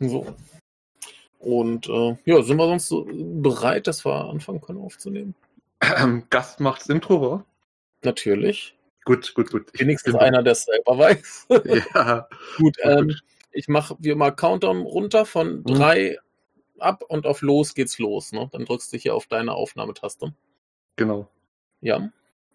So. 0.00 0.26
Und 1.38 1.88
äh, 1.88 2.16
ja, 2.24 2.42
sind 2.42 2.56
wir 2.56 2.66
sonst 2.66 2.88
so 2.88 3.06
bereit, 3.10 3.86
dass 3.86 4.04
wir 4.04 4.28
anfangen 4.28 4.60
können 4.60 4.80
aufzunehmen? 4.80 5.34
Ähm, 5.80 6.24
Gast 6.28 6.58
macht's 6.58 6.88
Intro, 6.88 7.22
wa? 7.22 7.44
Natürlich. 8.02 8.76
Gut, 9.04 9.32
gut, 9.32 9.50
gut. 9.52 9.70
Ich 9.72 9.80
Wenigstens 9.80 10.16
einer, 10.16 10.42
der 10.42 10.52
es 10.52 10.64
selber 10.64 10.98
weiß. 10.98 11.46
ja. 11.94 12.28
gut, 12.56 12.76
ähm, 12.82 13.14
ich 13.52 13.68
mache 13.68 13.96
wie 14.00 14.10
immer 14.10 14.32
Countdown 14.32 14.82
runter 14.82 15.24
von 15.24 15.58
mhm. 15.58 15.64
drei 15.64 16.18
mhm. 16.74 16.80
ab 16.80 17.04
und 17.08 17.26
auf 17.26 17.42
los 17.42 17.74
geht's 17.74 17.98
los. 18.00 18.32
Ne? 18.32 18.48
Dann 18.52 18.64
drückst 18.64 18.92
du 18.92 18.96
hier 18.98 19.14
auf 19.14 19.28
deine 19.28 19.54
Aufnahmetaste. 19.54 20.34
Genau. 20.96 21.28
Ja. 21.80 22.10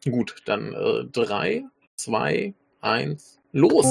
Gut, 0.06 0.36
dann 0.46 0.74
äh, 0.74 1.06
drei, 1.06 1.64
zwei, 1.96 2.54
eins, 2.82 3.40
los! 3.52 3.86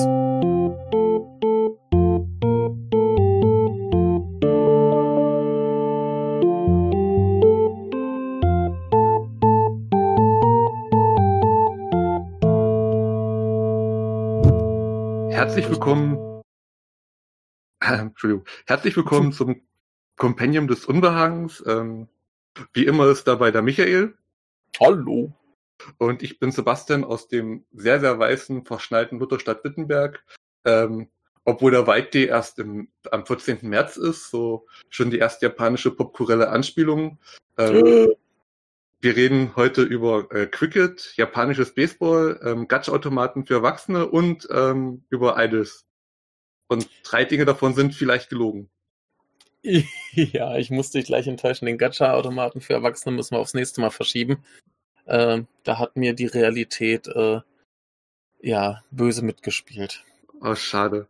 Herzlich 15.53 15.69
willkommen. 15.69 16.43
Äh, 17.81 17.93
Entschuldigung. 17.99 18.47
Herzlich 18.67 18.97
willkommen 18.97 19.35
zum 19.35 19.61
Kompendium 20.17 20.67
des 20.67 20.87
Unbehagens. 20.87 21.63
Ähm, 21.67 22.09
wie 22.73 22.87
immer 22.87 23.07
ist 23.09 23.29
dabei 23.29 23.51
der 23.51 23.61
Michael. 23.61 24.15
Hallo. 24.81 25.31
Und 25.99 26.23
ich 26.23 26.39
bin 26.39 26.53
Sebastian 26.53 27.05
aus 27.05 27.29
dem 27.29 27.67
sehr, 27.71 28.01
sehr 28.01 28.19
weißen, 28.19 28.65
verschneiten 28.65 29.19
Lutherstadt 29.19 29.63
Wittenberg. 29.63 30.25
Ähm, 30.65 31.11
obwohl 31.45 31.73
der 31.73 31.87
White 31.87 32.13
Day 32.13 32.29
erst 32.29 32.59
im, 32.59 32.89
am 33.11 33.27
14. 33.27 33.59
März 33.61 33.99
ist, 33.99 34.31
so 34.31 34.67
schon 34.89 35.11
die 35.11 35.19
erste 35.19 35.45
japanische 35.45 35.91
popkulturelle 35.91 36.49
Anspielung. 36.49 37.19
Ähm, 37.59 38.15
wir 39.03 39.17
reden 39.17 39.57
heute 39.57 39.83
über 39.83 40.31
äh, 40.31 40.47
Cricket, 40.47 41.13
japanisches 41.17 41.75
Baseball, 41.75 42.41
ähm, 42.45 42.69
Gacha-Automaten 42.69 43.45
für 43.45 43.55
Erwachsene 43.55 44.07
und 44.07 44.49
ähm, 44.53 45.05
über 45.11 45.43
Idols. 45.43 45.85
Und 46.69 46.89
drei 47.03 47.25
Dinge 47.25 47.45
davon 47.45 47.75
sind 47.75 47.95
vielleicht 47.95 48.31
gelogen. 48.31 48.71
Ja, 50.15 50.57
ich 50.57 50.71
muss 50.71 50.91
dich 50.91 51.07
gleich 51.07 51.27
enttäuschen. 51.27 51.65
Den 51.67 51.79
Gacha-Automaten 51.79 52.61
für 52.61 52.75
Erwachsene 52.75 53.17
müssen 53.17 53.35
wir 53.35 53.39
aufs 53.39 53.55
nächste 53.55 53.81
Mal 53.81 53.91
verschieben. 53.91 54.45
Äh, 55.07 55.43
da 55.63 55.79
hat 55.79 55.97
mir 55.97 56.13
die 56.15 56.27
Realität 56.27 57.07
äh, 57.09 57.41
ja 58.41 58.85
böse 58.91 59.25
mitgespielt. 59.25 60.05
Oh, 60.41 60.55
schade. 60.55 61.09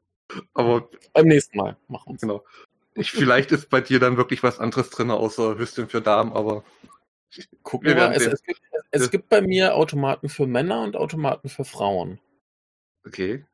Aber 0.54 0.88
beim 1.12 1.26
nächsten 1.26 1.58
Mal 1.58 1.76
machen 1.88 2.14
wir 2.14 2.18
Genau. 2.18 2.44
Ich, 2.94 3.10
vielleicht 3.10 3.52
ist 3.52 3.70
bei 3.70 3.80
dir 3.80 3.98
dann 3.98 4.18
wirklich 4.18 4.42
was 4.42 4.60
anderes 4.60 4.90
drin, 4.90 5.10
außer 5.10 5.58
Hüsschen 5.58 5.88
für 5.88 6.02
Damen, 6.02 6.32
aber 6.32 6.62
Gucken 7.62 7.88
wir 7.88 7.96
mal. 7.96 8.12
Es, 8.12 8.26
es, 8.26 8.42
gibt, 8.42 8.60
es 8.90 9.10
gibt 9.10 9.28
bei 9.28 9.40
mir 9.40 9.74
Automaten 9.74 10.28
für 10.28 10.46
Männer 10.46 10.82
und 10.82 10.96
Automaten 10.96 11.48
für 11.48 11.64
Frauen. 11.64 12.20
Okay. 13.06 13.44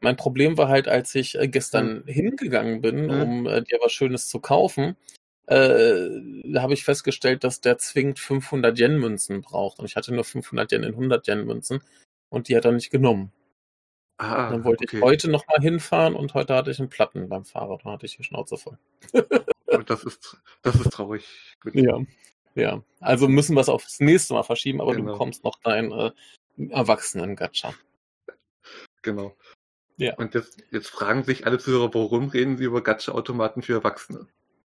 Mein 0.00 0.16
Problem 0.16 0.58
war 0.58 0.68
halt, 0.68 0.88
als 0.88 1.14
ich 1.14 1.38
äh, 1.38 1.48
gestern 1.48 2.04
hm. 2.04 2.06
hingegangen 2.06 2.80
bin, 2.80 3.10
hm. 3.10 3.22
um 3.22 3.46
äh, 3.46 3.62
dir 3.62 3.78
was 3.82 3.92
Schönes 3.92 4.28
zu 4.28 4.40
kaufen, 4.40 4.96
äh, 5.46 6.08
habe 6.56 6.74
ich 6.74 6.84
festgestellt, 6.84 7.44
dass 7.44 7.60
der 7.60 7.78
zwingend 7.78 8.18
500 8.18 8.78
Yen-Münzen 8.78 9.42
braucht. 9.42 9.78
Und 9.78 9.86
ich 9.86 9.96
hatte 9.96 10.14
nur 10.14 10.24
500 10.24 10.72
Yen 10.72 10.82
in 10.82 10.94
100 10.94 11.26
Yen-Münzen 11.28 11.82
und 12.28 12.48
die 12.48 12.56
hat 12.56 12.64
er 12.64 12.72
nicht 12.72 12.90
genommen. 12.90 13.32
Ah, 14.18 14.50
dann 14.50 14.64
wollte 14.64 14.84
okay. 14.84 14.96
ich 14.96 15.02
heute 15.02 15.30
nochmal 15.30 15.60
hinfahren 15.60 16.14
und 16.14 16.32
heute 16.34 16.54
hatte 16.54 16.70
ich 16.70 16.78
einen 16.78 16.88
Platten 16.88 17.28
beim 17.28 17.44
Fahrrad. 17.44 17.84
Dann 17.84 17.92
hatte 17.92 18.06
ich 18.06 18.16
die 18.16 18.24
Schnauze 18.24 18.56
voll. 18.56 18.78
das 19.86 20.04
ist, 20.04 20.38
das 20.62 20.76
ist 20.76 20.90
traurig. 20.90 21.26
Gut. 21.60 21.74
Ja. 21.74 22.00
Ja, 22.56 22.82
also 23.00 23.28
müssen 23.28 23.54
wir 23.54 23.60
es 23.60 23.68
aufs 23.68 24.00
nächste 24.00 24.32
Mal 24.34 24.42
verschieben, 24.42 24.80
aber 24.80 24.92
genau. 24.92 25.06
du 25.06 25.12
bekommst 25.12 25.44
noch 25.44 25.60
dein 25.62 25.92
äh, 25.92 26.10
Erwachsenen-Gacha. 26.70 27.74
Genau. 29.02 29.36
Ja. 29.98 30.14
Und 30.16 30.34
jetzt, 30.34 30.62
jetzt 30.70 30.88
fragen 30.88 31.22
sich 31.22 31.46
alle 31.46 31.58
Zuhörer, 31.58 31.92
warum 31.92 32.28
reden 32.28 32.56
sie 32.56 32.64
über 32.64 32.82
Gacha-Automaten 32.82 33.62
für 33.62 33.74
Erwachsene? 33.74 34.26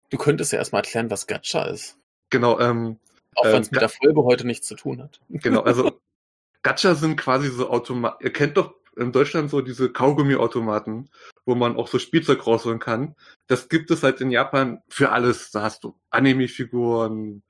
Du 0.09 0.17
könntest 0.17 0.51
ja 0.51 0.59
erstmal 0.59 0.81
erklären, 0.81 1.09
was 1.09 1.25
Gacha 1.25 1.65
ist. 1.65 1.97
Genau, 2.29 2.59
ähm. 2.59 2.99
Auch 3.35 3.45
wenn 3.45 3.61
es 3.61 3.67
ähm, 3.67 3.71
mit 3.73 3.81
der 3.81 3.89
Folge 3.89 4.23
heute 4.23 4.45
nichts 4.45 4.67
zu 4.67 4.75
tun 4.75 5.01
hat. 5.01 5.21
Genau, 5.29 5.61
also 5.61 5.99
Gacha 6.63 6.95
sind 6.95 7.15
quasi 7.15 7.47
so 7.49 7.69
Automaten. 7.69 8.23
Ihr 8.23 8.33
kennt 8.33 8.57
doch 8.57 8.75
in 8.97 9.13
Deutschland 9.13 9.49
so 9.49 9.61
diese 9.61 9.89
Kaugummi-Automaten, 9.89 11.09
wo 11.45 11.55
man 11.55 11.77
auch 11.77 11.87
so 11.87 11.97
Spielzeug 11.97 12.45
rausholen 12.45 12.79
kann. 12.79 13.15
Das 13.47 13.69
gibt 13.69 13.89
es 13.91 14.03
halt 14.03 14.19
in 14.19 14.31
Japan 14.31 14.81
für 14.89 15.11
alles. 15.11 15.51
Da 15.51 15.61
hast 15.61 15.85
du 15.85 15.95
Anime-Figuren, 16.09 17.43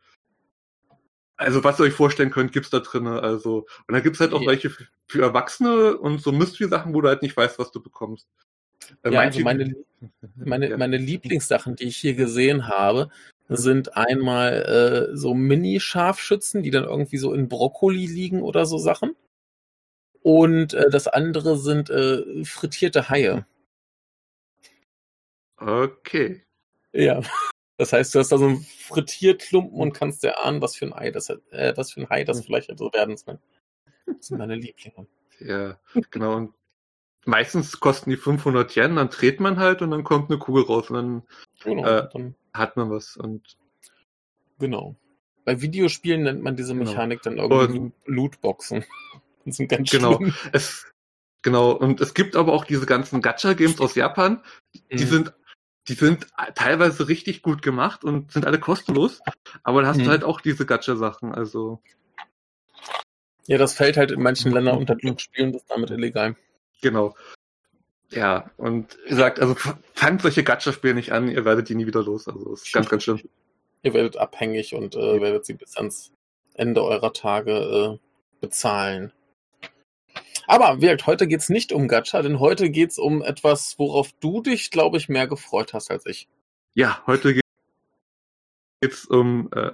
also 1.40 1.64
was 1.64 1.80
ihr 1.80 1.86
euch 1.86 1.94
vorstellen 1.94 2.32
könnt, 2.32 2.52
gibt's 2.52 2.70
da 2.70 2.80
drinne. 2.80 3.24
Also 3.24 3.66
und 3.88 3.94
dann 3.94 4.04
gibt's 4.04 4.20
halt 4.20 4.34
auch 4.34 4.46
welche 4.46 4.70
für, 4.70 4.86
für 5.08 5.22
Erwachsene 5.22 5.98
und 5.98 6.22
so 6.22 6.32
Mystery-Sachen, 6.32 6.94
wo 6.94 7.02
du 7.02 7.08
halt 7.08 7.22
nicht 7.22 7.36
weißt, 7.36 7.58
was 7.58 7.72
du 7.72 7.82
bekommst. 7.82 8.28
Äh, 9.04 9.14
ja, 9.14 9.22
also 9.22 9.40
meine, 9.42 9.76
meine, 10.36 10.70
ja. 10.70 10.78
meine 10.78 10.98
Lieblingssachen, 10.98 11.76
die 11.76 11.86
ich 11.86 11.98
hier 11.98 12.14
gesehen 12.16 12.68
habe, 12.68 13.10
sind 13.48 13.96
einmal 13.96 15.10
äh, 15.14 15.18
so 15.18 15.34
Mini-Scharfschützen, 15.34 16.62
die 16.62 16.72
dann 16.72 16.84
irgendwie 16.84 17.18
so 17.18 17.34
in 17.34 17.48
Brokkoli 17.48 18.06
liegen 18.06 18.42
oder 18.42 18.66
so 18.66 18.78
Sachen. 18.78 19.16
Und 20.22 20.74
äh, 20.74 20.90
das 20.90 21.08
andere 21.08 21.58
sind 21.58 21.90
äh, 21.90 22.44
frittierte 22.44 23.10
Haie. 23.10 23.46
Okay. 25.58 26.44
Ja. 26.92 27.22
Das 27.80 27.94
heißt, 27.94 28.14
du 28.14 28.20
hast 28.20 28.34
da 28.34 28.38
so 28.38 28.46
einen 28.46 28.62
Frittierklumpen 28.62 29.80
und 29.80 29.94
kannst 29.94 30.22
dir 30.22 30.44
ahnen, 30.44 30.62
was 30.62 30.76
für 30.76 30.86
ein 30.86 30.92
Ei 30.92 31.12
das, 31.12 31.30
äh, 31.30 31.74
was 31.78 31.94
für 31.94 32.02
ein 32.02 32.10
Hai 32.10 32.26
das 32.26 32.44
vielleicht 32.46 32.78
so 32.78 32.92
werden 32.92 33.16
soll. 33.16 33.40
Das 34.06 34.28
sind 34.28 34.38
meine 34.38 34.56
Lieblinge. 34.56 35.08
Ja, 35.40 35.80
genau. 36.12 36.36
Und 36.36 36.54
meistens 37.24 37.80
kosten 37.80 38.10
die 38.10 38.18
500 38.18 38.76
Yen, 38.76 38.98
dann 38.98 39.10
dreht 39.10 39.40
man 39.40 39.60
halt 39.60 39.82
und 39.82 39.92
dann 39.92 40.04
kommt 40.04 40.30
eine 40.30 40.40
Kugel 40.40 40.66
raus 40.66 40.90
und 40.90 40.96
dann, 40.96 41.24
genau, 41.64 41.88
äh, 41.88 42.10
dann 42.12 42.36
hat 42.54 42.76
man 42.76 42.92
was. 42.92 43.16
Und 43.16 43.56
genau. 44.60 44.98
Bei 45.46 45.62
Videospielen 45.62 46.24
nennt 46.24 46.44
man 46.44 46.58
diese 46.58 46.74
genau. 46.74 46.84
Mechanik 46.84 47.22
genau. 47.22 47.48
dann 47.48 47.60
irgendwie 47.60 47.80
und, 47.80 47.94
Lootboxen. 48.06 48.84
Das 49.46 49.56
sind 49.56 49.70
ganz 49.70 49.90
genau. 49.90 50.20
Es, 50.52 50.86
genau. 51.42 51.72
Und 51.72 52.02
es 52.02 52.14
gibt 52.14 52.36
aber 52.36 52.52
auch 52.52 52.66
diese 52.66 52.86
ganzen 52.86 53.22
Gacha-Games 53.22 53.80
aus 53.80 53.96
Japan, 53.96 54.44
die 54.92 55.06
mhm. 55.06 55.10
sind 55.10 55.34
die 55.90 55.96
sind 55.96 56.28
teilweise 56.54 57.08
richtig 57.08 57.42
gut 57.42 57.62
gemacht 57.62 58.04
und 58.04 58.32
sind 58.32 58.46
alle 58.46 58.60
kostenlos, 58.60 59.22
aber 59.64 59.82
da 59.82 59.90
hast 59.90 59.98
hm. 59.98 60.04
du 60.04 60.08
mhm. 60.08 60.12
halt 60.12 60.24
auch 60.24 60.40
diese 60.40 60.66
Gacha-Sachen, 60.66 61.34
also. 61.34 61.82
Ja, 63.48 63.58
das 63.58 63.74
fällt 63.74 63.98
halt 63.98 64.12
in 64.12 64.22
manchen 64.22 64.52
Ländern 64.52 64.78
unter 64.78 64.96
Glücksspielen, 64.96 65.52
das 65.52 65.64
ist 65.64 65.72
damit 65.72 65.90
illegal. 65.90 66.36
Genau. 66.82 67.16
Ja, 68.12 68.52
und 68.58 68.98
ihr 69.08 69.16
sagt, 69.16 69.40
also 69.40 69.56
fangt 69.94 70.22
solche 70.22 70.44
Gacha-Spiele 70.44 70.94
nicht 70.94 71.12
an, 71.12 71.30
ihr 71.30 71.44
werdet 71.44 71.70
die 71.70 71.76
nie 71.76 71.88
wieder 71.88 72.04
los, 72.04 72.28
also 72.28 72.54
ist 72.54 72.72
ganz, 72.72 72.88
ganz 72.88 73.04
schlimm. 73.04 73.22
ihr 73.82 73.94
werdet 73.94 74.18
abhängig 74.18 74.76
und 74.76 74.96
äh, 74.96 75.22
werdet 75.22 75.46
sie 75.46 75.54
bis 75.54 75.76
ans 75.76 76.12
Ende 76.54 76.84
eurer 76.84 77.14
Tage 77.14 77.52
äh, 77.52 77.98
bezahlen. 78.42 79.12
Aber 80.50 80.82
wie 80.82 80.90
heute 81.06 81.28
geht 81.28 81.42
es 81.42 81.50
nicht 81.50 81.72
um 81.72 81.88
Gacha, 81.88 82.24
denn 82.24 82.40
heute 82.40 82.72
geht 82.72 82.90
es 82.90 82.98
um 82.98 83.22
etwas, 83.22 83.78
worauf 83.78 84.12
du 84.20 84.42
dich, 84.42 84.72
glaube 84.72 84.98
ich, 84.98 85.08
mehr 85.08 85.28
gefreut 85.28 85.76
hast 85.76 85.92
als 85.92 86.08
ich. 86.08 86.28
Ja, 86.74 87.04
heute 87.06 87.36
geht 87.36 87.44
es 88.82 89.06
um 89.06 89.52
äh, 89.54 89.74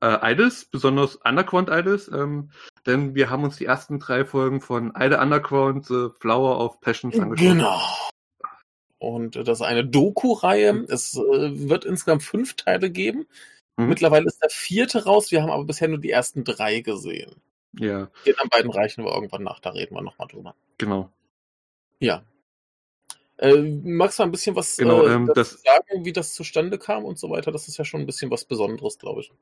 äh, 0.00 0.32
Idols, 0.32 0.64
besonders 0.64 1.14
Underground 1.24 1.70
Idols, 1.70 2.08
ähm, 2.08 2.50
denn 2.86 3.14
wir 3.14 3.30
haben 3.30 3.44
uns 3.44 3.56
die 3.56 3.66
ersten 3.66 4.00
drei 4.00 4.24
Folgen 4.24 4.60
von 4.60 4.92
Ida 4.98 5.22
Underground, 5.22 5.86
The 5.86 6.08
Flower 6.18 6.58
of 6.58 6.80
Passions 6.80 7.16
angeschaut. 7.20 7.46
Genau. 7.46 7.80
Und 8.98 9.36
das 9.36 9.60
ist 9.60 9.64
eine 9.64 9.86
Doku-Reihe. 9.86 10.72
Mhm. 10.72 10.86
Es 10.88 11.14
äh, 11.14 11.68
wird 11.68 11.84
insgesamt 11.84 12.24
fünf 12.24 12.54
Teile 12.54 12.90
geben. 12.90 13.28
Mhm. 13.76 13.90
Mittlerweile 13.90 14.26
ist 14.26 14.42
der 14.42 14.50
vierte 14.50 15.04
raus. 15.04 15.30
Wir 15.30 15.42
haben 15.42 15.52
aber 15.52 15.66
bisher 15.66 15.86
nur 15.86 16.00
die 16.00 16.10
ersten 16.10 16.42
drei 16.42 16.80
gesehen. 16.80 17.36
Ja. 17.78 18.08
Den 18.24 18.38
an 18.38 18.48
beiden 18.48 18.70
reichen 18.70 19.04
wir 19.04 19.12
irgendwann 19.12 19.42
nach, 19.42 19.60
da 19.60 19.70
reden 19.70 19.94
wir 19.94 20.02
nochmal 20.02 20.28
drüber. 20.28 20.54
Genau. 20.78 21.10
Ja. 21.98 22.24
Äh, 23.38 23.60
magst 23.82 24.18
du 24.18 24.22
ein 24.22 24.30
bisschen 24.30 24.56
was 24.56 24.76
genau, 24.76 25.06
äh, 25.06 25.12
ähm, 25.12 25.30
das, 25.34 25.62
sagen, 25.62 26.04
wie 26.04 26.12
das 26.12 26.32
zustande 26.32 26.78
kam 26.78 27.04
und 27.04 27.18
so 27.18 27.30
weiter? 27.30 27.52
Das 27.52 27.68
ist 27.68 27.76
ja 27.76 27.84
schon 27.84 28.00
ein 28.00 28.06
bisschen 28.06 28.30
was 28.30 28.44
Besonderes, 28.44 28.98
glaube 28.98 29.20
ich. 29.20 29.32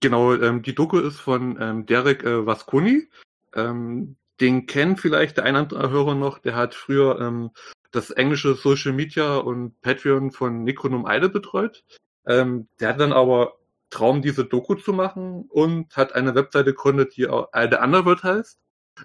Genau, 0.00 0.34
ähm, 0.34 0.62
die 0.62 0.74
Doku 0.74 0.98
ist 0.98 1.18
von 1.18 1.58
ähm, 1.60 1.86
Derek 1.86 2.22
äh, 2.24 2.46
Vasconi. 2.46 3.08
Ähm, 3.54 4.16
den 4.40 4.66
kennen 4.66 4.96
vielleicht 4.96 5.36
der 5.36 5.44
eine 5.44 5.62
oder 5.62 5.76
andere 5.76 5.90
Hörer 5.90 6.14
noch. 6.14 6.38
Der 6.38 6.54
hat 6.54 6.74
früher 6.74 7.20
ähm, 7.20 7.50
das 7.90 8.10
englische 8.10 8.54
Social 8.54 8.92
Media 8.92 9.36
und 9.36 9.78
Patreon 9.82 10.30
von 10.30 10.62
Necronom 10.62 11.04
Eide 11.04 11.28
betreut. 11.28 11.84
Ähm, 12.26 12.68
der 12.78 12.90
hat 12.90 13.00
dann 13.00 13.12
aber 13.12 13.59
Traum, 13.90 14.22
diese 14.22 14.44
Doku 14.44 14.76
zu 14.76 14.92
machen 14.92 15.46
und 15.48 15.96
hat 15.96 16.14
eine 16.14 16.34
Webseite 16.34 16.72
gegründet, 16.72 17.16
die 17.16 17.28
auch 17.28 17.48
äh, 17.52 17.68
The 17.70 17.78
Underworld 17.78 18.22
heißt, 18.22 18.60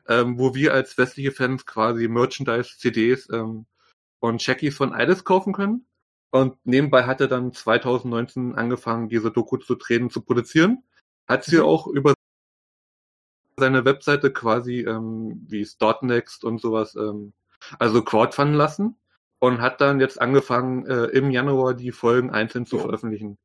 ähm, 0.08 0.38
wo 0.38 0.56
wir 0.56 0.74
als 0.74 0.98
westliche 0.98 1.32
Fans 1.32 1.66
quasi 1.66 2.08
Merchandise, 2.08 2.78
CDs 2.78 3.28
ähm, 3.32 3.66
und 4.20 4.42
Shaggies 4.42 4.78
von 4.78 4.94
Idols 4.94 5.24
kaufen 5.24 5.54
können. 5.54 5.86
Und 6.32 6.58
nebenbei 6.66 7.06
hat 7.06 7.22
er 7.22 7.28
dann 7.28 7.54
2019 7.54 8.56
angefangen, 8.56 9.10
diese 9.10 9.32
Doku 9.32 9.58
zu 9.58 9.76
drehen, 9.76 10.10
zu 10.10 10.22
produzieren. 10.22 10.84
Hat 11.28 11.46
sie 11.46 11.58
mhm. 11.58 11.64
auch 11.64 11.88
über 11.88 12.14
seine 13.58 13.86
Webseite 13.86 14.32
quasi 14.32 14.82
ähm, 14.82 15.46
wie 15.48 15.66
Startnext 15.66 16.44
und 16.44 16.60
sowas, 16.60 16.96
ähm, 16.96 17.34
also 17.80 18.04
crowdfunden 18.04 18.56
lassen 18.56 18.98
und 19.40 19.62
hat 19.62 19.82
dann 19.82 20.00
jetzt 20.00 20.22
angefangen, 20.22 20.86
äh, 20.86 21.06
im 21.06 21.32
Januar 21.32 21.74
die 21.74 21.92
Folgen 21.92 22.32
einzeln 22.32 22.66
zu 22.66 22.80
veröffentlichen. 22.80 23.38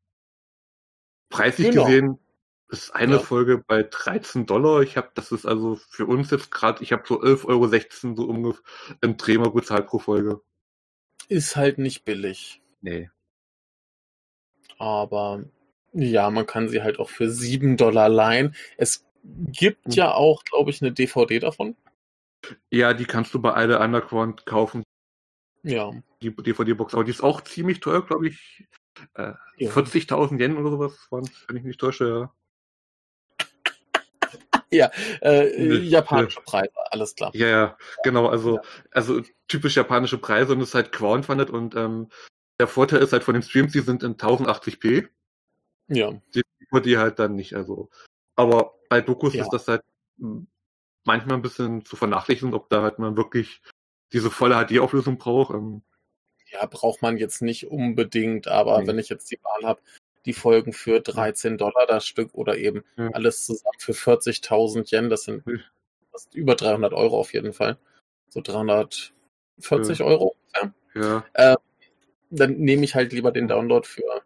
Preislich 1.31 1.71
genau. 1.71 1.87
gesehen 1.87 2.19
ist 2.69 2.95
eine 2.95 3.15
ja. 3.15 3.19
Folge 3.19 3.59
bei 3.59 3.83
13 3.83 4.47
Dollar. 4.47 4.83
Ich 4.83 4.97
habe, 4.97 5.11
das 5.15 5.33
ist 5.33 5.47
also 5.47 5.77
für 5.77 6.07
uns 6.07 6.31
jetzt 6.31 6.51
gerade, 6.51 6.83
ich 6.83 6.93
habe 6.93 7.03
so 7.07 7.21
11,16 7.21 8.05
Euro 8.05 8.17
so 8.17 8.25
ungefähr 8.25 8.63
im 9.01 9.17
Drehmer 9.17 9.51
bezahlt 9.51 9.87
pro 9.87 9.99
Folge. 9.99 10.41
Ist 11.29 11.57
halt 11.57 11.79
nicht 11.79 12.05
billig. 12.05 12.61
Nee. 12.81 13.11
Aber 14.79 15.45
ja, 15.93 16.31
man 16.31 16.47
kann 16.47 16.69
sie 16.69 16.83
halt 16.83 16.99
auch 16.99 17.11
für 17.11 17.31
7 17.31 17.77
Dollar 17.77 18.09
leihen. 18.09 18.55
Es 18.77 19.07
gibt 19.23 19.87
hm. 19.87 19.93
ja 19.93 20.15
auch, 20.15 20.45
glaube 20.45 20.71
ich, 20.71 20.81
eine 20.81 20.93
DVD 20.93 21.41
davon. 21.41 21.77
Ja, 22.71 22.95
die 22.95 23.05
kannst 23.05 23.35
du 23.35 23.41
bei 23.41 23.65
Ide 23.65 23.79
Underground 23.81 24.47
kaufen. 24.47 24.83
Ja. 25.63 25.93
Die 26.23 26.35
DVD-Box, 26.35 26.95
aber 26.95 27.05
die 27.05 27.11
ist 27.11 27.23
auch 27.23 27.43
ziemlich 27.43 27.81
teuer, 27.81 28.05
glaube 28.05 28.29
ich. 28.29 28.67
Äh, 29.15 29.33
ja. 29.57 29.71
40.000 29.71 30.41
Yen 30.41 30.57
oder 30.57 30.71
sowas 30.71 31.07
waren 31.11 31.29
wenn 31.49 31.57
ich 31.57 31.65
mich 31.65 31.77
täusche, 31.77 32.09
ja. 32.09 32.35
ja, 34.71 34.91
äh, 35.21 35.79
japanische 35.79 36.41
Preise, 36.43 36.73
alles 36.91 37.15
klar. 37.15 37.31
Ja, 37.35 37.47
ja, 37.47 37.79
genau, 38.05 38.29
also, 38.29 38.57
ja. 38.57 38.63
also 38.93 39.23
typisch 39.49 39.77
japanische 39.77 40.19
Preise 40.19 40.53
und 40.53 40.61
es 40.61 40.71
ist 40.71 40.75
halt 40.75 40.93
crowdfunded 40.93 41.51
und 41.51 41.75
ähm, 41.75 42.09
der 42.61 42.69
Vorteil 42.69 43.01
ist 43.01 43.13
halt 43.13 43.25
von 43.25 43.35
den 43.35 43.43
Streams, 43.43 43.73
die 43.73 43.81
sind 43.81 44.03
in 44.03 44.17
1080p. 44.17 45.09
Ja. 45.89 46.13
Die, 46.35 46.43
die 46.85 46.99
halt 46.99 47.19
dann 47.19 47.35
nicht, 47.35 47.55
also. 47.55 47.91
Aber 48.37 48.75
bei 48.89 49.01
Dokus 49.01 49.35
ja. 49.35 49.43
ist 49.43 49.51
das 49.51 49.67
halt 49.67 49.83
manchmal 51.05 51.37
ein 51.37 51.43
bisschen 51.43 51.85
zu 51.85 51.97
vernachlässigen, 51.97 52.55
ob 52.55 52.69
da 52.69 52.83
halt 52.83 52.99
man 52.99 53.17
wirklich 53.17 53.63
diese 54.13 54.31
volle 54.31 54.57
HD-Auflösung 54.65 55.19
braucht. 55.19 55.55
Ähm. 55.55 55.83
Ja, 56.53 56.67
braucht 56.67 57.03
man 57.03 57.17
jetzt 57.17 57.43
nicht 57.43 57.71
unbedingt, 57.71 58.49
aber 58.49 58.81
nee. 58.81 58.87
wenn 58.89 58.99
ich 58.99 59.09
jetzt 59.09 59.31
die 59.31 59.39
Wahl 59.43 59.69
habe, 59.69 59.81
die 60.27 60.33
Folgen 60.33 60.73
für 60.73 61.01
13 61.01 61.59
Dollar 61.59 61.87
das 61.87 62.07
Stück 62.07 62.35
oder 62.35 62.57
eben 62.59 62.85
ja. 62.97 63.09
alles 63.13 63.47
zusammen 63.47 63.79
für 63.79 63.93
40.000 63.93 64.93
Yen, 64.93 65.11
das 65.11 65.25
sind 65.25 65.45
das 66.13 66.29
über 66.35 66.57
300 66.57 66.93
Euro 66.93 67.19
auf 67.19 67.33
jeden 67.33 67.53
Fall. 67.53 67.79
So 68.29 68.41
340 68.41 69.99
ja. 69.99 70.05
Euro. 70.05 70.37
Ja. 70.95 71.25
Äh, 71.35 71.57
dann 72.31 72.59
nehme 72.59 72.85
ich 72.85 72.95
halt 72.95 73.13
lieber 73.13 73.33
den 73.33 73.49
Download 73.49 73.87
für 73.87 74.23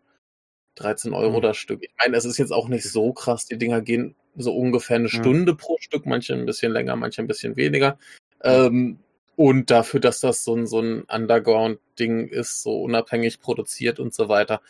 13 0.77 1.13
Euro 1.13 1.39
mhm. 1.39 1.43
das 1.43 1.57
Stück. 1.57 1.83
Ich 1.83 1.95
meine, 1.99 2.17
es 2.17 2.25
ist 2.25 2.39
jetzt 2.39 2.53
auch 2.53 2.69
nicht 2.69 2.85
so 2.85 3.13
krass. 3.13 3.47
Die 3.47 3.59
Dinger 3.59 3.81
gehen 3.81 4.17
so 4.37 4.57
ungefähr 4.57 4.97
eine 4.97 5.09
Stunde 5.09 5.53
mhm. 5.53 5.57
pro 5.57 5.77
Stück, 5.81 6.07
manche 6.07 6.35
ein 6.35 6.47
bisschen 6.47 6.73
länger, 6.73 6.97
manche 6.97 7.23
ein 7.23 7.29
bisschen 7.29 7.57
weniger. 7.57 7.99
Ähm, 8.43 8.99
und 9.37 9.71
dafür, 9.71 10.01
dass 10.01 10.21
das 10.21 10.45
so 10.45 10.55
ein, 10.55 10.67
so 10.67 10.81
ein 10.81 11.03
Underground-Ding 11.03 12.29
ist, 12.29 12.63
so 12.63 12.83
unabhängig 12.83 13.41
produziert 13.41 14.01
und 14.01 14.15
so 14.15 14.29
weiter, 14.29 14.61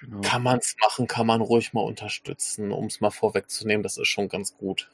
genau. 0.00 0.20
kann 0.20 0.42
man 0.42 0.58
es 0.58 0.76
machen, 0.80 1.06
kann 1.06 1.26
man 1.26 1.40
ruhig 1.40 1.72
mal 1.72 1.82
unterstützen, 1.82 2.72
um 2.72 2.86
es 2.86 3.00
mal 3.00 3.10
vorwegzunehmen. 3.10 3.82
Das 3.82 3.98
ist 3.98 4.08
schon 4.08 4.28
ganz 4.28 4.56
gut. 4.56 4.90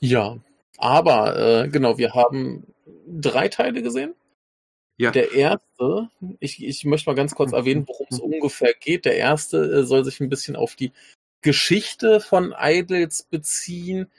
Ja, 0.00 0.38
aber 0.78 1.64
äh, 1.64 1.68
genau, 1.68 1.98
wir 1.98 2.12
haben 2.14 2.66
drei 3.06 3.48
Teile 3.48 3.82
gesehen. 3.82 4.14
Ja. 4.96 5.10
Der 5.10 5.32
erste, 5.32 6.08
ich, 6.38 6.62
ich 6.62 6.84
möchte 6.84 7.10
mal 7.10 7.16
ganz 7.16 7.34
kurz 7.34 7.50
mhm. 7.50 7.56
erwähnen, 7.56 7.88
worum 7.88 8.06
es 8.10 8.18
mhm. 8.18 8.34
ungefähr 8.34 8.74
geht. 8.74 9.04
Der 9.04 9.16
erste 9.16 9.58
äh, 9.58 9.84
soll 9.84 10.04
sich 10.04 10.20
ein 10.20 10.28
bisschen 10.28 10.56
auf 10.56 10.76
die 10.76 10.92
Geschichte 11.42 12.20
von 12.20 12.54
Idols 12.58 13.24
beziehen. 13.24 14.10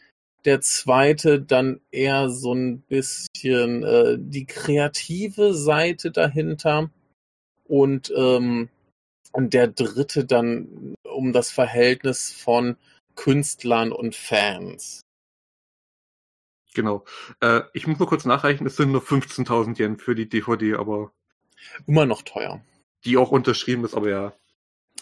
Der 0.45 0.61
zweite 0.61 1.41
dann 1.41 1.81
eher 1.91 2.29
so 2.29 2.53
ein 2.53 2.81
bisschen 2.81 3.83
äh, 3.83 4.17
die 4.19 4.45
kreative 4.45 5.53
Seite 5.53 6.11
dahinter. 6.11 6.91
Und, 7.65 8.13
ähm, 8.15 8.69
und 9.31 9.53
der 9.53 9.67
dritte 9.67 10.23
dann 10.25 10.93
um 11.03 11.33
das 11.33 11.49
Verhältnis 11.51 12.31
von 12.31 12.77
Künstlern 13.15 13.91
und 13.91 14.15
Fans. 14.15 15.01
Genau. 16.75 17.05
Äh, 17.39 17.61
ich 17.73 17.87
muss 17.87 17.97
nur 17.97 18.07
kurz 18.07 18.25
nachreichen, 18.25 18.67
es 18.67 18.75
sind 18.75 18.91
nur 18.91 19.01
15.000 19.01 19.79
Yen 19.79 19.97
für 19.97 20.13
die 20.13 20.29
DVD, 20.29 20.75
aber. 20.75 21.11
Immer 21.87 22.05
noch 22.05 22.21
teuer. 22.21 22.61
Die 23.05 23.17
auch 23.17 23.31
unterschrieben 23.31 23.83
ist, 23.85 23.95
aber 23.95 24.09
ja. 24.09 24.33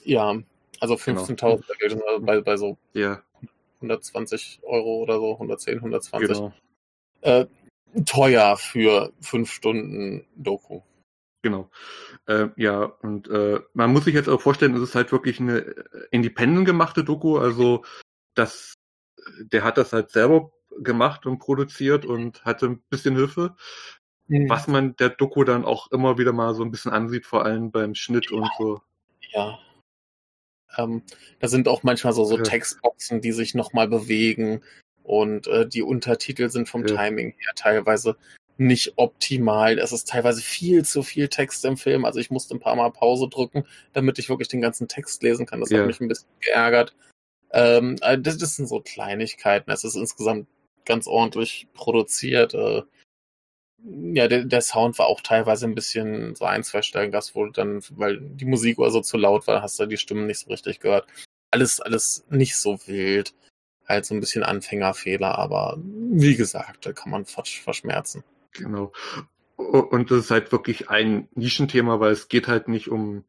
Ja, 0.04 0.40
also 0.80 0.94
15.000 0.94 1.66
genau. 1.80 2.20
bei, 2.20 2.42
bei 2.42 2.58
so 2.58 2.78
ja. 2.94 3.22
120 3.84 4.62
Euro 4.64 5.02
oder 5.02 5.20
so, 5.20 5.34
110, 5.34 5.78
120. 5.78 6.28
Genau. 6.28 6.54
Äh, 7.22 7.46
teuer 8.06 8.58
für 8.58 9.14
fünf 9.22 9.52
Stunden 9.52 10.26
Doku. 10.36 10.82
Genau. 11.44 11.70
Äh, 12.26 12.48
ja, 12.56 12.84
und 12.84 13.28
äh, 13.28 13.60
man 13.74 13.92
muss 13.92 14.06
sich 14.06 14.16
jetzt 14.16 14.30
auch 14.30 14.42
vorstellen, 14.42 14.76
es 14.76 14.82
ist 14.82 14.96
halt 14.96 15.12
wirklich 15.12 15.40
eine 15.40 15.76
independent 16.10 16.66
gemachte 16.66 17.04
Doku, 17.04 17.38
also 17.38 17.84
das, 18.34 18.76
der 19.40 19.64
hat 19.64 19.78
das 19.78 19.92
halt 19.94 20.12
selber 20.12 20.52
gemacht 20.80 21.26
und 21.26 21.40
produziert 21.40 22.06
und 22.06 22.44
hatte 22.46 22.68
ein 22.68 22.84
bisschen 22.90 23.16
Hilfe. 23.16 23.56
Mhm. 24.28 24.50
Was 24.50 24.68
man 24.68 24.96
der 24.96 25.10
Doku 25.10 25.44
dann 25.44 25.66
auch 25.66 25.92
immer 25.92 26.18
wieder 26.18 26.32
mal 26.32 26.56
so 26.56 26.64
ein 26.64 26.72
bisschen 26.72 26.92
ansieht, 26.92 27.26
vor 27.26 27.46
allem 27.46 27.72
beim 27.72 27.94
Schnitt 27.94 28.32
und 28.32 28.50
so. 28.58 28.82
Ja. 29.34 29.60
Ähm, 30.78 31.04
da 31.40 31.48
sind 31.48 31.68
auch 31.68 31.84
manchmal 31.84 32.14
so, 32.14 32.24
so 32.26 32.38
ja. 32.38 32.44
Textboxen, 32.44 33.22
die 33.22 33.32
sich 33.32 33.54
nochmal 33.56 33.88
bewegen 33.88 34.62
und 35.04 35.48
äh, 35.48 35.68
die 35.68 35.84
Untertitel 35.84 36.50
sind 36.50 36.70
vom 36.70 36.86
ja. 36.86 36.96
Timing 36.96 37.34
her 37.38 37.52
teilweise 37.56 38.16
nicht 38.58 38.94
optimal. 38.98 39.80
Es 39.80 39.92
ist 39.92 40.08
teilweise 40.08 40.42
viel 40.42 40.86
zu 40.86 41.04
viel 41.04 41.28
Text 41.28 41.66
im 41.66 41.78
Film. 41.78 42.06
Also 42.06 42.20
ich 42.20 42.30
musste 42.30 42.56
ein 42.56 42.60
paar 42.60 42.76
Mal 42.76 42.92
Pause 42.92 43.28
drücken, 43.28 43.66
damit 43.94 44.20
ich 44.20 44.30
wirklich 44.30 44.48
den 44.48 44.62
ganzen 44.62 44.88
Text 44.88 45.24
lesen 45.24 45.46
kann. 45.46 45.60
Das 45.60 45.70
ja. 45.70 45.80
hat 45.80 45.88
mich 45.88 46.00
ein 46.00 46.08
bisschen 46.08 46.30
geärgert. 46.40 46.96
Ähm, 47.52 47.98
äh, 48.02 48.18
das, 48.18 48.38
das, 48.38 48.56
sind 48.56 48.68
so 48.68 48.80
Kleinigkeiten. 48.80 49.72
Es 49.72 49.84
ist 49.84 49.96
insgesamt 49.96 50.48
ganz 50.86 51.08
ordentlich 51.08 51.68
produziert. 51.74 52.54
Äh, 52.54 52.84
ja, 53.84 54.28
der, 54.28 54.46
der 54.46 54.62
Sound 54.62 54.98
war 54.98 55.08
auch 55.08 55.22
teilweise 55.22 55.66
ein 55.66 55.76
bisschen 55.76 56.36
so 56.36 56.46
ein, 56.46 56.64
zwei 56.64 56.82
Stellen 56.82 57.12
Gas, 57.12 57.36
wo 57.36 57.46
dann, 57.48 57.82
weil 57.92 58.20
die 58.20 58.46
Musik 58.46 58.80
oder 58.80 58.92
so 58.92 59.02
zu 59.02 59.18
laut 59.18 59.48
war, 59.48 59.62
hast 59.62 59.80
du 59.80 59.86
die 59.86 59.98
Stimmen 59.98 60.28
nicht 60.28 60.40
so 60.40 60.50
richtig 60.50 60.80
gehört. 60.80 61.08
Alles, 61.52 61.80
alles 61.82 62.26
nicht 62.30 62.56
so 62.56 62.80
wild. 62.88 63.34
Halt 63.88 64.06
so 64.06 64.14
ein 64.14 64.22
bisschen 64.22 64.44
Anfängerfehler, 64.44 65.38
aber 65.38 65.78
wie 65.78 66.36
gesagt, 66.36 66.86
da 66.86 66.94
kann 66.94 67.12
man 67.12 67.26
verschmerzen. 67.26 68.24
Genau. 68.54 68.94
Und 69.58 70.10
das 70.10 70.20
ist 70.20 70.32
halt 70.32 70.52
wirklich 70.54 70.90
ein 70.90 71.28
Nischenthema, 71.36 72.00
weil 72.00 72.14
es 72.14 72.30
geht 72.30 72.48
halt 72.48 72.70
nicht 72.70 72.88
um 72.90 73.26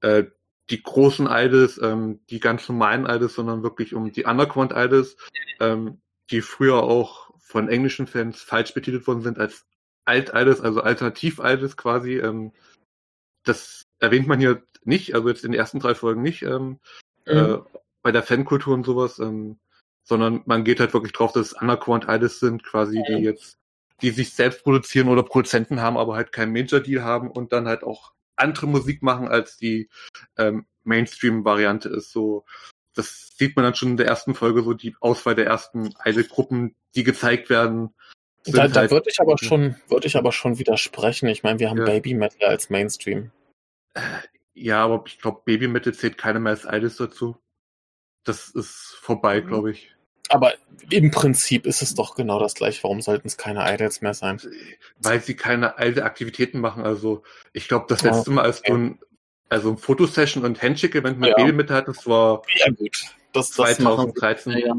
äh, 0.00 0.24
die 0.70 0.82
großen 0.82 1.28
Idols, 1.30 1.80
ähm, 1.80 2.20
die 2.30 2.40
ganz 2.40 2.68
normalen 2.68 3.06
Idols, 3.06 3.34
sondern 3.34 3.62
wirklich 3.62 3.94
um 3.94 4.10
die 4.10 4.24
Underground 4.24 4.72
Idols. 4.74 5.16
Ähm, 5.60 6.02
die 6.30 6.40
früher 6.40 6.82
auch 6.82 7.30
von 7.38 7.68
englischen 7.68 8.06
Fans 8.06 8.40
falsch 8.40 8.74
betitelt 8.74 9.06
worden 9.06 9.22
sind 9.22 9.38
als 9.38 9.66
Alt-Idols, 10.04 10.60
also 10.60 10.80
Alternativ-Idols 10.80 11.76
quasi. 11.76 12.18
Ähm, 12.18 12.52
das 13.44 13.86
erwähnt 13.98 14.26
man 14.26 14.40
hier 14.40 14.62
nicht, 14.84 15.14
also 15.14 15.28
jetzt 15.28 15.44
in 15.44 15.52
den 15.52 15.60
ersten 15.60 15.80
drei 15.80 15.94
Folgen 15.94 16.22
nicht, 16.22 16.42
ähm, 16.42 16.80
mhm. 17.26 17.32
äh, 17.32 17.58
bei 18.02 18.12
der 18.12 18.22
Fankultur 18.22 18.74
und 18.74 18.84
sowas, 18.84 19.18
ähm, 19.18 19.58
sondern 20.04 20.42
man 20.46 20.64
geht 20.64 20.80
halt 20.80 20.92
wirklich 20.94 21.12
drauf, 21.12 21.32
dass 21.32 21.48
es 21.48 21.60
Underground-Idols 21.60 22.40
sind, 22.40 22.64
quasi, 22.64 22.98
mhm. 22.98 23.04
die 23.08 23.22
jetzt, 23.22 23.58
die 24.00 24.10
sich 24.10 24.34
selbst 24.34 24.64
produzieren 24.64 25.08
oder 25.08 25.22
Produzenten 25.22 25.80
haben, 25.80 25.96
aber 25.96 26.16
halt 26.16 26.32
keinen 26.32 26.52
Major-Deal 26.52 27.02
haben 27.02 27.30
und 27.30 27.52
dann 27.52 27.68
halt 27.68 27.84
auch 27.84 28.12
andere 28.34 28.66
Musik 28.66 29.02
machen, 29.02 29.28
als 29.28 29.56
die 29.56 29.88
ähm, 30.36 30.66
Mainstream-Variante 30.82 31.88
ist. 31.88 32.10
So 32.10 32.44
das 32.94 33.32
sieht 33.36 33.56
man 33.56 33.64
dann 33.64 33.74
schon 33.74 33.90
in 33.90 33.96
der 33.96 34.06
ersten 34.06 34.34
Folge, 34.34 34.62
so 34.62 34.74
die 34.74 34.94
Auswahl 35.00 35.34
der 35.34 35.46
ersten 35.46 35.94
Idol-Gruppen, 36.04 36.74
die 36.94 37.04
gezeigt 37.04 37.50
werden. 37.50 37.94
Da, 38.46 38.68
da 38.68 38.80
halt, 38.80 38.90
würde 38.90 39.10
ich 39.10 39.20
aber 39.20 39.38
schon, 39.38 39.76
würde 39.88 40.06
ich 40.06 40.16
aber 40.16 40.32
schon 40.32 40.58
widersprechen. 40.58 41.28
Ich 41.28 41.42
meine, 41.42 41.60
wir 41.60 41.70
haben 41.70 41.78
ja. 41.78 41.84
Baby 41.84 42.14
Metal 42.14 42.48
als 42.48 42.70
Mainstream. 42.70 43.30
Ja, 44.54 44.84
aber 44.84 45.04
ich 45.06 45.18
glaube, 45.18 45.42
Baby 45.44 45.68
Metal 45.68 45.94
zählt 45.94 46.18
keiner 46.18 46.40
mehr 46.40 46.50
als 46.50 46.64
Idols 46.64 46.96
dazu. 46.96 47.36
Das 48.24 48.48
ist 48.48 48.96
vorbei, 49.00 49.40
mhm. 49.40 49.46
glaube 49.46 49.70
ich. 49.72 49.94
Aber 50.28 50.54
im 50.90 51.10
Prinzip 51.10 51.66
ist 51.66 51.82
es 51.82 51.94
doch 51.94 52.14
genau 52.14 52.38
das 52.38 52.54
gleiche. 52.54 52.82
Warum 52.84 53.02
sollten 53.02 53.28
es 53.28 53.36
keine 53.36 53.72
Idols 53.72 54.00
mehr 54.00 54.14
sein? 54.14 54.40
Weil 54.98 55.20
sie 55.20 55.34
keine 55.34 55.78
alte 55.78 56.04
Aktivitäten 56.04 56.60
machen. 56.60 56.84
Also 56.84 57.22
ich 57.52 57.68
glaube, 57.68 57.86
das 57.88 58.02
letzte 58.02 58.30
Mal, 58.30 58.44
als 58.44 58.62
du 58.62 58.74
ein 58.74 58.98
also 59.52 59.70
ein 59.70 59.76
Fotosession 59.76 60.44
und 60.46 60.62
Handshake-Event 60.62 61.18
mit 61.18 61.28
ja. 61.28 61.36
Baby 61.36 61.52
mit 61.52 61.70
hat, 61.70 61.86
das 61.86 62.06
war 62.06 62.40
ja, 62.54 62.70
gut. 62.70 62.96
Das, 63.34 63.50
das 63.50 63.76
2013. 63.76 64.52
Ja, 64.52 64.58
ja. 64.58 64.74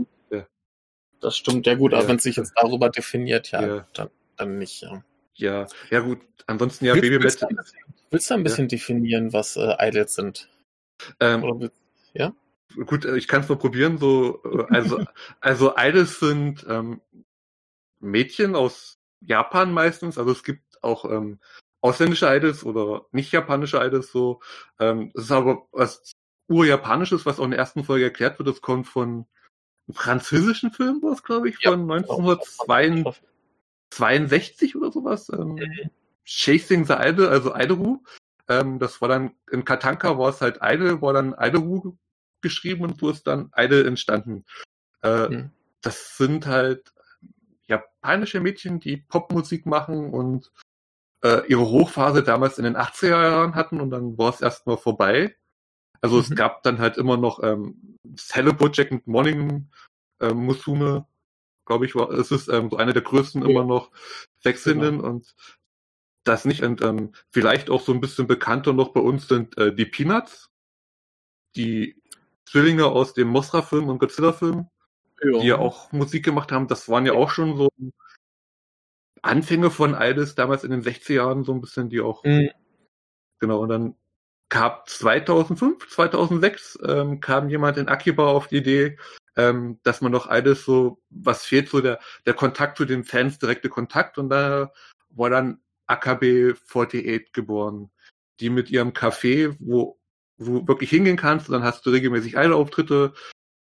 Das 1.23 1.37
stimmt, 1.37 1.65
ja 1.65 1.75
gut, 1.75 1.93
aber 1.93 2.07
wenn 2.09 2.17
es 2.17 2.23
sich 2.23 2.35
jetzt 2.35 2.53
darüber 2.55 2.89
definiert, 2.89 3.51
ja, 3.51 3.87
dann 3.93 4.09
dann 4.35 4.57
nicht, 4.57 4.81
ja. 4.81 5.03
Ja, 5.35 5.67
ja 5.89 5.99
gut, 6.01 6.19
ansonsten 6.47 6.85
ja 6.85 6.93
Willst, 6.93 7.09
Baby 7.09 7.23
willst, 7.23 7.41
du, 7.41 7.45
Metal. 7.45 7.57
ein 7.59 7.63
bisschen- 7.63 7.93
willst 8.11 8.29
du 8.29 8.33
ein 8.33 8.43
bisschen 8.43 8.67
definieren, 8.67 9.33
was 9.33 9.55
äh, 9.55 9.75
Idols 9.79 10.15
sind? 10.15 10.49
Ähm, 11.19 11.43
Oder 11.43 11.71
ja? 12.13 12.33
gut, 12.85 13.05
äh, 13.05 13.15
ich 13.17 13.27
kann 13.27 13.41
es 13.41 13.49
mal 13.49 13.57
probieren. 13.57 13.97
So, 13.97 14.43
äh, 14.43 14.65
also, 14.69 14.99
also 15.41 15.73
Idols 15.77 16.19
sind 16.19 16.65
ähm, 16.69 17.01
Mädchen 17.99 18.55
aus 18.55 18.99
Japan 19.21 19.71
meistens. 19.71 20.17
Also 20.17 20.31
es 20.31 20.43
gibt 20.43 20.83
auch 20.83 21.05
ähm, 21.05 21.39
ausländische 21.81 22.27
Idols 22.27 22.63
oder 22.63 23.05
nicht 23.11 23.31
japanische 23.31 23.77
Idols. 23.77 24.11
So, 24.11 24.41
ähm, 24.79 25.11
es 25.15 25.23
ist 25.23 25.31
aber 25.31 25.67
was 25.71 26.11
urjapanisches, 26.47 27.25
was 27.25 27.39
auch 27.39 27.45
in 27.45 27.51
der 27.51 27.59
ersten 27.59 27.83
Folge 27.83 28.05
erklärt 28.05 28.37
wird. 28.39 28.49
Das 28.49 28.61
kommt 28.61 28.87
von 28.87 29.25
französischen 29.91 30.71
Film, 30.71 30.99
was 31.01 31.23
glaube 31.23 31.49
ich, 31.49 31.59
Ja, 31.61 31.71
von 31.71 31.87
1962 31.87 34.75
oder 34.75 34.91
sowas. 34.91 35.29
Ähm, 35.29 35.55
Mhm. 35.55 35.89
Chasing 36.25 36.85
the 36.85 36.93
Idol, 36.93 37.27
also 37.27 37.53
Idolu. 37.55 38.01
Ähm, 38.47 38.79
das 38.79 39.01
war 39.01 39.09
dann 39.09 39.31
in 39.51 39.65
Katanka 39.65 40.17
war 40.17 40.29
es 40.29 40.41
halt 40.41 40.59
Idol, 40.61 41.01
war 41.01 41.13
dann 41.13 41.35
Idolu 41.37 41.97
geschrieben 42.41 42.83
und 42.83 42.99
so 42.99 43.09
ist 43.09 43.27
dann 43.27 43.51
Idol 43.55 43.85
entstanden. 43.85 44.45
Äh, 45.01 45.27
Mhm. 45.29 45.51
Das 45.81 46.17
sind 46.17 46.47
halt 46.47 46.93
japanische 47.67 48.39
Mädchen, 48.39 48.79
die 48.79 48.97
Popmusik 48.97 49.65
machen 49.65 50.13
und 50.13 50.51
äh, 51.23 51.45
ihre 51.47 51.65
Hochphase 51.65 52.23
damals 52.23 52.57
in 52.57 52.63
den 52.65 52.77
80er 52.77 53.21
Jahren 53.21 53.55
hatten 53.55 53.81
und 53.81 53.89
dann 53.89 54.17
war 54.17 54.33
es 54.33 54.41
erstmal 54.41 54.77
vorbei. 54.77 55.35
Also 56.03 56.19
es 56.19 56.29
Mhm. 56.29 56.35
gab 56.35 56.63
dann 56.63 56.79
halt 56.79 56.97
immer 56.97 57.15
noch 57.15 57.41
ähm, 57.43 57.97
das 58.03 58.35
Hello 58.35 58.53
Project 58.53 58.91
und 58.91 59.07
Morning 59.07 59.69
ähm, 60.19 60.37
Musume, 60.45 61.07
glaube 61.65 61.85
ich, 61.85 61.95
war 61.95 62.11
es 62.11 62.29
ist 62.29 62.49
ähm, 62.49 62.69
so 62.69 62.75
eine 62.75 62.91
der 62.91 63.03
größten 63.03 63.41
Ja. 63.41 63.47
immer 63.47 63.63
noch 63.63 63.89
wechselnden 64.43 64.99
und 64.99 65.33
das 66.25 66.43
nicht 66.43 66.61
und 66.61 66.81
ähm, 66.81 67.13
vielleicht 67.31 67.69
auch 67.69 67.81
so 67.81 67.93
ein 67.93 68.01
bisschen 68.01 68.27
bekannter 68.27 68.73
noch 68.73 68.89
bei 68.89 68.99
uns 68.99 69.29
sind 69.29 69.57
äh, 69.57 69.73
die 69.73 69.85
Peanuts, 69.85 70.49
die 71.55 72.01
Zwillinge 72.45 72.87
aus 72.87 73.13
dem 73.13 73.29
Mosra-Film 73.29 73.87
und 73.87 73.99
Godzilla-Film, 73.99 74.67
die 75.23 75.47
ja 75.47 75.57
auch 75.57 75.93
Musik 75.93 76.25
gemacht 76.25 76.51
haben. 76.51 76.67
Das 76.67 76.89
waren 76.89 77.05
ja 77.05 77.13
auch 77.13 77.29
schon 77.29 77.55
so 77.55 77.69
Anfänge 79.21 79.71
von 79.71 79.95
Idols 79.97 80.35
damals 80.35 80.65
in 80.65 80.71
den 80.71 80.81
60er 80.81 81.13
Jahren 81.13 81.45
so 81.45 81.53
ein 81.53 81.61
bisschen, 81.61 81.89
die 81.89 82.01
auch 82.01 82.25
Mhm. 82.25 82.49
Genau, 83.39 83.59
und 83.59 83.69
dann 83.69 83.95
gab 84.53 84.87
2005, 84.87 85.89
2006 85.89 86.77
ähm, 86.85 87.19
kam 87.19 87.49
jemand 87.49 87.79
in 87.79 87.87
Akiba 87.87 88.27
auf 88.27 88.49
die 88.49 88.57
Idee, 88.57 88.99
ähm, 89.35 89.79
dass 89.81 90.01
man 90.01 90.11
noch 90.11 90.27
alles 90.27 90.63
so, 90.63 91.01
was 91.09 91.43
fehlt, 91.43 91.69
so 91.69 91.81
der, 91.81 91.99
der 92.27 92.35
Kontakt 92.35 92.77
zu 92.77 92.85
den 92.85 93.03
Fans, 93.03 93.39
direkte 93.39 93.67
Kontakt. 93.69 94.19
Und 94.19 94.29
da 94.29 94.71
war 95.09 95.31
dann 95.31 95.59
AKB 95.87 96.53
48 96.69 97.31
geboren, 97.33 97.89
die 98.39 98.51
mit 98.51 98.69
ihrem 98.69 98.91
Café, 98.91 99.55
wo 99.57 99.99
du 100.37 100.67
wirklich 100.67 100.91
hingehen 100.91 101.17
kannst, 101.17 101.49
und 101.49 101.53
dann 101.53 101.63
hast 101.63 101.83
du 101.87 101.89
regelmäßig 101.89 102.35
Idol-Auftritte, 102.35 103.13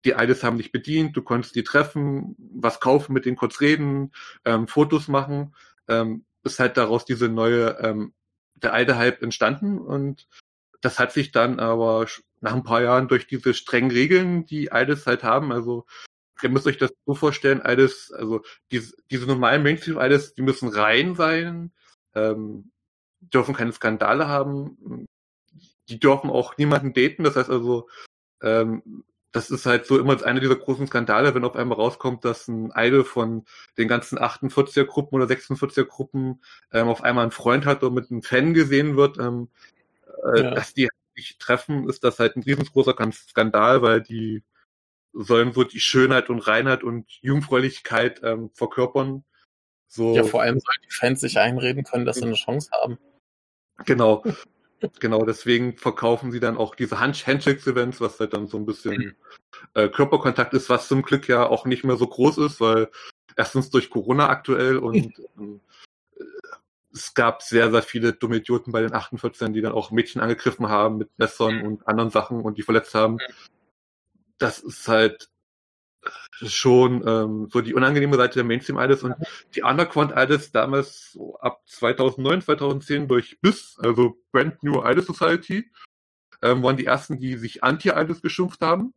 die 0.04 0.12
Idols 0.12 0.44
haben 0.44 0.58
dich 0.58 0.74
bedient, 0.74 1.16
du 1.16 1.22
konntest 1.22 1.56
die 1.56 1.64
treffen, 1.64 2.36
was 2.38 2.82
kaufen, 2.82 3.14
mit 3.14 3.24
denen 3.24 3.38
kurz 3.38 3.62
reden, 3.62 4.12
ähm, 4.44 4.68
Fotos 4.68 5.08
machen, 5.08 5.56
ähm, 5.88 6.26
ist 6.44 6.60
halt 6.60 6.76
daraus 6.76 7.06
diese 7.06 7.30
neue 7.30 7.78
ähm, 7.80 8.14
der 8.56 8.74
alte 8.74 8.98
Hype 8.98 9.22
entstanden. 9.22 9.80
Und 9.80 10.28
das 10.82 11.00
hat 11.00 11.12
sich 11.12 11.32
dann 11.32 11.60
aber 11.60 12.08
nach 12.42 12.54
ein 12.54 12.64
paar 12.64 12.82
Jahren 12.82 13.08
durch 13.08 13.28
diese 13.28 13.54
strengen 13.54 13.92
Regeln, 13.92 14.46
die 14.46 14.70
Idols 14.72 15.06
halt 15.06 15.24
haben, 15.24 15.52
also 15.52 15.86
ihr 16.42 16.50
müsst 16.50 16.68
euch 16.68 16.78
das 16.78 16.92
so 17.06 17.14
vorstellen, 17.14 17.62
Idols, 17.64 18.12
also 18.12 18.42
diese, 18.72 18.96
diese 19.12 19.28
normalen 19.28 19.64
Mainstream-Idols, 19.64 20.34
die 20.34 20.42
müssen 20.42 20.70
rein 20.70 21.16
sein, 21.16 21.72
ähm, 22.16 22.72
dürfen 23.20 23.56
keine 23.56 23.72
Skandale 23.72 24.28
haben, 24.28 25.08
die 25.90 26.00
dürfen 26.00 26.30
auch 26.30 26.58
niemanden 26.58 26.94
daten, 26.94 27.24
das 27.24 27.36
heißt 27.36 27.50
also, 27.50 27.88
ähm, 28.42 29.04
das 29.32 29.50
ist 29.50 29.66
halt 29.66 29.86
so 29.86 29.98
immer 29.98 30.22
einer 30.26 30.42
dieser 30.42 30.58
großen 30.58 30.88
Skandale, 30.88 31.34
wenn 31.34 31.46
auf 31.46 31.56
einmal 31.56 31.78
rauskommt, 31.78 32.26
dass 32.26 32.48
ein 32.48 32.72
Idol 32.76 33.06
von 33.06 33.46
den 33.78 33.88
ganzen 33.88 34.20
48er-Gruppen 34.20 35.16
oder 35.16 35.34
46er-Gruppen 35.34 36.42
ähm, 36.74 36.88
auf 36.90 37.04
einmal 37.04 37.24
einen 37.24 37.32
Freund 37.32 37.66
hat 37.66 37.82
oder 37.84 37.94
mit 37.94 38.12
einem 38.12 38.24
Fan 38.24 38.54
gesehen 38.54 38.98
wird, 38.98 39.20
ähm, 39.20 39.48
äh, 40.34 40.42
Ja. 40.42 40.52
dass 40.52 40.74
die 40.74 40.90
sich 41.16 41.38
treffen, 41.38 41.90
ist 41.90 42.04
das 42.04 42.20
halt 42.20 42.36
ein 42.36 42.44
riesengroßer 42.44 42.94
Kan- 42.94 43.12
Skandal, 43.12 43.82
weil 43.82 44.02
die 44.02 44.44
sollen 45.14 45.52
so 45.52 45.64
die 45.64 45.80
Schönheit 45.82 46.30
und 46.30 46.40
Reinheit 46.40 46.84
und 46.84 47.10
Jungfräulichkeit 47.22 48.22
ähm, 48.24 48.50
verkörpern. 48.54 49.26
So, 49.88 50.16
Ja, 50.16 50.24
vor 50.24 50.42
allem 50.42 50.60
sollen 50.60 50.82
die 50.86 50.94
Fans 50.94 51.20
sich 51.20 51.38
einreden 51.38 51.84
können, 51.84 52.06
dass 52.06 52.18
sie 52.18 52.24
eine 52.24 52.36
Chance 52.36 52.70
haben. 52.72 52.98
genau. 53.86 54.24
Genau, 55.00 55.24
deswegen 55.26 55.78
verkaufen 55.78 56.32
sie 56.32 56.40
dann 56.40 56.58
auch 56.58 56.74
diese 56.74 57.00
Hand 57.00 57.28
Handshakes-Events, 57.28 58.02
was 58.02 58.20
halt 58.20 58.34
dann 58.34 58.48
so 58.48 58.58
ein 58.58 58.66
bisschen 58.66 59.16
äh, 59.76 59.90
Körperkontakt 59.90 60.56
ist, 60.56 60.70
was 60.70 60.88
zum 60.88 61.04
Glück 61.04 61.28
ja 61.28 61.46
auch 61.46 61.66
nicht 61.66 61.84
mehr 61.84 61.98
so 61.98 62.08
groß 62.08 62.40
ist, 62.40 62.60
weil 62.60 62.90
erstens 63.38 63.70
durch 63.70 63.92
Corona 63.92 64.30
aktuell 64.30 64.78
und 64.78 65.14
ähm, 65.38 65.62
es 66.94 67.14
gab 67.14 67.42
sehr, 67.42 67.72
sehr 67.72 67.84
viele 67.84 68.14
dumme 68.14 68.38
Idioten 68.38 68.72
bei 68.72 68.82
den 68.82 68.92
48ern, 68.92 69.54
die 69.54 69.62
dann 69.62 69.74
auch 69.74 69.92
Mädchen 69.92 70.22
angegriffen 70.22 70.70
haben 70.70 70.98
mit 70.98 71.10
Messern 71.18 71.62
und 71.62 71.88
anderen 71.88 72.10
Sachen 72.10 72.42
und 72.42 72.58
die 72.58 72.64
verletzt 72.64 72.94
haben. 72.96 73.18
Das 74.38 74.60
ist 74.60 74.88
halt 74.88 75.30
schon 76.42 77.08
ähm, 77.08 77.48
so 77.52 77.62
die 77.62 77.74
unangenehme 77.74 78.18
Seite 78.18 78.36
der 78.36 78.44
Mainstream-Idols 78.44 79.04
und 79.04 79.16
die 79.56 79.62
Underground-Idols 79.62 80.52
damals 80.52 81.12
so 81.12 81.38
ab 81.38 81.62
2009, 81.68 82.42
2010 82.42 83.08
durch 83.08 83.40
BIS, 83.42 83.78
also 83.82 84.18
Brand 84.32 84.64
New 84.64 84.84
Idol 84.84 85.04
Society, 85.04 85.72
ähm, 86.42 86.64
waren 86.64 86.78
die 86.78 86.86
ersten, 86.86 87.20
die 87.20 87.38
sich 87.38 87.64
Anti-Idols 87.64 88.22
geschimpft 88.22 88.62
haben. 88.62 88.94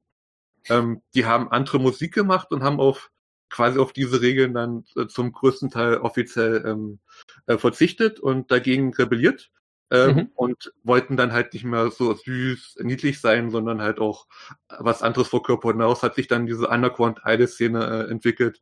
Ähm, 0.71 1.03
die 1.15 1.27
haben 1.27 1.51
andere 1.51 1.79
Musik 1.79 2.15
gemacht 2.15 2.51
und 2.51 2.63
haben 2.63 2.81
auf 2.81 3.11
quasi 3.55 3.79
auf 3.79 3.93
diese 3.93 4.21
Regeln 4.21 4.53
dann 4.53 4.85
äh, 4.97 5.07
zum 5.07 5.33
größten 5.33 5.71
Teil 5.71 5.99
offiziell 5.99 6.65
ähm, 6.67 6.99
äh, 7.47 7.57
verzichtet 7.57 8.19
und 8.19 8.51
dagegen 8.51 8.93
rebelliert 8.93 9.53
ähm, 9.93 10.17
Mhm. 10.17 10.31
und 10.35 10.73
wollten 10.83 11.17
dann 11.17 11.33
halt 11.33 11.53
nicht 11.55 11.65
mehr 11.65 11.91
so 11.91 12.15
süß, 12.15 12.79
niedlich 12.83 13.21
sein, 13.21 13.51
sondern 13.51 13.81
halt 13.81 14.01
auch 14.01 14.27
was 14.69 15.03
anderes 15.03 15.29
verkörpern. 15.29 15.79
Daraus 15.79 16.03
hat 16.03 16.17
sich 16.17 16.27
dann 16.27 16.47
diese 16.47 16.67
Underground-Idol-Szene 16.69 18.07
äh, 18.09 18.11
entwickelt, 18.11 18.61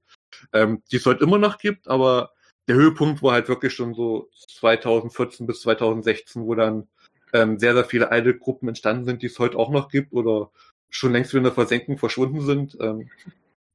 ähm, 0.53 0.83
die 0.91 0.97
es 0.97 1.07
heute 1.07 1.25
immer 1.25 1.39
noch 1.39 1.57
gibt, 1.59 1.89
aber 1.89 2.33
der 2.69 2.77
Höhepunkt 2.77 3.23
war 3.23 3.33
halt 3.33 3.49
wirklich 3.49 3.73
schon 3.73 3.95
so 3.95 4.29
2014 4.59 5.47
bis 5.47 5.63
2016, 5.63 6.43
wo 6.45 6.55
dann 6.55 6.89
ähm, 7.33 7.59
sehr, 7.59 7.73
sehr 7.75 7.85
viele 7.85 8.11
Idol-Gruppen 8.13 8.69
entstanden 8.69 9.07
sind, 9.07 9.23
die 9.23 9.27
es 9.27 9.39
heute 9.39 9.57
auch 9.57 9.71
noch 9.71 9.89
gibt 9.89 10.13
oder 10.13 10.51
schon 10.91 11.13
längst 11.13 11.33
wieder 11.33 11.39
in 11.39 11.45
der 11.45 11.55
Versenkung 11.55 11.97
verschwunden 11.97 12.43
sind. 12.43 12.77
Ähm, 12.79 13.11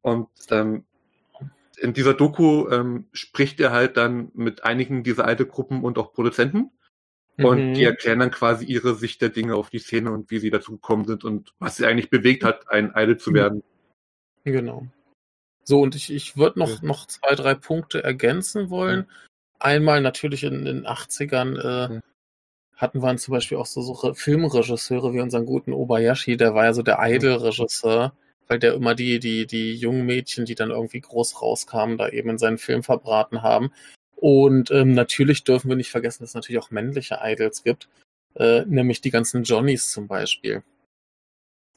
und 0.01 0.29
ähm, 0.51 0.85
in 1.79 1.93
dieser 1.93 2.13
Doku 2.13 2.67
ähm, 2.69 3.07
spricht 3.13 3.59
er 3.59 3.71
halt 3.71 3.97
dann 3.97 4.31
mit 4.33 4.63
einigen 4.63 5.03
dieser 5.03 5.31
Idol-Gruppen 5.31 5.83
und 5.83 5.97
auch 5.97 6.13
Produzenten. 6.13 6.71
Und 7.39 7.69
Mhm. 7.69 7.73
die 7.75 7.83
erklären 7.83 8.17
dann 8.19 8.31
quasi 8.31 8.65
ihre 8.65 8.95
Sicht 8.95 9.21
der 9.21 9.29
Dinge 9.29 9.55
auf 9.55 9.69
die 9.69 9.77
Szene 9.77 10.11
und 10.11 10.31
wie 10.31 10.39
sie 10.39 10.49
dazu 10.49 10.71
gekommen 10.71 11.05
sind 11.05 11.23
und 11.23 11.53
was 11.59 11.75
sie 11.77 11.85
eigentlich 11.85 12.09
bewegt 12.09 12.43
hat, 12.43 12.67
ein 12.71 12.93
Idol 12.95 13.17
zu 13.17 13.29
Mhm. 13.29 13.35
werden. 13.35 13.63
Genau. 14.43 14.87
So, 15.63 15.81
und 15.81 15.93
ich, 15.95 16.11
ich 16.11 16.35
würde 16.37 16.57
noch, 16.59 16.69
Ja. 16.81 16.87
noch 16.87 17.05
zwei, 17.05 17.35
drei 17.35 17.53
Punkte 17.53 18.03
ergänzen 18.03 18.69
wollen. 18.71 19.05
Einmal 19.59 20.01
natürlich 20.01 20.43
in 20.45 20.65
den 20.65 20.87
80ern 20.87 21.57
äh, 21.57 21.93
Ja. 21.95 22.01
hatten 22.75 23.03
wir 23.03 23.17
zum 23.17 23.33
Beispiel 23.33 23.57
auch 23.57 23.65
so, 23.67 23.81
so 23.81 23.91
Re- 23.93 24.15
Filmregisseure 24.15 25.13
wie 25.13 25.21
unseren 25.21 25.45
guten 25.45 25.73
Obayashi, 25.73 26.37
der 26.37 26.55
war 26.55 26.65
ja 26.65 26.73
so 26.73 26.81
der 26.81 26.97
Idol-Regisseur, 27.01 28.13
weil 28.47 28.59
der 28.59 28.73
immer 28.73 28.95
die, 28.95 29.19
die, 29.19 29.45
die 29.45 29.75
jungen 29.75 30.05
Mädchen, 30.05 30.45
die 30.45 30.55
dann 30.55 30.71
irgendwie 30.71 31.01
groß 31.01 31.41
rauskamen, 31.41 31.97
da 31.97 32.09
eben 32.09 32.29
in 32.29 32.37
seinen 32.37 32.57
Film 32.57 32.83
verbraten 32.83 33.41
haben. 33.41 33.71
Und 34.15 34.71
ähm, 34.71 34.93
natürlich 34.93 35.43
dürfen 35.43 35.69
wir 35.69 35.75
nicht 35.75 35.91
vergessen, 35.91 36.23
dass 36.23 36.31
es 36.31 36.35
natürlich 36.35 36.61
auch 36.61 36.71
männliche 36.71 37.19
Idols 37.21 37.63
gibt, 37.63 37.87
äh, 38.35 38.63
nämlich 38.65 39.01
die 39.01 39.11
ganzen 39.11 39.43
Johnnies 39.43 39.91
zum 39.91 40.07
Beispiel. 40.07 40.63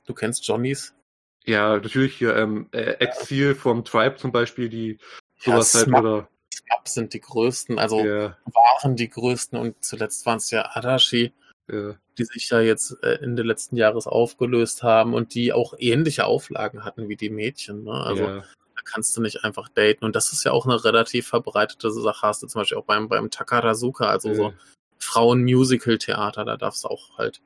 Du 0.07 0.15
kennst 0.15 0.47
Johnnies? 0.47 0.95
Ja, 1.45 1.75
natürlich 1.75 2.17
hier 2.17 2.37
ähm, 2.37 2.69
äh, 2.73 2.93
Exil 2.99 3.55
vom 3.55 3.85
Tribe 3.85 4.17
zum 4.17 4.33
Beispiel, 4.33 4.69
die 4.69 4.99
Ja, 5.45 5.55
sowas 5.55 5.75
halt 5.75 5.85
Smap 5.87 6.01
oder 6.01 6.29
Up 6.71 6.89
sind 6.89 7.15
die 7.15 7.21
größten, 7.21 7.79
also 7.79 8.05
ja, 8.05 8.37
waren 8.45 8.97
die 8.97 9.09
größten 9.09 9.59
und 9.59 9.83
zuletzt 9.85 10.25
waren 10.27 10.39
es 10.39 10.51
ja 10.51 10.71
Adachi, 10.75 11.33
ja, 11.73 11.97
die 12.19 12.25
sich 12.25 12.51
ja 12.51 12.61
jetzt 12.61 12.97
äh, 13.03 13.19
Ende 13.23 13.43
letzten 13.43 13.77
Jahres 13.77 14.07
aufgelöst 14.07 14.83
haben 14.83 15.15
und 15.15 15.35
die 15.35 15.53
auch 15.53 15.75
ähnliche 15.79 16.25
Auflagen 16.27 16.85
hatten 16.85 17.09
wie 17.09 17.17
die 17.17 17.31
Mädchen. 17.31 17.85
Ne? 17.85 17.93
Also 17.93 18.25
ja, 18.25 18.37
da 18.39 18.83
kannst 18.85 19.17
du 19.17 19.23
nicht 19.23 19.45
einfach 19.45 19.69
daten. 19.69 20.05
Und 20.05 20.17
das 20.17 20.33
ist 20.33 20.45
ja 20.45 20.53
auch 20.53 20.67
eine 20.67 20.85
relativ 20.85 21.29
verbreitete 21.29 21.91
Sache. 21.91 22.27
Hast 22.27 22.43
du 22.43 22.47
zum 22.47 22.61
Beispiel 22.61 22.79
auch 22.79 22.85
beim, 22.85 23.09
beim 23.09 23.31
Takarazuka, 23.31 24.07
also 24.07 24.35
so 24.35 24.43
ja. 24.49 24.55
Frauen-Musical-Theater, 24.99 26.45
da 26.45 26.57
darfst 26.57 26.85
du 26.85 26.89
auch 26.89 27.19
halt 27.19 27.41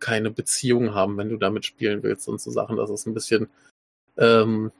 keine 0.00 0.30
Beziehung 0.30 0.94
haben, 0.94 1.16
wenn 1.16 1.28
du 1.28 1.36
damit 1.36 1.64
spielen 1.64 2.02
willst 2.02 2.28
und 2.28 2.40
so 2.40 2.50
Sachen. 2.50 2.76
Das 2.76 2.90
ist 2.90 3.06
ein 3.06 3.14
bisschen, 3.14 3.48
ähm, 4.16 4.72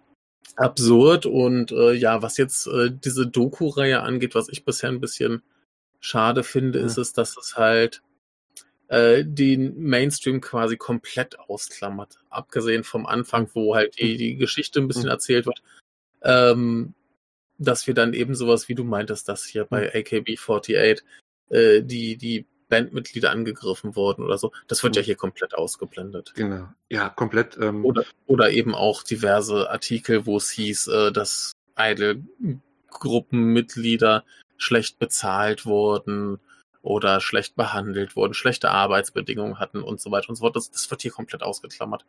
absurd 0.54 1.26
und 1.26 1.72
äh, 1.72 1.92
ja, 1.92 2.22
was 2.22 2.36
jetzt 2.36 2.66
äh, 2.66 2.90
diese 2.90 3.26
Doku-Reihe 3.26 4.02
angeht, 4.02 4.34
was 4.34 4.48
ich 4.48 4.64
bisher 4.64 4.90
ein 4.90 5.00
bisschen 5.00 5.42
schade 6.00 6.44
finde, 6.44 6.78
Ja. 6.78 6.86
ist 6.86 6.98
es, 6.98 7.12
dass 7.12 7.36
es 7.36 7.56
halt 7.56 8.02
äh, 8.88 9.24
den 9.24 9.80
Mainstream 9.82 10.40
quasi 10.40 10.76
komplett 10.76 11.38
ausklammert. 11.38 12.18
Abgesehen 12.30 12.84
vom 12.84 13.06
Anfang, 13.06 13.48
wo 13.54 13.74
halt 13.74 13.98
die, 13.98 14.16
die 14.16 14.36
Geschichte 14.36 14.80
ein 14.80 14.88
bisschen 14.88 15.04
Mhm. 15.04 15.10
erzählt 15.10 15.46
wird. 15.46 15.62
Ähm, 16.22 16.94
dass 17.58 17.86
wir 17.86 17.94
dann 17.94 18.12
eben 18.12 18.34
sowas, 18.34 18.68
wie 18.68 18.74
du 18.74 18.84
meintest, 18.84 19.28
dass 19.28 19.44
hier 19.44 19.64
bei 19.64 19.94
AKB48 19.94 21.00
äh, 21.50 21.82
die, 21.82 22.16
die 22.16 22.44
Bandmitglieder 22.68 23.30
angegriffen 23.30 23.94
wurden 23.96 24.24
oder 24.24 24.38
so. 24.38 24.50
Das 24.66 24.82
wird 24.82 24.96
ja 24.96 25.02
Mhm. 25.02 25.06
hier 25.06 25.14
komplett 25.16 25.54
ausgeblendet. 25.54 26.32
Genau. 26.34 26.68
Ja, 26.90 27.08
komplett. 27.08 27.56
Ähm, 27.60 27.84
Oder, 27.84 28.04
oder 28.26 28.50
eben 28.50 28.74
auch 28.74 29.02
diverse 29.04 29.70
Artikel, 29.70 30.26
wo 30.26 30.36
es 30.36 30.50
hieß, 30.50 30.88
äh, 30.88 31.12
dass 31.12 31.52
Idol-Gruppenmitglieder 31.78 34.24
schlecht 34.58 34.98
bezahlt 34.98 35.64
wurden 35.66 36.40
oder 36.86 37.20
schlecht 37.20 37.56
behandelt 37.56 38.16
wurden, 38.16 38.34
schlechte 38.34 38.70
Arbeitsbedingungen 38.70 39.58
hatten 39.58 39.82
und 39.82 40.00
so 40.00 40.10
weiter 40.10 40.28
und 40.28 40.36
so 40.36 40.42
fort. 40.42 40.56
Das, 40.56 40.70
das 40.70 40.90
wird 40.90 41.02
hier 41.02 41.10
komplett 41.10 41.42
ausgeklammert. 41.42 42.06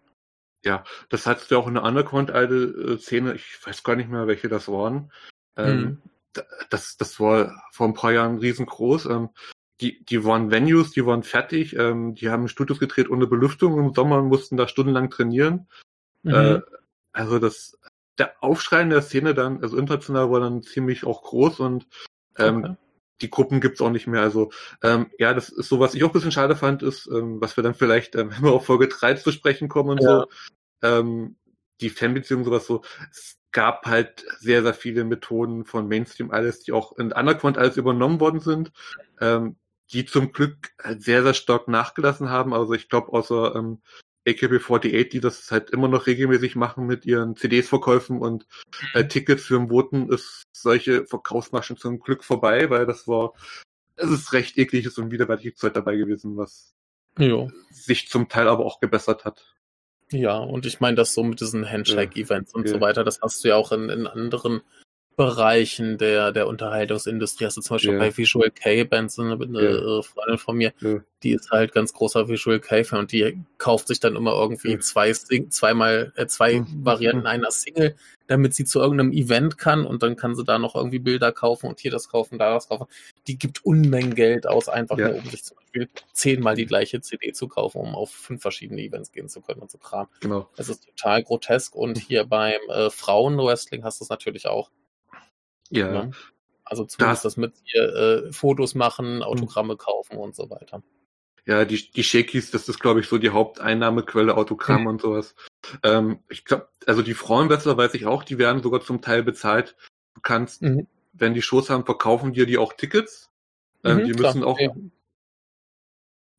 Das 1.09 1.25
hattest 1.25 1.49
du 1.49 1.57
auch 1.57 1.67
in 1.67 1.75
der 1.75 1.83
Underground-Idol-Szene, 1.83 3.35
ich 3.35 3.65
weiß 3.65 3.83
gar 3.83 3.95
nicht 3.95 4.09
mehr, 4.09 4.27
welche 4.27 4.49
das 4.49 4.67
waren. 4.67 5.11
Ähm, 5.55 5.79
Mhm. 5.79 6.01
d- 6.35 6.41
das, 6.69 6.97
das 6.97 7.19
war 7.21 7.63
vor 7.71 7.87
ein 7.87 7.93
paar 7.93 8.11
Jahren 8.11 8.37
riesengroß. 8.39 9.05
Ähm, 9.05 9.29
die, 9.79 10.03
die 10.03 10.25
waren 10.25 10.51
Venues, 10.51 10.91
die 10.91 11.05
waren 11.05 11.23
fertig, 11.23 11.75
ähm, 11.77 12.15
die 12.15 12.29
haben 12.29 12.49
Studios 12.49 12.79
gedreht 12.79 13.09
ohne 13.09 13.27
Belüftung 13.27 13.79
im 13.79 13.93
Sommer 13.93 14.17
und 14.17 14.27
mussten 14.27 14.57
da 14.57 14.67
stundenlang 14.67 15.09
trainieren. 15.09 15.69
Mhm. 16.23 16.33
Äh, 16.33 16.61
also 17.13 17.39
das, 17.39 17.79
der 18.17 18.35
Aufschrei 18.43 18.81
in 18.81 18.89
der 18.89 19.01
Szene 19.03 19.33
dann, 19.33 19.61
also 19.61 19.77
international 19.77 20.29
war 20.31 20.41
dann 20.41 20.63
ziemlich 20.63 21.05
auch 21.05 21.21
groß 21.23 21.61
und 21.61 21.87
ähm, 22.37 22.63
Okay. 22.65 22.75
Die 23.21 23.29
Gruppen 23.29 23.61
gibt's 23.61 23.81
auch 23.81 23.89
nicht 23.89 24.07
mehr. 24.07 24.21
Also 24.21 24.51
ähm, 24.83 25.07
ja, 25.17 25.33
das 25.33 25.49
ist 25.49 25.69
so, 25.69 25.79
was 25.79 25.95
ich 25.95 26.03
auch 26.03 26.09
ein 26.09 26.13
bisschen 26.13 26.31
schade 26.31 26.55
fand, 26.55 26.83
ist, 26.83 27.07
ähm, 27.07 27.41
was 27.41 27.57
wir 27.57 27.63
dann 27.63 27.73
vielleicht, 27.73 28.15
ähm, 28.15 28.29
wenn 28.31 28.43
wir 28.43 28.51
auf 28.51 28.65
Folge 28.65 28.87
3 28.87 29.15
zu 29.15 29.31
sprechen 29.31 29.69
kommen 29.69 29.89
und 29.91 30.01
Ja. 30.01 30.09
so, 30.09 30.25
ähm, 30.83 31.37
die 31.81 31.89
Fanbeziehung, 31.89 32.43
sowas 32.43 32.65
so, 32.65 32.81
es 33.11 33.37
gab 33.51 33.85
halt 33.85 34.25
sehr, 34.39 34.63
sehr 34.63 34.73
viele 34.73 35.03
Methoden 35.03 35.65
von 35.65 35.87
Mainstream 35.87 36.31
alles, 36.31 36.59
die 36.61 36.71
auch 36.71 36.97
in 36.97 37.11
Underground 37.11 37.57
alles 37.57 37.77
übernommen 37.77 38.19
worden 38.19 38.39
sind, 38.39 38.71
ähm, 39.19 39.57
die 39.91 40.05
zum 40.05 40.31
Glück 40.31 40.71
halt 40.83 41.01
sehr, 41.01 41.23
sehr 41.23 41.33
stark 41.33 41.67
nachgelassen 41.67 42.29
haben. 42.29 42.53
Also 42.53 42.73
ich 42.73 42.89
glaube, 42.89 43.13
außer 43.13 43.55
ähm, 43.55 43.81
AKB48, 44.27 45.09
die 45.09 45.19
das 45.19 45.49
halt 45.51 45.69
immer 45.69 45.87
noch 45.87 46.05
regelmäßig 46.07 46.55
machen 46.55 46.85
mit 46.85 47.05
ihren 47.05 47.35
CDs-Verkäufen 47.35 48.19
und 48.19 48.45
äh, 48.93 49.07
Tickets 49.07 49.45
für 49.45 49.57
den 49.57 49.69
Voten, 49.69 50.11
ist 50.11 50.43
solche 50.51 51.05
Verkaufsmaschen 51.05 51.77
zum 51.77 51.99
Glück 51.99 52.23
vorbei, 52.23 52.69
weil 52.69 52.85
das 52.85 53.07
war, 53.07 53.33
es 53.95 54.09
ist 54.09 54.33
recht 54.33 54.57
ekliges 54.57 54.97
und 54.97 55.11
widerwärtiges 55.11 55.57
Zeug 55.59 55.73
dabei 55.73 55.95
gewesen, 55.95 56.37
was 56.37 56.75
Jo. 57.17 57.49
sich 57.71 58.09
zum 58.09 58.29
Teil 58.29 58.47
aber 58.47 58.65
auch 58.65 58.79
gebessert 58.79 59.25
hat. 59.25 59.55
Ja, 60.11 60.37
und 60.37 60.65
ich 60.65 60.79
meine, 60.79 60.95
das 60.95 61.13
so 61.13 61.23
mit 61.23 61.41
diesen 61.41 61.69
Handshake-Events 61.69 62.53
und 62.53 62.67
Ja. 62.67 62.73
so 62.75 62.81
weiter, 62.81 63.03
das 63.03 63.21
hast 63.21 63.43
du 63.43 63.49
ja 63.49 63.55
auch 63.55 63.71
in, 63.71 63.89
in 63.89 64.07
anderen 64.07 64.61
Bereichen 65.17 65.97
der, 65.97 66.31
der 66.31 66.47
Unterhaltungsindustrie. 66.47 67.45
Hast 67.45 67.57
du 67.57 67.61
zum 67.61 67.75
Beispiel 67.75 67.93
Ja. 67.93 67.99
bei 67.99 68.15
Visual 68.15 68.51
K-Bands 68.51 69.17
eine, 69.19 69.33
eine 69.33 69.61
Ja. 69.61 69.99
äh, 69.99 70.03
Freundin 70.03 70.37
von 70.37 70.55
mir, 70.55 70.73
Ja. 70.79 70.99
die 71.23 71.31
ist 71.31 71.49
halt 71.49 71.73
ganz 71.73 71.91
großer 71.91 72.29
Visual 72.29 72.59
K-Fan 72.59 72.99
und 72.99 73.11
die 73.11 73.37
kauft 73.57 73.87
sich 73.87 73.99
dann 73.99 74.15
immer 74.15 74.33
irgendwie 74.33 74.77
zwei 74.77 75.11
Sing 75.11 75.49
zweimal, 75.49 76.13
äh, 76.15 76.27
zwei 76.27 76.59
Mhm. 76.59 76.85
Varianten 76.85 77.25
einer 77.25 77.49
Single, 77.49 77.95
damit 78.27 78.53
sie 78.53 78.63
zu 78.63 78.79
irgendeinem 78.79 79.11
Event 79.11 79.57
kann 79.57 79.85
und 79.87 80.03
dann 80.03 80.15
kann 80.17 80.35
sie 80.35 80.43
da 80.43 80.59
noch 80.59 80.75
irgendwie 80.75 80.99
Bilder 80.99 81.31
kaufen 81.31 81.65
und 81.67 81.79
hier 81.79 81.89
das 81.91 82.09
kaufen, 82.09 82.37
da 82.37 82.53
das 82.53 82.69
kaufen. 82.69 82.85
Die 83.25 83.39
gibt 83.39 83.65
Unmengen 83.65 84.13
Geld 84.13 84.45
aus, 84.47 84.69
einfach 84.69 84.97
nur, 84.97 85.15
um 85.15 85.25
sich 85.25 85.43
zum 85.43 85.57
Beispiel 85.57 85.89
zehnmal 86.13 86.53
die 86.55 86.67
gleiche 86.67 87.01
CD 87.01 87.31
zu 87.33 87.47
kaufen, 87.47 87.79
um 87.81 87.95
auf 87.95 88.11
fünf 88.11 88.43
verschiedene 88.43 88.83
Events 88.83 89.11
gehen 89.11 89.29
zu 89.29 89.41
können 89.41 89.61
und 89.61 89.71
so 89.71 89.79
Kram. 89.79 90.07
Genau. 90.19 90.47
Das 90.55 90.69
ist 90.69 90.85
total 90.85 91.23
grotesk 91.23 91.73
und 91.75 91.97
hier 91.97 92.23
beim 92.25 92.59
äh, 92.69 92.91
Frauenwrestling 92.91 93.83
hast 93.83 93.99
du 93.99 94.03
es 94.03 94.09
natürlich 94.11 94.45
auch. 94.45 94.69
Ja. 95.69 95.91
Ne? 95.91 96.11
Also 96.63 96.83
zumindest 96.85 97.23
das, 97.23 97.37
mit 97.37 97.53
hier 97.63 97.83
äh, 97.83 98.33
Fotos 98.33 98.75
machen, 98.75 99.23
Autogramme 99.23 99.77
kaufen 99.77 100.17
und 100.17 100.35
so 100.35 100.49
weiter. 100.49 100.83
Ja, 101.45 101.63
die, 101.63 101.89
die 101.91 102.03
Shakies, 102.03 102.51
das 102.51 102.67
ist, 102.67 102.79
glaube 102.79 102.99
ich, 102.99 103.07
so 103.07 103.17
die 103.17 103.29
Haupteinnahmequelle, 103.29 104.35
Autogramm 104.35 104.81
Mhm. 104.81 104.87
und 104.87 105.01
sowas. 105.01 105.33
Ähm, 105.83 106.19
ich 106.29 106.43
glaube, 106.43 106.67
also 106.85 107.01
die 107.01 107.13
Frauenwrestler 107.13 107.77
weiß 107.77 107.93
ich 107.93 108.05
auch, 108.05 108.23
die 108.23 108.37
werden 108.37 108.61
sogar 108.61 108.81
zum 108.81 109.01
Teil 109.01 109.23
bezahlt. 109.23 109.77
Du 110.13 110.21
kannst, 110.21 110.61
Mhm. 110.61 110.87
wenn 111.13 111.33
die 111.33 111.41
Shows 111.41 111.69
haben, 111.69 111.85
verkaufen 111.85 112.33
dir 112.33 112.45
die 112.45 112.57
auch 112.57 112.73
Tickets. 112.73 113.29
Ähm, 113.85 113.99
Mhm, 113.99 114.03
die 114.05 114.11
klar, 114.11 114.33
müssen 114.33 114.43
auch 114.43 114.59
ja. 114.59 114.71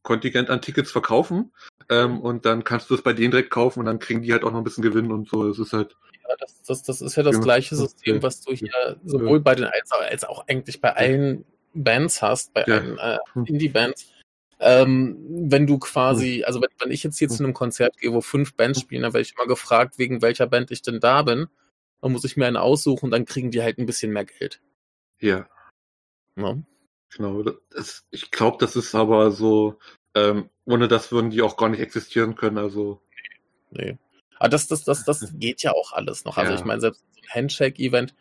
Kontingent 0.02 0.50
an 0.50 0.60
Tickets 0.60 0.90
verkaufen. 0.90 1.52
Ähm, 1.88 2.20
und 2.20 2.44
dann 2.44 2.64
kannst 2.64 2.90
du 2.90 2.94
es 2.94 3.02
bei 3.02 3.14
denen 3.14 3.30
direkt 3.30 3.50
kaufen 3.50 3.80
und 3.80 3.86
dann 3.86 3.98
kriegen 3.98 4.22
die 4.22 4.32
halt 4.32 4.44
auch 4.44 4.50
noch 4.50 4.58
ein 4.58 4.64
bisschen 4.64 4.82
Gewinn 4.82 5.10
und 5.10 5.28
so. 5.28 5.48
Es 5.48 5.58
ist 5.58 5.72
halt, 5.72 5.92
Ja, 5.92 5.98
das, 6.36 6.62
das, 6.62 6.82
das 6.82 7.00
ist 7.00 7.16
ja 7.16 7.22
das 7.22 7.34
Genau. 7.36 7.44
gleiche 7.44 7.76
System, 7.76 8.16
Ja. 8.16 8.22
was 8.22 8.40
du 8.42 8.52
hier 8.54 9.00
sowohl 9.04 9.40
bei 9.40 9.54
den 9.54 9.64
als, 9.64 9.90
als 9.92 10.24
auch 10.24 10.46
eigentlich 10.48 10.80
bei 10.80 10.94
allen 10.94 11.44
Bands 11.74 12.22
hast, 12.22 12.52
bei 12.54 12.64
Ja. 12.66 12.76
allen 12.78 12.98
äh, 12.98 13.18
Hm. 13.34 13.44
Indie-Bands. 13.46 14.12
Ähm, 14.60 15.16
wenn 15.50 15.66
du 15.68 15.78
quasi, 15.78 16.42
also 16.44 16.60
wenn, 16.60 16.68
wenn 16.80 16.90
ich 16.90 17.04
jetzt 17.04 17.18
hier 17.18 17.28
zu 17.28 17.44
einem 17.44 17.54
Konzert 17.54 17.96
gehe, 17.98 18.12
wo 18.12 18.20
fünf 18.20 18.54
Bands 18.54 18.80
spielen, 18.80 19.02
dann 19.02 19.12
werde 19.12 19.22
ich 19.22 19.34
immer 19.36 19.46
gefragt, 19.46 19.98
wegen 19.98 20.20
welcher 20.20 20.48
Band 20.48 20.70
ich 20.72 20.82
denn 20.82 20.98
da 20.98 21.22
bin. 21.22 21.46
Dann 22.00 22.12
muss 22.12 22.24
ich 22.24 22.36
mir 22.36 22.46
eine 22.46 22.60
aussuchen, 22.60 23.10
dann 23.10 23.24
kriegen 23.24 23.50
die 23.52 23.62
halt 23.62 23.78
ein 23.78 23.86
bisschen 23.86 24.12
mehr 24.12 24.24
Geld. 24.24 24.60
ja, 25.20 25.48
Ne? 26.34 26.64
genau. 27.16 27.42
Das, 27.70 28.04
ich 28.10 28.30
glaube, 28.30 28.56
das 28.60 28.74
ist 28.76 28.94
aber 28.94 29.30
so, 29.30 29.78
ähm, 30.14 30.48
ohne 30.64 30.88
das 30.88 31.10
würden 31.12 31.30
die 31.30 31.42
auch 31.42 31.56
gar 31.56 31.68
nicht 31.68 31.80
existieren 31.80 32.34
können. 32.36 32.58
Also, 32.58 33.00
Nee. 33.70 33.96
Aber 34.38 34.48
das, 34.48 34.66
das, 34.68 34.84
das, 34.84 35.04
das 35.04 35.26
geht 35.38 35.62
ja 35.62 35.72
auch 35.72 35.92
alles 35.92 36.24
noch. 36.24 36.36
Also 36.36 36.52
Ja. 36.52 36.58
ich 36.58 36.64
meine, 36.64 36.80
selbst 36.80 37.04
ein 37.16 37.34
Handshake-Event 37.34 38.14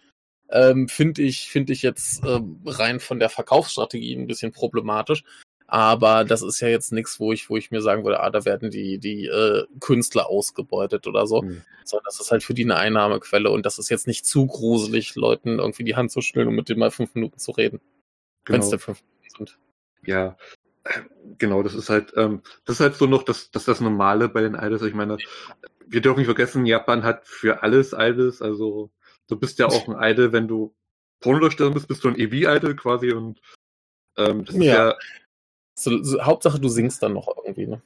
ähm, 0.50 0.88
finde 0.88 1.22
ich, 1.24 1.50
finde 1.50 1.74
ich 1.74 1.82
jetzt 1.82 2.24
ähm, 2.26 2.62
rein 2.66 3.00
von 3.00 3.20
der 3.20 3.30
Verkaufsstrategie 3.30 4.16
ein 4.16 4.28
bisschen 4.28 4.52
problematisch. 4.52 5.24
Aber 5.70 6.24
das 6.24 6.42
ist 6.42 6.62
ja 6.62 6.70
jetzt 6.70 6.94
nichts, 6.94 7.20
wo 7.20 7.34
ich, 7.34 7.50
wo 7.50 7.58
ich 7.58 7.72
mir 7.72 7.82
sagen 7.82 8.06
würde, 8.06 8.22
ah, 8.22 8.30
da 8.30 8.46
werden 8.46 8.72
die, 8.72 9.00
die 9.00 9.26
äh, 9.26 9.66
Künstler 9.82 10.30
ausgebeutet 10.30 11.08
oder 11.08 11.28
so. 11.28 11.42
hm. 11.42 11.62
Sondern 11.84 12.06
das 12.06 12.22
ist 12.22 12.32
halt 12.32 12.44
für 12.44 12.54
die 12.54 12.64
eine 12.64 12.78
Einnahmequelle 12.78 13.50
und 13.50 13.66
das 13.66 13.78
ist 13.78 13.90
jetzt 13.90 14.08
nicht 14.08 14.26
zu 14.26 14.48
gruselig, 14.48 15.16
Leuten 15.16 15.60
irgendwie 15.60 15.84
die 15.84 15.96
Hand 15.96 16.12
zu 16.12 16.22
schütteln 16.22 16.48
und 16.48 16.56
mit 16.56 16.70
denen 16.70 16.80
mal 16.80 16.92
fünf 16.92 17.16
Minuten 17.16 17.38
zu 17.38 17.52
reden. 17.52 17.82
Wenn 18.46 18.62
es 18.62 18.68
genau. 18.68 18.72
denn 18.72 18.80
fünf 18.80 19.04
Minuten 19.04 19.38
sind. 19.38 19.60
Ja, 20.06 20.38
genau, 21.38 21.64
das 21.64 21.74
ist 21.74 21.90
halt, 21.90 22.14
ähm, 22.16 22.42
das 22.66 22.78
ist 22.78 22.82
halt 22.82 22.96
so 22.96 23.06
noch 23.06 23.24
das, 23.24 23.52
das, 23.52 23.66
das 23.66 23.82
Normale 23.82 24.30
bei 24.30 24.42
den 24.42 24.56
Idols. 24.56 24.82
Ich 24.84 24.94
meine, 24.94 25.18
wir 25.86 26.02
dürfen 26.02 26.20
nicht 26.20 26.28
vergessen, 26.28 26.66
Japan 26.66 27.04
hat 27.04 27.26
für 27.28 27.64
alles 27.64 27.94
Idols, 27.94 28.42
also 28.42 28.92
du 29.28 29.38
bist 29.38 29.60
ja 29.60 29.68
auch 29.68 29.88
ein 29.88 30.12
Idol, 30.12 30.32
wenn 30.34 30.48
du 30.48 30.76
Pornodarsteller 31.20 31.72
bist, 31.72 31.88
bist 31.88 32.04
du 32.04 32.10
ein 32.10 32.20
EV-Idol 32.20 32.76
quasi 32.76 33.12
und 33.12 33.42
ähm, 34.18 34.46
das 34.46 34.56
ist 34.56 34.64
Ja. 34.64 34.90
ja, 34.90 34.96
So, 35.76 36.04
so, 36.04 36.22
Hauptsache, 36.24 36.60
du 36.60 36.70
singst 36.70 37.04
dann 37.04 37.14
noch 37.14 37.28
irgendwie, 37.38 37.68
ne? 37.68 37.82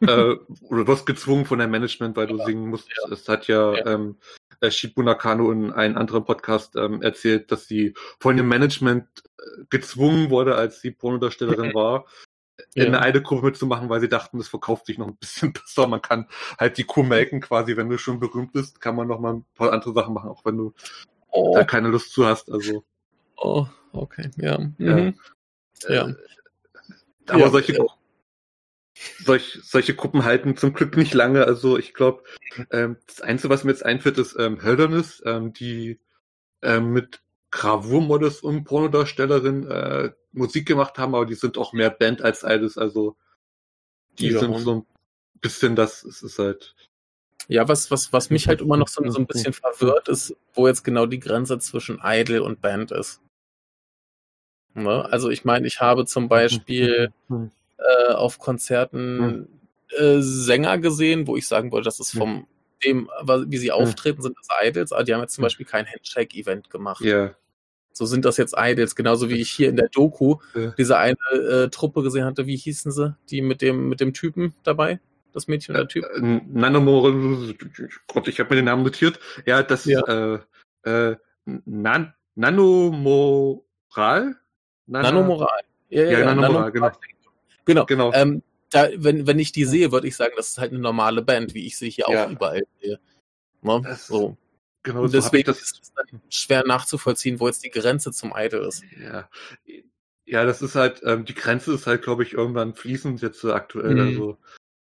äh, 0.00 0.36
oder 0.62 0.86
wirst 0.86 1.06
gezwungen 1.06 1.44
von 1.44 1.58
deinem 1.58 1.72
Management, 1.72 2.16
weil 2.16 2.26
du 2.26 2.38
Ja. 2.38 2.44
singen 2.46 2.68
musst. 2.68 2.88
Ja. 2.88 3.12
Es 3.12 3.28
hat 3.28 3.48
ja, 3.48 3.74
Ja. 3.74 3.86
Ähm, 3.86 4.16
äh, 4.60 4.70
Shibu 4.70 5.02
Nakano 5.02 5.50
in 5.52 5.72
einem 5.72 5.96
anderen 5.96 6.24
Podcast 6.24 6.76
ähm, 6.76 7.02
erzählt, 7.02 7.50
dass 7.52 7.66
sie 7.66 7.94
von 8.20 8.36
dem 8.36 8.48
Management 8.48 9.06
äh, 9.38 9.64
gezwungen 9.68 10.30
wurde, 10.30 10.54
als 10.54 10.80
sie 10.80 10.90
Pornodarstellerin 10.90 11.74
war, 11.74 12.06
in 12.74 12.92
Ja. 12.92 12.98
eine 12.98 13.08
Idol-Gruppe 13.10 13.46
mitzumachen, 13.46 13.88
weil 13.88 14.00
sie 14.00 14.08
dachten, 14.08 14.38
das 14.38 14.48
verkauft 14.48 14.86
sich 14.86 14.98
noch 14.98 15.06
ein 15.06 15.16
bisschen 15.16 15.52
besser. 15.54 15.86
Man 15.86 16.02
kann 16.02 16.26
halt 16.58 16.76
die 16.78 16.84
Kuh 16.84 17.02
melken 17.02 17.40
quasi, 17.40 17.76
wenn 17.76 17.88
du 17.88 17.98
schon 17.98 18.20
berühmt 18.20 18.52
bist, 18.52 18.80
kann 18.80 18.96
man 18.96 19.08
noch 19.08 19.20
mal 19.20 19.34
ein 19.34 19.44
paar 19.54 19.72
andere 19.72 19.92
Sachen 19.92 20.14
machen, 20.14 20.30
auch 20.30 20.44
wenn 20.44 20.56
du 20.56 20.72
Oh, 21.36 21.52
da 21.56 21.64
keine 21.64 21.88
Lust 21.88 22.12
zu 22.12 22.26
hast. 22.26 22.50
Also, 22.50 22.84
oh 23.36 23.66
okay, 23.92 24.30
ja. 24.36 24.58
Ja. 24.78 24.96
Mhm. 24.96 25.18
Ja. 25.88 26.08
Äh, 26.08 26.14
aber 27.26 27.40
Ja, 27.40 27.50
solche, 27.50 27.72
äh, 27.76 27.86
solch, 29.24 29.58
solche 29.64 29.94
Gruppen 29.96 30.24
halten 30.24 30.56
zum 30.56 30.72
Glück 30.74 30.96
nicht 30.96 31.14
lange. 31.14 31.44
Also 31.44 31.76
ich 31.78 31.94
glaube, 31.94 32.22
ähm, 32.70 32.98
das 33.06 33.20
Einzige, 33.20 33.50
was 33.52 33.64
mir 33.64 33.72
jetzt 33.72 33.84
einfällt, 33.84 34.18
ist 34.18 34.36
ähm, 34.38 34.62
Hölderness, 34.62 35.22
ähm, 35.26 35.52
die 35.52 35.98
ähm, 36.62 36.92
mit 36.92 37.22
Gravurmodels 37.50 38.40
und 38.40 38.64
Pornodarstellerin 38.64 39.66
äh, 39.68 40.12
Musik 40.34 40.66
gemacht 40.66 40.98
haben, 40.98 41.14
aber 41.14 41.26
die 41.26 41.34
sind 41.34 41.56
auch 41.56 41.72
mehr 41.72 41.90
Band 41.90 42.22
als 42.22 42.42
Idols. 42.42 42.76
Also 42.76 43.16
die 44.18 44.28
Ja. 44.28 44.40
sind 44.40 44.58
so 44.58 44.74
ein 44.76 44.86
bisschen 45.40 45.76
das, 45.76 46.04
es 46.04 46.22
ist 46.22 46.38
halt. 46.38 46.74
Ja, 47.48 47.68
was, 47.68 47.90
was, 47.90 48.12
was 48.12 48.30
mich 48.30 48.48
halt 48.48 48.60
immer 48.60 48.76
noch 48.76 48.88
so, 48.88 49.06
so 49.10 49.18
ein 49.18 49.26
bisschen 49.26 49.52
verwirrt, 49.52 50.08
ist, 50.08 50.34
wo 50.54 50.66
jetzt 50.66 50.82
genau 50.82 51.06
die 51.06 51.20
Grenze 51.20 51.58
zwischen 51.58 52.00
Idol 52.02 52.38
und 52.40 52.60
Band 52.60 52.90
ist. 52.90 53.20
Ne? 54.74 55.04
Also 55.12 55.30
ich 55.30 55.44
meine, 55.44 55.66
ich 55.66 55.80
habe 55.80 56.06
zum 56.06 56.28
Beispiel 56.28 57.12
äh, 57.78 58.12
auf 58.12 58.38
Konzerten 58.38 59.48
äh, 59.90 60.20
Sänger 60.20 60.78
gesehen, 60.78 61.26
wo 61.26 61.36
ich 61.36 61.46
sagen 61.46 61.70
wollte, 61.70 61.84
das 61.84 62.00
ist 62.00 62.16
vom 62.16 62.46
dem, 62.84 63.08
wie 63.46 63.58
sie 63.58 63.72
auftreten, 63.72 64.20
sind 64.22 64.36
das 64.36 64.48
Idols, 64.62 64.92
aber 64.92 65.04
die 65.04 65.14
haben 65.14 65.20
jetzt 65.20 65.34
zum 65.34 65.42
Beispiel 65.42 65.64
kein 65.66 65.86
Handshake-Event 65.86 66.70
gemacht. 66.70 67.02
Ja. 67.04 67.34
So 67.96 68.06
sind 68.06 68.24
das 68.24 68.36
jetzt 68.38 68.54
Idols, 68.58 68.96
genauso 68.96 69.28
wie 69.28 69.40
ich 69.40 69.50
hier 69.50 69.68
in 69.68 69.76
der 69.76 69.88
Doku 69.88 70.36
Ja. 70.54 70.72
diese 70.76 70.98
eine 70.98 71.16
äh, 71.32 71.68
Truppe 71.70 72.02
gesehen 72.02 72.24
hatte, 72.24 72.46
wie 72.46 72.56
hießen 72.56 72.90
sie? 72.90 73.14
Die 73.30 73.40
mit 73.40 73.62
dem, 73.62 73.88
mit 73.88 74.00
dem 74.00 74.12
Typen 74.12 74.52
dabei? 74.64 74.98
Das 75.32 75.46
Mädchen 75.46 75.74
und 75.74 75.78
der 75.80 75.88
Typ? 75.88 76.04
Äh, 76.04 76.20
Nanomore, 76.20 77.54
Gott, 78.08 78.28
ich 78.28 78.40
habe 78.40 78.50
mir 78.50 78.56
den 78.56 78.64
Namen 78.66 78.82
notiert. 78.82 79.20
Ja, 79.46 79.62
das 79.62 79.84
Ja. 79.84 80.00
Äh, 80.08 80.38
äh, 80.82 81.16
Nan 81.46 82.14
Nanomoral? 82.34 83.62
Nano- 84.86 85.02
Nanomoral. 85.02 85.60
Ja, 85.88 86.02
Ja, 86.04 86.24
Nanomoral, 86.34 86.72
genau. 86.72 86.90
Genau. 87.64 87.86
Genau. 87.86 88.12
Ähm, 88.12 88.42
da, 88.70 88.88
wenn, 88.96 89.26
wenn 89.28 89.38
ich 89.38 89.52
die 89.52 89.64
sehe, 89.64 89.92
würde 89.92 90.08
ich 90.08 90.16
sagen, 90.16 90.34
das 90.36 90.50
ist 90.50 90.58
halt 90.58 90.72
eine 90.72 90.80
normale 90.80 91.22
Band, 91.22 91.54
wie 91.54 91.64
ich 91.66 91.78
sie 91.78 91.90
hier 91.90 92.06
Ja. 92.10 92.26
auch 92.26 92.30
überall 92.30 92.62
sehe. 92.82 92.98
Ne? 93.62 93.80
Das- 93.84 94.08
So. 94.08 94.36
Genau, 94.84 95.02
Und 95.02 95.08
so 95.08 95.16
deswegen 95.18 95.46
das. 95.46 95.60
ist 95.60 95.80
es 95.82 95.92
dann 95.94 96.20
schwer 96.30 96.64
nachzuvollziehen, 96.66 97.40
wo 97.40 97.48
jetzt 97.48 97.64
die 97.64 97.70
Grenze 97.70 98.12
zum 98.12 98.32
Idol 98.36 98.64
ist. 98.66 98.84
Ja. 99.00 99.28
ja, 100.26 100.44
das 100.44 100.62
ist 100.62 100.76
halt, 100.76 101.02
ähm, 101.04 101.24
die 101.24 101.34
Grenze 101.34 101.74
ist 101.74 101.86
halt, 101.86 102.02
glaube 102.02 102.22
ich, 102.22 102.34
irgendwann 102.34 102.74
fließend 102.74 103.20
jetzt 103.22 103.40
so 103.40 103.52
aktuell. 103.52 103.94
Mhm. 103.94 104.00
Also 104.00 104.38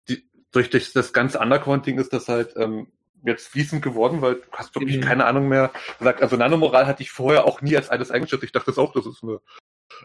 die, 0.07 0.23
durch 0.51 0.69
das, 0.69 0.93
das 0.93 1.13
ganze 1.13 1.39
Undercounting 1.39 1.97
ist 1.97 2.13
das 2.13 2.27
halt 2.27 2.53
ähm, 2.57 2.87
jetzt 3.23 3.47
fließend 3.47 3.81
geworden, 3.81 4.21
weil 4.21 4.35
du 4.35 4.41
hast 4.51 4.75
wirklich 4.75 4.97
Mhm. 4.97 5.01
keine 5.01 5.25
Ahnung 5.25 5.47
mehr 5.47 5.71
gesagt. 5.97 6.21
Also 6.21 6.35
Nanomoral 6.37 6.85
hatte 6.85 7.01
ich 7.01 7.11
vorher 7.11 7.45
auch 7.45 7.61
nie 7.61 7.75
als 7.75 7.89
alles 7.89 8.11
eingeschätzt. 8.11 8.43
Ich 8.43 8.51
dachte 8.51 8.67
das 8.67 8.77
auch, 8.77 8.93
das 8.93 9.05
ist 9.05 9.23
eine 9.23 9.39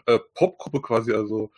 äh, 0.07 0.19
Popgruppe 0.33 0.81
quasi. 0.81 1.11
Also 1.13 1.51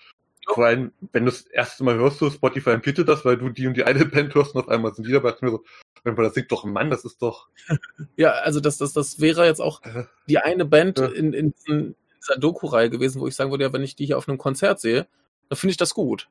vor 0.47 0.65
allem, 0.65 0.91
wenn 1.13 1.23
du 1.25 1.31
das 1.31 1.41
erste 1.43 1.83
Mal 1.85 1.95
hörst, 1.95 2.17
so 2.19 2.29
Spotify 2.29 2.71
empfiehlt 2.71 3.07
das, 3.07 3.23
weil 3.23 3.37
du 3.37 3.49
die 3.49 3.65
und 3.67 3.77
die 3.77 3.83
eine 3.85 4.05
Band 4.05 4.35
hörst 4.35 4.55
und 4.55 4.61
auf 4.61 4.69
einmal 4.69 4.93
sind 4.93 5.07
die 5.07 5.11
dabei. 5.13 5.33
Mir 5.41 5.51
so, 5.51 5.63
das 6.03 6.33
singt 6.33 6.51
doch 6.51 6.63
ein 6.65 6.73
Mann, 6.73 6.89
das 6.89 7.05
ist 7.05 7.21
doch. 7.21 7.49
Ja, 8.17 8.31
also 8.31 8.59
das, 8.59 8.77
das, 8.77 8.93
das 8.93 9.19
wäre 9.19 9.45
jetzt 9.45 9.61
auch 9.61 9.81
die 10.27 10.37
eine 10.37 10.65
Band 10.65 10.99
in, 10.99 11.33
in, 11.33 11.53
in 11.65 11.95
dieser 12.21 12.37
Doku-Reihe 12.37 12.89
gewesen, 12.89 13.21
wo 13.21 13.27
ich 13.27 13.35
sagen 13.35 13.51
würde, 13.51 13.63
ja, 13.63 13.73
wenn 13.73 13.83
ich 13.83 13.95
die 13.95 14.05
hier 14.05 14.17
auf 14.17 14.27
einem 14.27 14.37
Konzert 14.37 14.79
sehe, 14.79 15.07
dann 15.49 15.57
finde 15.57 15.71
ich 15.71 15.77
das 15.77 15.93
gut. 15.93 16.29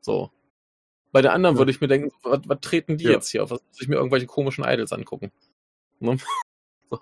So. 0.00 0.30
Bei 1.12 1.22
der 1.22 1.32
anderen 1.32 1.56
Ja. 1.56 1.58
würde 1.58 1.70
ich 1.70 1.80
mir 1.80 1.88
denken, 1.88 2.12
was, 2.22 2.40
was 2.46 2.58
treten 2.60 2.98
die 2.98 3.04
Ja. 3.04 3.12
jetzt 3.12 3.30
hier 3.30 3.42
auf? 3.42 3.50
Was 3.50 3.62
muss 3.62 3.80
ich 3.80 3.88
mir 3.88 3.96
irgendwelche 3.96 4.26
komischen 4.26 4.64
Idols 4.64 4.92
angucken? 4.92 5.32
Ne? 6.00 6.18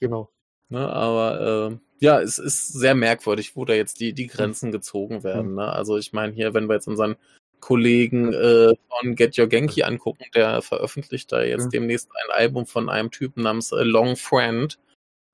genau. 0.00 0.30
Ne, 0.68 0.88
aber 0.88 1.70
äh, 1.72 2.04
ja, 2.04 2.20
es 2.20 2.38
ist 2.38 2.72
sehr 2.72 2.94
merkwürdig, 2.94 3.54
wo 3.56 3.64
da 3.64 3.72
jetzt 3.72 4.00
die, 4.00 4.12
die 4.12 4.26
Grenzen 4.26 4.72
gezogen 4.72 5.22
werden. 5.22 5.54
Ne? 5.54 5.72
Also 5.72 5.96
ich 5.96 6.12
meine 6.12 6.32
hier, 6.32 6.54
wenn 6.54 6.66
wir 6.66 6.74
jetzt 6.74 6.88
unseren 6.88 7.16
Kollegen 7.60 8.32
äh, 8.32 8.74
von 8.88 9.14
Get 9.16 9.38
Your 9.38 9.46
Genki 9.48 9.82
angucken, 9.82 10.24
der 10.34 10.62
veröffentlicht 10.62 11.32
da 11.32 11.42
jetzt 11.42 11.66
Mhm. 11.66 11.70
demnächst 11.70 12.08
ein 12.14 12.30
Album 12.32 12.66
von 12.66 12.88
einem 12.88 13.10
Typen 13.10 13.42
namens 13.42 13.72
äh, 13.72 13.82
Long 13.82 14.16
Friend, 14.16 14.78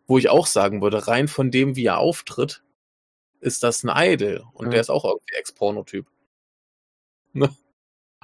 wo 0.07 0.19
ich 0.19 0.29
auch 0.29 0.47
sagen 0.47 0.83
würde, 0.83 1.07
rein 1.07 1.29
von 1.29 1.51
dem, 1.51 1.77
wie 1.77 1.87
er 1.87 1.99
auftritt, 1.99 2.63
ist 3.41 3.63
das 3.63 3.85
ein 3.85 3.91
Idol. 3.95 4.45
Und 4.53 4.67
Mhm. 4.67 4.71
der 4.73 4.81
ist 4.81 4.91
auch 4.91 5.05
irgendwie 5.05 5.35
Ex-Porno-Typ. 5.35 6.07
Ne? 7.35 7.49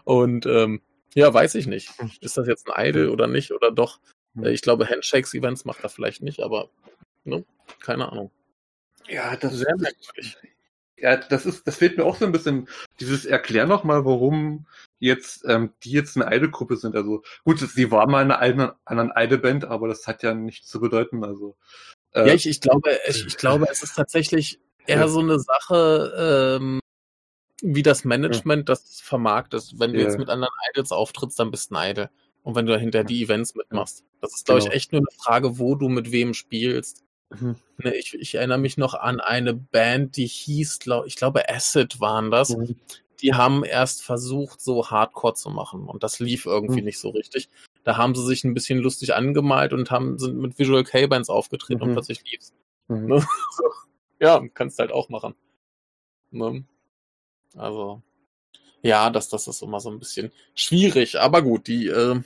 Und 0.05 0.45
ähm, 0.47 0.83
ja, 1.15 1.33
weiß 1.33 1.55
ich 1.55 1.67
nicht. 1.67 1.91
Mhm. 2.01 2.11
Ist 2.21 2.37
das 2.37 2.47
jetzt 2.47 2.69
ein 2.71 2.87
Idol 2.89 3.09
oder 3.09 3.27
nicht? 3.27 3.53
Oder 3.53 3.71
doch? 3.71 4.01
Mhm. 4.35 4.45
Äh, 4.45 4.51
Ich 4.53 4.63
glaube, 4.63 4.89
Handshakes-Events 4.89 5.65
macht 5.65 5.83
er 5.83 5.89
vielleicht 5.89 6.23
nicht, 6.23 6.41
aber 6.41 6.71
ne? 7.25 7.45
keine 7.81 8.11
Ahnung. 8.13 8.31
Ja, 9.09 9.35
das 9.37 9.55
Sehr 9.55 9.75
merkwürdig. 9.77 10.37
Ja, 11.01 11.17
das 11.17 11.47
ist, 11.47 11.67
das 11.67 11.77
fehlt 11.77 11.97
mir 11.97 12.05
auch 12.05 12.17
so 12.17 12.25
ein 12.25 12.33
bisschen. 12.33 12.69
Dieses 13.01 13.25
Erklär 13.25 13.67
noch 13.67 13.85
mal, 13.85 14.05
warum 14.05 14.67
jetzt 14.99 15.45
ähm, 15.47 15.73
die 15.85 15.93
jetzt 15.93 16.17
eine 16.17 16.35
Idol-Gruppe 16.35 16.77
sind. 16.77 16.97
Also 16.97 17.23
gut, 17.45 17.61
sie 17.61 17.91
war 17.91 18.09
mal 18.09 18.23
eine 18.23 18.39
eine, 18.39 18.75
eine 18.85 19.13
Idol-Band, 19.15 19.65
aber 19.65 19.87
das 19.89 20.07
hat 20.07 20.23
ja 20.23 20.35
nichts 20.35 20.67
zu 20.69 20.81
bedeuten. 20.81 21.25
Also 21.25 21.57
äh, 22.13 22.27
Ja, 22.29 22.35
ich, 22.35 22.49
ich 22.49 22.61
glaube, 22.61 22.99
ich, 23.07 23.27
ich 23.27 23.37
glaube, 23.37 23.67
es 23.71 23.83
ist 23.83 23.95
tatsächlich 23.95 24.59
eher 24.87 25.01
Ja. 25.01 25.09
so 25.09 25.21
eine 25.21 25.39
Sache, 25.39 26.59
ähm, 26.61 26.81
wie 27.63 27.83
das 27.83 28.05
Management 28.05 28.69
das 28.69 29.01
vermarktet. 29.01 29.75
Wenn 29.77 29.93
du 29.93 30.01
Ja. 30.01 30.07
jetzt 30.07 30.19
mit 30.19 30.31
anderen 30.31 30.53
Idols 30.73 30.91
auftrittst, 30.91 31.39
dann 31.39 31.51
bist 31.51 31.71
du 31.71 31.77
ein 31.77 31.91
Idol. 31.93 32.11
Und 32.43 32.55
wenn 32.55 32.67
du 32.67 32.73
dahinter 32.73 33.05
die 33.05 33.23
Events 33.23 33.55
mitmachst. 33.55 34.05
Das 34.21 34.35
ist, 34.35 34.47
glaube 34.47 34.61
Genau. 34.61 34.71
ich, 34.71 34.77
echt 34.77 34.93
nur 34.93 35.01
eine 35.01 35.17
Frage, 35.23 35.59
wo 35.59 35.75
du 35.75 35.89
mit 35.89 36.11
wem 36.13 36.35
spielst. 36.35 37.05
Mhm. 37.31 37.57
Ne, 37.79 37.95
ich, 37.95 38.15
ich 38.15 38.35
erinnere 38.35 38.59
mich 38.59 38.77
noch 38.79 38.95
an 38.95 39.21
eine 39.21 39.55
Band, 39.55 40.17
die 40.17 40.27
hieß, 40.27 40.79
glaub, 40.79 41.07
ich 41.07 41.17
glaube, 41.17 41.49
Acid 41.49 42.01
waren 42.01 42.31
das. 42.31 42.51
Mhm. 42.57 42.77
Die 43.21 43.35
haben 43.35 43.65
erst 43.65 44.03
versucht, 44.03 44.61
so 44.61 44.91
Hardcore 44.91 45.35
zu 45.35 45.51
machen. 45.51 45.87
Und 45.89 46.03
das 46.05 46.21
lief 46.21 46.47
irgendwie 46.47 46.81
Mhm. 46.81 46.87
nicht 46.87 46.99
so 47.01 47.11
richtig. 47.11 47.49
Da 47.85 47.97
haben 47.97 48.15
sie 48.15 48.25
sich 48.25 48.45
ein 48.45 48.55
bisschen 48.55 48.79
lustig 48.79 49.15
angemalt 49.15 49.73
und 49.73 49.91
haben, 49.91 50.19
sind 50.19 50.39
mit 50.39 50.59
Visual 50.59 50.85
K-Bands 50.85 51.29
aufgetreten 51.29 51.83
und 51.83 51.91
Mhm. 51.91 51.95
plötzlich 51.95 52.23
lief's. 52.31 52.53
Mhm. 52.89 53.07
Ne? 53.07 53.21
So. 53.21 53.63
Ja, 54.21 54.43
kannst 54.53 54.81
halt 54.81 54.91
auch 54.91 55.09
machen. 55.11 55.37
Ne? 56.33 56.65
Also, 57.57 58.03
ja, 58.83 59.11
das, 59.11 59.29
das 59.29 59.47
ist 59.47 59.63
immer 59.63 59.79
so 59.81 59.91
ein 59.91 60.01
bisschen 60.01 60.33
schwierig. 60.57 61.21
Aber 61.21 61.41
gut, 61.43 61.69
die 61.69 61.87
äh, 61.87 62.21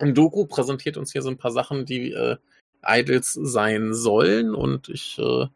Doku 0.00 0.46
präsentiert 0.46 0.96
uns 0.98 1.12
hier 1.12 1.22
so 1.22 1.30
ein 1.30 1.38
paar 1.38 1.50
Sachen, 1.50 1.86
die 1.86 2.12
äh, 2.12 2.36
Idols 2.86 3.32
sein 3.34 3.94
sollen. 3.94 4.54
Und 4.54 4.88
ich 4.88 5.18
äh, 5.18 5.46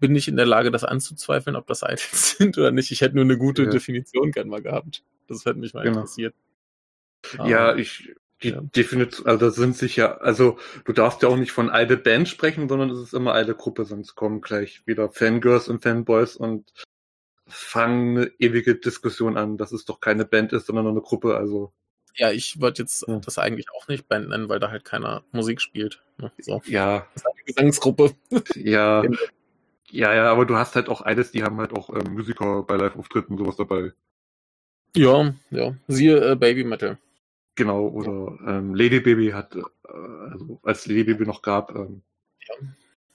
bin 0.00 0.12
nicht 0.12 0.28
in 0.28 0.36
der 0.36 0.46
Lage, 0.46 0.70
das 0.70 0.84
anzuzweifeln, 0.84 1.56
ob 1.56 1.66
das 1.66 1.82
Idols 1.86 2.36
sind 2.38 2.58
oder 2.58 2.70
nicht. 2.70 2.90
Ich 2.92 3.00
hätte 3.00 3.14
nur 3.16 3.24
eine 3.24 3.38
gute 3.38 3.64
Ja. 3.64 3.70
Definition 3.70 4.30
gern 4.32 4.48
mal 4.48 4.62
gehabt. 4.62 5.02
Das 5.26 5.44
hätte 5.44 5.58
mich 5.58 5.74
mal 5.74 5.82
Genau. 5.84 5.98
interessiert. 5.98 6.34
Ja, 7.44 7.70
Aber- 7.70 7.78
ich 7.78 8.14
die 8.42 8.50
Ja. 8.50 8.60
Definition, 8.60 9.26
also 9.26 9.46
das 9.46 9.56
sind 9.56 9.76
sicher, 9.76 10.22
also 10.22 10.58
du 10.84 10.92
darfst 10.92 11.22
ja 11.22 11.28
auch 11.28 11.36
nicht 11.36 11.50
von 11.50 11.70
eine 11.70 11.96
Band 11.96 12.28
sprechen, 12.28 12.68
sondern 12.68 12.88
es 12.90 13.00
ist 13.00 13.12
immer 13.12 13.32
eine 13.34 13.52
Gruppe, 13.56 13.84
sonst 13.84 14.14
kommen 14.14 14.40
gleich 14.42 14.86
wieder 14.86 15.10
Fangirls 15.10 15.66
und 15.68 15.82
Fanboys 15.82 16.36
und 16.36 16.72
fangen 17.48 18.16
eine 18.16 18.32
ewige 18.38 18.76
Diskussion 18.76 19.36
an, 19.36 19.56
dass 19.58 19.72
es 19.72 19.84
doch 19.86 19.98
keine 20.00 20.24
Band 20.24 20.52
ist, 20.52 20.66
sondern 20.66 20.84
nur 20.84 20.92
eine 20.92 21.00
Gruppe. 21.02 21.36
Also 21.36 21.72
ja, 22.18 22.30
ich 22.30 22.60
würde 22.60 22.82
jetzt 22.82 23.04
Ja. 23.08 23.18
das 23.18 23.38
eigentlich 23.38 23.66
auch 23.72 23.88
nicht 23.88 24.08
Band 24.08 24.28
nennen, 24.28 24.48
weil 24.48 24.58
da 24.60 24.70
halt 24.70 24.84
keiner 24.84 25.22
Musik 25.32 25.60
spielt. 25.60 26.02
Ne? 26.18 26.30
So. 26.38 26.60
ja, 26.66 27.06
Das 27.14 27.22
ist 27.22 27.26
eine 27.26 27.44
Gesangsgruppe. 27.46 28.14
ja, 28.56 29.00
Genau. 29.02 29.18
ja, 29.90 30.14
ja, 30.14 30.30
aber 30.30 30.44
du 30.44 30.56
hast 30.56 30.74
halt 30.76 30.88
auch 30.88 31.00
eines, 31.00 31.30
die 31.32 31.42
haben 31.42 31.58
halt 31.58 31.72
auch 31.72 31.90
ähm, 31.90 32.12
Musiker 32.12 32.62
bei 32.64 32.76
Live-Auftritten 32.76 33.32
und 33.34 33.38
sowas 33.38 33.56
dabei. 33.56 33.92
Ja, 34.96 35.32
ja. 35.50 35.74
Siehe 35.86 36.32
äh, 36.32 36.34
Baby 36.36 36.64
Metal. 36.64 36.98
Genau, 37.54 37.88
oder 37.88 38.38
ähm, 38.46 38.74
Lady 38.74 39.00
Baby 39.00 39.30
hat, 39.30 39.54
äh, 39.56 39.62
also 40.30 40.60
als 40.62 40.86
Lady 40.86 41.04
Baby 41.04 41.26
noch 41.26 41.42
gab, 41.42 41.74
ähm, 41.74 42.02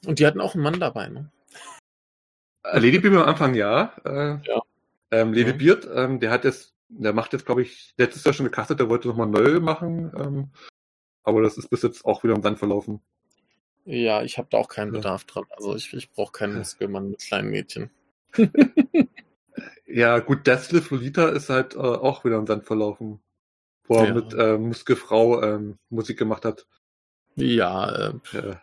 Und 0.05 0.19
die 0.19 0.25
hatten 0.25 0.41
auch 0.41 0.53
einen 0.53 0.63
Mann 0.63 0.79
dabei, 0.79 1.07
ne? 1.07 1.29
Äh, 2.63 2.79
Lady 2.79 2.99
Baby 2.99 3.17
am 3.17 3.23
Anfang 3.23 3.53
ja. 3.55 3.93
Äh, 4.05 4.37
Ja. 4.47 4.61
Ähm, 5.11 5.33
Lady 5.33 5.53
Mhm. 5.53 5.57
Beard, 5.59 5.87
ähm, 5.93 6.19
der 6.19 6.31
hat 6.31 6.43
jetzt, 6.43 6.73
der 7.01 7.13
macht 7.13 7.34
jetzt, 7.34 7.45
glaube 7.45 7.62
ich, 7.62 7.93
letztes 7.97 8.23
Jahr 8.23 8.34
schon 8.34 8.45
gecastet, 8.45 8.79
der 8.79 8.89
wollte 8.89 9.08
nochmal 9.08 9.27
neu 9.27 9.60
machen. 9.60 10.12
Ähm, 10.17 10.49
aber 11.23 11.41
das 11.41 11.58
ist 11.58 11.69
bis 11.69 11.82
jetzt 11.84 12.06
auch 12.06 12.23
wieder 12.23 12.36
im 12.36 12.41
Sand 12.43 12.60
verlaufen. 12.60 13.01
Ja, 13.86 14.23
ich 14.23 14.38
habe 14.38 14.47
da 14.51 14.58
auch 14.58 14.67
keinen 14.69 14.93
Ja. 14.93 14.99
Bedarf 14.99 15.25
dran. 15.25 15.45
Also 15.51 15.75
ich, 15.75 15.93
ich 15.93 16.12
brauche 16.12 16.32
keinen 16.32 16.53
Ja. 16.53 16.60
Muskelmann 16.60 17.10
mit 17.12 17.19
kleinen 17.21 17.49
Mädchen. 17.49 17.89
Ja, 19.86 20.19
gut, 20.19 20.47
Deathlift 20.47 20.89
Lolita 20.91 21.29
ist 21.29 21.49
halt 21.49 21.75
äh, 21.75 21.79
auch 21.79 22.25
wieder 22.25 22.38
im 22.38 22.47
Sand 22.47 22.65
verlaufen. 22.65 23.19
Wo 23.86 23.97
er 23.97 24.08
Ja. 24.08 24.13
mit 24.13 24.34
äh, 24.34 24.58
Muskelfrau 24.58 25.41
ähm, 25.43 25.77
Musik 25.89 26.17
gemacht 26.17 26.45
hat. 26.45 26.65
Ja, 27.36 28.10
äh, 28.10 28.13
Ja. 28.32 28.62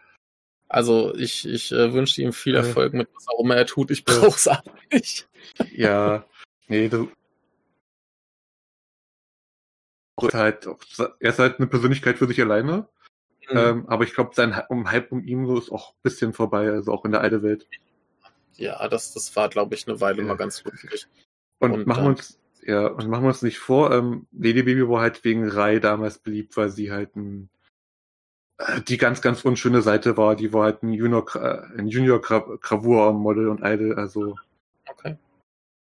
also 0.68 1.14
ich, 1.14 1.46
ich 1.46 1.70
äh, 1.72 1.92
wünsche 1.92 2.22
ihm 2.22 2.32
viel 2.32 2.54
Ja. 2.54 2.60
Erfolg 2.60 2.94
mit 2.94 3.08
was 3.14 3.28
auch 3.28 3.40
immer 3.44 3.56
er 3.56 3.66
tut. 3.66 3.90
Ich 3.90 4.04
Ja. 4.08 4.18
brauch's 4.18 4.48
aber 4.48 4.72
nicht. 4.92 5.28
ja, 5.72 6.24
nee, 6.68 6.88
du. 6.88 7.10
Ist 10.28 10.34
halt, 10.34 10.68
er 11.20 11.30
ist 11.30 11.38
halt 11.38 11.58
eine 11.58 11.66
Persönlichkeit 11.66 12.18
für 12.18 12.26
sich 12.26 12.40
alleine. 12.40 12.88
Mhm. 13.50 13.56
Ähm, 13.56 13.88
aber 13.88 14.04
ich 14.04 14.14
glaube, 14.14 14.34
sein 14.34 14.60
um 14.68 14.90
Hype 14.90 15.10
um 15.12 15.24
ihn 15.24 15.46
so 15.46 15.58
ist 15.58 15.70
auch 15.70 15.92
ein 15.92 16.00
bisschen 16.02 16.32
vorbei, 16.32 16.70
also 16.70 16.92
auch 16.92 17.04
in 17.04 17.12
der 17.12 17.20
alte 17.20 17.42
Welt. 17.42 17.66
Ja, 18.54 18.86
das, 18.88 19.12
das 19.14 19.34
war, 19.36 19.48
glaube 19.48 19.74
ich, 19.74 19.88
eine 19.88 20.00
Weile 20.00 20.22
Ja. 20.22 20.28
mal 20.28 20.36
ganz 20.36 20.62
lustig. 20.64 21.08
Und, 21.58 21.72
Und 21.72 21.86
machen 21.86 22.04
wir 22.04 22.08
uns, 22.10 22.38
ja, 22.62 22.86
und 22.86 23.08
machen 23.08 23.24
wir 23.24 23.28
uns 23.28 23.42
nicht 23.42 23.58
vor, 23.58 23.92
ähm, 23.92 24.26
Lady 24.32 24.62
Baby 24.62 24.88
war 24.88 25.00
halt 25.00 25.24
wegen 25.24 25.48
Rai 25.48 25.78
damals 25.78 26.18
beliebt, 26.18 26.56
weil 26.56 26.70
sie 26.70 26.90
halt 26.92 27.16
ein, 27.16 27.48
äh, 28.58 28.82
die 28.82 28.98
ganz, 28.98 29.22
ganz 29.22 29.44
unschöne 29.44 29.82
Seite 29.82 30.16
war. 30.16 30.36
Die 30.36 30.52
war 30.52 30.64
halt 30.64 30.82
ein 30.82 30.92
Junior, 30.92 31.24
Gra- 31.26 31.74
ein 31.76 31.88
Junior 31.88 32.20
Gra 32.20 32.40
Gravur 32.60 33.12
Model 33.12 33.48
und 33.48 33.60
Idol, 33.64 33.94
also, 33.94 34.36
Okay. 34.88 35.16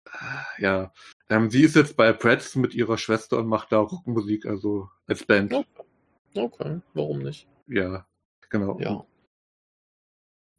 äh, 0.06 0.62
ja. 0.62 0.92
Ähm, 1.30 1.50
sie 1.50 1.62
ist 1.62 1.76
jetzt 1.76 1.96
bei 1.96 2.12
Bratz 2.12 2.56
mit 2.56 2.74
ihrer 2.74 2.98
Schwester 2.98 3.38
und 3.38 3.46
macht 3.46 3.72
da 3.72 3.78
Rockmusik, 3.78 4.46
also 4.46 4.88
als 5.06 5.24
Band. 5.24 5.52
Okay. 5.52 5.66
Okay, 6.34 6.80
warum 6.94 7.20
nicht? 7.20 7.48
Ja, 7.66 8.06
genau. 8.48 8.78
Ja. 8.80 9.04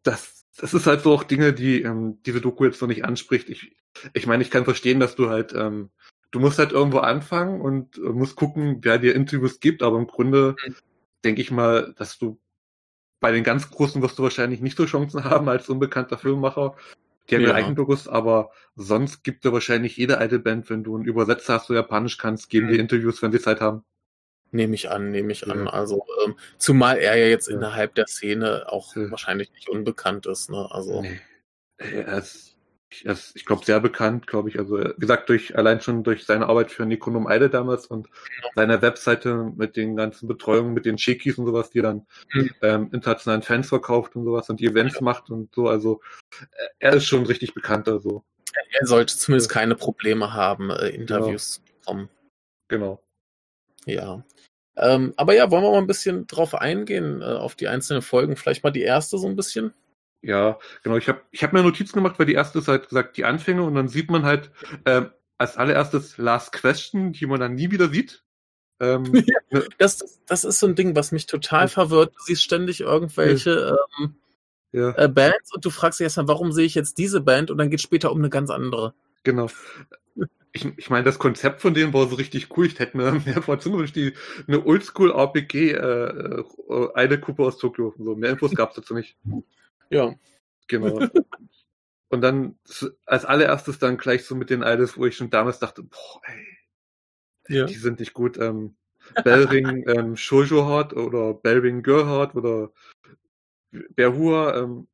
das, 0.03 0.45
das 0.57 0.73
ist 0.73 0.87
halt 0.87 1.01
so 1.01 1.13
auch 1.13 1.23
Dinge, 1.23 1.53
die 1.53 1.81
ähm, 1.83 2.21
diese 2.25 2.41
Doku 2.41 2.65
jetzt 2.65 2.81
noch 2.81 2.87
nicht 2.87 3.05
anspricht. 3.05 3.49
Ich, 3.49 3.75
ich 4.13 4.27
meine, 4.27 4.43
ich 4.43 4.51
kann 4.51 4.65
verstehen, 4.65 4.99
dass 4.99 5.15
du 5.15 5.29
halt 5.29 5.53
ähm, 5.53 5.91
du 6.31 6.39
musst 6.39 6.59
halt 6.59 6.71
irgendwo 6.71 6.99
anfangen 6.99 7.61
und 7.61 7.97
musst 7.97 8.35
gucken, 8.35 8.79
wer 8.81 8.97
dir 8.97 9.15
Interviews 9.15 9.59
gibt, 9.59 9.83
aber 9.83 9.97
im 9.97 10.07
Grunde 10.07 10.55
mhm. 10.65 10.75
denke 11.23 11.41
ich 11.41 11.51
mal, 11.51 11.93
dass 11.97 12.17
du 12.17 12.39
bei 13.19 13.31
den 13.31 13.43
ganz 13.43 13.69
Großen 13.69 14.01
wirst 14.01 14.17
du 14.17 14.23
wahrscheinlich 14.23 14.61
nicht 14.61 14.77
so 14.77 14.85
Chancen 14.85 15.23
haben 15.23 15.49
als 15.49 15.69
unbekannter 15.69 16.17
Filmemacher. 16.17 16.75
Die 17.29 17.35
haben 17.35 17.43
ja. 17.43 17.53
Eigenbewusst, 17.53 18.09
aber 18.09 18.51
sonst 18.75 19.23
gibt 19.23 19.45
dir 19.45 19.53
wahrscheinlich 19.53 19.97
jede 19.97 20.17
alte 20.17 20.39
Band, 20.39 20.69
wenn 20.69 20.83
du 20.83 20.95
einen 20.95 21.05
Übersetzer 21.05 21.55
hast, 21.55 21.69
du 21.69 21.73
Japanisch 21.73 22.17
kannst, 22.17 22.49
geben 22.49 22.67
mhm. 22.67 22.71
dir 22.71 22.79
Interviews, 22.79 23.21
wenn 23.21 23.31
sie 23.31 23.39
Zeit 23.39 23.61
haben. 23.61 23.83
Nehme 24.51 24.73
ich 24.73 24.89
an, 24.89 25.11
nehme 25.11 25.31
ich 25.31 25.41
ja. 25.41 25.53
an. 25.53 25.67
Also 25.67 26.05
ähm, 26.25 26.35
zumal 26.57 26.97
er 26.97 27.15
ja 27.15 27.27
jetzt 27.27 27.49
ja. 27.49 27.55
innerhalb 27.55 27.93
der 27.95 28.07
Szene 28.07 28.65
auch 28.67 28.95
ja. 28.95 29.11
wahrscheinlich 29.11 29.51
nicht 29.51 29.69
unbekannt 29.69 30.25
ist. 30.25 30.49
Ne? 30.49 30.67
Also 30.71 31.01
nee. 31.01 31.19
er 31.77 32.17
ist, 32.17 32.57
er 33.03 33.13
ist 33.13 33.35
ich 33.35 33.45
glaube, 33.45 33.65
sehr 33.65 33.79
bekannt, 33.79 34.27
glaube 34.27 34.49
ich. 34.49 34.59
Also 34.59 34.79
wie 34.79 34.99
gesagt, 34.99 35.29
durch 35.29 35.57
allein 35.57 35.81
schon 35.81 36.03
durch 36.03 36.25
seine 36.25 36.47
Arbeit 36.47 36.71
für 36.71 36.85
Nikonom 36.85 37.27
Eide 37.27 37.49
damals 37.49 37.87
und 37.87 38.07
genau. 38.11 38.49
seine 38.55 38.81
Webseite 38.81 39.51
mit 39.55 39.75
den 39.75 39.95
ganzen 39.95 40.27
Betreuungen, 40.27 40.73
mit 40.73 40.85
den 40.85 40.97
Shikis 40.97 41.37
und 41.37 41.45
sowas, 41.45 41.69
die 41.69 41.81
dann 41.81 42.07
mhm. 42.33 42.49
ähm, 42.61 42.89
internationalen 42.91 43.43
Fans 43.43 43.69
verkauft 43.69 44.15
und 44.15 44.25
sowas 44.25 44.49
und 44.49 44.59
die 44.59 44.67
Events 44.67 45.01
macht 45.01 45.29
und 45.29 45.53
so. 45.53 45.67
Also 45.67 46.01
er 46.79 46.93
ist 46.93 47.05
schon 47.05 47.25
richtig 47.25 47.53
bekannt. 47.53 47.87
Also 47.87 48.23
er 48.79 48.87
sollte 48.87 49.15
zumindest 49.15 49.49
keine 49.49 49.75
Probleme 49.75 50.33
haben, 50.33 50.69
äh, 50.71 50.89
Interviews 50.89 51.55
genau. 51.55 51.67
zu 51.67 51.79
bekommen. 51.79 52.09
Genau. 52.67 53.03
Ja. 53.85 54.23
Ähm, 54.77 55.13
aber 55.17 55.35
ja, 55.35 55.51
wollen 55.51 55.63
wir 55.63 55.71
mal 55.71 55.77
ein 55.77 55.87
bisschen 55.87 56.25
drauf 56.27 56.55
eingehen, 56.55 57.21
äh, 57.21 57.25
auf 57.25 57.55
die 57.55 57.67
einzelnen 57.67 58.01
Folgen. 58.01 58.35
Vielleicht 58.35 58.63
mal 58.63 58.71
die 58.71 58.81
erste 58.81 59.17
so 59.17 59.27
ein 59.27 59.35
bisschen. 59.35 59.73
Ja, 60.21 60.59
genau. 60.83 60.97
Ich 60.97 61.07
habe 61.07 61.21
ich 61.31 61.43
hab 61.43 61.53
mir 61.53 61.63
Notizen 61.63 61.93
gemacht, 61.93 62.19
weil 62.19 62.25
die 62.25 62.33
erste 62.33 62.59
ist 62.59 62.67
halt 62.67 62.89
gesagt, 62.89 63.17
die 63.17 63.25
Anfänge 63.25 63.63
und 63.63 63.75
dann 63.75 63.87
sieht 63.87 64.11
man 64.11 64.23
halt 64.25 64.51
ähm, 64.85 65.11
als 65.37 65.57
allererstes 65.57 66.17
Last 66.17 66.51
Question, 66.51 67.13
die 67.13 67.25
man 67.25 67.39
dann 67.39 67.55
nie 67.55 67.71
wieder 67.71 67.89
sieht. 67.89 68.23
Ähm, 68.81 69.05
ja, 69.13 69.39
ne 69.51 69.65
das, 69.77 69.97
das, 69.97 70.19
das 70.25 70.43
ist 70.43 70.59
so 70.59 70.67
ein 70.67 70.75
Ding, 70.75 70.95
was 70.95 71.11
mich 71.11 71.25
total 71.25 71.67
verwirrt. 71.67 72.13
Du 72.15 72.23
siehst 72.23 72.43
ständig 72.43 72.81
irgendwelche 72.81 73.77
ähm, 73.99 74.15
ja. 74.71 74.91
äh, 74.97 75.07
Bands 75.07 75.53
und 75.53 75.63
du 75.63 75.69
fragst 75.69 75.99
dich 75.99 76.05
erstmal, 76.05 76.27
warum 76.27 76.51
sehe 76.51 76.65
ich 76.65 76.75
jetzt 76.75 76.97
diese 76.97 77.21
Band 77.21 77.51
und 77.51 77.57
dann 77.57 77.69
geht 77.69 77.79
es 77.79 77.83
später 77.83 78.11
um 78.11 78.17
eine 78.19 78.29
ganz 78.29 78.49
andere. 78.49 78.93
Genau 79.23 79.49
ich, 80.51 80.65
ich 80.77 80.89
meine, 80.89 81.03
das 81.03 81.19
Konzept 81.19 81.61
von 81.61 81.73
denen 81.73 81.93
war 81.93 82.07
so 82.07 82.15
richtig 82.15 82.55
cool. 82.57 82.65
Ich 82.65 82.79
hätte 82.79 82.97
mir 82.97 83.11
mehr 83.25 83.41
vorstellen 83.41 83.73
gewünscht, 83.73 83.95
die 83.95 84.13
eine 84.47 84.65
Oldschool-RPG, 84.65 85.71
äh, 85.71 85.75
äh, 85.77 86.43
eine 86.93 87.19
Kuppe 87.19 87.43
aus 87.43 87.57
Tokio. 87.57 87.93
So, 87.97 88.15
mehr 88.15 88.31
Infos 88.31 88.55
gab 88.55 88.69
es 88.69 88.77
dazu 88.77 88.93
nicht. 88.93 89.17
Ja. 89.89 90.15
Genau. 90.67 90.99
Und 92.09 92.21
dann 92.21 92.57
als 93.05 93.25
allererstes 93.25 93.77
dann 93.77 93.97
gleich 93.97 94.25
so 94.25 94.35
mit 94.35 94.49
den 94.49 94.63
Idols, 94.63 94.97
wo 94.97 95.05
ich 95.05 95.15
schon 95.15 95.29
damals 95.29 95.59
dachte, 95.59 95.83
boah, 95.83 96.21
ey, 96.25 97.57
ja. 97.57 97.65
die 97.65 97.75
sind 97.75 97.99
nicht 97.99 98.13
gut. 98.13 98.37
Ähm, 98.37 98.75
Bellring 99.23 99.87
ähm, 99.87 100.17
Shoujo 100.17 100.67
Heart 100.67 100.93
oder 100.93 101.33
Bellring 101.35 101.83
Girl 101.83 102.07
Heart 102.07 102.35
oder 102.35 102.71
Berhua, 103.95 104.57
ähm, 104.57 104.87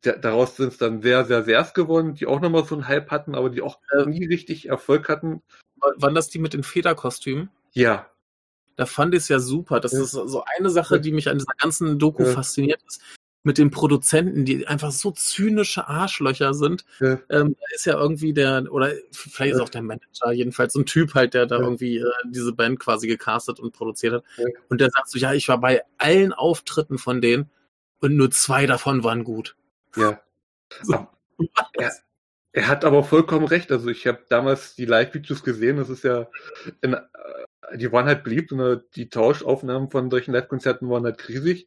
daraus 0.00 0.56
sind 0.56 0.68
es 0.68 0.78
dann 0.78 1.02
sehr, 1.02 1.24
sehr, 1.24 1.44
sehr 1.44 1.62
gewonnen, 1.74 2.14
die 2.14 2.26
auch 2.26 2.40
nochmal 2.40 2.64
so 2.64 2.74
einen 2.74 2.88
Hype 2.88 3.10
hatten, 3.10 3.34
aber 3.34 3.50
die 3.50 3.60
auch 3.60 3.80
äh, 3.92 4.06
nie 4.06 4.24
richtig 4.24 4.68
Erfolg 4.68 5.08
hatten. 5.08 5.42
Waren 5.76 6.14
das 6.14 6.28
die 6.28 6.38
mit 6.38 6.54
den 6.54 6.62
Federkostümen? 6.62 7.50
Ja. 7.72 8.10
Da 8.76 8.86
fand 8.86 9.14
ich 9.14 9.22
es 9.22 9.28
ja 9.28 9.38
super. 9.38 9.80
Das 9.80 9.92
ja. 9.92 10.02
ist 10.02 10.12
so 10.12 10.44
eine 10.56 10.70
Sache, 10.70 11.00
die 11.00 11.12
mich 11.12 11.28
an 11.28 11.38
dieser 11.38 11.54
ganzen 11.58 11.98
Doku 11.98 12.24
ja. 12.24 12.32
fasziniert 12.32 12.80
ist. 12.86 13.00
Mit 13.42 13.58
den 13.58 13.70
Produzenten, 13.70 14.44
die 14.44 14.66
einfach 14.66 14.90
so 14.90 15.12
zynische 15.12 15.86
Arschlöcher 15.86 16.52
sind. 16.52 16.84
Ja. 16.98 17.20
Ähm, 17.30 17.54
ist 17.74 17.86
ja 17.86 17.94
irgendwie 17.94 18.32
der, 18.32 18.66
oder 18.70 18.92
vielleicht 19.12 19.54
ist 19.54 19.60
auch 19.60 19.68
der 19.68 19.82
Manager, 19.82 20.32
jedenfalls 20.32 20.72
so 20.72 20.80
ein 20.80 20.86
Typ 20.86 21.14
halt, 21.14 21.32
der 21.34 21.46
da 21.46 21.60
irgendwie 21.60 21.98
äh, 21.98 22.10
diese 22.24 22.52
Band 22.52 22.80
quasi 22.80 23.06
gecastet 23.06 23.60
und 23.60 23.72
produziert 23.72 24.14
hat. 24.14 24.24
Und 24.68 24.80
der 24.80 24.90
sagt 24.90 25.08
so, 25.08 25.18
ja, 25.18 25.32
ich 25.32 25.48
war 25.48 25.60
bei 25.60 25.82
allen 25.96 26.32
Auftritten 26.32 26.98
von 26.98 27.20
denen 27.20 27.48
und 28.00 28.16
nur 28.16 28.30
zwei 28.30 28.66
davon 28.66 29.04
waren 29.04 29.24
gut. 29.24 29.56
Ja. 29.96 30.20
So, 30.82 31.06
er, 31.74 31.92
er, 32.52 32.68
hat 32.68 32.84
aber 32.84 33.04
vollkommen 33.04 33.46
recht. 33.46 33.70
Also 33.70 33.88
ich 33.88 34.06
habe 34.08 34.24
damals 34.28 34.74
die 34.74 34.84
Live-Videos 34.84 35.44
gesehen. 35.44 35.76
Das 35.76 35.88
ist 35.88 36.02
ja, 36.02 36.26
in, 36.80 36.94
äh, 36.94 37.00
die 37.74 37.90
waren 37.92 38.06
halt 38.06 38.24
beliebt 38.24 38.52
und 38.52 38.84
die 38.96 39.08
Tauschaufnahmen 39.08 39.90
von 39.90 40.10
solchen 40.10 40.32
Live-Konzerten 40.32 40.88
waren 40.88 41.04
halt 41.04 41.28
riesig. 41.28 41.66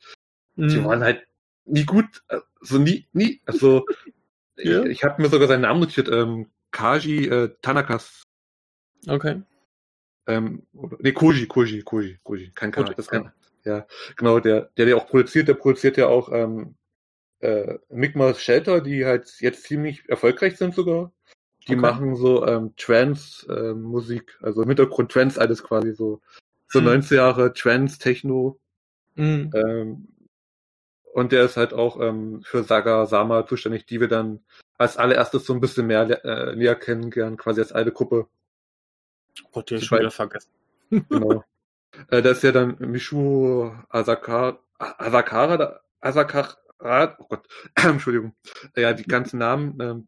Mhm. 0.55 0.67
Die 0.69 0.83
waren 0.83 1.03
halt 1.03 1.27
nie 1.65 1.85
gut. 1.85 2.23
Also 2.27 2.79
nie, 2.79 3.07
nie. 3.13 3.41
Also 3.45 3.85
ja. 4.57 4.83
ich, 4.83 4.91
ich 4.91 5.03
habe 5.03 5.21
mir 5.21 5.29
sogar 5.29 5.47
seinen 5.47 5.61
Namen 5.61 5.79
notiert. 5.79 6.09
Ähm, 6.09 6.47
Kaji 6.71 7.27
äh, 7.27 7.49
Tanakas. 7.61 8.23
Okay. 9.07 9.41
Ähm, 10.27 10.67
nee, 10.99 11.11
Koji, 11.13 11.47
Koji, 11.47 11.81
Koji, 11.83 12.19
Koji. 12.23 12.51
Kein 12.53 12.71
Kanal. 12.71 12.93
Das 12.93 13.07
kann, 13.07 13.31
ja, 13.65 13.87
genau, 14.15 14.39
der, 14.39 14.69
der, 14.77 14.85
der 14.85 14.97
auch 14.97 15.07
produziert, 15.07 15.47
der 15.47 15.55
produziert 15.55 15.97
ja 15.97 16.07
auch 16.07 16.31
ähm, 16.31 16.75
äh, 17.39 17.79
Mi'kmaq 17.89 18.37
Shelter, 18.37 18.81
die 18.81 19.05
halt 19.05 19.33
jetzt 19.39 19.63
ziemlich 19.63 20.07
erfolgreich 20.07 20.57
sind 20.57 20.75
sogar. 20.75 21.11
Die 21.67 21.73
okay. 21.73 21.81
machen 21.81 22.15
so 22.15 22.45
ähm, 22.47 22.73
Trance-Musik, 22.77 24.37
äh, 24.41 24.45
also 24.45 24.63
im 24.63 24.69
Hintergrund 24.69 25.11
Trance 25.11 25.39
alles 25.39 25.63
quasi 25.63 25.93
so. 25.93 26.21
So 26.67 26.79
hm. 26.79 26.85
90 26.85 27.11
Jahre 27.11 27.53
Trance, 27.53 27.99
Techno. 27.99 28.59
Hm. 29.15 29.51
Ähm, 29.53 30.07
und 31.13 31.31
der 31.31 31.43
ist 31.43 31.57
halt 31.57 31.73
auch 31.73 31.99
ähm, 31.99 32.41
für 32.43 32.63
Saga 32.63 33.05
Sama 33.05 33.45
zuständig, 33.45 33.85
die 33.85 33.99
wir 33.99 34.07
dann 34.07 34.41
als 34.77 34.97
allererstes 34.97 35.45
so 35.45 35.53
ein 35.53 35.59
bisschen 35.59 35.87
mehr 35.87 36.23
äh, 36.23 36.55
näher 36.55 36.75
kennenlernen, 36.75 37.37
quasi 37.37 37.61
als 37.61 37.71
eine 37.71 37.91
Gruppe. 37.91 38.27
Oh 39.51 39.63
ich 39.69 39.85
schon 39.85 39.99
wieder 39.99 40.11
vergessen. 40.11 40.51
genau. 40.89 41.43
äh, 42.09 42.21
da 42.21 42.29
ist 42.31 42.43
ja 42.43 42.51
dann 42.51 42.77
Mishu 42.79 43.71
Asakara, 43.89 44.59
Asakara, 44.77 45.81
Asakara, 45.99 47.17
oh 47.19 47.25
Gott, 47.27 47.47
Entschuldigung, 47.75 48.35
ja, 48.75 48.93
die 48.93 49.03
ganzen 49.03 49.39
Namen. 49.39 49.77
Ähm, 49.81 50.07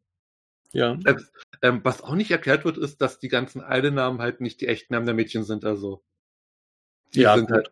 ja. 0.72 0.98
Äh, 1.06 1.16
ähm, 1.62 1.82
was 1.84 2.02
auch 2.02 2.16
nicht 2.16 2.32
erklärt 2.32 2.66
wird, 2.66 2.78
ist, 2.78 3.02
dass 3.02 3.20
die 3.20 3.28
ganzen 3.28 3.62
alten 3.62 3.94
Namen 3.96 4.20
halt 4.20 4.42
nicht 4.42 4.62
die 4.62 4.68
echten 4.68 4.94
Namen 4.94 5.06
der 5.06 5.16
Mädchen 5.16 5.44
sind. 5.44 5.66
Also 5.66 6.04
die 7.14 7.22
ja, 7.22 7.36
sind 7.36 7.48
gut. 7.48 7.56
halt. 7.56 7.72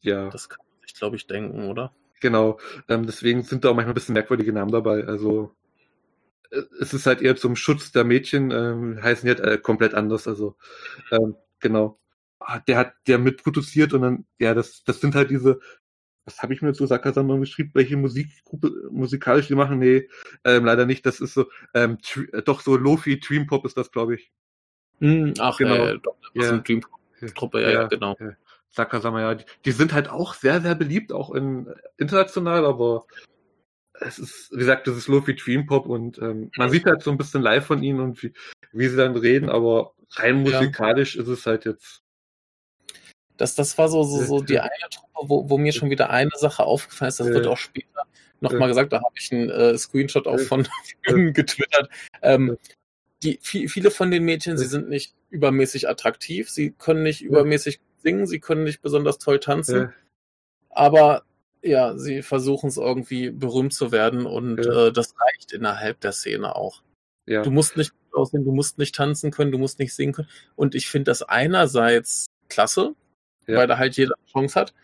Ja. 0.00 0.28
Das 0.30 0.48
kann 0.48 0.64
man 0.66 0.80
sich, 0.86 0.94
glaube 0.94 1.16
ich, 1.16 1.26
denken, 1.26 1.68
oder? 1.68 1.94
Genau. 2.20 2.58
Ähm, 2.88 3.06
deswegen 3.06 3.42
sind 3.42 3.64
da 3.64 3.70
auch 3.70 3.74
manchmal 3.74 3.92
ein 3.92 3.94
bisschen 3.94 4.14
merkwürdige 4.14 4.52
Namen 4.52 4.72
dabei. 4.72 5.04
Also 5.04 5.54
äh, 6.50 6.62
es 6.80 6.94
ist 6.94 7.06
halt 7.06 7.20
eher 7.22 7.36
zum 7.36 7.56
Schutz 7.56 7.92
der 7.92 8.04
Mädchen, 8.04 8.50
ähm, 8.50 9.02
heißen 9.02 9.28
jetzt 9.28 9.40
äh, 9.40 9.58
komplett 9.58 9.94
anders. 9.94 10.26
Also 10.26 10.56
ähm, 11.10 11.36
genau. 11.60 11.98
Ah, 12.38 12.60
der 12.60 12.76
hat 12.78 12.94
der 13.06 13.18
mitproduziert 13.18 13.94
und 13.94 14.02
dann, 14.02 14.26
ja, 14.38 14.54
das, 14.54 14.84
das 14.84 15.00
sind 15.00 15.14
halt 15.14 15.30
diese 15.30 15.60
was 16.24 16.42
habe 16.42 16.54
ich 16.54 16.62
mir 16.62 16.72
zu 16.72 16.86
Sakasama 16.86 17.36
geschrieben, 17.36 17.70
welche 17.74 17.96
Musikgruppe 17.96 18.72
musikalisch 18.90 19.48
die 19.48 19.54
machen? 19.54 19.78
Nee, 19.78 20.08
ähm, 20.44 20.64
leider 20.64 20.86
nicht. 20.86 21.04
Das 21.04 21.20
ist 21.20 21.34
so, 21.34 21.46
ähm, 21.74 21.98
äh, 22.32 22.42
doch 22.42 22.60
so 22.60 22.76
Lofi 22.76 23.20
Dream 23.20 23.46
Pop 23.46 23.64
ist 23.66 23.76
das, 23.76 23.90
glaube 23.90 24.14
ich. 24.14 24.32
Mm, 25.00 25.32
ach, 25.38 25.58
genau. 25.58 25.74
Äh, 25.74 25.98
doch, 25.98 26.16
das 26.34 26.46
ja. 26.46 26.58
Dream 26.58 26.82
Truppe, 27.34 27.62
ja, 27.62 27.68
ja, 27.68 27.80
ja, 27.82 27.86
genau. 27.88 28.16
Ja. 28.20 28.32
Sakasama, 28.70 29.20
ja, 29.20 29.34
die, 29.34 29.44
die, 29.64 29.72
sind 29.72 29.92
halt 29.92 30.08
auch 30.08 30.34
sehr, 30.34 30.60
sehr 30.60 30.74
beliebt, 30.74 31.12
auch 31.12 31.30
in, 31.32 31.72
international, 31.96 32.66
aber 32.66 33.06
es 34.00 34.18
ist, 34.18 34.50
wie 34.52 34.58
gesagt, 34.58 34.86
das 34.86 34.96
ist 34.96 35.08
Lofi 35.08 35.36
Dream 35.36 35.66
Pop 35.66 35.86
und 35.86 36.18
ähm, 36.18 36.50
man 36.56 36.70
sieht 36.70 36.84
halt 36.84 37.02
so 37.02 37.10
ein 37.10 37.16
bisschen 37.16 37.40
live 37.40 37.64
von 37.64 37.82
ihnen 37.82 38.00
und 38.00 38.22
wie, 38.22 38.32
wie 38.72 38.88
sie 38.88 38.96
dann 38.96 39.16
reden, 39.16 39.48
aber 39.48 39.94
rein 40.16 40.42
musikalisch 40.42 41.16
ist 41.16 41.28
es 41.28 41.46
halt 41.46 41.64
jetzt 41.64 42.03
das, 43.36 43.54
das 43.54 43.76
war 43.78 43.88
so, 43.88 44.02
so, 44.02 44.22
so 44.24 44.40
die 44.40 44.60
eine 44.60 44.70
Truppe, 44.90 45.28
wo, 45.28 45.50
wo 45.50 45.58
mir 45.58 45.72
schon 45.72 45.90
wieder 45.90 46.10
eine 46.10 46.30
Sache 46.36 46.64
aufgefallen 46.64 47.08
ist. 47.08 47.20
Das 47.20 47.28
wird 47.28 47.46
auch 47.46 47.56
später 47.56 48.02
nochmal 48.40 48.68
gesagt. 48.68 48.92
Da 48.92 48.98
habe 48.98 49.14
ich 49.16 49.32
einen 49.32 49.50
äh, 49.50 49.76
Screenshot 49.76 50.26
auch 50.26 50.40
von 50.40 50.68
getwittert. 51.02 51.88
Ähm, 52.22 52.56
die, 53.22 53.38
viele 53.42 53.90
von 53.90 54.10
den 54.10 54.24
Mädchen, 54.24 54.58
sie 54.58 54.66
sind 54.66 54.88
nicht 54.88 55.14
übermäßig 55.30 55.88
attraktiv, 55.88 56.50
sie 56.50 56.72
können 56.72 57.02
nicht 57.02 57.22
übermäßig 57.22 57.80
singen, 58.02 58.26
sie 58.26 58.38
können 58.38 58.64
nicht 58.64 58.82
besonders 58.82 59.18
toll 59.18 59.40
tanzen. 59.40 59.92
Aber 60.68 61.24
ja, 61.62 61.96
sie 61.96 62.22
versuchen 62.22 62.68
es 62.68 62.76
irgendwie 62.76 63.30
berühmt 63.30 63.72
zu 63.72 63.90
werden 63.90 64.26
und 64.26 64.58
äh, 64.58 64.92
das 64.92 65.14
reicht 65.18 65.52
innerhalb 65.52 66.00
der 66.00 66.12
Szene 66.12 66.54
auch. 66.54 66.82
Ja. 67.26 67.42
Du 67.42 67.50
musst 67.50 67.76
nicht 67.78 67.92
aussehen, 68.12 68.44
du 68.44 68.52
musst 68.52 68.76
nicht 68.76 68.94
tanzen 68.94 69.30
können, 69.30 69.50
du 69.50 69.58
musst 69.58 69.78
nicht 69.78 69.94
singen 69.94 70.12
können. 70.12 70.28
Und 70.56 70.74
ich 70.74 70.88
finde 70.88 71.10
das 71.10 71.22
einerseits 71.22 72.26
klasse, 72.50 72.94
ja. 73.46 73.56
weil 73.56 73.66
da 73.66 73.78
halt 73.78 73.96
jeder 73.96 74.14
eine 74.16 74.26
Chance 74.30 74.60
hat. 74.60 74.74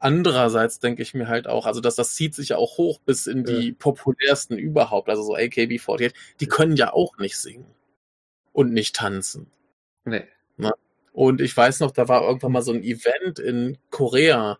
Andererseits 0.00 0.78
denke 0.78 1.02
ich 1.02 1.14
mir 1.14 1.26
halt 1.26 1.48
auch, 1.48 1.66
also 1.66 1.80
dass 1.80 1.96
das 1.96 2.14
zieht 2.14 2.34
sich 2.34 2.50
ja 2.50 2.56
auch 2.56 2.78
hoch 2.78 3.00
bis 3.00 3.26
in 3.26 3.44
die 3.44 3.70
ja. 3.70 3.74
populärsten 3.76 4.56
überhaupt, 4.56 5.08
also 5.08 5.22
so 5.22 5.34
AKB48, 5.34 6.14
die 6.38 6.46
können 6.46 6.76
ja 6.76 6.92
auch 6.92 7.18
nicht 7.18 7.36
singen 7.36 7.66
und 8.52 8.72
nicht 8.72 8.94
tanzen. 8.94 9.50
Nee. 10.04 10.24
Na? 10.56 10.68
Ne? 10.68 10.74
Und 11.12 11.40
ich 11.40 11.56
weiß 11.56 11.80
noch, 11.80 11.90
da 11.90 12.06
war 12.06 12.22
irgendwann 12.22 12.52
mal 12.52 12.62
so 12.62 12.72
ein 12.72 12.84
Event 12.84 13.40
in 13.40 13.76
Korea 13.90 14.58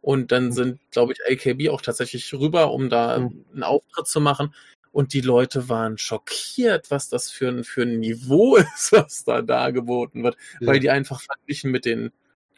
und 0.00 0.32
dann 0.32 0.46
mhm. 0.46 0.52
sind, 0.52 0.80
glaube 0.90 1.12
ich, 1.12 1.20
AKB 1.24 1.68
auch 1.68 1.80
tatsächlich 1.80 2.34
rüber, 2.34 2.72
um 2.72 2.90
da 2.90 3.20
mhm. 3.20 3.44
einen 3.52 3.62
Auftritt 3.62 4.08
zu 4.08 4.20
machen. 4.20 4.52
und 4.90 5.14
die 5.14 5.20
Leute 5.20 5.68
waren 5.68 5.96
schockiert, 5.96 6.90
was 6.90 7.08
das 7.08 7.30
für 7.30 7.48
ein, 7.48 7.64
für 7.64 7.82
ein 7.82 8.00
Niveau 8.00 8.56
ist, 8.74 8.90
was 8.92 9.24
da 9.24 9.42
dargeboten 9.42 10.24
wird, 10.24 10.36
ja. 10.60 10.66
weil 10.66 10.80
die 10.80 10.90
einfach 10.90 11.20
verglichen 11.20 11.70
mit 11.70 11.84
den 11.84 12.10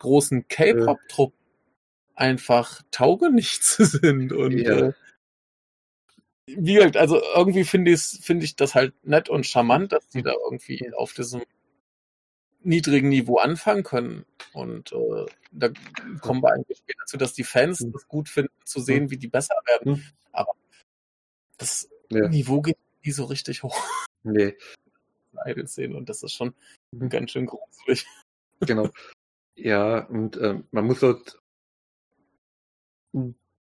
großen 0.04 0.46
K-Pop-Truppen 0.48 1.38
einfach 2.14 2.82
taugenichts 2.90 3.76
sind 3.76 4.32
und 4.32 4.58
ja. 4.58 4.88
äh, 4.88 4.92
wie 6.46 6.74
gesagt, 6.74 6.96
also 6.96 7.20
irgendwie 7.34 7.64
finde 7.64 7.90
ich 7.92 8.02
finde 8.02 8.44
ich 8.44 8.54
das 8.54 8.74
halt 8.74 8.94
nett 9.04 9.28
und 9.28 9.46
charmant, 9.46 9.92
dass 9.92 10.08
die 10.08 10.22
da 10.22 10.32
irgendwie 10.32 10.92
auf 10.94 11.14
diesem 11.14 11.42
niedrigen 12.62 13.08
Niveau 13.08 13.38
anfangen 13.38 13.82
können. 13.82 14.24
Und 14.52 14.92
äh, 14.92 15.26
da 15.52 15.70
kommen 16.20 16.42
wir 16.42 16.52
eigentlich 16.52 16.78
später 16.78 17.00
dazu, 17.00 17.16
dass 17.16 17.32
die 17.32 17.44
Fans 17.44 17.80
es 17.80 17.86
mhm. 17.86 18.08
gut 18.08 18.28
finden, 18.28 18.52
zu 18.64 18.80
sehen, 18.80 19.10
wie 19.10 19.16
die 19.16 19.28
besser 19.28 19.54
werden. 19.66 19.92
Mhm. 19.92 20.04
Aber 20.32 20.52
das 21.58 21.88
ja. 22.10 22.28
Niveau 22.28 22.60
geht 22.60 22.78
nie 23.04 23.12
so 23.12 23.24
richtig 23.24 23.62
hoch. 23.62 23.78
Nee. 24.22 24.56
Idols 25.46 25.74
sehen 25.74 25.94
und 25.94 26.08
das 26.08 26.22
ist 26.22 26.32
schon 26.32 26.54
mhm. 26.92 27.08
ganz 27.08 27.32
schön 27.32 27.46
gruselig. 27.46 28.06
Genau. 28.60 28.88
Ja, 29.56 30.00
und 30.06 30.36
ähm, 30.36 30.64
man 30.70 30.86
muss 30.86 31.00
dort 31.00 31.40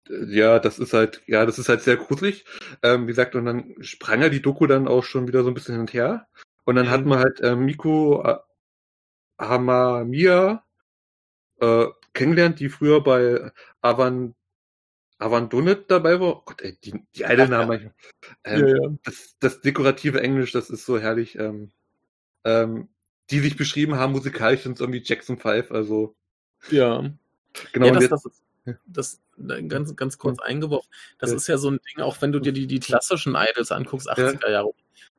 ja, 0.08 0.58
das 0.58 0.78
ist 0.78 0.92
halt, 0.92 1.22
ja, 1.26 1.46
das 1.46 1.58
ist 1.58 1.68
halt 1.68 1.82
sehr 1.82 1.96
gruselig. 1.96 2.44
Ähm, 2.82 3.04
wie 3.04 3.08
gesagt, 3.08 3.34
und 3.34 3.44
dann 3.44 3.74
sprang 3.80 4.22
ja 4.22 4.28
die 4.28 4.42
Doku 4.42 4.66
dann 4.66 4.88
auch 4.88 5.04
schon 5.04 5.28
wieder 5.28 5.42
so 5.42 5.48
ein 5.48 5.54
bisschen 5.54 5.74
hin 5.74 5.82
und 5.82 5.92
her. 5.92 6.26
Und 6.64 6.76
dann 6.76 6.86
mhm. 6.86 6.90
hat 6.90 7.04
man 7.04 7.18
halt 7.18 7.40
äh, 7.40 7.54
Miko 7.56 8.22
äh, 8.24 8.38
Hamamia 9.38 10.64
äh, 11.60 11.86
kennengelernt, 12.12 12.60
die 12.60 12.68
früher 12.68 13.02
bei 13.02 13.52
Avan 13.82 14.34
Avan 15.18 15.50
Donut 15.50 15.90
dabei 15.90 16.18
war. 16.18 16.38
Oh 16.38 16.42
Gott, 16.44 16.62
ey, 16.62 16.78
die, 16.82 16.94
die 17.14 17.26
alte 17.26 17.46
Name. 17.46 17.92
Ähm, 18.44 18.66
ja, 18.66 18.76
ja. 18.76 18.88
Das, 19.04 19.36
das 19.38 19.60
dekorative 19.60 20.22
Englisch, 20.22 20.52
das 20.52 20.70
ist 20.70 20.86
so 20.86 20.98
herrlich. 20.98 21.38
Ähm, 21.38 21.70
ähm, 22.44 22.88
die 23.30 23.40
sich 23.40 23.56
beschrieben 23.56 23.96
haben, 23.96 24.12
musikalisch 24.12 24.62
sind 24.62 24.74
es 24.74 24.80
irgendwie 24.80 25.02
Jackson 25.04 25.38
5, 25.38 25.70
also. 25.70 26.14
Ja. 26.70 27.10
Genau. 27.72 27.86
Ja, 27.86 27.92
das, 27.92 28.02
jetzt, 28.02 28.12
das 28.12 28.24
ist, 28.26 28.42
das 28.86 29.20
ganz, 29.68 29.96
ganz 29.96 30.18
kurz 30.18 30.38
eingeworfen. 30.40 30.88
Das 31.18 31.30
ja. 31.30 31.36
ist 31.36 31.46
ja 31.46 31.58
so 31.58 31.70
ein 31.70 31.78
Ding, 31.78 32.04
auch 32.04 32.20
wenn 32.20 32.32
du 32.32 32.40
dir 32.40 32.52
die, 32.52 32.66
die 32.66 32.80
klassischen 32.80 33.34
Idols 33.34 33.72
anguckst, 33.72 34.10
80er 34.10 34.50
Jahre, 34.50 34.72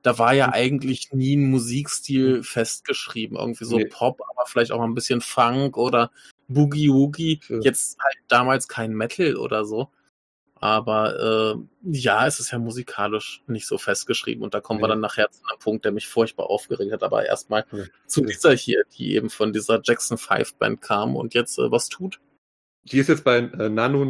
da 0.04 0.17
war 0.17 0.34
ja 0.34 0.52
eigentlich 0.52 1.12
nie 1.12 1.36
ein 1.36 1.50
Musikstil 1.50 2.43
festgeschrieben. 2.43 3.38
Irgendwie 3.38 3.65
so 3.65 3.78
nee. 3.78 3.86
Pop, 3.86 4.21
aber 4.30 4.45
vielleicht 4.47 4.71
auch 4.71 4.80
mal 4.80 4.86
ein 4.86 4.95
bisschen 4.95 5.21
Funk 5.21 5.78
oder 5.78 6.12
Boogie 6.47 6.89
Woogie. 6.89 7.39
Ja. 7.47 7.60
Jetzt 7.60 8.00
halt 8.00 8.17
damals 8.28 8.67
kein 8.67 8.93
Metal 8.93 9.36
oder 9.36 9.65
so. 9.65 9.89
Aber 10.62 11.56
äh, 11.56 11.89
ja, 11.91 12.28
es 12.28 12.39
ist 12.39 12.52
ja 12.52 12.60
musikalisch 12.60 13.41
nicht 13.47 13.65
so 13.65 13.80
festgeschrieben. 13.80 14.43
Und 14.43 14.54
da 14.54 14.62
kommen 14.62 14.78
nee. 14.78 14.84
wir 14.84 14.89
dann 14.89 15.00
nachher 15.00 15.30
zu 15.32 15.41
einem 15.50 15.58
Punkt, 15.58 15.86
der 15.86 15.91
mich 15.91 16.08
furchtbar 16.08 16.52
aufgeregt 16.52 16.93
hat. 16.93 17.02
Aber 17.02 17.26
erstmal 17.26 17.65
ja. 17.71 17.84
zu 18.06 18.21
dieser 18.21 18.54
hier, 18.54 18.84
die 18.95 19.15
eben 19.15 19.32
von 19.32 19.54
dieser 19.54 19.82
Jackson 19.84 20.19
5 20.19 20.54
Band 20.56 20.82
kam 20.82 21.15
und 21.15 21.34
jetzt 21.34 21.58
äh, 21.58 21.71
was 21.71 21.89
tut. 21.89 22.19
Die 22.84 23.00
ist 23.00 23.10
jetzt 23.10 23.24
bei 23.24 23.38
äh, 23.38 23.69
Nano 23.69 24.06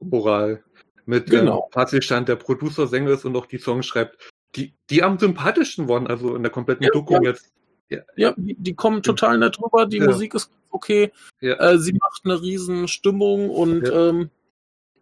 Moral 0.00 0.62
mit 1.06 1.32
ähm, 1.32 1.40
genau. 1.40 1.64
ähm, 1.64 1.70
Tatsächlich 1.72 2.24
der 2.26 2.36
Producer, 2.36 2.86
Sänger 2.86 3.10
ist 3.10 3.24
und 3.24 3.34
auch 3.34 3.46
die 3.46 3.58
Songs 3.58 3.86
schreibt. 3.86 4.30
Die, 4.56 4.74
die 4.90 5.02
am 5.02 5.18
sympathischsten 5.18 5.88
waren, 5.88 6.06
also 6.06 6.36
in 6.36 6.42
der 6.42 6.52
kompletten 6.52 6.84
ja, 6.84 6.90
Doku 6.90 7.14
ja. 7.14 7.22
jetzt. 7.22 7.50
Ja, 7.88 8.00
ja 8.14 8.34
die, 8.36 8.56
die, 8.58 8.74
kommen 8.74 9.02
total 9.02 9.38
nett 9.38 9.58
rüber, 9.58 9.86
die 9.86 9.98
ja. 9.98 10.04
Musik 10.04 10.34
ist 10.34 10.50
okay. 10.68 11.12
Ja. 11.40 11.54
Äh, 11.54 11.78
sie 11.78 11.94
macht 11.94 12.22
eine 12.24 12.40
riesen 12.42 12.88
Stimmung 12.88 13.48
und 13.48 13.90
ähm, 13.90 14.30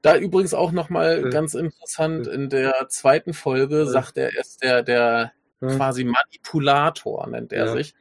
da 0.03 0.17
übrigens 0.17 0.53
auch 0.53 0.73
nochmal 0.73 1.31
ganz 1.31 1.55
interessant, 1.55 2.27
in 2.27 2.49
der 2.51 2.89
zweiten 2.89 3.35
Folge 3.35 3.87
sagt 3.87 4.19
er, 4.19 4.35
er 4.35 4.41
ist 4.41 4.63
der, 4.63 4.83
der 4.83 5.33
quasi 5.61 6.05
Manipulator, 6.05 7.27
nennt 7.29 7.53
er 7.53 7.73
sich. 7.73 7.95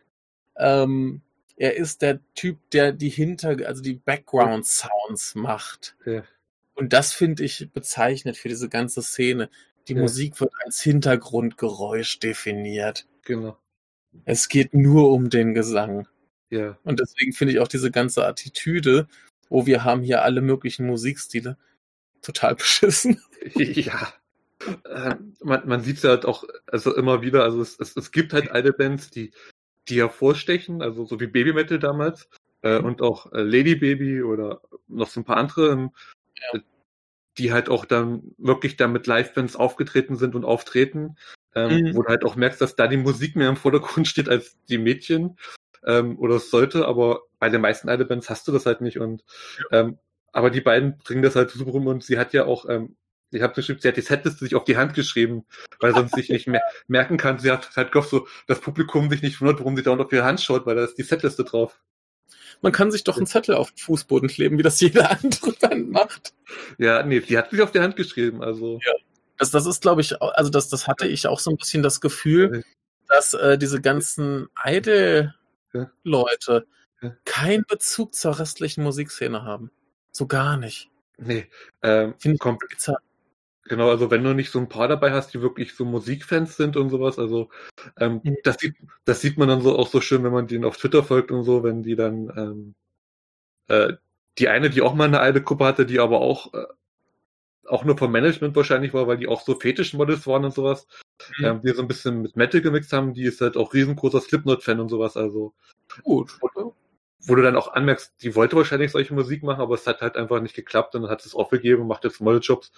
Ähm, 0.58 1.22
er 1.58 1.76
ist 1.76 2.02
der 2.02 2.20
Typ, 2.34 2.58
der 2.72 2.92
die 2.92 3.10
Hinter, 3.10 3.56
also 3.68 3.84
die 3.84 3.94
Background 3.94 4.66
Sounds 4.66 5.36
macht. 5.36 5.96
Ja. 6.06 6.24
Und 6.74 6.94
das 6.94 7.14
finde 7.14 7.44
ich 7.44 7.70
bezeichnet 7.72 8.36
für 8.38 8.50
diese 8.50 8.68
ganze 8.68 9.04
Szene. 9.04 9.50
Die 9.88 9.94
ja. 9.94 10.02
Musik 10.02 10.40
wird 10.42 10.52
als 10.66 10.82
Hintergrundgeräusch 10.82 12.20
definiert. 12.20 13.08
Genau. 13.24 13.58
Es 14.26 14.50
geht 14.50 14.74
nur 14.74 15.12
um 15.12 15.30
den 15.30 15.54
Gesang. 15.54 16.08
Ja. 16.50 16.78
Und 16.84 17.00
deswegen 17.00 17.32
finde 17.34 17.54
ich 17.54 17.60
auch 17.60 17.68
diese 17.68 17.92
ganze 17.92 18.26
Attitüde, 18.26 19.08
wo 19.50 19.66
wir 19.66 19.84
haben 19.84 20.02
hier 20.02 20.24
alle 20.24 20.42
möglichen 20.42 20.86
Musikstile, 20.88 21.58
total 22.22 22.56
beschissen. 22.56 23.22
Ja. 23.56 24.14
Äh, 24.86 25.16
man, 25.44 25.68
man 25.68 25.82
sieht 25.82 25.98
es 25.98 26.04
ja 26.04 26.12
halt 26.12 26.26
auch 26.26 26.44
also 26.68 26.96
immer 26.96 27.22
wieder, 27.22 27.44
also 27.44 27.62
es, 27.62 27.80
es, 27.80 27.96
es 27.96 28.12
gibt 28.12 28.34
halt 28.34 28.52
alte 28.52 28.74
Bands, 28.74 29.10
die 29.10 29.32
die 29.90 30.00
hervorstechen, 30.00 30.82
also 30.82 31.06
so 31.06 31.20
wie 31.20 31.28
Baby 31.28 31.54
Metal 31.54 31.80
damals 31.80 32.30
äh, 32.64 32.80
mhm. 32.80 32.86
und 32.86 33.02
auch 33.02 33.32
äh, 33.34 33.42
Lady 33.42 33.76
Baby 33.76 34.22
oder 34.22 34.62
noch 34.88 35.08
so 35.08 35.20
ein 35.20 35.26
paar 35.26 35.38
andere, 35.38 35.72
ähm, 35.72 35.92
ja. 36.54 36.60
die 37.38 37.52
halt 37.52 37.70
auch 37.70 37.86
dann 37.86 38.36
wirklich 38.38 38.78
da 38.78 38.88
mit 38.88 39.08
Live-Bands 39.08 39.56
aufgetreten 39.56 40.16
sind 40.16 40.36
und 40.36 40.46
auftreten, 40.46 41.18
ähm, 41.56 41.86
mhm. 41.86 41.96
wo 41.96 42.04
du 42.04 42.10
halt 42.10 42.24
auch 42.24 42.36
merkst, 42.36 42.62
dass 42.62 42.76
da 42.76 42.88
die 42.88 42.98
Musik 42.98 43.36
mehr 43.36 43.50
im 43.50 43.58
Vordergrund 43.58 44.08
steht 44.08 44.30
als 44.30 44.58
die 44.70 44.78
Mädchen 44.78 45.38
ähm, 45.86 46.18
oder 46.20 46.36
es 46.36 46.52
sollte, 46.52 46.88
aber 46.88 47.24
bei 47.40 47.50
den 47.50 47.62
meisten 47.62 47.90
Idol-Bands 47.90 48.30
hast 48.30 48.48
du 48.48 48.52
das 48.52 48.66
halt 48.66 48.82
nicht 48.82 49.00
und 49.00 49.24
ähm, 49.72 49.98
aber 50.32 50.50
die 50.50 50.62
beiden 50.62 50.98
bringen 50.98 51.24
das 51.24 51.36
halt 51.36 51.52
super 51.52 51.72
rum 51.72 51.88
und 51.88 52.04
sie 52.04 52.18
hat 52.18 52.34
ja 52.34 52.46
auch 52.46 52.68
ähm, 52.68 52.96
ich 53.32 53.42
habe 53.42 53.54
geschrieben, 53.54 53.80
sie 53.82 53.88
hat 53.88 53.98
die 53.98 54.02
Setliste 54.02 54.44
sich 54.44 54.56
auf 54.56 54.66
die 54.66 54.78
Hand 54.78 54.94
geschrieben, 54.94 55.46
weil 55.80 55.94
sonst 55.94 56.16
sich 56.16 56.30
nicht 56.30 56.48
mehr 56.48 56.62
merken 56.88 57.18
kann. 57.18 57.40
Sie 57.40 57.52
hat 57.52 57.76
halt 57.76 57.92
gehofft, 57.92 58.10
so, 58.10 58.28
das 58.48 58.60
Publikum 58.60 59.10
sich 59.10 59.22
nicht 59.22 59.42
wundert, 59.42 59.60
warum 59.60 59.78
sie 59.78 59.84
da 59.84 59.96
auf 59.96 60.12
ihre 60.12 60.26
Hand 60.26 60.42
schaut, 60.42 60.66
weil 60.66 60.76
da 60.76 60.84
ist 60.84 60.98
die 60.98 61.04
Setliste 61.04 61.44
drauf. 61.44 61.80
Man 62.62 62.72
kann 62.72 62.92
sich 62.92 63.04
doch 63.04 63.18
einen 63.18 63.26
Zettel 63.26 63.56
auf 63.56 63.72
den 63.72 63.78
Fußboden 63.78 64.30
kleben, 64.30 64.58
wie 64.58 64.64
das 64.64 64.80
jede 64.82 65.10
andere 65.10 65.54
Band 65.54 65.92
macht. 65.92 66.34
Ja, 66.78 67.04
nee, 67.04 67.22
die 67.22 67.38
hat 67.38 67.52
sich 67.52 67.62
auf 67.62 67.72
die 67.72 67.80
Hand 67.80 67.96
geschrieben, 67.96 68.44
also. 68.44 68.80
Ja. 68.86 68.94
Das, 69.38 69.52
das 69.52 69.66
ist, 69.66 69.82
glaube 69.82 70.02
ich, 70.02 70.22
also 70.22 70.52
das, 70.52 70.70
das 70.70 70.88
hatte 70.88 71.08
ich 71.08 71.26
auch 71.26 71.40
so 71.40 71.50
ein 71.50 71.58
bisschen 71.58 71.82
das 71.82 72.00
Gefühl, 72.00 72.64
dass 73.08 73.34
äh, 73.34 73.58
diese 73.58 73.82
ganzen 73.82 74.50
Idol-Leute 74.64 76.68
keinen 77.26 77.64
Bezug 77.68 78.14
zur 78.14 78.38
restlichen 78.38 78.84
Musikszene 78.84 79.42
haben. 79.42 79.72
So 80.12 80.28
gar 80.28 80.58
nicht. 80.58 80.90
Nee, 81.18 81.48
ähm, 81.82 82.16
Finde 82.18 82.36
ich 82.36 82.40
kommt. 82.40 82.62
Genau, 83.66 83.90
also 83.90 84.10
wenn 84.12 84.24
du 84.24 84.34
nicht 84.34 84.52
so 84.52 84.60
ein 84.60 84.70
paar 84.70 84.88
dabei 84.88 85.12
hast, 85.12 85.34
die 85.34 85.42
wirklich 85.42 85.76
so 85.76 85.86
Musikfans 85.86 86.58
sind 86.58 86.76
und 86.76 86.90
sowas, 86.90 87.20
also 87.20 87.50
ähm, 88.00 88.20
mhm. 88.24 88.38
das, 88.44 88.58
sieht, 88.60 88.76
das 89.06 89.22
sieht 89.22 89.38
man 89.38 89.48
dann 89.48 89.62
so 89.62 89.78
auch 89.78 89.88
so 89.88 90.02
schön, 90.02 90.24
wenn 90.24 90.34
man 90.34 90.48
denen 90.48 90.66
auf 90.66 90.78
Twitter 90.78 91.04
folgt 91.04 91.32
und 91.32 91.44
so, 91.44 91.64
wenn 91.64 91.84
die 91.84 91.96
dann 91.96 92.34
ähm, 92.36 92.76
äh, 93.68 93.94
die 94.38 94.50
eine, 94.50 94.70
die 94.70 94.82
auch 94.82 94.96
mal 94.96 95.06
eine 95.06 95.20
alte 95.20 95.42
Gruppe 95.42 95.66
hatte, 95.66 95.86
die 95.86 96.00
aber 96.00 96.22
auch 96.22 96.54
äh, 96.54 96.66
auch 97.68 97.86
nur 97.86 97.98
vom 97.98 98.12
Management 98.12 98.56
wahrscheinlich 98.56 98.94
war, 98.94 99.08
weil 99.08 99.18
die 99.18 99.28
auch 99.28 99.42
so 99.42 99.58
Fetischmodels 99.58 100.28
waren 100.28 100.44
und 100.44 100.54
sowas, 100.54 100.88
mhm. 101.38 101.46
ähm, 101.46 101.62
die 101.62 101.70
so 101.70 101.82
ein 101.82 101.88
bisschen 101.88 102.22
mit 102.22 102.36
Metal 102.36 102.62
gemixt 102.62 102.92
haben, 102.92 103.14
die 103.14 103.24
ist 103.24 103.42
halt 103.42 103.56
auch 103.58 103.74
riesengroßer 103.74 104.22
Slipknot-Fan 104.22 104.80
und 104.80 104.90
sowas, 104.90 105.16
also 105.16 105.54
gut. 106.04 106.38
Wo, 106.42 106.71
wo 107.24 107.36
du 107.36 107.42
dann 107.42 107.56
auch 107.56 107.74
anmerkst, 107.74 108.14
die 108.22 108.36
wollte 108.36 108.56
wahrscheinlich 108.56 108.92
solche 108.92 109.14
Musik 109.14 109.44
machen, 109.44 109.62
aber 109.62 109.76
es 109.76 109.88
hat 109.88 110.02
halt 110.02 110.18
einfach 110.18 110.42
nicht 110.42 110.56
geklappt 110.56 110.96
und 110.96 111.04
dann 111.04 111.12
hat 111.12 111.26
es 111.26 111.36
aufgegeben 111.36 111.82
und 111.82 111.88
macht 111.88 112.04
jetzt 112.04 112.22
Modeljobs. 112.22 112.72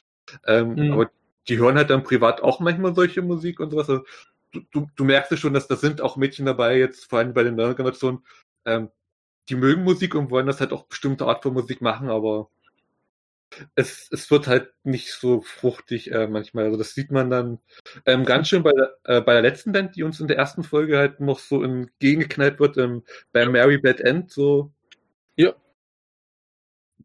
Ähm, 0.45 0.75
mhm. 0.75 0.91
Aber 0.93 1.11
die 1.47 1.57
hören 1.57 1.77
halt 1.77 1.89
dann 1.89 2.03
privat 2.03 2.41
auch 2.41 2.59
manchmal 2.59 2.95
solche 2.95 3.21
Musik 3.21 3.59
und 3.59 3.71
sowas. 3.71 3.89
Also, 3.89 4.03
du, 4.51 4.61
du, 4.71 4.87
du 4.95 5.03
merkst 5.03 5.31
ja 5.31 5.37
schon, 5.37 5.53
dass 5.53 5.67
da 5.67 5.75
sind 5.75 6.01
auch 6.01 6.17
Mädchen 6.17 6.45
dabei, 6.45 6.77
jetzt 6.77 7.09
vor 7.09 7.19
allem 7.19 7.33
bei 7.33 7.43
den 7.43 7.55
neuen 7.55 7.75
Generationen, 7.75 8.25
ähm, 8.65 8.89
die 9.49 9.55
mögen 9.55 9.83
Musik 9.83 10.15
und 10.15 10.31
wollen 10.31 10.47
das 10.47 10.61
halt 10.61 10.71
auch 10.71 10.85
bestimmte 10.85 11.25
Art 11.25 11.43
von 11.43 11.53
Musik 11.53 11.81
machen, 11.81 12.09
aber 12.09 12.49
es, 13.75 14.07
es 14.11 14.29
wird 14.31 14.47
halt 14.47 14.71
nicht 14.83 15.11
so 15.11 15.41
fruchtig 15.41 16.11
äh, 16.11 16.27
manchmal. 16.27 16.65
Also 16.65 16.77
das 16.77 16.93
sieht 16.93 17.11
man 17.11 17.29
dann 17.29 17.59
ähm, 18.05 18.25
ganz 18.25 18.49
schön 18.49 18.63
bei 18.63 18.71
der, 18.71 18.97
äh, 19.03 19.21
bei 19.21 19.33
der 19.33 19.41
letzten 19.41 19.71
Band, 19.71 19.95
die 19.95 20.03
uns 20.03 20.19
in 20.19 20.27
der 20.27 20.37
ersten 20.37 20.63
Folge 20.63 20.97
halt 20.97 21.19
noch 21.19 21.39
so 21.39 21.63
entgegengeknallt 21.63 22.59
wird, 22.59 22.77
ähm, 22.77 23.03
bei 23.31 23.45
Mary 23.47 23.77
Bad 23.77 24.01
End, 24.01 24.31
so. 24.31 24.71
Ja. 25.35 25.53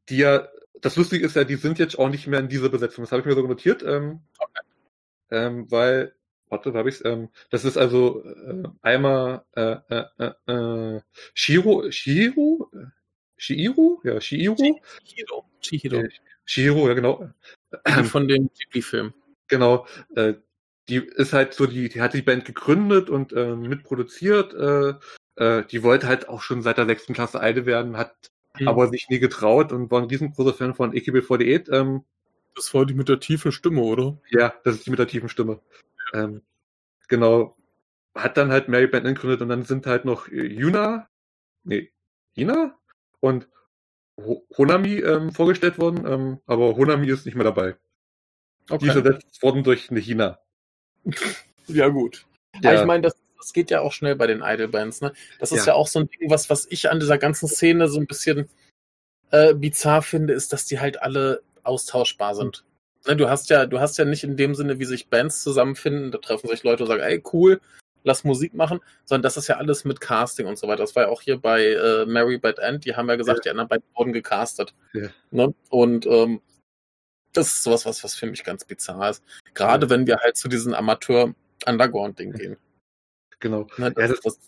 Die 0.08 0.18
ja 0.18 0.48
das 0.80 0.96
Lustige 0.96 1.24
ist 1.24 1.36
ja, 1.36 1.44
die 1.44 1.56
sind 1.56 1.78
jetzt 1.78 1.98
auch 1.98 2.08
nicht 2.08 2.26
mehr 2.26 2.40
in 2.40 2.48
dieser 2.48 2.68
Besetzung. 2.68 3.04
Das 3.04 3.12
habe 3.12 3.20
ich 3.20 3.26
mir 3.26 3.34
so 3.34 3.46
notiert, 3.46 3.82
ähm, 3.82 4.20
okay. 4.38 4.60
ähm, 5.30 5.70
weil, 5.70 6.14
warte, 6.48 6.72
wo 6.72 6.78
habe 6.78 6.88
ich's? 6.88 7.04
Ähm, 7.04 7.28
das 7.50 7.64
ist 7.64 7.76
also 7.76 8.24
äh, 8.24 8.62
einmal 8.82 9.44
äh, 9.54 9.76
äh, 9.88 10.04
äh, 10.18 10.52
äh 10.52 11.00
Shiro, 11.34 11.90
Shiro, 11.90 12.70
Shiro, 13.36 14.00
ja, 14.04 14.20
Shiro, 14.20 14.56
Shiro, 15.04 15.44
Shiro, 15.60 16.04
Shiro, 16.48 16.88
ja 16.88 16.94
genau. 16.94 17.28
Von 18.04 18.26
dem 18.26 18.48
Ghibli-Film. 18.58 19.12
Genau. 19.48 19.86
Äh, 20.16 20.34
die 20.88 20.96
ist 20.96 21.34
halt 21.34 21.52
so, 21.52 21.66
die, 21.66 21.90
die 21.90 22.00
hat 22.00 22.14
die 22.14 22.22
Band 22.22 22.46
gegründet 22.46 23.10
und 23.10 23.34
äh, 23.34 23.54
mitproduziert. 23.54 24.54
Äh, 24.54 24.94
äh, 25.36 25.64
die 25.66 25.82
wollte 25.82 26.06
halt 26.06 26.30
auch 26.30 26.40
schon 26.40 26.62
seit 26.62 26.78
der 26.78 26.86
sechsten 26.86 27.12
Klasse 27.12 27.40
Eide 27.40 27.66
werden, 27.66 27.98
hat 27.98 28.14
mhm. 28.58 28.68
aber 28.68 28.88
sich 28.88 29.10
nie 29.10 29.18
getraut 29.18 29.72
und 29.72 29.90
war 29.90 30.00
ein 30.00 30.08
riesengroßer 30.08 30.54
Fan 30.54 30.74
von 30.74 30.92
AKB48. 30.92 31.70
Ähm, 31.70 32.04
Das 32.56 32.72
war 32.72 32.86
die 32.86 32.94
mit 32.94 33.10
der 33.10 33.20
tiefen 33.20 33.52
Stimme, 33.52 33.82
oder? 33.82 34.18
Ja, 34.30 34.54
das 34.64 34.76
ist 34.76 34.86
die 34.86 34.90
mit 34.90 34.98
der 34.98 35.08
tiefen 35.08 35.28
Stimme. 35.28 35.60
Ähm, 36.14 36.40
genau. 37.08 37.56
Hat 38.14 38.38
dann 38.38 38.50
halt 38.50 38.68
Mary 38.68 38.86
Band 38.86 39.04
gegründet 39.04 39.42
und 39.42 39.50
dann 39.50 39.64
sind 39.64 39.86
halt 39.86 40.06
noch 40.06 40.28
Yuna, 40.28 41.08
nee, 41.64 41.92
Hina 42.32 42.74
und 43.20 43.48
Honami 44.56 44.96
ähm, 44.96 45.32
vorgestellt 45.32 45.78
worden, 45.78 46.06
ähm, 46.06 46.38
aber 46.46 46.76
Honami 46.76 47.08
ist 47.08 47.26
nicht 47.26 47.34
mehr 47.34 47.44
dabei. 47.44 47.76
Okay. 48.68 48.78
Die 48.84 48.88
ist 48.88 48.96
ersetzt 48.96 49.42
worden 49.42 49.62
durch 49.62 49.90
eine 49.90 50.00
China. 50.00 50.38
ja, 51.68 51.88
gut. 51.88 52.26
Ja. 52.62 52.70
Aber 52.70 52.80
ich 52.80 52.86
meine, 52.86 53.02
das, 53.02 53.14
das 53.36 53.52
geht 53.52 53.70
ja 53.70 53.80
auch 53.80 53.92
schnell 53.92 54.16
bei 54.16 54.26
den 54.26 54.42
Idol-Bands, 54.42 55.00
ne? 55.00 55.12
Das 55.38 55.52
ist 55.52 55.66
ja. 55.66 55.72
ja. 55.72 55.74
auch 55.74 55.86
so 55.86 56.00
ein 56.00 56.08
Ding, 56.08 56.30
was, 56.30 56.50
was 56.50 56.66
ich 56.66 56.90
an 56.90 57.00
dieser 57.00 57.18
ganzen 57.18 57.48
Szene 57.48 57.88
so 57.88 57.98
ein 57.98 58.06
bisschen 58.06 58.48
äh, 59.30 59.54
bizarr 59.54 60.02
finde, 60.02 60.34
ist, 60.34 60.52
dass 60.52 60.66
die 60.66 60.80
halt 60.80 61.00
alle 61.00 61.42
austauschbar 61.62 62.34
sind. 62.34 62.64
Ne, 63.06 63.16
du 63.16 63.28
hast 63.28 63.48
ja, 63.50 63.66
du 63.66 63.80
hast 63.80 63.96
ja 63.98 64.04
nicht 64.04 64.24
in 64.24 64.36
dem 64.36 64.54
Sinne, 64.54 64.78
wie 64.78 64.84
sich 64.84 65.08
Bands 65.08 65.42
zusammenfinden, 65.42 66.10
da 66.10 66.18
treffen 66.18 66.48
sich 66.48 66.62
Leute 66.64 66.82
und 66.82 66.88
sagen, 66.88 67.02
ey, 67.02 67.22
cool, 67.32 67.60
lass 68.04 68.24
Musik 68.24 68.54
machen, 68.54 68.80
sondern 69.04 69.22
das 69.22 69.36
ist 69.36 69.48
ja 69.48 69.56
alles 69.56 69.84
mit 69.84 70.00
Casting 70.00 70.46
und 70.46 70.58
so 70.58 70.68
weiter. 70.68 70.82
Das 70.82 70.96
war 70.96 71.04
ja 71.04 71.08
auch 71.08 71.22
hier 71.22 71.38
bei 71.38 71.64
äh, 71.64 72.06
Mary 72.06 72.38
Bad 72.38 72.58
End, 72.58 72.84
die 72.84 72.96
haben 72.96 73.08
ja 73.08 73.16
gesagt, 73.16 73.38
ja. 73.38 73.42
die 73.42 73.50
anderen 73.50 73.68
beiden 73.68 73.84
wurden 73.94 74.12
gecastet. 74.12 74.74
Ja. 74.92 75.08
Ne? 75.30 75.54
Und 75.68 76.06
ähm, 76.06 76.40
das 77.32 77.48
ist 77.48 77.62
sowas, 77.62 77.86
was, 77.86 78.02
was 78.04 78.14
für 78.14 78.26
mich 78.26 78.44
ganz 78.44 78.64
bizarr 78.64 79.10
ist. 79.10 79.22
Gerade 79.54 79.86
ja. 79.86 79.90
wenn 79.90 80.06
wir 80.06 80.18
halt 80.18 80.36
zu 80.36 80.48
diesem 80.48 80.74
Amateur-Underground-Ding 80.74 82.32
gehen. 82.32 82.56
Genau. 83.40 83.66
Ne, 83.76 83.92
das, 83.92 84.10
das, 84.10 84.20
das, 84.22 84.38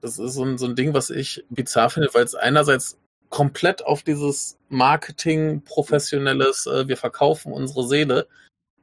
das, 0.00 0.18
ist 0.18 0.34
so 0.34 0.44
ein, 0.44 0.58
so 0.58 0.66
ein 0.66 0.76
Ding, 0.76 0.94
was 0.94 1.10
ich 1.10 1.44
bizarr 1.50 1.90
finde, 1.90 2.12
weil 2.12 2.24
es 2.24 2.34
einerseits 2.34 2.98
komplett 3.30 3.84
auf 3.84 4.02
dieses 4.02 4.58
Marketing, 4.68 5.62
professionelles, 5.62 6.66
äh, 6.66 6.88
wir 6.88 6.96
verkaufen 6.96 7.52
unsere 7.52 7.86
Seele 7.86 8.26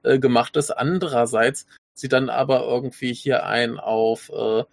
äh, 0.03 0.20
gemacht 0.20 0.56
ist. 0.56 0.72
Andererseits 0.72 1.66
sie 1.96 2.10
dann 2.10 2.30
aber 2.30 2.64
irgendwie 2.64 3.14
hier 3.14 3.46
ein 3.46 3.80
auf, 3.80 4.30
äh, 4.30 4.64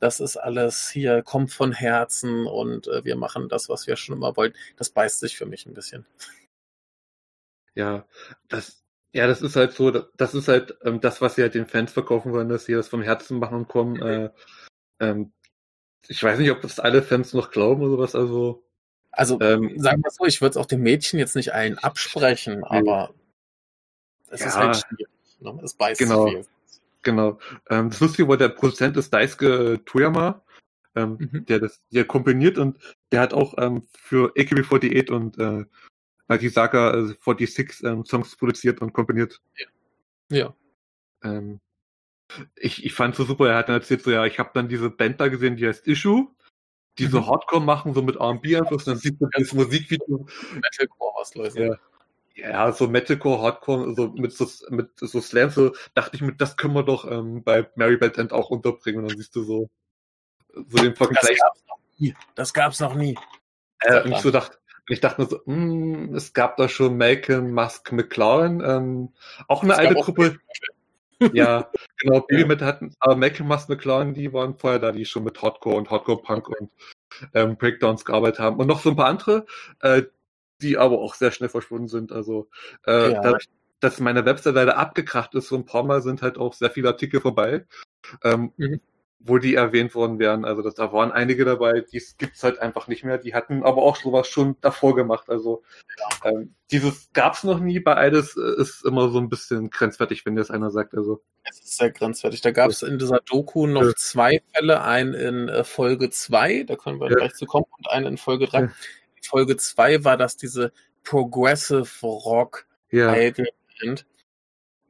das 0.00 0.20
ist 0.20 0.36
alles 0.36 0.90
hier, 0.90 1.22
kommt 1.22 1.52
von 1.52 1.72
Herzen 1.72 2.46
und 2.46 2.88
äh, 2.88 3.04
wir 3.04 3.16
machen 3.16 3.48
das, 3.48 3.68
was 3.70 3.86
wir 3.86 3.96
schon 3.96 4.16
immer 4.16 4.36
wollten. 4.36 4.58
Das 4.76 4.90
beißt 4.90 5.20
sich 5.20 5.36
für 5.36 5.46
mich 5.46 5.64
ein 5.64 5.74
bisschen. 5.74 6.04
Ja, 7.74 8.06
das, 8.48 8.84
ja, 9.12 9.26
das 9.26 9.40
ist 9.40 9.56
halt 9.56 9.72
so, 9.72 9.90
das 9.90 10.34
ist 10.34 10.48
halt 10.48 10.76
ähm, 10.82 11.00
das, 11.00 11.20
was 11.20 11.36
sie 11.36 11.42
halt 11.42 11.54
den 11.54 11.66
Fans 11.66 11.92
verkaufen 11.92 12.32
wollen, 12.32 12.48
dass 12.48 12.66
sie 12.66 12.74
das 12.74 12.88
vom 12.88 13.02
Herzen 13.02 13.38
machen 13.38 13.58
und 13.58 13.68
kommen. 13.68 14.02
Äh, 14.02 14.30
ähm, 15.00 15.32
ich 16.08 16.22
weiß 16.22 16.38
nicht, 16.38 16.50
ob 16.50 16.60
das 16.60 16.80
alle 16.80 17.02
Fans 17.02 17.32
noch 17.32 17.50
glauben 17.50 17.82
oder 17.82 18.02
was, 18.02 18.14
also. 18.14 18.62
Also, 19.12 19.40
ähm, 19.40 19.78
sagen 19.78 20.02
wir 20.02 20.10
so, 20.10 20.24
ich 20.24 20.40
würde 20.40 20.50
es 20.50 20.56
auch 20.56 20.66
den 20.66 20.82
Mädchen 20.82 21.20
jetzt 21.20 21.36
nicht 21.36 21.54
allen 21.54 21.78
absprechen, 21.78 22.64
aber 22.64 23.14
es 24.28 24.40
ja, 24.40 24.46
ist 24.48 24.56
halt 24.56 24.76
schwierig. 24.76 25.08
Ne? 25.38 25.60
Es 25.62 25.74
beißt 25.74 26.00
genau. 26.00 26.26
viel. 26.26 26.44
Genau. 27.04 27.38
Ähm, 27.70 27.90
das 27.90 28.00
Lustige 28.00 28.28
war, 28.28 28.36
der 28.36 28.48
Produzent 28.48 28.96
ist 28.96 29.12
Daisuke 29.12 29.80
Toyama, 29.84 30.42
ähm, 30.96 31.18
mhm. 31.20 31.46
der 31.46 31.60
das 31.60 31.82
der 31.90 32.04
komponiert 32.06 32.58
und 32.58 32.78
der 33.12 33.20
hat 33.20 33.34
auch 33.34 33.54
ähm, 33.58 33.86
für 33.92 34.34
AKB48 34.34 35.10
und 35.12 35.38
äh, 35.38 35.64
Nagisaka 36.28 36.94
äh, 36.94 37.06
46 37.06 37.84
ähm, 37.84 38.04
Songs 38.04 38.36
produziert 38.36 38.80
und 38.80 38.92
komponiert. 38.92 39.40
Ja. 40.30 40.38
ja. 40.38 40.54
Ähm, 41.22 41.60
ich, 42.56 42.84
ich 42.84 42.94
fand 42.94 43.14
so 43.14 43.24
super, 43.24 43.50
er 43.50 43.58
hat 43.58 43.68
dann 43.68 43.76
erzählt, 43.76 44.02
so 44.02 44.10
ja, 44.10 44.24
ich 44.24 44.38
habe 44.38 44.50
dann 44.54 44.68
diese 44.68 44.90
Band 44.90 45.20
da 45.20 45.28
gesehen, 45.28 45.56
die 45.56 45.66
heißt 45.66 45.86
Issue, 45.86 46.28
die 46.98 47.06
so 47.06 47.20
mhm. 47.20 47.26
Hardcore 47.26 47.62
machen, 47.62 47.92
so 47.92 48.00
mit 48.00 48.16
R&B-Einfluss, 48.16 48.84
dann 48.84 48.96
sieht 48.96 49.20
man 49.20 49.30
dieses 49.36 49.52
Musikvideo. 49.52 50.26
Metalcore 50.54 51.12
was, 51.18 51.34
Leute. 51.34 51.60
Ja 51.60 51.78
ja, 52.34 52.72
so 52.72 52.88
Metalcore, 52.88 53.42
Hardcore, 53.42 53.94
so 53.94 54.08
mit 54.08 54.32
so, 54.32 54.48
mit 54.70 54.90
so 54.96 55.20
Slams, 55.20 55.54
so 55.54 55.72
dachte 55.94 56.16
ich 56.16 56.22
mir, 56.22 56.32
das 56.32 56.56
können 56.56 56.74
wir 56.74 56.82
doch 56.82 57.10
ähm, 57.10 57.44
bei 57.44 57.68
Mary 57.76 57.96
Bad 57.96 58.18
End 58.18 58.32
auch 58.32 58.50
unterbringen. 58.50 59.02
Und 59.02 59.10
dann 59.10 59.18
siehst 59.18 59.36
du 59.36 59.44
so, 59.44 59.70
so 60.52 60.78
den 60.78 60.96
Vergleich. 60.96 61.38
Das 61.38 61.38
gab's 61.38 61.64
noch 61.68 61.78
nie. 61.98 62.14
Das 62.34 62.54
gab's 62.54 62.80
noch 62.80 62.94
nie. 62.94 63.18
Äh, 63.80 64.02
und 64.02 64.12
ich 64.12 64.18
so 64.18 64.30
dachte, 64.30 64.58
ich 64.88 65.00
dachte 65.00 65.22
mir 65.22 65.28
so, 65.28 65.40
mh, 65.46 65.54
hm, 65.54 66.14
es 66.14 66.32
gab 66.32 66.56
da 66.56 66.68
schon 66.68 66.96
Malcolm 66.96 67.52
Musk 67.52 67.92
McLaren, 67.92 68.62
ähm, 68.64 69.12
auch 69.46 69.62
eine 69.62 69.76
alte 69.76 69.94
Gruppe. 69.94 70.38
ja, 71.32 71.70
genau, 71.98 72.20
Baby 72.28 72.46
mit 72.46 72.62
hatten, 72.62 72.94
aber 72.98 73.14
Malcolm 73.14 73.48
Musk 73.48 73.68
McLaren, 73.68 74.12
die 74.12 74.32
waren 74.32 74.58
vorher 74.58 74.80
da, 74.80 74.90
die 74.90 75.04
schon 75.04 75.24
mit 75.24 75.40
Hardcore 75.40 75.76
und 75.76 75.90
Hardcore 75.90 76.20
Punk 76.20 76.48
und 76.48 76.70
ähm, 77.32 77.56
Breakdowns 77.56 78.04
gearbeitet 78.04 78.40
haben. 78.40 78.58
Und 78.58 78.66
noch 78.66 78.80
so 78.80 78.90
ein 78.90 78.96
paar 78.96 79.06
andere, 79.06 79.46
äh, 79.80 80.02
die 80.62 80.78
aber 80.78 81.00
auch 81.00 81.14
sehr 81.14 81.30
schnell 81.30 81.48
verschwunden 81.48 81.88
sind. 81.88 82.12
Also 82.12 82.48
äh, 82.86 83.12
ja. 83.12 83.20
dadurch, 83.20 83.48
dass 83.80 84.00
meine 84.00 84.24
Website 84.24 84.54
leider 84.54 84.78
abgekracht 84.78 85.34
ist, 85.34 85.48
so 85.48 85.56
ein 85.56 85.66
paar 85.66 85.84
Mal 85.84 86.02
sind 86.02 86.22
halt 86.22 86.38
auch 86.38 86.54
sehr 86.54 86.70
viele 86.70 86.88
Artikel 86.88 87.20
vorbei, 87.20 87.66
ähm, 88.22 88.52
mhm. 88.56 88.80
wo 89.18 89.38
die 89.38 89.54
erwähnt 89.56 89.94
worden 89.94 90.18
wären. 90.18 90.44
Also 90.44 90.62
das, 90.62 90.74
da 90.74 90.92
waren 90.92 91.12
einige 91.12 91.44
dabei, 91.44 91.82
die 91.92 92.02
gibt's 92.16 92.42
halt 92.42 92.60
einfach 92.60 92.88
nicht 92.88 93.04
mehr. 93.04 93.18
Die 93.18 93.34
hatten 93.34 93.62
aber 93.62 93.82
auch 93.82 93.96
sowas 93.96 94.28
schon 94.28 94.56
davor 94.62 94.94
gemacht. 94.94 95.28
Also 95.28 95.62
ja. 95.98 96.30
ähm, 96.30 96.54
dieses 96.70 97.10
gab's 97.12 97.44
noch 97.44 97.58
nie 97.58 97.78
bei 97.78 97.96
Eides, 97.96 98.36
äh, 98.36 98.60
ist 98.60 98.86
immer 98.86 99.10
so 99.10 99.18
ein 99.18 99.28
bisschen 99.28 99.68
grenzwertig, 99.68 100.24
wenn 100.24 100.36
das 100.36 100.50
einer 100.50 100.70
sagt. 100.70 100.94
Also 100.94 101.22
es 101.42 101.58
ist 101.58 101.76
sehr 101.76 101.90
grenzwertig. 101.90 102.40
Da 102.40 102.52
gab 102.52 102.70
es 102.70 102.82
in 102.82 102.98
dieser 102.98 103.20
Doku 103.20 103.66
noch 103.66 103.82
ja. 103.82 103.94
zwei 103.96 104.42
Fälle, 104.54 104.82
einen 104.82 105.12
in 105.12 105.48
äh, 105.48 105.64
Folge 105.64 106.08
zwei, 106.08 106.62
da 106.62 106.76
können 106.76 107.00
wir 107.00 107.08
gleich 107.08 107.34
zu 107.34 107.44
kommen, 107.44 107.66
und 107.76 107.90
einen 107.90 108.06
in 108.06 108.16
Folge 108.16 108.46
drei 108.46 108.70
Folge 109.26 109.56
2 109.56 110.04
war 110.04 110.16
das 110.16 110.36
diese 110.36 110.72
Progressive 111.02 111.88
Rock 112.02 112.66
ja. 112.90 113.12
Band. 113.12 114.06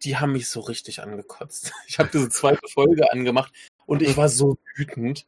Die 0.03 0.16
haben 0.16 0.32
mich 0.32 0.49
so 0.49 0.61
richtig 0.61 1.03
angekotzt. 1.03 1.72
Ich 1.89 1.99
habe 1.99 2.11
diese 2.12 2.28
zweite 2.28 2.66
Folge 2.68 3.11
angemacht 3.12 3.53
und 3.87 4.03
ich 4.03 4.16
war 4.16 4.28
so 4.28 4.57
wütend, 4.76 5.26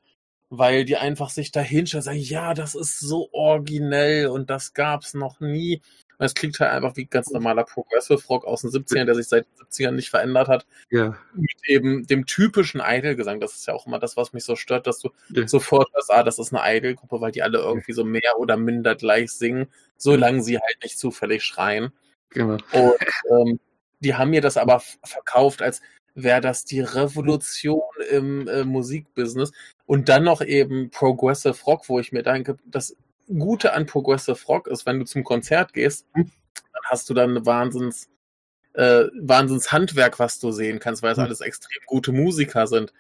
weil 0.49 0.85
die 0.85 0.97
einfach 0.97 1.31
sich 1.31 1.51
da 1.51 1.61
hinstellen 1.61 2.01
und 2.01 2.05
sagen, 2.05 2.19
ja, 2.19 2.55
das 2.55 2.75
ist 2.75 2.99
so 3.01 3.29
originell 3.33 4.29
und 4.29 4.51
das 4.51 4.75
gab's 4.75 5.15
noch 5.15 5.41
nie. 5.41 5.83
Es 6.19 6.35
klingt 6.35 6.59
halt 6.61 6.71
einfach 6.71 6.97
wie 6.97 7.05
ganz 7.05 7.31
normaler 7.31 7.65
Progressive 7.65 8.23
Rock 8.29 8.45
aus 8.47 8.63
den 8.63 8.71
70ern, 8.71 9.05
der 9.05 9.15
sich 9.15 9.29
seit 9.29 9.47
den 9.47 9.67
70ern 9.67 9.93
nicht 9.93 10.11
verändert 10.11 10.49
hat. 10.49 10.67
Ja. 10.91 11.17
Mit 11.35 11.57
eben 11.67 12.07
dem 12.07 12.27
typischen 12.27 12.81
Idol-Gesang. 12.85 13.41
Das 13.41 13.55
ist 13.55 13.67
ja 13.67 13.75
auch 13.75 13.87
immer 13.87 13.99
das, 13.99 14.17
was 14.17 14.33
mich 14.33 14.45
so 14.45 14.57
stört, 14.57 14.87
dass 14.87 15.01
du 15.01 15.11
ja. 15.29 15.47
sofort 15.47 15.89
sagst, 15.93 16.13
ah, 16.13 16.23
das 16.23 16.39
ist 16.39 16.55
eine 16.55 16.77
Idol-Gruppe, 16.77 17.21
weil 17.21 17.33
die 17.33 17.43
alle 17.43 17.59
irgendwie 17.59 17.93
so 17.93 18.05
mehr 18.05 18.39
oder 18.39 18.57
minder 18.57 18.95
gleich 18.95 19.31
singen, 19.33 19.69
solange 19.97 20.43
sie 20.43 20.59
halt 20.59 20.79
nicht 20.83 20.99
zufällig 20.99 21.45
schreien. 21.45 21.93
Genau. 22.31 22.59
Und 22.73 22.95
ähm, 23.31 23.61
die 24.01 24.15
haben 24.15 24.31
mir 24.31 24.41
das 24.41 24.57
aber 24.57 24.83
verkauft, 25.05 25.63
als 25.63 25.81
wäre 26.15 26.41
das 26.41 26.65
die 26.65 26.81
Revolution 26.81 27.83
im 28.11 28.49
äh, 28.49 28.65
Musikbusiness. 28.65 29.53
Und 29.85 30.09
dann 30.09 30.25
noch 30.25 30.41
eben 30.41 30.91
Progressive 30.91 31.63
Rock, 31.67 31.89
wo 31.89 32.01
ich 32.01 32.11
mir 32.11 32.23
denke, 32.23 32.57
das 32.65 32.97
Gute 33.27 33.73
an 33.73 33.87
Progressive 33.87 34.39
Rock 34.47 34.69
ist, 34.69 34.87
wenn 34.87 34.99
du 34.99 35.05
zum 35.05 35.25
Konzert 35.25 35.73
gehst, 35.73 36.07
hm. 36.13 36.31
dann 36.73 36.83
hast 36.85 37.09
du 37.11 37.15
dann 37.15 37.31
eine 37.31 37.47
Wahnsinns, 37.47 38.09
äh, 38.75 39.05
Wahnsinns 39.21 39.73
Handwerk, 39.73 40.19
was 40.19 40.39
du 40.39 40.53
sehen 40.53 40.79
kannst, 40.79 41.03
weil 41.03 41.13
es 41.13 41.19
mhm. 41.19 41.25
alles 41.25 41.41
extrem 41.41 41.83
gute 41.87 42.13
Musiker 42.13 42.67
sind. 42.67 42.93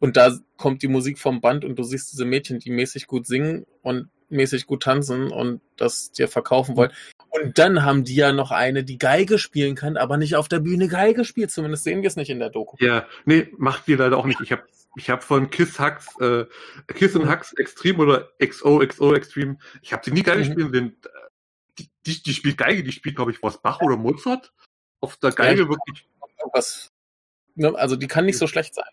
Und 0.00 0.16
da 0.16 0.36
kommt 0.56 0.82
die 0.82 0.88
Musik 0.88 1.18
vom 1.18 1.40
Band 1.40 1.64
und 1.64 1.78
du 1.78 1.84
siehst 1.84 2.12
diese 2.12 2.24
Mädchen, 2.24 2.58
die 2.58 2.70
mäßig 2.70 3.06
gut 3.06 3.26
singen 3.26 3.66
und 3.82 4.08
mäßig 4.32 4.66
gut 4.66 4.82
tanzen 4.82 5.30
und 5.30 5.60
das 5.76 6.12
dir 6.12 6.28
verkaufen 6.28 6.76
wollen. 6.76 6.92
Und 7.30 7.58
dann 7.58 7.84
haben 7.84 8.04
die 8.04 8.16
ja 8.16 8.32
noch 8.32 8.50
eine, 8.50 8.84
die 8.84 8.98
Geige 8.98 9.38
spielen 9.38 9.74
kann, 9.74 9.96
aber 9.96 10.16
nicht 10.16 10.36
auf 10.36 10.48
der 10.48 10.60
Bühne 10.60 10.88
Geige 10.88 11.24
spielt. 11.24 11.50
Zumindest 11.50 11.84
sehen 11.84 12.02
wir 12.02 12.08
es 12.08 12.16
nicht 12.16 12.30
in 12.30 12.38
der 12.38 12.50
Doku. 12.50 12.76
Ja, 12.80 13.06
nee, 13.24 13.48
macht 13.56 13.86
die 13.86 13.94
leider 13.94 14.18
auch 14.18 14.26
nicht. 14.26 14.40
Ich 14.40 14.52
habe 14.52 14.64
ich 14.96 15.08
habe 15.08 15.22
von 15.22 15.50
Kiss 15.50 15.78
Hux, 15.78 16.18
äh, 16.20 16.44
Kiss 16.88 17.16
und 17.16 17.30
Hux 17.30 17.52
Extreme 17.54 17.98
oder 17.98 18.32
XOXO 18.38 19.14
Extreme, 19.14 19.58
ich 19.80 19.92
habe 19.92 20.02
sie 20.04 20.10
nie 20.10 20.22
Geige 20.22 20.44
mhm. 20.44 20.52
spielen 20.52 20.72
sehen. 20.72 20.96
Die, 21.78 21.88
die, 22.06 22.22
die 22.22 22.34
spielt 22.34 22.58
Geige, 22.58 22.82
die 22.82 22.92
spielt, 22.92 23.16
glaube 23.16 23.30
ich, 23.30 23.42
was 23.42 23.62
Bach 23.62 23.80
oder 23.80 23.96
Mozart. 23.96 24.52
Auf 25.00 25.16
der 25.16 25.32
Geige 25.32 25.62
ja, 25.62 25.68
wirklich. 25.68 26.06
Was, 26.52 26.92
ne, 27.54 27.74
also 27.74 27.96
die 27.96 28.08
kann 28.08 28.26
nicht 28.26 28.38
so 28.38 28.46
schlecht 28.46 28.74
sein. 28.74 28.84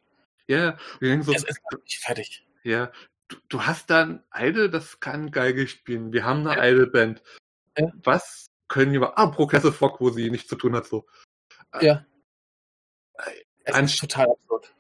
Ja, 0.47 0.77
wir 0.99 1.09
denken 1.09 1.25
so. 1.25 1.33
Es 1.33 1.43
ist 1.43 1.59
nicht 1.83 1.99
fertig. 1.99 2.45
Ja, 2.63 2.91
du, 3.30 3.38
du 3.47 3.65
hast 3.65 3.89
dann 3.89 4.23
Idol, 4.36 4.69
das 4.69 4.99
kann 4.99 5.32
Geige 5.32 5.67
spielen. 5.67 6.11
Wir 6.11 6.25
haben 6.25 6.45
eine 6.45 6.59
ja. 6.59 6.71
Idol-Band. 6.71 7.23
Ja. 7.77 7.88
Was 8.03 8.47
können 8.67 8.91
wir. 8.91 9.17
Ah, 9.17 9.27
Progressive 9.27 9.80
Rock, 9.80 10.01
wo 10.01 10.09
sie 10.09 10.30
nichts 10.30 10.49
zu 10.49 10.55
tun 10.55 10.75
hat, 10.75 10.86
so. 10.86 11.07
Ja. 11.80 12.05
Äh, 13.13 13.32
es 13.63 13.93
ist 13.93 13.99
total 13.99 14.30
absurd 14.30 14.73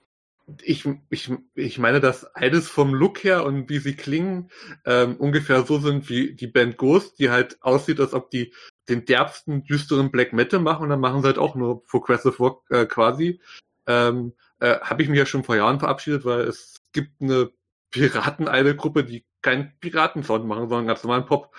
ich, 0.63 0.87
ich, 1.09 1.31
ich 1.55 1.77
meine, 1.77 1.99
dass 1.99 2.25
alles 2.35 2.67
vom 2.67 2.93
Look 2.93 3.23
her 3.23 3.45
und 3.45 3.69
wie 3.69 3.79
sie 3.79 3.95
klingen 3.95 4.49
ähm, 4.85 5.15
ungefähr 5.17 5.63
so 5.63 5.79
sind 5.79 6.09
wie 6.09 6.33
die 6.33 6.47
Band 6.47 6.77
Ghost, 6.77 7.19
die 7.19 7.29
halt 7.29 7.61
aussieht, 7.61 7.99
als 7.99 8.13
ob 8.13 8.29
die 8.31 8.53
den 8.87 9.05
derbsten, 9.05 9.63
düsteren 9.65 10.11
Black 10.11 10.33
Metal 10.33 10.59
machen 10.59 10.83
und 10.83 10.89
dann 10.89 10.99
machen 10.99 11.21
sie 11.21 11.27
halt 11.27 11.37
auch 11.37 11.55
nur 11.55 11.83
Progressive 11.85 12.37
Rock 12.37 12.63
äh, 12.69 12.85
quasi. 12.85 13.39
Ähm, 13.87 14.33
äh, 14.59 14.79
Habe 14.79 15.03
ich 15.03 15.09
mich 15.09 15.19
ja 15.19 15.25
schon 15.25 15.43
vor 15.43 15.55
Jahren 15.55 15.79
verabschiedet, 15.79 16.25
weil 16.25 16.41
es 16.41 16.81
gibt 16.91 17.21
eine 17.21 17.51
Piraten-Idol-Gruppe, 17.91 19.03
die 19.03 19.25
keinen 19.41 19.77
Piratensound 19.79 20.45
machen, 20.45 20.69
sondern 20.69 20.87
ganz 20.87 21.03
normalen 21.03 21.25
Pop. 21.25 21.55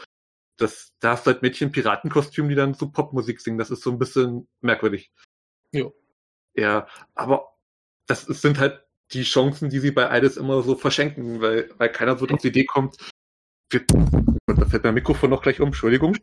das, 0.56 0.92
da 1.00 1.12
hast 1.12 1.26
du 1.26 1.32
halt 1.32 1.42
Mädchen 1.42 1.72
Piratenkostüm, 1.72 2.48
die 2.48 2.54
dann 2.54 2.74
so 2.74 2.90
Popmusik 2.90 3.40
singen. 3.40 3.58
Das 3.58 3.70
ist 3.70 3.82
so 3.82 3.90
ein 3.90 3.98
bisschen 3.98 4.48
merkwürdig. 4.60 5.12
Jo. 5.72 5.94
Ja, 6.54 6.86
aber 7.14 7.54
das 8.06 8.24
sind 8.24 8.58
halt 8.58 8.84
die 9.12 9.22
Chancen, 9.22 9.70
die 9.70 9.78
sie 9.80 9.90
bei 9.90 10.10
Eides 10.10 10.36
immer 10.36 10.62
so 10.62 10.76
verschenken, 10.76 11.40
weil, 11.40 11.70
weil 11.78 11.90
keiner 11.90 12.16
so 12.16 12.26
auf 12.26 12.40
die 12.40 12.48
Idee 12.48 12.64
kommt, 12.64 12.96
wir, 13.70 13.84
da 14.46 14.66
fällt 14.66 14.84
mein 14.84 14.94
Mikrofon 14.94 15.30
noch 15.30 15.42
gleich 15.42 15.60
um, 15.60 15.68
Entschuldigung. 15.68 16.16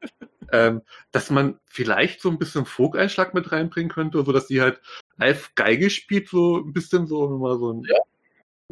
ähm, 0.52 0.82
dass 1.10 1.30
man 1.30 1.58
vielleicht 1.64 2.20
so 2.20 2.30
ein 2.30 2.38
bisschen 2.38 2.66
Folk-Einschlag 2.66 3.34
mit 3.34 3.50
reinbringen 3.52 3.90
könnte, 3.90 4.22
so 4.24 4.32
dass 4.32 4.48
sie 4.48 4.60
halt 4.60 4.80
live 5.16 5.54
Geige 5.54 5.90
spielt, 5.90 6.28
so 6.28 6.58
ein 6.58 6.72
bisschen 6.72 7.06
so, 7.06 7.30
wenn 7.30 7.40
man 7.40 7.58
so 7.58 7.72
ein. 7.72 7.82
Ja. 7.84 7.98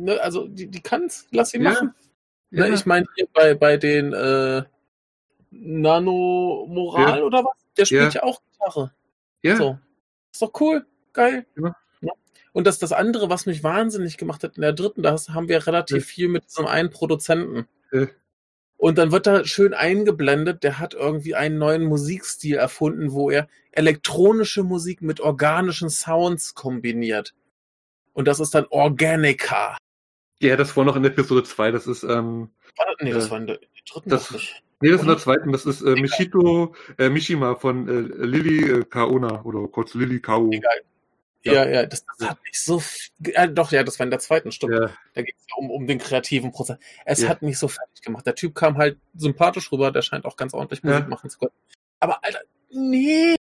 Ne, 0.04 0.20
also 0.20 0.48
die, 0.48 0.66
die 0.68 0.80
kann's, 0.80 1.26
lass 1.30 1.50
sie 1.50 1.58
Ja. 1.58 1.70
machen. 1.70 1.94
Ja. 2.50 2.66
Ne, 2.68 2.74
ich 2.74 2.86
meine, 2.86 3.06
hier 3.16 3.26
bei, 3.32 3.54
bei 3.54 3.76
den 3.76 4.12
äh, 4.12 4.62
Nano 5.50 6.66
Moral 6.68 7.18
Ja. 7.18 7.24
oder 7.24 7.44
was? 7.44 7.56
Der 7.76 7.84
spielt 7.84 8.14
Ja. 8.14 8.22
auch 8.22 8.40
Gitarre. 8.52 8.92
ja, 9.42 9.56
So. 9.56 9.78
Ist 10.32 10.42
doch 10.42 10.52
cool. 10.60 10.86
Geil. 11.12 11.44
Und 12.52 12.66
das, 12.66 12.78
das 12.80 12.92
andere, 12.92 13.30
was 13.30 13.46
mich 13.46 13.62
wahnsinnig 13.62 14.16
gemacht 14.16 14.42
hat 14.42 14.56
in 14.56 14.62
der 14.62 14.72
dritten, 14.72 15.02
da 15.02 15.16
haben 15.32 15.48
wir 15.48 15.64
relativ 15.66 16.04
viel 16.06 16.26
mit 16.28 16.44
diesem 16.46 16.66
einen 16.66 16.90
Produzenten. 16.90 17.68
Und 18.76 18.98
dann 18.98 19.12
wird 19.12 19.26
da 19.26 19.44
schön 19.44 19.72
eingeblendet, 19.74 20.64
der 20.64 20.78
hat 20.80 20.94
irgendwie 20.94 21.34
einen 21.36 21.58
neuen 21.58 21.84
Musikstil 21.84 22.56
erfunden, 22.56 23.12
wo 23.12 23.30
er 23.30 23.48
elektronische 23.72 24.64
Musik 24.64 25.00
mit 25.02 25.20
organischen 25.20 25.90
Sounds 25.90 26.54
kombiniert. 26.54 27.34
Und 28.14 28.26
das 28.26 28.40
ist 28.40 28.54
dann 28.54 28.66
Organica. 28.70 29.76
Ja, 30.40 30.56
das 30.56 30.76
war 30.76 30.84
noch 30.84 30.96
in 30.96 31.04
Episode 31.04 31.44
2, 31.44 31.70
das 31.70 31.86
ist, 31.86 32.02
ähm, 32.02 32.50
das- 32.76 32.86
Nee, 33.00 33.12
das 33.12 33.24
Ja. 33.26 33.30
war 33.32 33.38
in 33.38 33.46
der, 33.46 33.58
dritten 33.92 34.10
Das- 34.10 34.30
nicht. 34.30 34.62
nee, 34.80 34.88
das 34.90 34.96
ist 34.96 35.02
in 35.02 35.08
der 35.08 35.18
zweiten, 35.18 35.52
das 35.52 35.66
ist 35.66 35.82
äh, 35.82 35.94
Michito 35.94 36.74
äh, 36.98 37.08
Mishima 37.08 37.54
von 37.56 37.88
äh, 37.88 38.24
Lily 38.24 38.80
äh, 38.80 38.84
Kaona 38.84 39.42
oder 39.44 39.66
kurz 39.68 39.94
Lily 39.94 40.20
Kao. 40.20 40.48
Egal. 40.50 40.70
Ja. 41.42 41.52
Ja, 41.54 41.68
ja, 41.70 41.86
das, 41.86 42.04
das 42.18 42.28
hat 42.28 42.38
mich 42.44 42.60
so. 42.62 42.82
Äh, 43.24 43.48
doch, 43.48 43.72
ja, 43.72 43.82
das 43.82 43.98
war 43.98 44.04
in 44.04 44.10
der 44.10 44.18
zweiten, 44.18 44.52
stimmt. 44.52 44.74
Ja, 44.74 44.90
Da 45.14 45.22
geht 45.22 45.34
es 45.38 45.46
ja 45.48 45.56
um, 45.56 45.70
um 45.70 45.86
den 45.86 45.96
kreativen 45.98 46.52
Prozess. 46.52 46.76
Es 47.06 47.22
Ja. 47.22 47.30
hat 47.30 47.40
mich 47.40 47.58
so 47.58 47.66
fertig 47.66 48.02
gemacht. 48.02 48.26
Der 48.26 48.34
Typ 48.34 48.54
kam 48.54 48.76
halt 48.76 48.98
sympathisch 49.14 49.72
rüber, 49.72 49.90
der 49.90 50.02
scheint 50.02 50.26
auch 50.26 50.36
ganz 50.36 50.52
ordentlich 50.52 50.82
Musik 50.82 51.08
machen 51.08 51.30
zu 51.30 51.38
können. 51.38 51.52
Aber 51.98 52.22
Alter, 52.22 52.40
nee, 52.70 53.36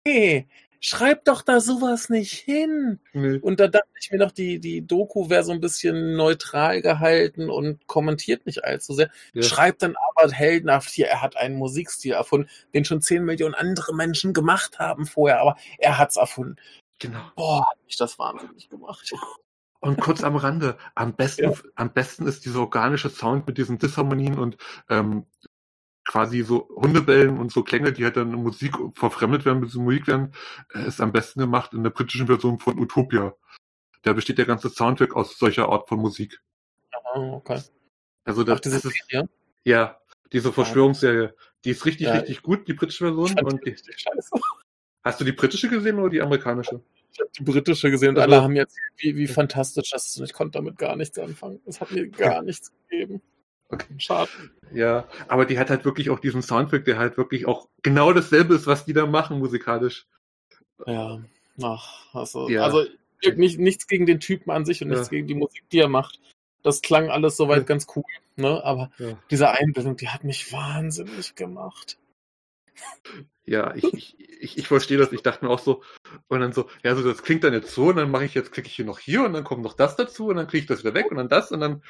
schreib 0.85 1.25
doch 1.25 1.41
da 1.41 1.61
sowas 1.61 2.11
nicht 2.11 2.33
hin. 2.35 3.01
nee. 3.15 3.39
Und 3.39 3.59
da 3.59 3.69
dachte 3.69 3.89
ich 3.99 4.11
mir 4.11 4.19
noch, 4.19 4.33
die, 4.33 4.61
die 4.61 4.87
Doku 4.87 5.31
wäre 5.31 5.43
so 5.43 5.53
ein 5.53 5.61
bisschen 5.63 6.15
neutral 6.15 6.83
gehalten 6.83 7.49
und 7.49 7.87
kommentiert 7.87 8.45
nicht 8.45 8.65
allzu 8.65 8.93
sehr. 8.93 9.09
Ja. 9.33 9.43
Schreibt 9.43 9.83
dann 9.83 9.97
aber 10.11 10.31
heldenhaft 10.31 10.91
hier, 10.91 11.07
er 11.07 11.23
hat 11.23 11.39
einen 11.39 11.57
Musikstil 11.57 12.13
erfunden, 12.13 12.51
den 12.75 12.85
schon 12.85 13.01
10 13.01 13.25
Millionen 13.25 13.55
andere 13.55 13.95
Menschen 13.95 14.35
gemacht 14.35 14.79
haben 14.79 15.07
vorher, 15.07 15.41
aber 15.41 15.57
er 15.79 15.97
hat's 15.97 16.17
erfunden. 16.17 16.57
Genau. 16.99 17.31
Boah, 17.35 17.67
hat 17.71 17.79
mich 17.87 17.97
das 17.97 18.19
wahnsinnig 18.19 18.69
gemacht. 18.69 19.11
Und 19.81 20.01
kurz 20.01 20.23
am 20.23 20.37
Rande, 20.37 20.77
am 20.95 21.15
besten, 21.15 21.45
Ja. 21.45 21.53
am 21.77 21.95
besten 21.95 22.27
ist 22.27 22.45
dieser 22.45 22.61
organische 22.61 23.09
Sound 23.09 23.47
mit 23.47 23.57
diesen 23.57 23.79
Disharmonien 23.79 24.39
und 24.39 24.59
ähm, 24.91 25.25
quasi 26.05 26.43
so 26.43 26.69
Hundebellen 26.77 27.39
und 27.39 27.51
so 27.53 27.63
Klänge, 27.63 27.93
die 27.93 28.05
halt 28.05 28.17
dann 28.17 28.33
in 28.33 28.43
Musik 28.43 28.75
verfremdet 28.95 29.45
werden, 29.45 29.67
so 29.69 29.81
Musik 29.81 30.07
werden, 30.07 30.33
äh, 30.75 30.87
ist 30.87 31.01
am 31.01 31.13
besten 31.13 31.41
gemacht 31.41 31.73
in 31.73 31.83
der 31.83 31.91
britischen 31.91 32.27
Version 32.27 32.59
von 32.59 32.79
Utopia. 32.79 33.35
Da 34.03 34.13
besteht 34.13 34.37
der 34.39 34.45
ganze 34.45 34.69
Soundtrack 34.69 35.17
aus 35.17 35.39
solcher 35.39 35.69
Art 35.71 35.89
von 35.89 35.99
Musik. 35.99 36.41
Ah, 36.93 37.19
okay. 37.33 37.61
Also 38.25 38.45
das, 38.45 38.57
Ach, 38.59 38.61
diese 38.61 38.77
das 38.77 38.85
ist, 38.85 39.07
Serie? 39.11 39.29
ja, 39.65 39.99
diese 40.33 40.53
Verschwörungsserie, 40.53 41.35
die 41.65 41.71
ist 41.71 41.85
richtig, 41.87 42.07
Ja. 42.09 42.15
richtig 42.15 42.43
gut, 42.43 42.69
die 42.69 42.75
britische 42.75 43.05
Version. 43.05 43.39
Und 43.45 43.65
die, 43.65 43.75
hast 45.03 45.21
du 45.21 45.25
die 45.25 45.33
britische 45.33 45.69
gesehen 45.69 45.99
oder 45.99 46.11
die 46.11 46.21
amerikanische? 46.23 46.83
Ich 47.13 47.21
habe 47.21 47.31
die 47.39 47.45
britische 47.45 47.91
gesehen 47.91 48.11
und 48.11 48.19
Also- 48.19 48.33
alle 48.35 48.43
haben 48.43 48.57
jetzt, 48.57 48.77
wie, 48.99 49.17
wie 49.17 49.27
fantastisch 49.27 49.91
das 49.91 50.07
ist. 50.09 50.19
Und 50.19 50.25
ich 50.25 50.33
konnte 50.33 50.59
damit 50.59 50.77
gar 50.79 50.97
nichts 50.97 51.19
anfangen. 51.19 51.61
Es 51.65 51.81
hat 51.81 51.91
mir 51.93 52.09
gar 52.41 52.43
nichts 52.43 52.73
gegeben. 52.89 53.23
Okay. 53.69 53.95
Schade. 53.99 54.31
Ja, 54.73 55.09
aber 55.29 55.47
die 55.47 55.59
hat 55.59 55.71
halt 55.71 55.85
wirklich 55.85 56.11
auch 56.11 56.21
diesen 56.21 56.43
Soundtrack, 56.43 56.85
der 56.85 56.99
halt 56.99 57.17
wirklich 57.17 57.47
auch 57.47 57.69
genau 57.83 58.13
dasselbe 58.13 58.55
ist, 58.55 58.67
was 58.67 58.85
die 58.85 58.93
da 58.93 59.07
machen 59.07 59.39
musikalisch. 59.39 60.07
Ja, 60.87 61.23
ach, 61.63 62.15
also, 62.15 62.49
Ja. 62.49 62.65
also 62.65 62.85
nicht, 63.37 63.59
nichts 63.59 63.87
gegen 63.87 64.07
den 64.07 64.21
Typen 64.21 64.51
an 64.51 64.65
sich 64.65 64.83
und 64.83 64.89
Ja. 64.91 64.97
nichts 64.97 65.09
gegen 65.11 65.27
die 65.27 65.35
Musik, 65.35 65.65
die 65.71 65.79
er 65.79 65.89
macht. 65.89 66.21
Das 66.63 66.83
klang 66.83 67.09
alles 67.11 67.37
soweit 67.37 67.59
Ja. 67.59 67.65
ganz 67.65 67.87
cool, 67.95 68.05
ne? 68.37 68.63
Aber 68.65 68.91
diese 69.31 69.51
Einbildung, 69.51 69.97
die 69.97 70.09
hat 70.09 70.25
mich 70.25 70.53
wahnsinnig 70.53 71.35
gemacht. 71.35 71.99
Ja, 73.47 73.75
ich, 73.75 73.85
ich, 73.93 74.17
ich, 74.19 74.59
ich 74.59 74.67
verstehe 74.69 74.99
das. 74.99 75.13
Ich 75.13 75.23
dachte 75.23 75.45
mir 75.45 75.51
auch 75.51 75.59
so, 75.59 75.83
und 76.29 76.41
dann 76.41 76.53
so, 76.53 76.69
ja, 76.83 76.95
so 76.95 77.03
das 77.03 77.23
klingt 77.23 77.45
dann 77.45 77.53
jetzt 77.53 77.73
so, 77.75 77.87
und 77.87 77.97
dann 77.97 78.11
mache 78.11 78.25
ich 78.25 78.35
jetzt, 78.35 78.53
klicke 78.53 78.69
ich 78.69 78.75
hier 78.75 78.85
noch 78.85 78.99
hier 78.99 79.25
und 79.25 79.33
dann 79.33 79.45
kommt 79.45 79.63
noch 79.63 79.75
das 79.75 79.97
dazu 79.97 80.29
und 80.29 80.37
dann 80.37 80.47
kriege 80.47 80.63
ich 80.63 80.67
das 80.67 80.81
wieder 80.81 80.95
weg 80.95 81.11
und 81.11 81.17
dann 81.17 81.29
das 81.29 81.51
und 81.53 81.61
dann 81.61 81.83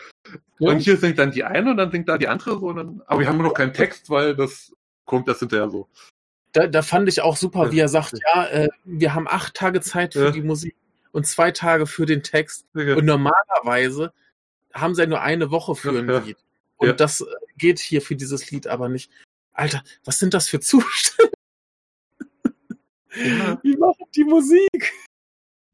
Ja. 0.59 0.71
und 0.71 0.79
hier 0.79 0.97
singt 0.97 1.19
dann 1.19 1.31
die 1.31 1.45
eine 1.45 1.71
und 1.71 1.77
dann 1.77 1.91
singt 1.91 2.09
da 2.09 2.19
die 2.19 2.29
andere 2.29 2.59
so 2.59 2.67
und 2.69 2.77
dann, 2.77 3.03
aber 3.07 3.21
wir 3.21 3.29
haben 3.29 3.39
noch 3.39 3.55
keinen 3.55 3.73
Text, 3.73 4.11
weil 4.11 4.35
das 4.37 4.73
kommt 5.05 5.29
das 5.29 5.39
hinterher 5.41 5.71
so. 5.71 5.89
Da, 6.53 6.67
da 6.69 6.83
fand 6.83 7.09
ich 7.09 7.21
auch 7.21 7.37
super, 7.37 7.73
wie 7.73 7.81
er 7.81 7.89
sagt, 7.89 8.15
ja, 8.35 8.47
äh, 8.47 8.69
wir 8.85 9.13
haben 9.15 9.27
acht 9.29 9.55
Tage 9.55 9.81
Zeit 9.81 10.13
für 10.15 10.27
Ja. 10.27 10.31
die 10.31 10.43
Musik 10.43 10.77
und 11.13 11.27
zwei 11.27 11.51
Tage 11.51 11.87
für 11.87 12.07
den 12.07 12.23
Text. 12.23 12.67
Ja, 12.75 12.95
Und 12.97 13.05
normalerweise 13.05 14.13
haben 14.73 14.95
sie 14.95 15.03
ja 15.03 15.09
nur 15.09 15.21
eine 15.21 15.51
Woche 15.51 15.75
für 15.75 15.91
ein. 15.91 16.07
Lied. 16.25 16.37
Und 16.77 17.01
das 17.01 17.21
äh, 17.21 17.25
geht 17.57 17.79
hier 17.81 18.01
für 18.03 18.17
dieses 18.17 18.51
Lied 18.51 18.67
aber 18.69 18.89
nicht. 18.89 19.11
Alter, 19.53 19.83
was 20.05 20.19
sind 20.19 20.33
das 20.35 20.49
für 20.49 20.61
Zustände? 20.61 21.33
Ja. 23.15 23.59
Wie 23.63 23.77
machen 23.77 24.07
die 24.15 24.25
Musik? 24.25 24.93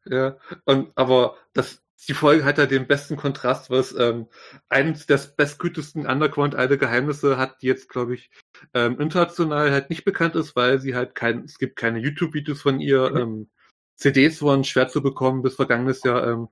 ja. 0.06 0.36
Und 0.64 0.92
aber 0.96 1.36
das 1.52 1.82
die 2.08 2.14
Folge 2.14 2.44
hat 2.44 2.58
ja 2.58 2.66
den 2.66 2.86
besten 2.86 3.16
Kontrast, 3.16 3.68
was 3.70 3.94
ähm, 3.94 4.26
eines 4.68 5.06
der 5.06 5.18
bestgütigsten 5.36 6.06
Underground-alte 6.06 6.78
Geheimnisse 6.78 7.36
hat, 7.36 7.60
die 7.62 7.66
jetzt, 7.66 7.88
glaube 7.90 8.14
ich, 8.14 8.30
ähm, 8.74 8.98
international 8.98 9.70
halt 9.70 9.90
nicht 9.90 10.04
bekannt 10.04 10.34
ist, 10.34 10.56
weil 10.56 10.80
sie 10.80 10.94
halt 10.94 11.14
kein, 11.14 11.44
es 11.44 11.58
gibt 11.58 11.76
keine 11.76 11.98
YouTube-Videos 11.98 12.62
von 12.62 12.80
ihr, 12.80 13.10
Mhm. 13.10 13.16
ähm, 13.18 13.50
CDs 13.96 14.42
waren 14.42 14.64
schwer 14.64 14.88
zu 14.88 15.02
bekommen 15.02 15.42
bis 15.42 15.56
vergangenes 15.56 16.02
Jahr, 16.02 16.26
ähm, 16.26 16.48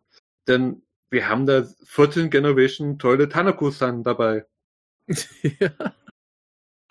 denn 0.47 0.83
wir 1.11 1.29
haben 1.29 1.47
da 1.47 1.65
14 1.85 2.29
Generation 2.31 2.99
tolle 2.99 3.29
Tanako-san 3.31 4.03
dabei. 4.03 4.45
ja. 5.61 5.71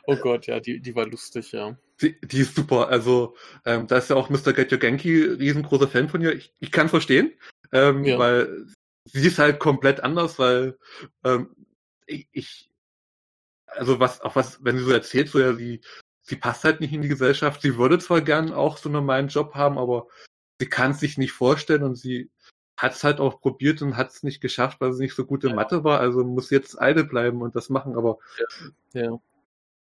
Oh 0.09 0.15
Gott, 0.15 0.47
ja, 0.47 0.59
die, 0.61 0.79
die 0.79 0.95
war 0.95 1.05
lustig, 1.05 1.51
ja. 1.51 1.77
Die, 2.01 2.19
die 2.21 2.39
ist 2.39 2.55
super. 2.55 2.87
Also, 2.87 3.35
ähm, 3.65 3.87
da 3.87 3.97
ist 3.97 4.09
ja 4.09 4.15
auch 4.15 4.29
Mr. 4.29 4.53
Get 4.53 4.71
Your 4.71 4.79
Genki 4.79 5.21
riesengroßer 5.21 5.87
Fan 5.89 6.07
von 6.07 6.21
ihr. 6.21 6.33
Ich, 6.33 6.53
ich 6.59 6.71
kann 6.71 6.87
verstehen, 6.87 7.33
ähm, 7.73 8.05
Ja. 8.05 8.17
weil 8.17 8.65
sie 9.05 9.27
ist 9.27 9.37
halt 9.37 9.59
komplett 9.59 9.99
anders, 9.99 10.39
weil 10.39 10.77
ähm, 11.25 11.53
ich, 12.05 12.27
ich, 12.31 12.71
also 13.67 13.99
was, 13.99 14.21
auch 14.21 14.37
was, 14.37 14.63
wenn 14.63 14.77
sie 14.77 14.85
so 14.85 14.91
erzählt, 14.91 15.27
so 15.27 15.39
ja, 15.41 15.53
sie, 15.53 15.81
sie 16.21 16.37
passt 16.37 16.63
halt 16.63 16.79
nicht 16.79 16.93
in 16.93 17.01
die 17.01 17.09
Gesellschaft. 17.09 17.61
Sie 17.61 17.77
würde 17.77 17.99
zwar 17.99 18.21
gern 18.21 18.53
auch 18.53 18.77
so 18.77 18.87
einen 18.87 18.93
normalen 18.93 19.27
Job 19.27 19.55
haben, 19.55 19.77
aber 19.77 20.07
sie 20.61 20.69
kann 20.69 20.91
es 20.91 21.01
sich 21.01 21.17
nicht 21.17 21.33
vorstellen 21.33 21.83
und 21.83 21.95
sie 21.95 22.29
hat 22.77 22.93
es 22.93 23.03
halt 23.03 23.19
auch 23.19 23.41
probiert 23.41 23.81
und 23.81 23.97
hat 23.97 24.11
es 24.11 24.23
nicht 24.23 24.39
geschafft, 24.39 24.79
weil 24.79 24.93
sie 24.93 25.03
nicht 25.03 25.15
so 25.15 25.25
gut 25.25 25.43
in 25.43 25.49
Ja. 25.49 25.55
Mathe 25.57 25.83
war. 25.83 25.99
Also 25.99 26.23
muss 26.23 26.49
jetzt 26.49 26.79
Eide 26.79 27.03
bleiben 27.03 27.41
und 27.41 27.57
das 27.57 27.69
machen, 27.69 27.97
aber 27.97 28.19
Ja. 28.93 29.19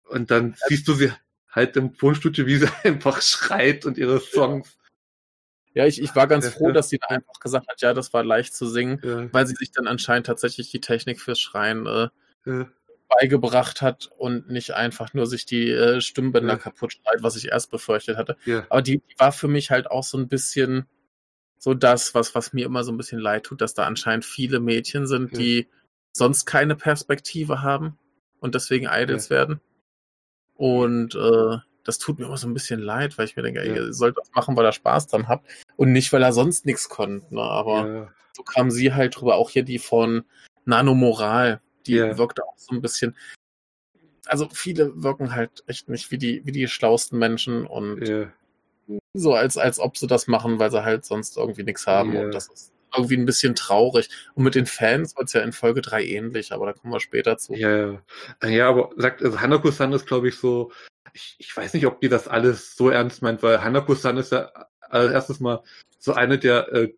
Und 0.08 0.32
dann 0.32 0.56
siehst 0.68 0.88
du 0.88 0.94
sie 0.94 1.12
halt 1.50 1.76
im 1.78 1.96
Tonstudio, 1.96 2.46
wie 2.46 2.58
sie 2.58 2.68
einfach 2.84 3.22
schreit 3.22 3.86
und 3.86 3.98
ihre 3.98 4.20
Songs. 4.20 4.78
Ja, 5.76 5.86
ich, 5.88 6.02
ich 6.02 6.16
war 6.16 6.28
ganz 6.28 6.46
Ja, 6.46 6.52
froh, 6.52 6.68
ja. 6.68 6.74
dass 6.74 6.90
sie 6.90 7.00
da 7.00 7.08
einfach 7.08 7.40
gesagt 7.40 7.68
hat, 7.68 7.82
ja, 7.82 7.94
das 7.94 8.14
war 8.14 8.24
leicht 8.24 8.54
zu 8.56 8.68
singen, 8.68 9.00
Ja, 9.04 9.32
weil 9.34 9.48
sie 9.48 9.56
sich 9.56 9.72
dann 9.72 9.88
anscheinend 9.88 10.28
tatsächlich 10.28 10.70
die 10.70 10.82
Technik 10.82 11.20
fürs 11.20 11.40
Schreien 11.40 11.88
äh, 11.88 12.10
ja, 12.46 12.70
beigebracht 13.10 13.82
hat 13.82 14.10
und 14.18 14.50
nicht 14.50 14.72
einfach 14.76 15.14
nur 15.16 15.26
sich 15.26 15.46
die 15.46 15.70
äh, 15.72 16.00
Stimmbänder 16.00 16.54
Ja. 16.54 16.58
kaputt 16.60 16.94
schreit, 16.94 17.24
was 17.24 17.36
ich 17.36 17.48
erst 17.50 17.72
befürchtet 17.72 18.18
hatte. 18.18 18.38
ja, 18.46 18.66
Aber 18.70 18.82
die, 18.84 19.00
die 19.00 19.20
war 19.20 19.32
für 19.32 19.48
mich 19.48 19.72
halt 19.72 19.90
auch 19.90 20.04
so 20.04 20.18
ein 20.18 20.28
bisschen 20.28 20.86
so 21.58 21.74
das, 21.74 22.14
was, 22.14 22.36
was 22.36 22.54
mir 22.54 22.66
immer 22.66 22.84
so 22.84 22.92
ein 22.92 22.98
bisschen 22.98 23.20
leid 23.20 23.46
tut, 23.46 23.62
dass 23.62 23.74
da 23.74 23.86
anscheinend 23.86 24.26
viele 24.26 24.60
Mädchen 24.60 25.08
sind, 25.08 25.32
Ja. 25.32 25.38
die 25.40 25.70
sonst 26.12 26.46
keine 26.46 26.76
Perspektive 26.76 27.62
haben 27.64 27.98
und 28.40 28.54
deswegen 28.54 28.88
Idols 28.92 29.30
werden. 29.32 29.60
Und 30.56 31.16
äh, 31.16 31.58
das 31.84 31.98
tut 31.98 32.20
mir 32.20 32.26
immer 32.26 32.38
so 32.38 32.48
ein 32.48 32.54
bisschen 32.54 32.80
leid, 32.80 33.18
weil 33.18 33.26
ich 33.26 33.36
mir 33.36 33.44
denke, 33.44 33.62
ey, 33.62 33.70
Ja. 33.70 33.76
ihr 33.76 33.94
sollt 33.94 34.18
das 34.18 34.32
machen, 34.34 34.56
weil 34.56 34.66
ihr 34.66 34.72
Spaß 34.72 35.08
dran 35.08 35.28
habt 35.28 35.48
und 35.76 35.92
nicht, 35.92 36.12
weil 36.14 36.24
er 36.24 36.34
sonst 36.34 36.66
nichts 36.66 36.88
konnte. 36.90 37.34
Ne? 37.34 37.42
Aber 37.42 37.88
ja, 37.88 38.14
so 38.34 38.44
kam 38.44 38.72
sie 38.72 38.94
halt 38.94 39.16
drüber, 39.20 39.36
auch 39.36 39.50
hier 39.50 39.64
die 39.64 39.80
von 39.80 40.24
Nanomoral, 40.66 41.62
die 41.86 41.96
Ja. 41.96 42.18
wirkte 42.18 42.44
auch 42.44 42.58
so 42.58 42.74
ein 42.74 42.82
bisschen. 42.82 43.16
Also 44.26 44.48
viele 44.54 45.04
wirken 45.04 45.34
halt 45.36 45.64
echt 45.68 45.90
nicht 45.90 46.10
wie 46.12 46.18
die, 46.18 46.46
wie 46.46 46.54
die 46.54 46.68
schlausten 46.68 47.20
Menschen 47.20 47.68
und 47.68 48.00
so 49.14 49.34
als, 49.34 49.58
als 49.58 49.80
ob 49.80 49.98
sie 49.98 50.08
das 50.08 50.28
machen, 50.28 50.60
weil 50.60 50.72
sie 50.72 50.84
halt 50.84 51.06
sonst 51.06 51.38
irgendwie 51.38 51.64
nichts 51.64 51.86
haben. 51.88 52.16
Und 52.16 52.32
das 52.32 52.48
ist 52.50 52.73
irgendwie 52.96 53.18
ein 53.18 53.26
bisschen 53.26 53.56
traurig. 53.56 54.10
Und 54.36 54.44
mit 54.44 54.56
den 54.56 54.66
Fans 54.66 55.16
wird 55.18 55.28
es 55.28 55.34
ja 55.34 55.42
in 55.42 55.52
Folge 55.52 55.82
3 55.82 56.06
ähnlich, 56.06 56.52
aber 56.52 56.66
da 56.66 56.74
kommen 56.74 56.94
wir 56.94 57.00
später 57.00 57.38
zu. 57.38 57.54
Ja, 57.54 57.76
ja. 58.42 58.48
Ja, 58.48 58.70
aber 58.70 58.92
sagt, 58.98 59.24
also 59.24 59.40
Hanako-san 59.40 59.94
ist, 59.94 60.06
glaube 60.06 60.30
ich, 60.30 60.36
so, 60.36 60.72
ich, 61.14 61.36
ich 61.40 61.56
weiß 61.56 61.74
nicht, 61.74 61.86
ob 61.86 62.02
die 62.02 62.10
das 62.10 62.28
alles 62.28 62.76
so 62.76 62.90
ernst 62.90 63.22
meint, 63.22 63.44
weil 63.44 63.64
Hanako-san 63.64 64.18
ist 64.18 64.32
ja 64.32 64.52
als 64.82 65.12
erstes 65.12 65.40
mal 65.40 65.64
so 66.00 66.14
eine 66.14 66.38
der 66.38 66.72
äh, 66.74 66.94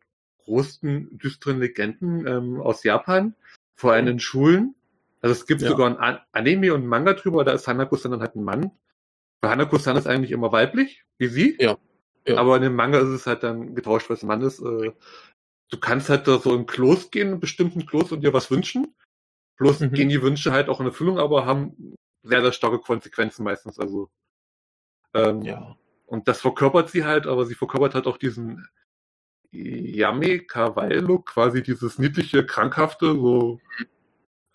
größten 0.46 1.18
düsteren 1.18 1.60
Legenden 1.60 2.26
ähm, 2.28 2.62
aus 2.62 2.84
Japan, 2.84 3.36
vor 3.76 3.93
allem 3.93 4.08
in 4.08 4.20
Schulen. 4.20 4.76
Also 5.22 5.34
es 5.34 5.48
gibt 5.48 5.62
ja. 5.62 5.70
sogar 5.70 6.00
ein 6.00 6.20
Anime 6.32 6.74
und 6.74 6.84
ein 6.84 6.88
Manga 6.88 7.14
drüber, 7.14 7.43
da 7.43 7.54
ist 7.54 7.68
Hanako-san 7.68 8.12
dann 8.12 8.22
halt 8.22 8.36
ein 8.36 8.43
Mann. 8.43 8.72
Weil 9.41 9.52
Hanako-san 9.52 9.98
ist 9.98 10.08
eigentlich 10.08 10.32
immer 10.32 10.52
weiblich, 10.52 11.04
wie 11.18 11.28
sie. 11.28 11.58
Ja. 11.60 11.78
ja. 12.28 12.38
Aber 12.38 12.56
in 12.58 12.64
dem 12.64 12.76
Manga 12.76 13.00
ist 13.00 13.10
es 13.10 13.28
halt 13.28 13.43
dann 13.43 13.76
getauscht, 13.76 14.10
was 14.10 14.24
ein 14.24 14.28
Mann 14.28 14.41
ist. 14.41 14.60
Äh, 14.60 14.91
du 15.70 15.80
kannst 15.80 16.09
halt 16.09 16.28
da 16.28 16.39
so 16.39 16.55
in 16.55 16.66
Klos 16.66 17.11
gehen, 17.11 17.34
in 17.34 17.39
bestimmten 17.39 17.86
Klos 17.86 18.11
und 18.11 18.22
dir 18.22 18.34
was 18.34 18.51
wünschen. 18.51 18.95
Bloß 19.57 19.80
mhm. 19.80 19.91
gehen 19.91 20.09
die 20.09 20.22
Wünsche 20.22 20.51
halt 20.51 20.70
auch 20.70 20.80
in 20.80 20.86
Erfüllung, 20.88 21.20
aber 21.20 21.45
haben 21.45 21.95
sehr, 22.24 22.41
sehr 22.41 22.51
starke 22.51 22.80
Konsequenzen 22.80 23.43
meistens. 23.43 23.80
Also 23.80 24.09
ähm, 25.13 25.41
ja. 25.41 25.78
Und 26.05 26.28
das 26.28 26.41
verkörpert 26.41 26.89
sie 26.89 27.03
halt, 27.03 27.26
aber 27.26 27.45
sie 27.45 27.55
verkörpert 27.55 27.95
halt 27.95 28.05
auch 28.05 28.18
diesen 28.18 28.68
Yame 29.51 30.39
Kawaii-Look, 30.39 31.28
quasi 31.28 31.63
dieses 31.63 31.97
niedliche, 31.97 32.45
krankhafte, 32.45 33.07
so 33.13 33.59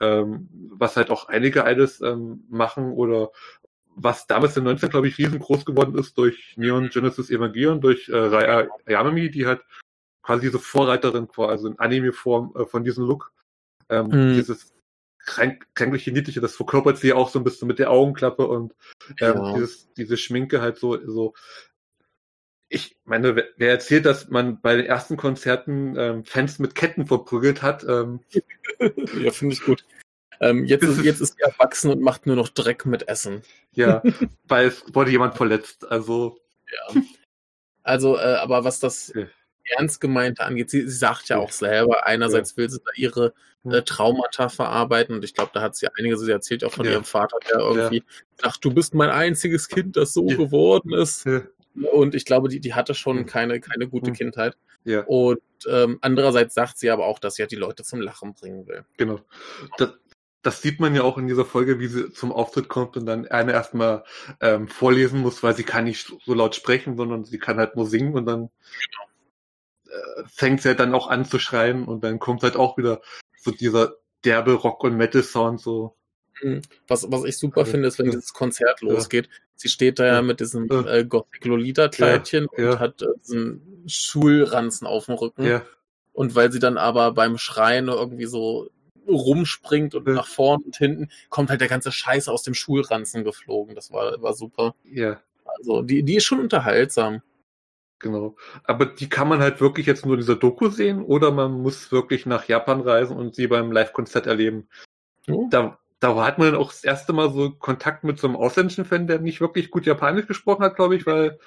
ähm, 0.00 0.48
was 0.72 0.96
halt 0.96 1.10
auch 1.10 1.28
einige 1.28 1.64
alles 1.64 2.00
ähm, 2.00 2.44
machen 2.48 2.92
oder 2.92 3.30
was 3.96 4.26
damals 4.26 4.56
in 4.56 4.64
19, 4.64 4.90
glaube 4.90 5.08
ich, 5.08 5.18
riesengroß 5.18 5.64
geworden 5.64 5.98
ist 5.98 6.16
durch 6.16 6.54
Neon 6.56 6.88
Genesis 6.90 7.30
Evangelion, 7.30 7.80
durch 7.80 8.08
äh, 8.08 8.16
Raya 8.16 8.68
Yamami, 8.86 9.30
die 9.30 9.46
halt 9.46 9.62
quasi 10.22 10.46
diese 10.46 10.58
Vorreiterin 10.58 11.28
also 11.36 11.68
in 11.68 11.78
Anime-Form 11.78 12.54
äh, 12.56 12.66
von 12.66 12.84
diesem 12.84 13.06
Look. 13.06 13.32
Ähm, 13.88 14.06
mhm. 14.06 14.34
Dieses 14.34 14.72
kränk 15.18 15.66
kränkliche, 15.74 16.12
niedliche, 16.12 16.40
das 16.40 16.56
verkörpert 16.56 16.98
sie 16.98 17.12
auch 17.12 17.28
so 17.28 17.38
ein 17.38 17.44
bisschen 17.44 17.68
mit 17.68 17.78
der 17.78 17.90
Augenklappe 17.90 18.46
und 18.46 18.74
ähm, 19.20 19.36
ja. 19.36 19.54
dieses, 19.54 19.92
diese 19.94 20.16
Schminke 20.16 20.60
halt 20.60 20.78
so, 20.78 20.98
so. 21.06 21.34
Ich 22.72 22.96
meine, 23.04 23.34
wer 23.56 23.70
erzählt, 23.70 24.06
dass 24.06 24.28
man 24.28 24.60
bei 24.60 24.76
den 24.76 24.86
ersten 24.86 25.16
Konzerten 25.16 25.96
ähm, 25.98 26.24
Fans 26.24 26.60
mit 26.60 26.76
Ketten 26.76 27.06
verprügelt 27.06 27.62
hat? 27.62 27.82
Ähm, 27.82 28.20
ja, 29.20 29.32
finde 29.32 29.54
ich 29.54 29.64
gut. 29.64 29.84
Ähm, 30.40 30.64
jetzt, 30.64 30.84
ist, 30.84 31.02
jetzt 31.02 31.20
ist 31.20 31.36
sie 31.36 31.42
erwachsen 31.42 31.90
und 31.90 32.00
macht 32.00 32.26
nur 32.26 32.36
noch 32.36 32.48
Dreck 32.48 32.86
mit 32.86 33.08
Essen. 33.08 33.42
Ja, 33.72 34.02
weil 34.48 34.68
es 34.68 34.84
wurde 34.94 35.10
jemand 35.10 35.34
verletzt. 35.34 35.90
Also. 35.90 36.38
Ja. 36.94 37.02
Also, 37.82 38.16
äh, 38.16 38.34
aber 38.34 38.62
was 38.62 38.78
das 38.78 39.12
ernst 39.76 40.00
gemeinte 40.00 40.44
angeht, 40.44 40.70
sie, 40.70 40.82
sie 40.82 40.96
sagt 40.96 41.28
ja 41.28 41.38
auch 41.38 41.52
selber, 41.52 42.06
einerseits 42.06 42.56
will 42.56 42.68
sie 42.68 42.78
da 42.78 42.90
ihre 42.94 43.34
äh, 43.64 43.82
Traumata 43.82 44.48
verarbeiten 44.48 45.14
und 45.14 45.24
ich 45.24 45.34
glaube, 45.34 45.50
da 45.52 45.62
hat 45.62 45.76
sie 45.76 45.88
einige, 45.98 46.16
sie 46.16 46.30
erzählt 46.30 46.64
auch 46.64 46.72
von 46.72 46.86
ja. 46.86 46.92
ihrem 46.92 47.04
Vater, 47.04 47.38
der 47.50 47.60
irgendwie 47.60 47.98
ja. 47.98 48.04
sagt, 48.42 48.64
du 48.64 48.72
bist 48.72 48.94
mein 48.94 49.10
einziges 49.10 49.68
Kind, 49.68 49.96
das 49.96 50.12
so 50.12 50.28
ja. 50.28 50.36
geworden 50.36 50.92
ist. 50.92 51.26
Und 51.92 52.14
ich 52.14 52.24
glaube, 52.24 52.48
die, 52.48 52.60
die 52.60 52.74
hatte 52.74 52.94
schon 52.94 53.26
keine, 53.26 53.60
keine 53.60 53.88
gute 53.88 54.12
Kindheit. 54.12 54.56
Ja. 54.84 55.02
Und 55.04 55.40
ähm, 55.68 55.98
andererseits 56.00 56.54
sagt 56.54 56.78
sie 56.78 56.90
aber 56.90 57.06
auch, 57.06 57.18
dass 57.18 57.36
sie 57.36 57.42
ja 57.42 57.46
die 57.46 57.56
Leute 57.56 57.84
zum 57.84 58.00
Lachen 58.00 58.34
bringen 58.34 58.66
will. 58.66 58.84
Genau. 58.96 59.20
Das, 59.78 59.90
das 60.42 60.62
sieht 60.62 60.80
man 60.80 60.94
ja 60.94 61.02
auch 61.02 61.18
in 61.18 61.26
dieser 61.26 61.44
Folge, 61.44 61.78
wie 61.78 61.86
sie 61.86 62.12
zum 62.12 62.32
Auftritt 62.32 62.68
kommt 62.68 62.96
und 62.96 63.06
dann 63.06 63.26
eine 63.28 63.52
erstmal 63.52 64.04
ähm, 64.40 64.68
vorlesen 64.68 65.20
muss, 65.20 65.42
weil 65.42 65.54
sie 65.54 65.64
kann 65.64 65.84
nicht 65.84 66.12
so 66.24 66.34
laut 66.34 66.54
sprechen, 66.54 66.96
sondern 66.96 67.24
sie 67.24 67.38
kann 67.38 67.58
halt 67.58 67.76
nur 67.76 67.86
singen 67.86 68.14
und 68.14 68.26
dann 68.26 68.38
genau. 68.38 69.09
Äh, 69.90 70.22
fängt 70.32 70.62
sie 70.62 70.68
halt 70.68 70.80
dann 70.80 70.94
auch 70.94 71.08
an 71.08 71.24
zu 71.24 71.38
schreien 71.38 71.84
und 71.84 72.04
dann 72.04 72.18
kommt 72.18 72.42
halt 72.42 72.56
auch 72.56 72.78
wieder 72.78 73.00
so 73.38 73.50
dieser 73.50 73.94
derbe 74.24 74.52
Rock- 74.54 74.84
und 74.84 74.96
Metal-Sound 74.96 75.60
so. 75.60 75.96
Mhm. 76.42 76.62
Was, 76.88 77.10
was 77.10 77.24
ich 77.24 77.38
super 77.38 77.66
finde, 77.66 77.88
ist, 77.88 77.98
wenn 77.98 78.06
dieses 78.06 78.32
Konzert 78.32 78.80
losgeht. 78.80 79.28
Sie 79.56 79.68
steht 79.68 79.98
da 79.98 80.06
ja 80.06 80.22
mit 80.22 80.40
diesem 80.40 80.68
äh, 80.86 81.04
Gothic-Lolita-Kleidchen 81.04 82.46
ja, 82.56 82.72
und 82.72 82.78
hat 82.78 83.02
äh, 83.02 83.06
diesen 83.22 83.84
Schulranzen 83.86 84.86
auf 84.86 85.06
dem 85.06 85.16
Rücken. 85.16 85.44
Ja. 85.44 85.62
Und 86.12 86.34
weil 86.34 86.50
sie 86.50 86.58
dann 86.58 86.78
aber 86.78 87.12
beim 87.12 87.36
Schreien 87.38 87.88
irgendwie 87.88 88.26
so 88.26 88.70
rumspringt 89.06 89.94
und 89.94 90.06
ja. 90.06 90.14
nach 90.14 90.26
vorn 90.26 90.62
und 90.62 90.76
hinten, 90.76 91.08
kommt 91.28 91.50
halt 91.50 91.60
der 91.60 91.68
ganze 91.68 91.92
Scheiß 91.92 92.28
aus 92.28 92.42
dem 92.42 92.54
Schulranzen 92.54 93.24
geflogen. 93.24 93.74
Das 93.74 93.92
war, 93.92 94.20
war 94.22 94.34
super. 94.34 94.74
Ja. 94.84 95.20
Also, 95.44 95.82
die, 95.82 96.02
die 96.02 96.16
ist 96.16 96.24
schon 96.24 96.40
unterhaltsam. 96.40 97.22
Genau. 98.00 98.36
Aber 98.64 98.86
die 98.86 99.08
kann 99.08 99.28
man 99.28 99.40
halt 99.40 99.60
wirklich 99.60 99.86
jetzt 99.86 100.04
nur 100.04 100.14
in 100.14 100.20
dieser 100.20 100.36
Doku 100.36 100.70
sehen 100.70 101.02
oder 101.02 101.30
man 101.30 101.52
muss 101.52 101.92
wirklich 101.92 102.26
nach 102.26 102.48
Japan 102.48 102.80
reisen 102.80 103.16
und 103.16 103.34
sie 103.34 103.46
beim 103.46 103.70
Live-Konzert 103.70 104.26
erleben. 104.26 104.68
Oh. 105.28 105.48
Da, 105.50 105.78
da 106.00 106.16
hat 106.24 106.38
man 106.38 106.52
dann 106.52 106.60
auch 106.60 106.70
das 106.70 106.82
erste 106.82 107.12
Mal 107.12 107.30
so 107.30 107.50
Kontakt 107.50 108.02
mit 108.02 108.18
so 108.18 108.26
einem 108.26 108.36
ausländischen 108.36 108.86
Fan, 108.86 109.06
der 109.06 109.20
nicht 109.20 109.42
wirklich 109.42 109.70
gut 109.70 109.84
Japanisch 109.84 110.26
gesprochen 110.26 110.64
hat, 110.64 110.76
glaube 110.76 110.96
ich, 110.96 111.06
weil 111.06 111.38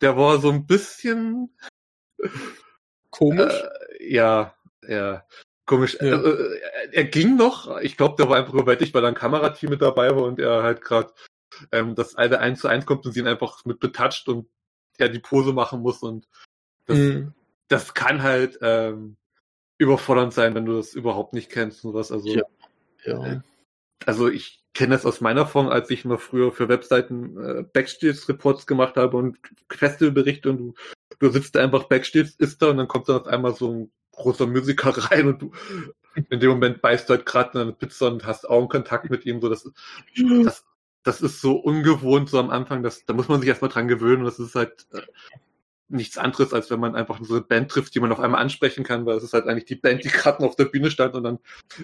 der 0.00 0.16
war 0.16 0.38
so 0.40 0.50
ein 0.50 0.66
bisschen 0.66 1.56
komisch. 3.10 3.54
Äh, 4.00 4.12
ja, 4.12 4.54
ja. 4.86 5.24
Komisch. 5.66 5.96
Ja. 6.00 6.20
Äh, 6.20 6.60
er 6.90 7.04
ging 7.04 7.36
noch. 7.36 7.78
Ich 7.78 7.96
glaube, 7.96 8.16
der 8.18 8.28
war 8.28 8.38
einfach 8.38 8.54
überwältigt, 8.54 8.92
weil 8.92 9.02
da 9.02 9.08
ein 9.08 9.14
Kamerateam 9.14 9.70
mit 9.70 9.82
dabei 9.82 10.10
war 10.10 10.24
und 10.24 10.40
er 10.40 10.64
halt 10.64 10.80
gerade 10.80 11.12
ähm, 11.70 11.94
das 11.94 12.16
eine 12.16 12.40
1 12.40 12.60
zu 12.60 12.66
1 12.66 12.86
kommt 12.86 13.06
und 13.06 13.12
sie 13.12 13.20
ihn 13.20 13.28
einfach 13.28 13.64
mit 13.64 13.78
betatscht 13.78 14.28
und 14.28 14.48
er 15.02 15.08
die 15.08 15.18
Pose 15.18 15.52
machen 15.52 15.80
muss 15.80 16.02
und 16.02 16.26
das, 16.86 16.98
mhm. 16.98 17.34
das 17.68 17.94
kann 17.94 18.22
halt 18.22 18.58
ähm, 18.62 19.16
überfordernd 19.78 20.32
sein, 20.32 20.54
wenn 20.54 20.64
du 20.64 20.76
das 20.76 20.94
überhaupt 20.94 21.34
nicht 21.34 21.50
kennst 21.50 21.84
und 21.84 21.94
was. 21.94 22.12
Also, 22.12 22.28
ja. 22.28 22.42
ja. 23.04 23.26
Äh, 23.26 23.40
also 24.06 24.28
ich 24.28 24.62
kenne 24.74 24.94
das 24.94 25.06
aus 25.06 25.20
meiner 25.20 25.46
Form, 25.46 25.68
als 25.68 25.90
ich 25.90 26.04
noch 26.04 26.20
früher 26.20 26.52
für 26.52 26.68
Webseiten 26.68 27.36
äh, 27.38 27.62
Backstage-Reports 27.62 28.66
gemacht 28.66 28.96
habe 28.96 29.16
und 29.16 29.38
Festivalberichte 29.70 30.50
und 30.50 30.58
du, 30.58 30.74
du 31.18 31.30
sitzt 31.30 31.56
einfach 31.56 31.84
Backstage, 31.84 32.32
ist 32.38 32.62
da 32.62 32.70
und 32.70 32.78
dann 32.78 32.88
kommt 32.88 33.08
dann 33.08 33.20
auf 33.20 33.26
einmal 33.26 33.54
so 33.54 33.70
ein 33.70 33.92
großer 34.12 34.46
Musiker 34.46 34.90
rein 35.10 35.28
und 35.28 35.42
du 35.42 35.52
in 36.28 36.40
dem 36.40 36.50
Moment 36.50 36.82
beißt 36.82 37.08
du 37.08 37.14
halt 37.14 37.26
gerade 37.26 37.60
eine 37.60 37.72
Pizza 37.72 38.08
und 38.08 38.26
hast 38.26 38.48
Augenkontakt 38.48 39.10
mit 39.10 39.24
ihm. 39.24 39.40
So, 39.40 39.48
das, 39.48 39.70
das, 40.44 40.64
das 41.02 41.20
ist 41.20 41.40
so 41.40 41.56
ungewohnt 41.56 42.28
so 42.28 42.38
am 42.38 42.50
Anfang, 42.50 42.82
das, 42.82 43.04
da 43.04 43.12
muss 43.14 43.28
man 43.28 43.40
sich 43.40 43.48
erstmal 43.48 43.70
dran 43.70 43.88
gewöhnen. 43.88 44.24
Das 44.24 44.38
ist 44.38 44.54
halt 44.54 44.86
äh, 44.92 45.02
nichts 45.88 46.18
anderes, 46.18 46.52
als 46.52 46.70
wenn 46.70 46.80
man 46.80 46.94
einfach 46.94 47.20
so 47.22 47.34
eine 47.34 47.42
Band 47.42 47.70
trifft, 47.70 47.94
die 47.94 48.00
man 48.00 48.12
auf 48.12 48.20
einmal 48.20 48.40
ansprechen 48.40 48.84
kann, 48.84 49.04
weil 49.04 49.16
es 49.16 49.24
ist 49.24 49.34
halt 49.34 49.46
eigentlich 49.46 49.66
die 49.66 49.76
Band, 49.76 50.04
die 50.04 50.08
gerade 50.08 50.44
auf 50.44 50.56
der 50.56 50.66
Bühne 50.66 50.90
stand 50.90 51.14
und 51.14 51.24
dann 51.24 51.38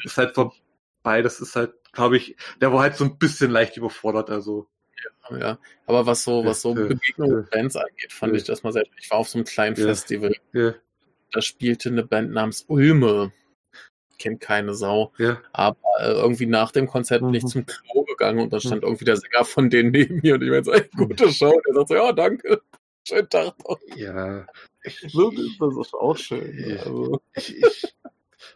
ist 0.04 0.16
halt 0.16 0.34
vorbei. 0.34 1.22
Das 1.22 1.40
ist 1.40 1.56
halt, 1.56 1.74
glaube 1.92 2.16
ich, 2.16 2.36
der 2.60 2.72
war 2.72 2.80
halt 2.80 2.96
so 2.96 3.04
ein 3.04 3.18
bisschen 3.18 3.50
leicht 3.50 3.76
überfordert, 3.76 4.30
also. 4.30 4.66
Ja, 5.30 5.38
ja. 5.38 5.58
aber 5.86 6.06
was 6.06 6.24
so, 6.24 6.44
was 6.44 6.60
so 6.60 6.74
Begegnungen 6.74 7.36
mit 7.36 7.50
Bands 7.50 7.76
angeht, 7.76 8.12
fand 8.12 8.34
ich 8.34 8.42
das 8.42 8.64
mal 8.64 8.72
sehr, 8.72 8.84
ich 8.98 9.10
war 9.10 9.18
auf 9.18 9.28
so 9.28 9.38
einem 9.38 9.44
kleinen 9.44 9.76
Festival. 9.76 10.34
Da 11.30 11.42
spielte 11.42 11.90
eine 11.90 12.04
Band 12.04 12.32
namens 12.32 12.64
Ulme 12.66 13.32
kennt 14.18 14.40
keine 14.40 14.74
Sau. 14.74 15.12
Ja. 15.18 15.38
Aber 15.52 15.76
äh, 16.00 16.12
irgendwie 16.12 16.46
nach 16.46 16.72
dem 16.72 16.86
Konzert 16.86 17.22
bin 17.22 17.34
ich 17.34 17.44
mhm. 17.44 17.48
zum 17.48 17.66
Klo 17.66 18.04
gegangen 18.04 18.40
und 18.40 18.52
da 18.52 18.60
stand 18.60 18.82
mhm. 18.82 18.88
irgendwie 18.88 19.04
der 19.04 19.16
Sänger 19.16 19.44
von 19.44 19.70
denen 19.70 19.90
neben 19.90 20.20
mir 20.22 20.34
und 20.34 20.42
ich 20.42 20.50
meine 20.50 20.64
so, 20.64 20.72
ey, 20.72 20.88
gute 20.96 21.30
Show. 21.32 21.50
Und 21.50 21.66
der 21.66 21.74
sagt 21.74 21.88
so, 21.88 21.94
ja, 21.94 22.12
danke. 22.12 22.62
Schönen 23.06 23.28
Tag 23.28 23.54
noch. 23.66 23.78
Ja. 23.96 24.46
So 25.08 25.30
ist 25.30 25.60
das 25.60 25.94
auch 25.94 26.16
schön. 26.16 26.58
Ich, 26.58 26.78
also. 26.80 27.20
ich, 27.34 27.56
ich, 27.56 27.94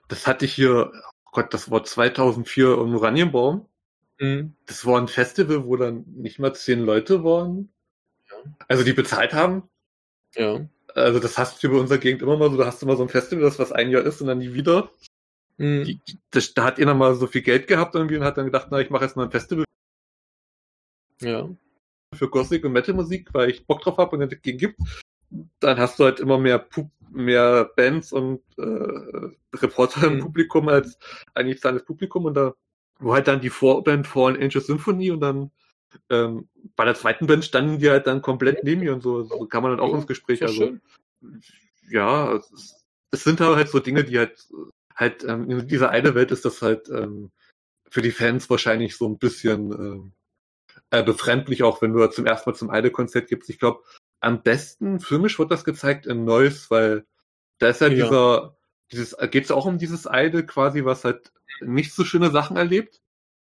das 0.09 0.27
hatte 0.27 0.45
ich 0.45 0.55
hier, 0.55 0.93
oh 0.93 1.31
Gott, 1.33 1.55
das 1.55 1.71
war 1.71 1.85
2004 1.85 2.75
im 2.75 2.95
Oranienbaum. 2.95 3.67
Mhm. 4.19 4.55
Das 4.67 4.85
war 4.85 5.01
ein 5.01 5.09
Festival, 5.09 5.65
wo 5.65 5.77
dann 5.77 6.05
nicht 6.07 6.39
mal 6.39 6.55
zehn 6.55 6.81
Leute 6.81 7.25
waren. 7.25 7.73
Ja. 8.31 8.37
Also 8.69 8.85
die 8.85 8.93
bezahlt 8.93 9.33
haben. 9.33 9.69
Ja. 10.35 10.67
Also 10.95 11.19
das 11.19 11.39
hast 11.39 11.63
du 11.63 11.69
über 11.69 11.81
unserer 11.81 11.99
Gegend 11.99 12.23
immer 12.23 12.37
mal 12.37 12.51
so, 12.51 12.57
du 12.57 12.67
hast 12.67 12.83
immer 12.83 12.97
so 12.97 13.03
ein 13.03 13.09
Festival, 13.09 13.45
das 13.45 13.59
was 13.59 13.73
ein 13.73 13.91
Jahr 13.91 14.03
ist 14.03 14.21
und 14.21 14.27
dann 14.27 14.39
nie 14.39 14.55
wieder. 14.55 14.91
Mhm. 15.59 15.85
Die, 15.85 16.01
das, 16.31 16.55
da 16.55 16.65
hat 16.65 16.79
einer 16.79 16.95
mal 16.95 17.15
so 17.15 17.27
viel 17.27 17.43
Geld 17.43 17.67
gehabt 17.67 17.95
irgendwie 17.95 18.17
und 18.17 18.25
hat 18.25 18.39
dann 18.39 18.47
gedacht, 18.47 18.69
na, 18.71 18.81
ich 18.81 18.91
mache 18.91 19.05
jetzt 19.05 19.17
mal 19.17 19.25
ein 19.25 19.31
Festival. 19.31 19.65
Ja. 21.21 21.49
Für 22.15 22.29
Gothic 22.29 22.65
und 22.65 22.73
Metal-Musik, 22.73 23.31
weil 23.33 23.51
ich 23.51 23.67
Bock 23.67 23.83
drauf 23.83 23.97
habe 23.99 24.17
und 24.17 24.23
es 24.23 24.31
dagegen 24.31 24.59
gibt. 24.59 24.81
Dann 25.61 25.79
hast 25.79 25.99
du 25.99 26.05
halt 26.05 26.21
immer 26.21 26.39
mehr 26.39 26.59
Pub 26.59 26.91
mehr 27.15 27.71
Bands 27.77 28.11
und 28.11 28.41
äh, 28.57 29.37
Reporter 29.55 30.07
im 30.07 30.15
mhm. 30.15 30.21
Publikum 30.21 30.69
als 30.69 30.99
eigentlich 31.35 31.61
zahlendes 31.61 31.85
Publikum 31.85 32.25
und 32.25 32.35
da 32.35 32.55
wo 33.03 33.13
halt 33.13 33.29
dann 33.29 33.41
die 33.41 33.51
Vorband 33.51 34.07
Fallen 34.07 34.41
Angel 34.41 34.61
Symphony 34.61 35.11
und 35.11 35.21
dann 35.21 35.51
ähm, 36.09 36.49
bei 36.77 36.85
der 36.85 36.95
zweiten 36.95 37.27
Band 37.27 37.45
standen 37.45 37.79
die 37.79 37.91
halt 37.91 38.07
dann 38.07 38.23
komplett 38.23 38.65
neben 38.65 38.81
mir 38.81 38.95
und 38.95 39.03
so, 39.03 39.25
so 39.25 39.47
kann 39.47 39.63
man 39.63 39.73
dann 39.73 39.81
auch 39.81 39.95
ins 39.95 40.07
Gespräch. 40.07 40.43
Also 40.43 40.55
schön. 40.55 40.81
ja, 41.91 42.35
es, 42.35 42.83
es, 43.11 43.25
sind 43.25 43.41
halt 43.41 43.69
so 43.69 43.79
Dinge, 43.79 44.05
die 44.05 44.19
halt 44.19 44.49
halt 44.95 45.25
ähm, 45.25 45.51
in 45.51 45.67
dieser 45.67 45.91
eine 45.91 46.15
Welt 46.15 46.31
ist 46.31 46.45
das 46.45 46.63
halt 46.63 46.89
ähm, 46.89 47.31
für 47.91 48.03
die 48.03 48.11
Fans 48.11 48.49
wahrscheinlich 48.49 48.97
so 48.97 49.09
ein 49.09 49.19
bisschen 49.19 50.13
äh, 50.91 50.99
äh, 50.99 51.03
befremdlich, 51.03 51.63
auch 51.63 51.83
wenn 51.83 51.93
du 51.93 52.07
zum 52.09 52.27
ersten 52.27 52.51
Mal 52.51 52.57
zum 52.57 52.71
Eide-Konzert 52.71 53.29
gibst. 53.29 53.51
Ich 53.51 53.59
glaube, 53.59 53.83
am 54.21 54.43
besten 54.43 55.01
filmisch 55.01 55.39
wird 55.39 55.51
das 55.51 55.65
gezeigt 55.65 56.07
in 56.07 56.25
Neuss, 56.25 56.71
weil 56.71 57.05
da 57.59 57.69
ist 57.69 57.81
ja, 57.81 57.89
ja. 57.89 57.95
dieser 57.95 58.57
dieses, 58.93 59.17
geht 59.31 59.45
es 59.45 59.51
auch 59.51 59.67
um 59.67 59.79
dieses 59.79 60.07
Idol 60.11 60.45
quasi, 60.45 60.85
was 60.85 61.05
halt 61.05 61.33
nicht 61.61 61.93
so 61.93 62.05
schöne 62.05 62.31
Sachen 62.31 62.57
erlebt. 62.57 63.01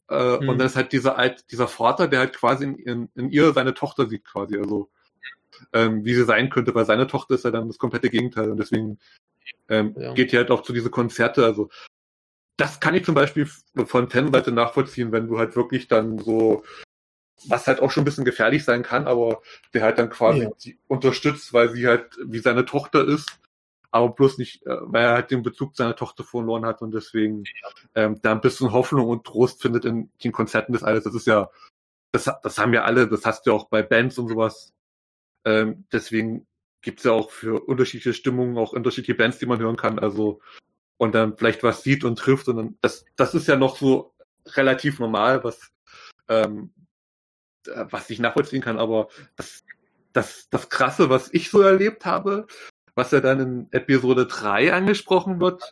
Äh, 0.09 0.39
mhm. 0.39 0.49
Und 0.49 0.59
dann 0.59 0.67
ist 0.67 0.77
halt 0.77 0.93
dieser 0.93 1.17
alt, 1.17 1.51
dieser 1.51 1.69
Vater, 1.69 2.09
der 2.09 2.21
halt 2.21 2.35
quasi 2.35 2.65
in, 2.65 2.77
in, 2.77 3.09
in 3.15 3.31
ihr 3.31 3.53
seine 3.53 3.75
Tochter 3.75 4.09
sieht, 4.09 4.25
quasi. 4.25 4.59
Also 4.59 4.91
ähm, 5.73 6.05
wie 6.05 6.15
sie 6.15 6.25
sein 6.25 6.51
könnte, 6.51 6.75
weil 6.75 6.85
seine 6.85 7.07
Tochter 7.07 7.35
ist 7.35 7.45
ja 7.45 7.51
dann 7.51 7.69
das 7.69 7.79
komplette 7.79 8.11
Gegenteil 8.11 8.51
und 8.51 8.59
deswegen 8.59 8.99
ähm, 9.69 9.95
ja. 9.99 10.15
geht 10.15 10.33
die 10.33 10.37
halt 10.37 10.51
auch 10.51 10.63
zu 10.63 10.73
diese 10.73 10.91
Konzerte. 10.91 11.45
Also 11.45 11.69
das 12.57 12.81
kann 12.81 12.95
ich 12.95 13.05
zum 13.05 13.15
Beispiel 13.15 13.47
von 13.85 14.09
Fanseite 14.09 14.53
nachvollziehen, 14.53 15.13
wenn 15.13 15.29
du 15.29 15.39
halt 15.39 15.57
wirklich 15.57 15.89
dann 15.89 16.19
so, 16.19 16.65
was 17.47 17.67
halt 17.67 17.81
auch 17.81 17.91
schon 17.91 18.03
ein 18.03 18.07
bisschen 18.07 18.25
gefährlich 18.25 18.65
sein 18.65 18.83
kann, 18.83 19.07
aber 19.07 19.43
der 19.75 19.83
halt 19.83 19.99
dann 19.99 20.11
quasi 20.11 20.45
ja. 20.45 20.73
unterstützt, 20.89 21.53
weil 21.53 21.69
sie 21.71 21.87
halt 21.87 22.19
wie 22.25 22.39
seine 22.39 22.65
Tochter 22.65 23.07
ist, 23.07 23.39
aber 23.91 24.09
bloß 24.11 24.39
nicht, 24.39 24.65
äh, 24.67 24.77
weil 24.81 25.05
er 25.05 25.13
halt 25.13 25.31
den 25.31 25.43
Bezug 25.43 25.77
zu 25.77 25.83
seiner 25.83 25.97
Tochter 25.97 26.25
verloren 26.25 26.65
hat 26.65 26.83
und 26.83 26.93
deswegen 26.93 27.45
ja. 27.45 27.71
ähm, 27.95 28.21
da 28.23 28.33
ein 28.33 28.41
bisschen 28.41 28.73
Hoffnung 28.73 29.09
und 29.09 29.25
Trost 29.25 29.61
findet 29.61 29.85
in 29.85 30.11
den 30.25 30.33
Konzerten 30.33 30.73
des 30.73 30.83
alles. 30.83 31.05
Das 31.05 31.15
ist 31.15 31.27
ja, 31.27 31.51
das, 32.13 32.31
das 32.43 32.59
haben 32.59 32.73
ja 32.73 32.85
alle, 32.85 33.09
das 33.09 33.27
hast 33.27 33.47
du 33.47 33.53
auch 33.53 33.69
bei 33.69 33.83
Bands 33.83 34.19
und 34.19 34.29
sowas. 34.29 34.73
Ähm, 35.45 35.85
deswegen 35.93 36.47
gibt's 36.83 37.05
ja 37.05 37.13
auch 37.13 37.31
für 37.31 37.67
unterschiedliche 37.67 38.15
Stimmungen 38.15 38.59
auch 38.59 38.73
unterschiedliche 38.73 39.17
Bands, 39.17 39.39
die 39.39 39.47
man 39.47 39.59
hören 39.59 39.77
kann. 39.77 39.99
Also 39.99 40.41
und 40.99 41.15
dann 41.15 41.37
vielleicht 41.37 41.63
was 41.63 41.83
sieht 41.83 42.05
und 42.05 42.19
trifft 42.19 42.49
und 42.49 42.57
dann 42.57 42.79
das 42.81 43.05
das 43.17 43.35
ist 43.35 43.49
ja 43.49 43.57
noch 43.57 43.77
so 43.77 44.15
relativ 44.55 44.99
normal, 44.99 45.45
was 45.45 45.71
ähm, 46.29 46.73
was 47.65 48.11
ich 48.11 48.19
nachvollziehen 48.19 48.63
kann. 48.63 48.79
Aber 48.79 49.09
das 49.37 49.65
das 50.13 50.49
das 50.51 50.69
krasse, 50.69 51.11
was 51.11 51.33
ich 51.33 51.51
so 51.51 51.61
erlebt 51.61 52.05
habe, 52.05 52.47
was 52.95 53.11
ja 53.11 53.21
dann 53.21 53.41
in 53.41 53.69
Episode 53.73 54.27
3 54.27 54.73
angesprochen 54.73 55.41
wird, 55.41 55.63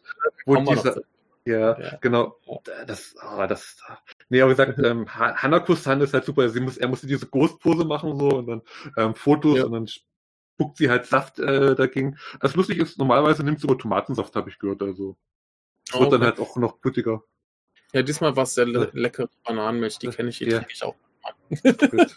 wo 0.45 0.57
dieser 0.57 1.03
ja, 1.47 1.79
ja, 1.79 1.97
genau. 2.01 2.39
Das, 2.87 3.15
oh, 3.23 3.47
das, 3.47 3.77
nee, 4.31 4.41
aber 4.41 4.53
wie 4.53 4.57
gesagt, 4.57 4.79
ähm, 4.85 5.07
Hanako-san 5.15 6.01
ist 6.01 6.15
halt 6.15 6.25
super. 6.25 6.49
Sie 6.49 6.61
muss, 6.61 6.79
er 6.79 6.89
musste 6.89 7.07
diese 7.07 7.27
Ghost-Pose 7.27 7.85
machen 7.85 8.19
so 8.19 8.29
und 8.29 8.47
dann 8.47 8.63
ähm, 8.97 9.15
Fotos 9.15 9.59
ja. 9.59 9.65
und 9.65 9.73
dann 9.73 9.89
spuckt 10.55 10.79
sie 10.79 10.89
halt 10.89 11.07
Saft 11.07 11.39
äh, 11.39 11.75
dagegen. 11.75 12.19
Das 12.41 12.55
lustig 12.55 12.79
ist, 12.79 12.99
normalerweise 12.99 13.43
nimmt 13.43 13.61
sie 13.61 13.69
aber 13.69 13.79
Tomatensaft, 13.79 14.35
habe 14.37 14.51
ich 14.51 14.59
gehört. 14.59 14.83
Also 14.83 15.17
es 15.87 15.95
wird 15.95 16.03
okay. 16.03 16.11
dann 16.13 16.23
halt 16.23 16.41
auch 16.41 16.57
noch 16.57 16.79
blutiger. 16.79 17.23
Ja, 17.93 18.03
diesmal 18.03 18.35
war 18.37 18.45
es 18.45 18.55
sehr 18.55 18.67
le 18.67 18.91
leckere 18.93 19.29
Bananenmilch, 19.45 19.99
die 19.99 20.09
kenne 20.09 20.31
ich, 20.31 20.39
die 20.39 20.47
ja. 20.47 20.59
trinke 20.59 20.73
ich 20.73 20.83
auch. 20.83 20.97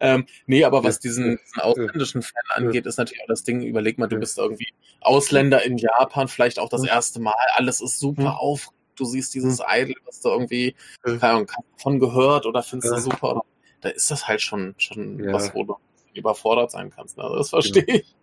ähm, 0.00 0.26
nee, 0.46 0.64
aber 0.64 0.84
was 0.84 1.00
diesen, 1.00 1.38
diesen 1.44 1.60
ausländischen 1.60 2.22
Fan 2.22 2.42
angeht, 2.50 2.86
ist 2.86 2.98
natürlich 2.98 3.22
auch 3.22 3.28
das 3.28 3.42
Ding, 3.42 3.62
überleg 3.62 3.98
mal, 3.98 4.06
du 4.06 4.16
bist 4.16 4.38
irgendwie 4.38 4.72
Ausländer 5.00 5.64
in 5.64 5.76
Japan, 5.76 6.28
vielleicht 6.28 6.58
auch 6.58 6.68
das 6.68 6.84
erste 6.84 7.20
Mal, 7.20 7.34
alles 7.56 7.80
ist 7.80 7.98
super 7.98 8.38
auf, 8.38 8.68
du 8.96 9.04
siehst 9.04 9.34
dieses 9.34 9.60
Idol, 9.66 9.96
was 10.06 10.20
du 10.20 10.28
irgendwie 10.28 10.76
keine 11.02 11.22
Ahnung, 11.22 11.50
von 11.76 11.98
gehört 11.98 12.46
oder 12.46 12.62
findest 12.62 12.92
du 12.92 13.00
super, 13.00 13.32
oder, 13.32 13.44
da 13.80 13.88
ist 13.88 14.10
das 14.10 14.28
halt 14.28 14.40
schon, 14.40 14.74
schon 14.78 15.22
ja. 15.22 15.32
was, 15.32 15.52
wo 15.52 15.64
du 15.64 15.76
überfordert 16.16 16.70
sein 16.70 16.90
kannst. 16.90 17.16
Ne? 17.16 17.24
Also 17.24 17.36
das 17.36 17.50
verstehe 17.50 17.84
ich. 17.86 18.16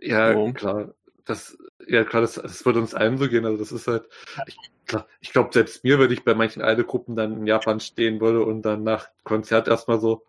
Ja, 0.00 0.32
so. 0.32 0.52
klar. 0.52 0.94
Das, 1.24 1.58
ja, 1.88 2.04
klar, 2.04 2.22
das, 2.22 2.34
das 2.34 2.64
wird 2.64 2.76
uns 2.76 2.94
allen 2.94 3.18
so 3.18 3.28
gehen. 3.28 3.44
Also 3.44 3.58
das 3.58 3.72
ist 3.72 3.88
halt, 3.88 4.08
ich, 4.46 4.56
klar, 4.86 5.08
ich 5.20 5.32
glaube, 5.32 5.50
selbst 5.52 5.82
mir 5.82 5.98
würde 5.98 6.14
ich 6.14 6.24
bei 6.24 6.34
manchen 6.34 6.62
Idol-Gruppen 6.62 7.16
dann 7.16 7.32
in 7.38 7.46
Japan 7.46 7.80
stehen 7.80 8.20
würde 8.20 8.44
und 8.44 8.62
dann 8.62 8.84
nach 8.84 9.08
Konzert 9.24 9.66
erstmal 9.66 9.98
so 9.98 10.24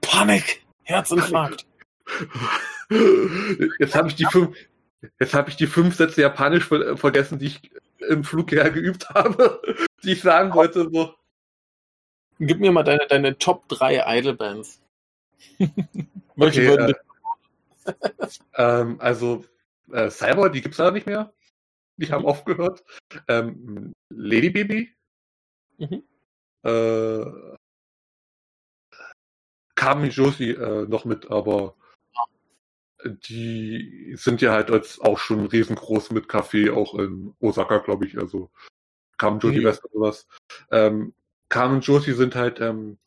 Panik, 0.00 0.64
Herzinfarkt. 0.82 1.66
Jetzt 3.78 3.94
habe 3.94 4.08
ich 4.08 4.14
die 4.14 4.24
fünf, 4.24 4.56
jetzt 5.20 5.34
habe 5.34 5.50
ich 5.50 5.56
die 5.56 5.66
fünf 5.66 5.94
Sätze 5.94 6.22
Japanisch 6.22 6.64
vergessen, 6.64 7.38
die 7.38 7.46
ich 7.46 7.70
im 8.08 8.24
Flug 8.24 8.50
her 8.52 8.70
geübt 8.70 9.10
habe, 9.10 9.60
die 10.02 10.12
ich 10.12 10.22
sagen 10.22 10.54
wollte. 10.54 10.88
So. 10.90 11.14
Gib 12.38 12.60
mir 12.60 12.72
mal 12.72 12.84
deine, 12.84 13.06
deine 13.08 13.36
Top 13.36 13.68
3 13.68 14.04
Idol-Bands. 14.18 14.80
Okay, 16.36 16.66
äh, 16.66 16.94
ähm, 18.54 19.00
also 19.00 19.44
äh, 19.92 20.10
Cyber, 20.10 20.50
die 20.50 20.60
gibt's 20.60 20.78
leider 20.78 20.92
nicht 20.92 21.06
mehr. 21.06 21.32
Die 21.96 22.10
haben 22.10 22.26
aufgehört. 22.26 22.84
Ähm, 23.26 23.92
Lady 24.10 24.50
Baby. 24.50 24.94
Mhm. 25.78 26.02
Äh, 26.62 27.56
Kami 29.74 30.08
Joshi 30.08 30.50
äh, 30.50 30.86
noch 30.86 31.04
mit, 31.04 31.30
aber 31.30 31.76
die 33.04 34.14
sind 34.16 34.40
ja 34.42 34.52
halt 34.52 34.70
als 34.70 35.00
auch 35.00 35.18
schon 35.18 35.46
riesengroß 35.46 36.10
mit 36.10 36.28
Kaffee, 36.28 36.70
auch 36.70 36.94
in 36.94 37.34
Osaka, 37.40 37.78
glaube 37.78 38.06
ich. 38.06 38.18
Also 38.18 38.50
Kamen 39.18 39.40
Joshi 39.40 39.60
mhm. 39.60 39.64
West 39.64 39.84
und 39.84 39.92
sowas. 39.92 40.26
Ähm, 40.70 41.14
Kamen 41.48 41.80
Joshi 41.80 42.12
sind 42.12 42.34
halt, 42.34 42.60
ähm, 42.60 42.98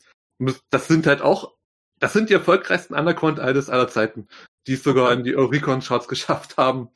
das 0.70 0.88
sind 0.88 1.08
halt 1.08 1.22
auch, 1.22 1.54
das 2.02 2.14
sind 2.14 2.30
die 2.30 2.34
erfolgreichsten 2.34 2.96
Underground-Idols 2.96 3.70
aller 3.70 3.88
Zeiten, 3.88 4.28
die 4.66 4.74
es 4.74 4.84
sogar 4.84 5.14
in 5.14 5.24
die 5.24 5.36
Oricon-Charts 5.36 6.08
geschafft 6.08 6.58
haben. 6.58 6.90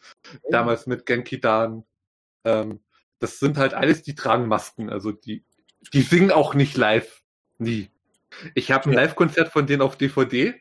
Damals 0.49 0.87
mit 0.87 1.05
Genki 1.05 1.39
Dan. 1.39 1.85
Ähm, 2.43 2.83
das 3.19 3.37
sind 3.39 3.57
halt 3.57 3.75
alles, 3.75 4.01
die 4.01 4.15
tragen 4.15 4.47
Masken. 4.47 4.89
Also 4.89 5.11
die, 5.11 5.45
die 5.93 6.01
singen 6.01 6.31
auch 6.31 6.55
nicht 6.55 6.75
live. 6.75 7.21
Nie. 7.59 7.91
Ich 8.55 8.71
habe 8.71 8.89
ein 8.89 8.93
ja. 8.93 9.01
Live-Konzert 9.01 9.53
von 9.53 9.67
denen 9.67 9.83
auf 9.83 9.95
DVD. 9.95 10.55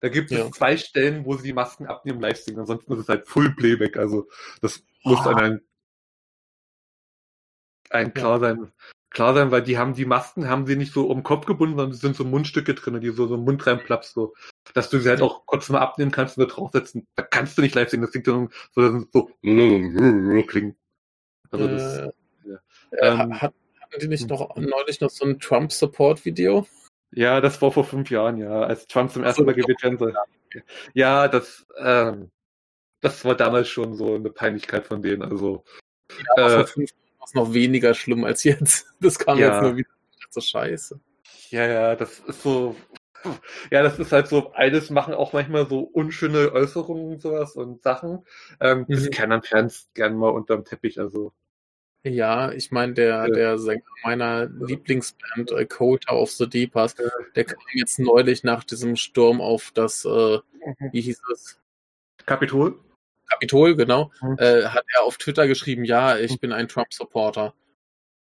Da 0.00 0.10
gibt 0.10 0.30
es 0.30 0.38
ja. 0.38 0.52
zwei 0.52 0.76
Stellen, 0.76 1.24
wo 1.24 1.34
sie 1.38 1.44
die 1.44 1.52
Masken 1.54 1.86
abnehmen, 1.86 2.20
live 2.20 2.38
singen. 2.38 2.60
Ansonsten 2.60 2.92
ist 2.92 2.98
es 2.98 3.08
halt 3.08 3.26
Full 3.26 3.54
Playback. 3.56 3.96
Also 3.96 4.28
das 4.60 4.84
oh. 5.04 5.10
muss 5.10 5.24
dann 5.24 5.38
ein, 5.38 5.60
ein 7.88 8.12
klar 8.12 8.40
sein, 8.40 8.70
klar 9.10 9.34
sein, 9.34 9.50
weil 9.50 9.62
die 9.62 9.78
haben 9.78 9.94
die 9.94 10.04
Masken, 10.04 10.48
haben 10.48 10.66
sie 10.66 10.76
nicht 10.76 10.92
so 10.92 11.06
um 11.06 11.18
den 11.18 11.24
Kopf 11.24 11.46
gebunden, 11.46 11.76
sondern 11.76 11.96
sind 11.96 12.16
so 12.16 12.24
Mundstücke 12.24 12.74
drin, 12.74 13.00
die 13.00 13.10
so, 13.10 13.26
so 13.26 13.36
im 13.36 13.44
Mund 13.44 13.66
reinplappst, 13.66 14.14
so, 14.14 14.34
dass 14.74 14.90
du 14.90 14.98
sie 14.98 15.08
halt 15.08 15.22
auch 15.22 15.46
kurz 15.46 15.68
mal 15.68 15.80
abnehmen 15.80 16.10
kannst 16.10 16.38
und 16.38 16.48
da 16.48 16.54
draufsetzen. 16.54 17.06
Da 17.14 17.22
kannst 17.22 17.56
du 17.56 17.62
nicht 17.62 17.74
live 17.74 17.88
singen, 17.88 18.02
das 18.02 18.12
klingt 18.12 18.26
dann 18.26 18.50
so, 18.72 19.06
so 19.12 19.30
klingen. 19.42 20.76
Also 21.50 21.68
das, 21.68 21.98
äh, 21.98 22.10
ja. 22.44 22.58
ähm, 23.00 23.40
hatten 23.40 23.54
die 24.00 24.08
nicht 24.08 24.28
noch 24.28 24.54
neulich 24.56 25.00
noch 25.00 25.10
so 25.10 25.24
ein 25.24 25.38
Trump-Support-Video? 25.38 26.66
Ja, 27.12 27.40
das 27.40 27.62
war 27.62 27.70
vor 27.72 27.84
fünf 27.84 28.10
Jahren, 28.10 28.36
ja, 28.36 28.62
als 28.62 28.86
Trump 28.86 29.12
zum 29.12 29.24
ersten 29.24 29.44
Mal 29.44 29.54
gewählt 29.54 29.82
werden 29.82 30.14
Ja, 30.92 31.28
das, 31.28 31.66
ähm, 31.78 32.30
das 33.00 33.24
war 33.24 33.36
damals 33.36 33.68
schon 33.68 33.94
so 33.94 34.16
eine 34.16 34.30
Peinlichkeit 34.30 34.86
von 34.86 35.02
denen. 35.02 35.22
Also 35.22 35.64
ja, 36.36 36.46
äh, 36.46 36.50
vor 36.50 36.66
fünf 36.66 36.90
Jahren 36.90 37.05
es 37.26 37.34
noch 37.34 37.52
weniger 37.52 37.94
schlimm 37.94 38.24
als 38.24 38.44
jetzt. 38.44 38.86
Das 39.00 39.18
kam 39.18 39.38
ja. 39.38 39.52
jetzt 39.52 39.62
nur 39.62 39.76
wieder 39.76 39.90
so 40.30 40.40
scheiße. 40.40 41.00
Ja, 41.50 41.66
ja, 41.66 41.96
das 41.96 42.20
ist 42.20 42.42
so. 42.42 42.76
Ja, 43.72 43.82
das 43.82 43.98
ist 43.98 44.12
halt 44.12 44.28
so, 44.28 44.52
eines 44.52 44.88
machen 44.90 45.12
auch 45.12 45.32
manchmal 45.32 45.68
so 45.68 45.80
unschöne 45.80 46.52
Äußerungen 46.52 47.14
und 47.14 47.22
sowas 47.22 47.56
und 47.56 47.82
Sachen. 47.82 48.24
Ähm, 48.60 48.84
mhm. 48.86 48.94
Das 48.94 49.10
kennen 49.10 49.42
Fans 49.42 49.88
gern 49.94 50.16
mal 50.16 50.28
unterm 50.28 50.64
Teppich, 50.64 51.00
also. 51.00 51.32
Ja, 52.04 52.52
ich 52.52 52.70
meine, 52.70 52.94
der, 52.94 53.26
der 53.26 53.58
Sänger 53.58 53.82
meiner 54.04 54.46
Lieblingsband, 54.46 55.50
äh, 55.50 55.66
Cold 55.66 56.08
of 56.08 56.30
the 56.30 56.48
Deepers, 56.48 56.94
der 57.34 57.44
kam 57.44 57.58
jetzt 57.74 57.98
neulich 57.98 58.44
nach 58.44 58.62
diesem 58.62 58.94
Sturm 58.94 59.40
auf 59.40 59.72
das, 59.74 60.04
äh, 60.04 60.08
mhm. 60.38 60.92
wie 60.92 61.00
hieß 61.00 61.20
es? 61.32 61.60
Kapitol? 62.26 62.78
Kapitol, 63.28 63.76
genau, 63.76 64.10
mhm. 64.20 64.36
äh, 64.38 64.64
hat 64.66 64.84
er 64.94 65.04
auf 65.04 65.16
Twitter 65.18 65.46
geschrieben, 65.46 65.84
ja, 65.84 66.16
ich 66.16 66.40
bin 66.40 66.52
ein 66.52 66.68
Trump-Supporter. 66.68 67.54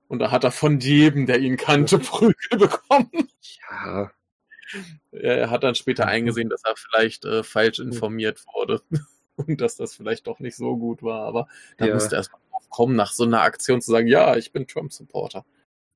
Und 0.09 0.21
da 0.21 0.31
hat 0.31 0.45
er 0.45 0.51
von 0.51 0.81
jedem, 0.81 1.27
der 1.27 1.39
ihn 1.39 1.57
kannte, 1.57 1.99
Prügel 1.99 2.59
bekommen. 2.59 3.29
Ja. 3.71 4.11
Er 5.13 5.51
hat 5.51 5.65
dann 5.65 5.75
später 5.75 6.05
mhm. 6.05 6.11
eingesehen, 6.11 6.49
dass 6.49 6.63
er 6.65 6.75
vielleicht 6.77 7.25
äh, 7.25 7.43
falsch 7.43 7.79
informiert 7.79 8.45
wurde 8.55 8.83
und 9.37 9.61
dass 9.61 9.77
das 9.77 9.95
vielleicht 9.95 10.27
doch 10.27 10.41
nicht 10.41 10.57
so 10.57 10.77
gut 10.77 11.03
war, 11.03 11.27
aber 11.27 11.49
da 11.77 11.87
ja. 11.87 11.95
musste 11.95 12.17
er 12.17 12.19
erst 12.19 12.33
mal 12.33 12.39
kommen, 12.71 12.97
nach 12.97 13.13
so 13.13 13.25
einer 13.25 13.43
Aktion 13.43 13.81
zu 13.81 13.91
sagen, 13.91 14.09
ja, 14.09 14.37
ich 14.37 14.53
bin 14.53 14.67
Trump-Supporter. 14.67 15.45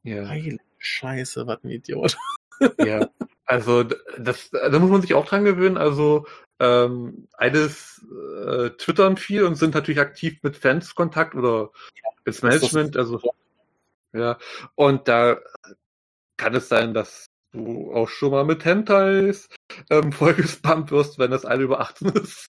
Ja. 0.02 0.26
Heilige 0.28 0.58
Scheiße, 0.78 1.46
was 1.46 1.62
ein 1.62 1.70
Idiot. 1.70 2.16
Ja, 2.78 3.08
also 3.44 3.82
das, 3.82 4.50
da 4.50 4.78
muss 4.78 4.90
man 4.90 5.02
sich 5.02 5.14
auch 5.14 5.26
dran 5.26 5.44
gewöhnen. 5.44 5.76
Also 5.76 6.26
ähm, 6.62 7.26
eines 7.36 8.06
äh, 8.46 8.70
twittern 8.70 9.16
viel 9.16 9.42
und 9.42 9.56
sind 9.56 9.74
natürlich 9.74 10.00
aktiv 10.00 10.38
mit 10.42 10.56
Fans 10.56 10.94
Kontakt 10.94 11.34
oder 11.34 11.70
mit 12.24 12.40
Management. 12.40 12.96
Also 12.96 13.20
ja, 14.12 14.38
und 14.76 15.08
da 15.08 15.40
kann 16.36 16.54
es 16.54 16.68
sein, 16.68 16.94
dass 16.94 17.26
du 17.50 17.92
auch 17.92 18.08
schon 18.08 18.30
mal 18.30 18.44
mit 18.44 18.64
Hentais 18.64 19.48
ähm, 19.90 20.12
vollgespammt 20.12 20.92
wirst, 20.92 21.18
wenn 21.18 21.32
das 21.32 21.44
eine 21.44 21.64
über 21.64 21.80
18 21.80 22.08
ist. 22.10 22.46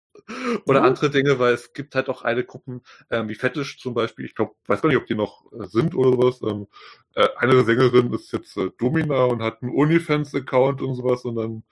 Oder 0.65 0.81
mhm. 0.81 0.85
andere 0.87 1.09
Dinge, 1.09 1.39
weil 1.39 1.53
es 1.53 1.73
gibt 1.73 1.95
halt 1.95 2.09
auch 2.09 2.23
eine 2.23 2.43
Gruppen, 2.43 2.81
ähm, 3.09 3.29
wie 3.29 3.35
Fetisch 3.35 3.79
zum 3.79 3.93
Beispiel, 3.93 4.25
ich 4.25 4.35
glaube, 4.35 4.53
weiß 4.67 4.81
gar 4.81 4.89
nicht, 4.89 4.97
ob 4.97 5.07
die 5.07 5.15
noch 5.15 5.51
äh, 5.53 5.65
sind 5.67 5.95
oder 5.95 6.11
sowas. 6.11 6.41
Ähm, 6.43 6.67
äh, 7.15 7.27
eine 7.37 7.63
Sängerin 7.63 8.13
ist 8.13 8.31
jetzt 8.31 8.57
äh, 8.57 8.69
Domina 8.77 9.23
und 9.23 9.41
hat 9.41 9.61
einen 9.61 9.71
OnlyFans-Account 9.71 10.81
und 10.81 10.95
sowas 10.95 11.25
und 11.25 11.35
dann 11.35 11.63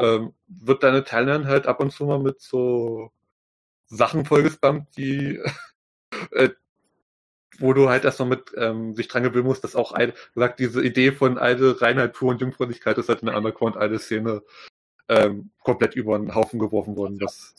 ähm, 0.00 0.32
wird 0.48 0.82
deine 0.82 1.04
Teilnehmerin 1.04 1.46
halt 1.46 1.66
ab 1.66 1.80
und 1.80 1.92
zu 1.92 2.06
mal 2.06 2.18
mit 2.18 2.40
so 2.40 3.10
Sachen 3.86 4.24
vollgespammt, 4.24 4.96
die 4.96 5.40
äh, 6.32 6.50
wo 7.58 7.72
du 7.72 7.88
halt 7.88 8.04
erstmal 8.04 8.28
mit 8.28 8.52
ähm, 8.56 8.94
sich 8.94 9.08
dran 9.08 9.22
gewöhnen 9.22 9.46
musst, 9.46 9.64
dass 9.64 9.76
auch 9.76 9.92
ein, 9.92 10.12
gesagt, 10.34 10.58
diese 10.60 10.82
Idee 10.82 11.12
von 11.12 11.38
alte 11.38 11.80
Reinheit, 11.80 12.12
pur 12.12 12.30
und 12.30 12.40
Jungfräulichkeit 12.40 12.98
ist 12.98 13.08
halt 13.08 13.20
in 13.20 13.26
der 13.26 13.36
Underground 13.36 13.76
eine 13.76 13.98
Szene 13.98 14.42
ähm, 15.08 15.50
komplett 15.62 15.94
über 15.94 16.18
den 16.18 16.34
Haufen 16.34 16.58
geworfen 16.58 16.96
worden. 16.96 17.18
Das, 17.18 17.54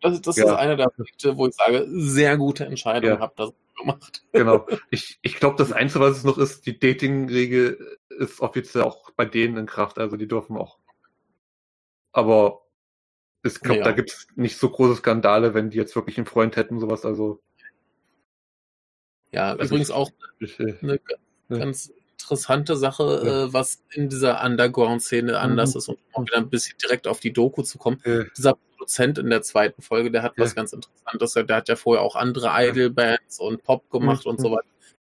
das, 0.00 0.20
das 0.20 0.36
ja. 0.36 0.44
ist 0.44 0.52
einer 0.52 0.76
der 0.76 0.88
Punkte, 0.88 1.36
wo 1.36 1.46
ich 1.46 1.54
sage, 1.54 1.86
sehr 1.88 2.36
gute 2.36 2.66
Entscheidung, 2.66 3.10
ja. 3.10 3.20
habt 3.20 3.38
das 3.38 3.52
gemacht. 3.78 4.22
Genau. 4.32 4.66
Ich, 4.90 5.18
ich 5.22 5.36
glaube, 5.36 5.56
das 5.56 5.72
Einzige, 5.72 6.04
was 6.04 6.18
es 6.18 6.24
noch 6.24 6.38
ist, 6.38 6.66
die 6.66 6.78
Dating-Regel 6.78 7.98
ist 8.10 8.40
offiziell 8.40 8.84
auch 8.84 9.10
bei 9.12 9.24
denen 9.24 9.56
in 9.56 9.66
Kraft, 9.66 9.98
also 9.98 10.16
die 10.16 10.28
dürfen 10.28 10.56
auch. 10.56 10.77
Aber 12.18 12.62
ich 13.44 13.60
glaube, 13.60 13.78
ja. 13.78 13.84
da 13.84 13.92
gibt 13.92 14.10
es 14.10 14.26
nicht 14.34 14.58
so 14.58 14.68
große 14.68 14.96
Skandale, 14.96 15.54
wenn 15.54 15.70
die 15.70 15.76
jetzt 15.76 15.94
wirklich 15.94 16.18
einen 16.18 16.26
Freund 16.26 16.56
hätten, 16.56 16.80
sowas, 16.80 17.04
also. 17.04 17.40
Ja, 19.30 19.52
also 19.52 19.62
übrigens 19.66 19.92
auch 19.92 20.10
eine 20.82 20.98
ganz 21.48 21.92
interessante 22.20 22.76
Sache, 22.76 23.22
ja. 23.24 23.44
äh, 23.44 23.52
was 23.52 23.84
in 23.92 24.08
dieser 24.08 24.44
Underground-Szene 24.44 25.38
anders 25.38 25.74
mhm. 25.74 25.78
ist, 25.78 25.88
und 25.88 25.98
um 26.12 26.26
wieder 26.26 26.38
ein 26.38 26.50
bisschen 26.50 26.76
direkt 26.82 27.06
auf 27.06 27.20
die 27.20 27.32
Doku 27.32 27.62
zu 27.62 27.78
kommen. 27.78 28.02
Ja. 28.04 28.24
Dieser 28.36 28.54
Produzent 28.54 29.18
in 29.18 29.30
der 29.30 29.42
zweiten 29.42 29.80
Folge, 29.80 30.10
der 30.10 30.24
hat 30.24 30.36
ja. 30.36 30.42
was 30.42 30.56
ganz 30.56 30.72
Interessantes. 30.72 31.34
Der 31.34 31.56
hat 31.56 31.68
ja 31.68 31.76
vorher 31.76 32.02
auch 32.02 32.16
andere 32.16 32.50
Idol-Bands 32.52 33.38
und 33.38 33.62
Pop 33.62 33.88
gemacht 33.90 34.24
mhm. 34.24 34.32
und 34.32 34.40
so 34.40 34.50
weiter. 34.50 34.66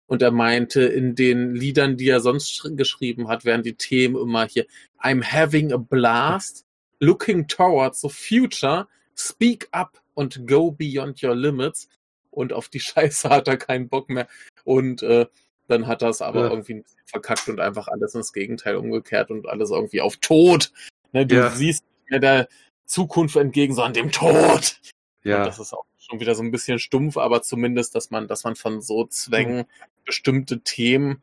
Und 0.05 0.21
er 0.21 0.31
meinte, 0.31 0.83
in 0.83 1.15
den 1.15 1.53
Liedern, 1.53 1.97
die 1.97 2.07
er 2.07 2.21
sonst 2.21 2.61
geschrieben 2.77 3.27
hat, 3.27 3.43
wären 3.43 3.63
die 3.63 3.75
Themen 3.75 4.15
immer 4.15 4.45
hier 4.47 4.65
I'm 5.01 5.21
having 5.23 5.73
a 5.73 5.77
blast, 5.77 6.62
looking 7.03 7.47
towards 7.47 8.01
the 8.01 8.09
future, 8.09 8.87
speak 9.15 9.67
up 9.71 9.97
and 10.15 10.47
go 10.47 10.71
beyond 10.71 11.21
your 11.21 11.35
limits. 11.35 11.87
Und 12.31 12.53
auf 12.53 12.69
die 12.69 12.79
Scheiße 12.79 13.29
hat 13.29 13.47
er 13.47 13.57
keinen 13.57 13.89
Bock 13.89 14.09
mehr. 14.09 14.27
Und 14.63 15.03
äh, 15.03 15.27
dann 15.67 15.87
hat 15.87 16.01
er 16.01 16.09
es 16.09 16.21
aber 16.21 16.45
ja. 16.45 16.49
irgendwie 16.49 16.75
ein 16.75 16.83
bisschen 16.83 17.01
verkackt 17.05 17.47
und 17.49 17.59
einfach 17.59 17.87
alles 17.87 18.15
ins 18.15 18.33
Gegenteil 18.33 18.75
umgekehrt 18.75 19.31
und 19.31 19.47
alles 19.47 19.71
irgendwie 19.71 20.01
auf 20.01 20.17
Tod. 20.17 20.71
Ne, 21.11 21.25
du 21.25 21.35
ja. 21.35 21.49
siehst 21.51 21.83
mir 22.09 22.19
der 22.19 22.47
Zukunft 22.85 23.35
entgegen, 23.35 23.73
sondern 23.73 23.93
dem 23.93 24.11
Tod. 24.11 24.79
Ja. 25.23 25.39
Und 25.39 25.47
das 25.47 25.59
ist 25.59 25.73
auch 25.73 25.85
schon 25.97 26.19
wieder 26.19 26.35
so 26.35 26.43
ein 26.43 26.51
bisschen 26.51 26.79
stumpf, 26.79 27.17
aber 27.17 27.41
zumindest, 27.41 27.95
dass 27.95 28.11
man, 28.11 28.27
dass 28.27 28.43
man 28.43 28.55
von 28.55 28.81
so 28.81 29.05
Zwängen 29.05 29.59
mhm. 29.59 29.65
bestimmte 30.05 30.61
Themen 30.61 31.21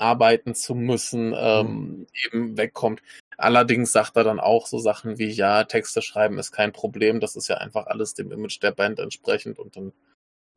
abarbeiten 0.00 0.54
zu 0.54 0.74
müssen, 0.74 1.34
ähm, 1.36 1.66
mhm. 1.66 2.06
eben 2.24 2.56
wegkommt. 2.56 3.02
Allerdings 3.36 3.92
sagt 3.92 4.16
er 4.16 4.24
dann 4.24 4.40
auch 4.40 4.66
so 4.66 4.78
Sachen 4.78 5.18
wie, 5.18 5.30
ja, 5.30 5.64
Texte 5.64 6.02
schreiben 6.02 6.38
ist 6.38 6.52
kein 6.52 6.72
Problem, 6.72 7.20
das 7.20 7.36
ist 7.36 7.48
ja 7.48 7.56
einfach 7.58 7.86
alles 7.86 8.14
dem 8.14 8.32
Image 8.32 8.62
der 8.62 8.72
Band 8.72 8.98
entsprechend 8.98 9.58
und 9.58 9.76
dann 9.76 9.92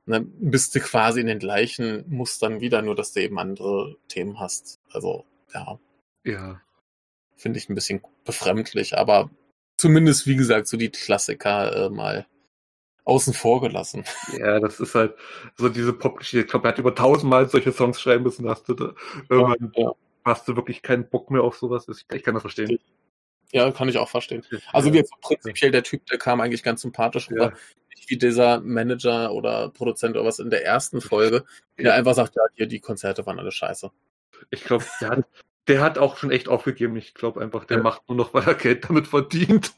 ne, 0.06 0.22
bist 0.22 0.76
du 0.76 0.80
quasi 0.80 1.22
in 1.22 1.28
den 1.28 1.40
gleichen 1.40 2.04
Mustern 2.10 2.62
wieder, 2.62 2.82
nur 2.82 2.96
dass 2.96 3.14
du 3.14 3.22
eben 3.22 3.40
andere 3.40 3.98
Themen 4.08 4.40
hast. 4.40 4.80
Also, 4.92 5.26
ja. 5.54 5.80
Ja. 6.26 6.62
Finde 7.36 7.60
ich 7.60 7.70
ein 7.70 7.76
bisschen 7.76 8.02
befremdlich, 8.26 8.98
aber 8.98 9.30
zumindest, 9.78 10.28
wie 10.28 10.36
gesagt, 10.36 10.68
so 10.68 10.78
die 10.78 10.90
Klassiker 10.90 11.86
äh, 11.86 11.90
mal 11.90 12.26
außen 13.06 13.34
vor 13.34 13.62
gelassen. 13.62 14.04
Ja, 14.38 14.60
das 14.60 14.80
ist 14.80 14.96
halt 14.96 15.16
so 15.56 15.70
diese 15.70 15.94
Popgeschichte. 15.94 16.46
Ich 16.46 16.52
glaube, 16.52 16.68
er 16.68 16.72
hat 16.72 16.80
über 16.80 16.96
tausendmal 16.96 17.50
solche 17.50 17.72
Songs 17.72 18.00
schreiben 18.00 18.24
müssen, 18.24 18.48
hast 18.48 18.68
du 18.70 18.74
da, 18.74 18.94
irgendwann 19.30 19.72
ja, 19.76 19.84
ja. 19.84 19.92
hast 20.26 20.48
du 20.48 20.56
wirklich 20.56 20.82
keinen 20.82 21.10
Bock 21.10 21.32
mehr 21.32 21.44
auf 21.44 21.58
sowas. 21.58 21.88
Ich 21.88 22.24
kann 22.24 22.34
das 22.34 22.44
verstehen. 22.44 22.80
Ja, 23.52 23.72
kann 23.72 23.88
ich 23.88 24.00
auch 24.00 24.10
verstehen. 24.10 24.44
Also 24.72 24.88
ja. 24.88 24.94
wie 24.94 24.98
jetzt 24.98 25.14
prinzipiell 25.22 25.72
der 25.72 25.84
Typ, 25.84 26.06
der 26.08 26.18
kam 26.18 26.42
eigentlich 26.42 26.64
ganz 26.64 26.82
sympathisch 26.82 27.30
rüber. 27.30 27.52
Ja. 27.52 27.54
Nicht 27.96 28.10
wie 28.10 28.18
dieser 28.18 28.60
Manager 28.62 29.32
oder 29.32 29.70
Produzent 29.70 30.16
oder 30.16 30.26
was 30.26 30.40
in 30.40 30.50
der 30.50 30.66
ersten 30.66 31.02
Folge, 31.02 31.44
der 31.78 31.86
ja. 31.86 31.94
einfach 31.94 32.16
sagt, 32.16 32.36
ja, 32.36 32.42
hier, 32.56 32.66
die 32.66 32.80
Konzerte 32.80 33.26
waren 33.28 33.38
alle 33.38 33.52
scheiße. 33.52 33.92
Ich 34.50 34.64
glaube, 34.64 34.86
der 35.00 35.10
hat, 35.10 35.26
der 35.68 35.82
hat 35.82 35.98
auch 36.00 36.18
schon 36.18 36.32
echt 36.32 36.48
aufgegeben. 36.48 36.96
Ich 36.98 37.14
glaube 37.14 37.42
einfach, 37.42 37.66
der 37.66 37.84
macht 37.84 38.10
nur 38.10 38.18
noch, 38.18 38.34
weil 38.34 38.44
er 38.44 38.56
Geld 38.56 38.90
damit 38.90 39.08
verdient. 39.08 39.74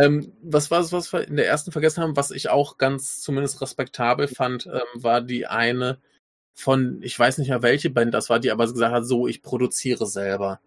Ähm, 0.00 0.32
was 0.42 0.70
war 0.70 0.80
es, 0.80 0.92
was 0.92 1.12
wir 1.12 1.28
in 1.28 1.36
der 1.36 1.46
ersten 1.46 1.72
vergessen 1.72 2.02
haben, 2.02 2.16
was 2.16 2.30
ich 2.30 2.48
auch 2.48 2.78
ganz 2.78 3.20
zumindest 3.20 3.60
respektabel 3.60 4.28
fand, 4.28 4.66
ähm, 4.66 4.80
war 4.94 5.20
die 5.20 5.46
eine 5.46 6.00
von, 6.54 7.02
ich 7.02 7.18
weiß 7.18 7.36
nicht 7.38 7.48
mehr 7.48 7.62
welche 7.62 7.90
Band 7.90 8.14
das 8.14 8.30
war, 8.30 8.40
die 8.40 8.50
aber 8.50 8.66
gesagt 8.66 8.94
hat, 8.94 9.04
so, 9.04 9.26
ich 9.26 9.42
produziere 9.42 10.06
selber. 10.06 10.60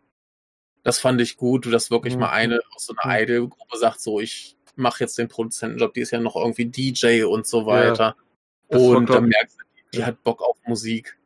Das 0.84 1.00
fand 1.00 1.20
ich 1.20 1.38
gut, 1.38 1.66
dass 1.72 1.90
wirklich 1.90 2.14
mhm. 2.14 2.22
mal 2.22 2.30
eine 2.30 2.60
aus 2.76 2.86
so 2.86 2.94
einer. 2.98 3.22
Idol-Gruppe 3.22 3.78
sagt, 3.78 4.02
so, 4.02 4.20
ich 4.20 4.56
mache 4.76 5.00
jetzt 5.04 5.18
den 5.18 5.30
Produzentenjob, 5.30 5.94
die 5.96 6.02
ist 6.02 6.12
ja 6.12 6.20
noch 6.20 6.36
irgendwie 6.36 6.66
DJ 6.66 7.24
und 7.24 7.48
so 7.48 7.66
weiter. 7.66 8.16
Ja, 8.70 8.78
und 8.78 9.10
dann 9.10 9.26
merkst 9.26 9.58
du, 9.60 9.64
die, 9.76 9.98
die 9.98 10.06
hat 10.06 10.24
Bock 10.24 10.42
auf 10.42 10.58
Musik. 10.66 11.18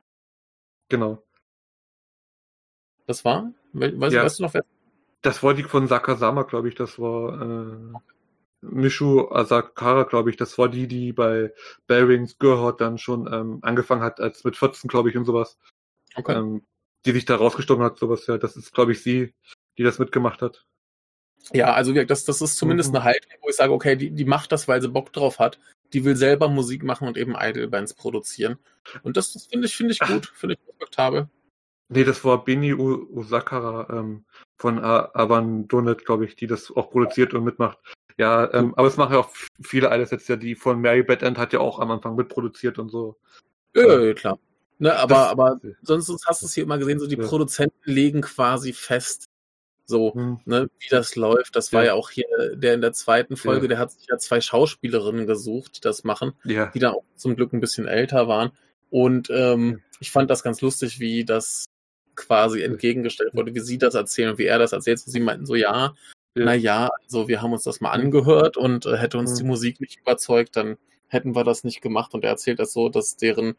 Genau. 0.88 1.22
Das 3.06 3.26
war? 3.26 3.52
Weißt, 3.74 4.14
ja. 4.14 4.24
weißt 4.24 4.40
du 4.40 4.44
noch, 4.44 4.54
wer? 4.54 4.64
Das 5.28 5.44
war 5.44 5.54
die 5.54 5.64
von 5.64 5.90
Sakasama, 5.90 6.44
glaube 6.44 6.70
ich. 6.70 6.76
Das 6.76 7.00
war 7.00 7.42
äh, 7.42 7.98
Mishu 8.62 9.30
Asakara, 9.30 10.04
glaube 10.04 10.30
ich. 10.30 10.38
Das 10.38 10.58
war 10.58 10.70
die, 10.70 10.88
die 10.88 11.12
bei 11.12 11.54
Bearings 11.86 12.40
Gehört 12.40 12.80
dann 12.80 12.98
schon 12.98 13.28
ähm, 13.30 13.60
angefangen 13.62 14.04
hat, 14.04 14.22
als 14.22 14.46
mit 14.46 14.56
14, 14.56 14.88
glaube 14.88 15.10
ich, 15.10 15.18
und 15.18 15.26
sowas. 15.26 15.58
Okay. 16.16 16.38
Ähm, 16.38 16.64
die 17.06 17.12
sich 17.12 17.26
da 17.26 17.36
rausgestochen 17.36 17.84
hat, 17.84 18.00
sowas, 18.00 18.26
ja. 18.28 18.38
Das 18.38 18.56
ist, 18.56 18.74
glaube 18.74 18.94
ich, 18.94 19.04
sie, 19.04 19.34
die 19.78 19.84
das 19.84 20.00
mitgemacht 20.00 20.42
hat. 20.42 20.66
Ja, 21.52 21.74
also 21.74 21.92
das, 21.92 22.24
das 22.24 22.42
ist 22.42 22.56
zumindest 22.56 22.92
mhm. 22.92 22.96
eine 22.96 23.04
Haltung, 23.04 23.34
wo 23.42 23.50
ich 23.50 23.58
sage, 23.58 23.74
okay, 23.74 23.98
die, 23.98 24.12
die 24.12 24.24
macht 24.24 24.54
das, 24.54 24.70
weil 24.70 24.82
sie 24.82 24.88
Bock 24.88 25.12
drauf 25.12 25.40
hat. 25.40 25.60
Die 25.92 26.06
will 26.06 26.16
selber 26.16 26.48
Musik 26.48 26.84
machen 26.84 27.06
und 27.06 27.18
eben 27.18 27.36
Idol-Bands 27.38 27.96
produzieren. 27.96 28.60
Und 29.04 29.18
das, 29.18 29.34
das 29.34 29.48
finde 29.48 29.68
ich, 29.68 29.76
finde 29.76 29.92
ich 29.92 30.00
gut, 30.00 30.32
finde 30.34 30.56
ich 30.56 30.70
respektabel. 30.70 31.28
Nee, 31.90 32.04
das 32.04 32.24
war 32.26 32.44
Beni 32.44 32.74
Usakara 32.74 33.88
ähm, 33.98 34.26
von 34.58 34.80
Abandonet, 34.80 36.06
glaube 36.06 36.26
ich, 36.26 36.36
die 36.36 36.48
das 36.48 36.72
auch 36.76 36.90
produziert 36.90 37.34
und 37.34 37.44
mitmacht. 37.44 37.78
Ja, 38.18 38.52
ähm, 38.54 38.74
aber 38.76 38.88
es 38.88 38.98
machen 38.98 39.14
ja 39.14 39.20
auch 39.20 39.30
viele 39.62 39.90
alles 39.90 40.12
jetzt 40.12 40.28
ja, 40.28 40.36
die 40.36 40.56
von 40.56 40.82
Mary 40.82 41.04
Bad 41.04 41.22
End 41.22 41.38
hat 41.38 41.54
ja 41.54 41.60
auch 41.60 41.80
am 41.80 41.92
Anfang 41.92 42.16
mitproduziert 42.16 42.80
und 42.80 42.90
so. 42.90 43.18
Ja, 43.76 44.00
ja 44.00 44.14
klar. 44.14 44.40
Ne, 44.80 44.96
aber, 44.96 45.16
das, 45.16 45.30
aber 45.30 45.60
sonst, 45.82 46.08
sonst 46.08 46.26
hast 46.28 46.42
du 46.42 46.48
es 46.48 46.54
hier 46.54 46.64
immer 46.64 46.78
gesehen, 46.78 47.00
so 47.00 47.08
die 47.08 47.18
ja. 47.18 47.26
Produzenten 47.26 47.78
legen 47.84 48.22
quasi 48.22 48.74
fest, 48.74 49.26
so, 49.86 50.14
hm. 50.14 50.40
ne, 50.46 50.70
wie 50.80 50.90
das 50.90 51.16
läuft. 51.16 51.56
Das 51.56 51.72
ja. 51.72 51.78
war 51.78 51.86
ja 51.86 51.94
auch 51.94 52.10
hier 52.10 52.26
der 52.54 52.74
in 52.74 52.82
der 52.82 52.94
zweiten 52.94 53.38
Folge, 53.38 53.64
ja. 53.64 53.68
der 53.70 53.80
hat 53.80 53.92
sich 53.92 54.08
ja 54.10 54.18
zwei 54.18 54.42
Schauspielerinnen 54.42 55.26
gesucht, 55.26 55.78
die 55.78 55.82
das 55.82 56.04
machen, 56.04 56.34
die 56.44 56.80
dann 56.80 56.94
auch 56.94 57.04
zum 57.16 57.36
Glück 57.36 57.54
ein 57.54 57.62
bisschen 57.62 57.88
älter 57.88 58.28
waren. 58.28 58.52
Und 58.90 59.30
ähm, 59.30 59.82
ich 60.00 60.12
fand 60.12 60.30
das 60.30 60.44
ganz 60.44 60.62
lustig, 60.62 61.00
wie 61.00 61.26
das 61.26 61.66
quasi 62.18 62.62
entgegengestellt 62.62 63.34
wurde, 63.34 63.56
wie 63.56 63.62
sie 63.62 63.78
das 63.78 63.96
erzählen 63.96 64.32
und 64.32 64.38
wie 64.38 64.46
er 64.46 64.60
das 64.60 64.74
erzählt. 64.74 65.02
Und 65.06 65.12
sie 65.12 65.20
meinten 65.22 65.46
so, 65.46 65.56
ja, 65.56 65.96
ja. 66.36 66.46
naja, 66.46 66.90
also 67.04 67.30
wir 67.30 67.42
haben 67.42 67.54
uns 67.54 67.64
das 67.64 67.80
mal 67.80 67.92
angehört 67.92 68.58
und 68.58 68.86
äh, 68.86 68.98
hätte 68.98 69.18
uns 69.18 69.32
mhm. 69.34 69.38
die 69.38 69.44
Musik 69.46 69.80
nicht 69.80 70.00
überzeugt, 70.02 70.58
dann 70.58 70.78
hätten 71.08 71.36
wir 71.36 71.46
das 71.46 71.64
nicht 71.64 71.82
gemacht. 71.82 72.14
Und 72.14 72.26
er 72.26 72.32
erzählt 72.32 72.60
das 72.60 72.74
so, 72.74 72.90
dass 72.90 73.16
deren 73.16 73.56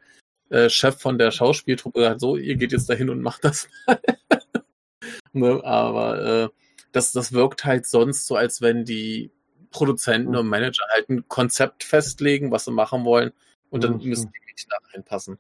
äh, 0.50 0.68
Chef 0.68 1.00
von 1.00 1.16
der 1.16 1.30
Schauspieltruppe 1.30 2.02
sagt, 2.02 2.20
so, 2.20 2.36
ihr 2.36 2.56
geht 2.56 2.72
jetzt 2.72 2.90
dahin 2.90 3.08
und 3.08 3.22
macht 3.22 3.44
das 3.44 3.68
ne? 5.32 5.62
Aber 5.64 6.24
äh, 6.24 6.48
das, 6.92 7.12
das 7.12 7.32
wirkt 7.32 7.64
halt 7.64 7.86
sonst 7.86 8.26
so, 8.26 8.36
als 8.36 8.60
wenn 8.60 8.84
die 8.84 9.30
Produzenten 9.70 10.32
mhm. 10.32 10.38
und 10.38 10.48
Manager 10.48 10.84
halt 10.92 11.08
ein 11.08 11.28
Konzept 11.28 11.84
festlegen, 11.84 12.50
was 12.50 12.64
sie 12.64 12.72
machen 12.72 13.04
wollen, 13.04 13.32
und 13.70 13.84
dann 13.84 13.98
mhm. 13.98 14.08
müssen 14.08 14.32
die 14.32 14.52
nicht 14.52 14.66
da 14.70 14.76
reinpassen. 14.92 15.38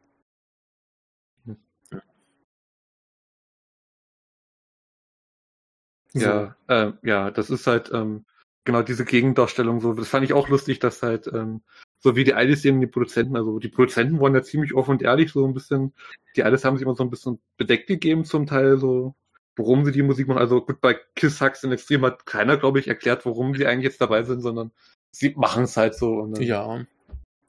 Ja, 6.14 6.56
äh, 6.68 6.92
ja, 7.02 7.30
das 7.30 7.50
ist 7.50 7.66
halt 7.66 7.90
ähm, 7.92 8.24
genau 8.64 8.82
diese 8.82 9.04
Gegendarstellung 9.04 9.80
so. 9.80 9.92
Das 9.92 10.08
fand 10.08 10.24
ich 10.24 10.32
auch 10.32 10.48
lustig, 10.48 10.78
dass 10.78 11.02
halt 11.02 11.26
ähm, 11.32 11.62
so 11.98 12.16
wie 12.16 12.24
die 12.24 12.34
Alice 12.34 12.64
eben 12.64 12.80
die 12.80 12.86
Produzenten, 12.86 13.36
also 13.36 13.58
die 13.58 13.68
Produzenten 13.68 14.20
waren 14.20 14.34
ja 14.34 14.42
ziemlich 14.42 14.74
offen 14.74 14.92
und 14.92 15.02
ehrlich 15.02 15.32
so 15.32 15.46
ein 15.46 15.54
bisschen, 15.54 15.94
die 16.36 16.44
Alice 16.44 16.64
haben 16.64 16.76
sich 16.76 16.84
immer 16.84 16.94
so 16.94 17.02
ein 17.02 17.10
bisschen 17.10 17.40
bedeckt 17.56 17.88
gegeben 17.88 18.24
zum 18.24 18.46
Teil 18.46 18.78
so, 18.78 19.14
warum 19.56 19.84
sie 19.84 19.92
die 19.92 20.02
Musik 20.02 20.28
machen. 20.28 20.38
Also 20.38 20.60
gut, 20.60 20.80
bei 20.80 20.98
Kiss 21.14 21.40
Hacks 21.40 21.64
in 21.64 21.72
Extrem 21.72 22.04
hat 22.04 22.24
keiner, 22.26 22.56
glaube 22.56 22.78
ich, 22.78 22.88
erklärt, 22.88 23.26
warum 23.26 23.54
sie 23.54 23.66
eigentlich 23.66 23.84
jetzt 23.84 24.00
dabei 24.00 24.22
sind, 24.22 24.40
sondern 24.40 24.70
sie 25.10 25.34
machen 25.36 25.64
es 25.64 25.76
halt 25.76 25.94
so. 25.94 26.12
Und, 26.12 26.38
ja. 26.38 26.84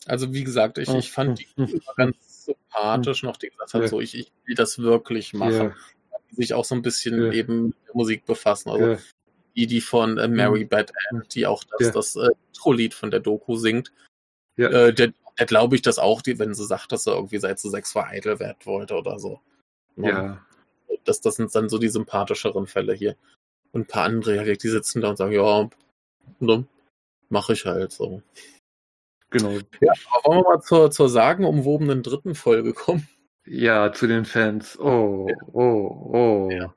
Also 0.05 0.34
wie 0.34 0.43
gesagt, 0.43 0.78
ich, 0.78 0.89
ich 0.89 1.12
fand 1.12 1.39
die 1.39 1.47
ganz 1.97 2.45
sympathisch 2.45 3.24
noch, 3.24 3.38
die 3.38 3.49
gesagt 3.49 3.74
hat, 3.74 3.88
so 3.89 4.01
ich, 4.01 4.16
ich 4.18 4.32
will 4.45 4.55
das 4.55 4.80
wirklich 4.80 5.34
machen. 5.34 5.53
Ja 5.53 5.76
die 6.30 6.36
sich 6.36 6.54
auch 6.54 6.66
so 6.66 6.76
ein 6.76 6.82
bisschen 6.82 7.22
ja. 7.26 7.32
eben 7.32 7.68
mit 7.68 7.76
der 7.88 7.96
Musik 7.96 8.26
befassen. 8.26 8.70
Also 8.70 8.86
ja. 8.86 8.98
die, 9.56 9.68
die 9.68 9.82
von 9.82 10.18
äh, 10.18 10.28
Mary 10.28 10.66
mhm. 10.66 10.70
Bad 10.70 10.92
End, 11.12 11.34
die 11.36 11.48
auch 11.48 11.64
das, 11.64 11.88
ja. 11.88 11.92
das 11.92 12.16
äh, 12.16 12.30
Intro-Lied 12.54 12.94
von 12.94 13.12
der 13.12 13.20
Doku 13.20 13.56
singt. 13.56 13.92
Ja. 14.58 14.70
Äh, 14.70 14.94
der, 14.94 15.14
der 15.38 15.46
glaube 15.46 15.76
ich 15.76 15.82
das 15.82 16.00
auch, 16.00 16.22
die, 16.22 16.40
wenn 16.40 16.54
sie 16.54 16.66
sagt, 16.66 16.92
dass 16.92 17.08
er 17.08 17.14
irgendwie 17.16 17.40
seit 17.40 17.60
sie 17.60 17.70
sechs 17.70 17.94
Idol 17.96 18.40
werden 18.40 18.58
wollte 18.66 18.96
oder 18.96 19.20
so. 19.20 19.40
Ja. 19.96 20.44
Das, 21.06 21.22
das 21.22 21.36
sind 21.36 21.54
dann 21.56 21.70
so 21.70 21.78
die 21.78 21.90
sympathischeren 21.90 22.68
Fälle 22.68 22.94
hier. 22.94 23.16
Und 23.72 23.82
ein 23.82 23.88
paar 23.88 24.04
andere, 24.06 24.58
die 24.58 24.68
sitzen 24.68 25.02
da 25.02 25.10
und 25.10 25.18
sagen, 25.18 25.32
ja, 25.32 25.70
ne, 26.40 26.66
mache 27.30 27.54
ich 27.54 27.66
halt 27.66 27.92
so. 27.92 28.22
Genau. 29.30 29.60
Ja, 29.80 29.94
aber 30.12 30.26
wollen 30.26 30.44
wir 30.44 30.50
mal 30.56 30.62
zur, 30.62 30.90
zur 30.92 31.08
sagenumwobenen 31.08 32.02
dritten 32.02 32.34
Folge 32.34 32.74
kommen? 32.74 33.08
Ja, 33.50 33.91
zu 33.91 34.06
den 34.08 34.26
Fans. 34.26 34.78
Oh, 34.80 35.28
oh, 35.54 36.10
oh. 36.14 36.50
Ja. 36.52 36.74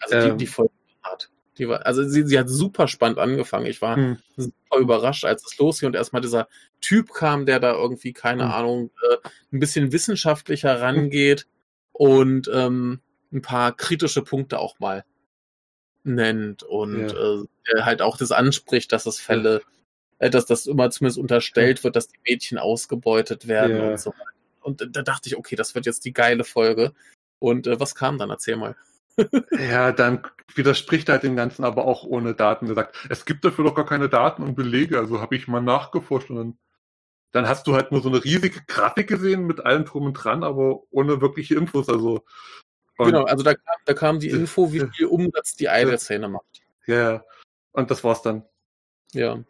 Also 0.00 0.14
die, 0.20 0.28
Ähm. 0.32 0.38
die 0.38 0.46
Folge 0.46 0.72
war 1.02 1.10
hart. 1.10 1.30
Die 1.58 1.68
war, 1.68 1.84
also 1.84 2.02
sie, 2.04 2.22
sie 2.26 2.38
hat 2.38 2.48
super 2.48 2.86
spannend 2.88 3.18
angefangen. 3.18 3.66
Ich 3.66 3.82
war 3.82 3.96
Hm. 3.96 4.18
super 4.36 4.78
überrascht, 4.78 5.24
als 5.24 5.44
es 5.44 5.58
losging 5.58 5.88
und 5.88 5.94
erstmal 5.96 6.22
dieser 6.22 6.48
Typ 6.80 7.12
kam, 7.12 7.44
der 7.44 7.60
da 7.60 7.72
irgendwie, 7.72 8.12
keine 8.12 8.44
Hm. 8.44 8.50
Ahnung, 8.52 8.90
äh, 9.10 9.28
ein 9.52 9.58
bisschen 9.58 9.92
wissenschaftlicher 9.92 10.80
rangeht 10.80 11.46
und 11.92 12.48
ähm, 12.54 13.00
ein 13.32 13.42
paar 13.42 13.76
kritische 13.76 14.22
Punkte 14.22 14.58
auch 14.60 14.78
mal 14.78 15.04
nennt 16.04 16.62
und 16.62 17.12
Ja. 17.12 17.42
äh, 17.76 17.82
halt 17.82 18.00
auch 18.02 18.16
das 18.16 18.32
anspricht, 18.32 18.92
dass 18.92 19.06
es 19.06 19.20
Fälle, 19.20 19.62
äh, 20.18 20.30
dass 20.30 20.46
das 20.46 20.66
immer 20.66 20.90
zumindest 20.90 21.18
unterstellt 21.18 21.84
wird, 21.84 21.96
dass 21.96 22.08
die 22.08 22.18
Mädchen 22.28 22.58
ausgebeutet 22.58 23.46
werden 23.48 23.76
Ja. 23.76 23.90
und 23.90 24.00
so 24.00 24.10
weiter. 24.10 24.31
Und 24.62 24.96
da 24.96 25.02
dachte 25.02 25.28
ich, 25.28 25.36
okay, 25.36 25.56
das 25.56 25.74
wird 25.74 25.86
jetzt 25.86 26.04
die 26.04 26.12
geile 26.12 26.44
Folge. 26.44 26.92
Und 27.38 27.66
äh, 27.66 27.80
was 27.80 27.94
kam 27.94 28.18
dann? 28.18 28.30
Erzähl 28.30 28.56
mal. 28.56 28.76
Ja, 29.50 29.92
dann 29.92 30.26
widerspricht 30.54 31.08
er 31.08 31.14
halt 31.14 31.22
dem 31.22 31.36
Ganzen, 31.36 31.64
aber 31.64 31.84
auch 31.84 32.04
ohne 32.04 32.34
Daten. 32.34 32.68
Er 32.68 32.74
sagt, 32.74 32.96
es 33.08 33.24
gibt 33.24 33.44
dafür 33.44 33.64
doch 33.64 33.74
gar 33.74 33.86
keine 33.86 34.08
Daten 34.08 34.42
und 34.42 34.54
Belege, 34.54 34.98
also 34.98 35.20
habe 35.20 35.36
ich 35.36 35.48
mal 35.48 35.60
nachgeforscht 35.60 36.30
und 36.30 36.36
dann, 36.36 36.58
dann 37.32 37.48
hast 37.48 37.66
du 37.66 37.74
halt 37.74 37.92
nur 37.92 38.02
so 38.02 38.08
eine 38.08 38.24
riesige 38.24 38.60
Grafik 38.66 39.08
gesehen 39.08 39.46
mit 39.46 39.64
allem 39.64 39.84
drum 39.84 40.06
und 40.06 40.14
dran, 40.14 40.42
aber 40.42 40.82
ohne 40.90 41.20
wirkliche 41.20 41.54
Infos. 41.54 41.88
Also 41.88 42.24
genau, 42.98 43.24
also 43.24 43.44
da 43.44 43.54
kam, 43.54 43.76
da 43.84 43.94
kam 43.94 44.20
die 44.20 44.30
Info, 44.30 44.72
wie 44.72 44.86
viel 44.94 45.06
Umsatz 45.06 45.54
die 45.54 45.68
Idol-Szene 45.70 46.28
macht. 46.28 46.62
Ja, 46.86 47.12
ja. 47.12 47.24
und 47.72 47.90
das 47.90 48.02
war's 48.04 48.22
dann. 48.22 48.44
Ja. 49.12 49.42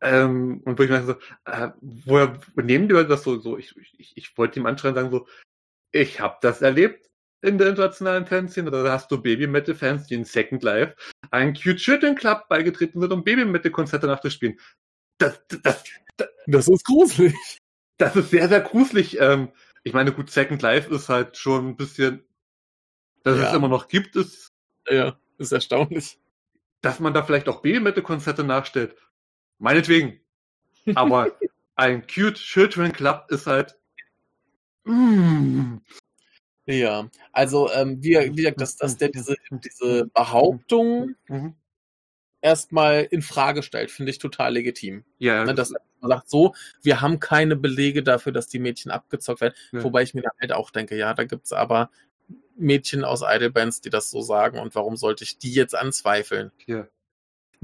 Ähm, 0.00 0.62
und 0.64 0.78
wo 0.78 0.82
ich 0.82 0.90
mir 0.90 1.04
so, 1.04 1.12
äh, 1.44 1.70
woher 1.80 2.38
wo 2.54 2.62
nehmen 2.62 2.88
die 2.88 2.94
Leute 2.94 3.08
das 3.10 3.22
so? 3.22 3.38
so 3.38 3.56
ich, 3.58 3.74
ich, 3.98 4.16
ich 4.16 4.38
wollte 4.38 4.60
ihm 4.60 4.66
anschreien 4.66 4.94
sagen 4.94 5.10
so, 5.10 5.26
ich 5.92 6.20
habe 6.20 6.36
das 6.42 6.62
erlebt 6.62 7.10
in 7.42 7.58
der 7.58 7.68
internationalen 7.68 8.26
Fanszene. 8.26 8.70
Da 8.70 8.90
hast 8.90 9.10
du 9.10 9.20
Baby-Metal-Fans, 9.20 10.06
die 10.06 10.14
in 10.14 10.24
Second 10.24 10.62
Life 10.62 10.94
einen 11.30 11.54
Cute 11.54 11.76
Children 11.76 12.14
Club 12.16 12.48
beigetreten 12.48 13.00
sind, 13.00 13.12
um 13.12 13.22
Baby-Metal-Konzerte 13.22 14.06
nachzuspielen. 14.06 14.58
Das, 15.18 15.40
das, 15.48 15.84
das, 16.16 16.28
Das 16.46 16.68
ist 16.68 16.84
gruselig. 16.84 17.34
das 17.98 18.16
ist 18.16 18.30
sehr, 18.30 18.48
sehr 18.48 18.60
gruselig. 18.60 19.20
Ähm, 19.20 19.50
ich 19.84 19.92
meine, 19.92 20.12
gut, 20.12 20.30
Second 20.30 20.62
Life 20.62 20.92
ist 20.92 21.08
halt 21.08 21.36
schon 21.36 21.68
ein 21.68 21.76
bisschen, 21.76 22.24
dass 23.22 23.38
Ja. 23.38 23.48
es 23.50 23.54
immer 23.54 23.68
noch 23.68 23.88
gibt, 23.88 24.16
ist, 24.16 24.48
Ja, 24.88 25.18
ist 25.38 25.52
erstaunlich. 25.52 26.18
dass 26.80 26.98
man 27.00 27.14
da 27.14 27.22
vielleicht 27.22 27.48
auch 27.48 27.60
Baby-Metal-Konzerte 27.62 28.42
nachstellt. 28.44 28.96
Meinetwegen. 29.58 30.20
Aber 30.94 31.36
ein 31.76 32.06
Cute 32.06 32.34
Children 32.34 32.92
Club 32.92 33.26
ist 33.30 33.46
halt. 33.46 33.76
Mm, 34.84 35.78
Ja, 36.66 37.10
also 37.32 37.70
ähm, 37.72 38.02
wie, 38.02 38.14
wie 38.14 38.36
gesagt, 38.36 38.60
dass, 38.60 38.76
dass 38.76 38.96
der 38.96 39.08
diese, 39.08 39.36
diese 39.50 40.06
Behauptung 40.06 41.14
mhm. 41.28 41.54
erstmal 42.40 43.02
in 43.10 43.22
Frage 43.22 43.62
stellt, 43.62 43.90
finde 43.90 44.10
ich 44.10 44.18
total 44.18 44.54
legitim. 44.54 45.04
Ja, 45.18 45.44
Ne, 45.44 45.54
dass 45.54 45.72
man 46.00 46.10
sagt, 46.10 46.30
so, 46.30 46.54
wir 46.82 47.00
haben 47.00 47.20
keine 47.20 47.56
Belege 47.56 48.02
dafür, 48.02 48.32
dass 48.32 48.46
die 48.48 48.58
Mädchen 48.58 48.90
abgezockt 48.90 49.40
werden. 49.40 49.54
Ja. 49.72 49.84
Wobei 49.84 50.02
ich 50.02 50.14
mir 50.14 50.22
dann 50.22 50.32
halt 50.40 50.52
auch 50.52 50.70
denke, 50.70 50.96
ja, 50.96 51.12
da 51.14 51.24
gibt's 51.24 51.52
aber 51.52 51.90
Mädchen 52.56 53.04
aus 53.04 53.22
Idolbands, 53.22 53.80
die 53.80 53.90
das 53.90 54.10
so 54.10 54.20
sagen 54.22 54.58
und 54.58 54.74
warum 54.74 54.96
sollte 54.96 55.24
ich 55.24 55.38
die 55.38 55.52
jetzt 55.52 55.74
anzweifeln? 55.74 56.52
ja, 56.66 56.86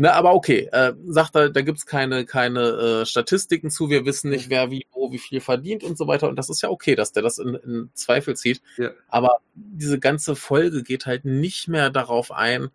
Na, 0.01 0.13
aber 0.13 0.33
okay, 0.33 0.67
äh, 0.73 0.95
sagt 1.09 1.35
er, 1.37 1.51
da 1.51 1.61
gibt's 1.61 1.85
keine, 1.85 2.25
keine 2.25 3.03
äh, 3.03 3.07
Statistiken 3.07 3.69
zu, 3.69 3.91
wir 3.91 4.07
wissen 4.07 4.31
nicht, 4.31 4.49
wer 4.49 4.71
wie, 4.71 4.87
wo, 4.93 5.13
wie 5.13 5.19
viel 5.19 5.41
verdient 5.43 5.85
und 5.85 5.99
so 5.99 6.07
weiter. 6.07 6.27
Und 6.31 6.37
das 6.37 6.49
ist 6.49 6.63
ja 6.63 6.71
okay, 6.71 6.95
dass 6.95 7.13
der 7.13 7.23
das 7.23 7.37
in, 7.37 7.55
in 7.55 7.91
Zweifel 7.93 8.35
zieht. 8.35 8.63
Ja. 8.79 8.93
Aber 9.09 9.41
diese 9.55 9.99
ganze 9.99 10.37
Folge 10.37 10.83
geht 10.83 11.05
halt 11.05 11.27
nicht 11.27 11.69
mehr 11.69 11.91
darauf 11.91 12.33
ein, 12.33 12.71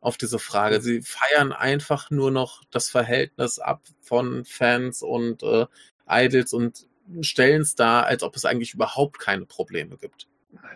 auf 0.00 0.16
diese 0.16 0.40
Frage. 0.40 0.80
Sie 0.80 1.02
feiern 1.02 1.52
einfach 1.52 2.10
nur 2.10 2.32
noch 2.32 2.64
das 2.72 2.90
Verhältnis 2.90 3.60
ab 3.60 3.82
von 4.00 4.44
Fans 4.44 5.02
und 5.02 5.44
äh, 5.44 5.66
Idols 6.08 6.52
und 6.52 6.88
stellen 7.20 7.62
es 7.62 7.76
dar, 7.76 8.06
als 8.06 8.24
ob 8.24 8.34
es 8.34 8.44
eigentlich 8.44 8.74
überhaupt 8.74 9.20
keine 9.20 9.46
Probleme 9.46 9.96
gibt. 9.98 10.26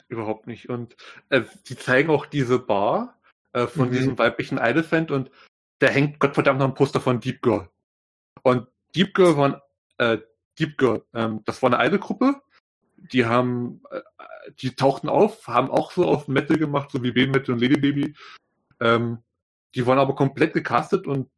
überhaupt 0.08 0.46
nicht. 0.46 0.68
Und 0.68 0.94
äh, 1.30 1.42
die 1.66 1.76
zeigen 1.76 2.10
auch 2.10 2.26
diese 2.26 2.60
Bar 2.60 3.18
äh, 3.54 3.66
von 3.66 3.88
Mhm. 3.88 3.92
diesem 3.92 4.18
weiblichen 4.18 4.58
Idol-Fan 4.58 5.10
und 5.10 5.32
da 5.80 5.88
hängt 5.88 6.20
Gottverdammt 6.20 6.60
noch 6.60 6.68
ein 6.68 6.74
Poster 6.74 7.00
von 7.00 7.20
Deep 7.20 7.42
Girl. 7.42 7.68
Und 8.42 8.68
Deep 8.94 9.14
Girl 9.14 9.36
waren, 9.36 9.60
äh, 9.98 10.18
Deep 10.58 10.78
Girl, 10.78 11.04
ähm, 11.14 11.42
das 11.44 11.62
war 11.62 11.72
eine 11.72 11.84
Idol-Gruppe. 11.84 12.40
Die 12.96 13.24
haben, 13.24 13.82
äh, 13.90 14.02
die 14.58 14.74
tauchten 14.76 15.08
auf, 15.08 15.48
haben 15.48 15.70
auch 15.70 15.90
so 15.90 16.06
auf 16.06 16.28
Metal 16.28 16.58
gemacht, 16.58 16.90
so 16.90 17.02
wie 17.02 17.12
Baby 17.12 17.32
Metal 17.32 17.54
und 17.54 17.60
Lady 17.60 17.80
Baby. 17.80 18.14
Ähm, 18.78 19.18
die 19.74 19.86
waren 19.86 19.98
aber 19.98 20.14
komplett 20.14 20.52
gecastet 20.52 21.06
und 21.06 21.30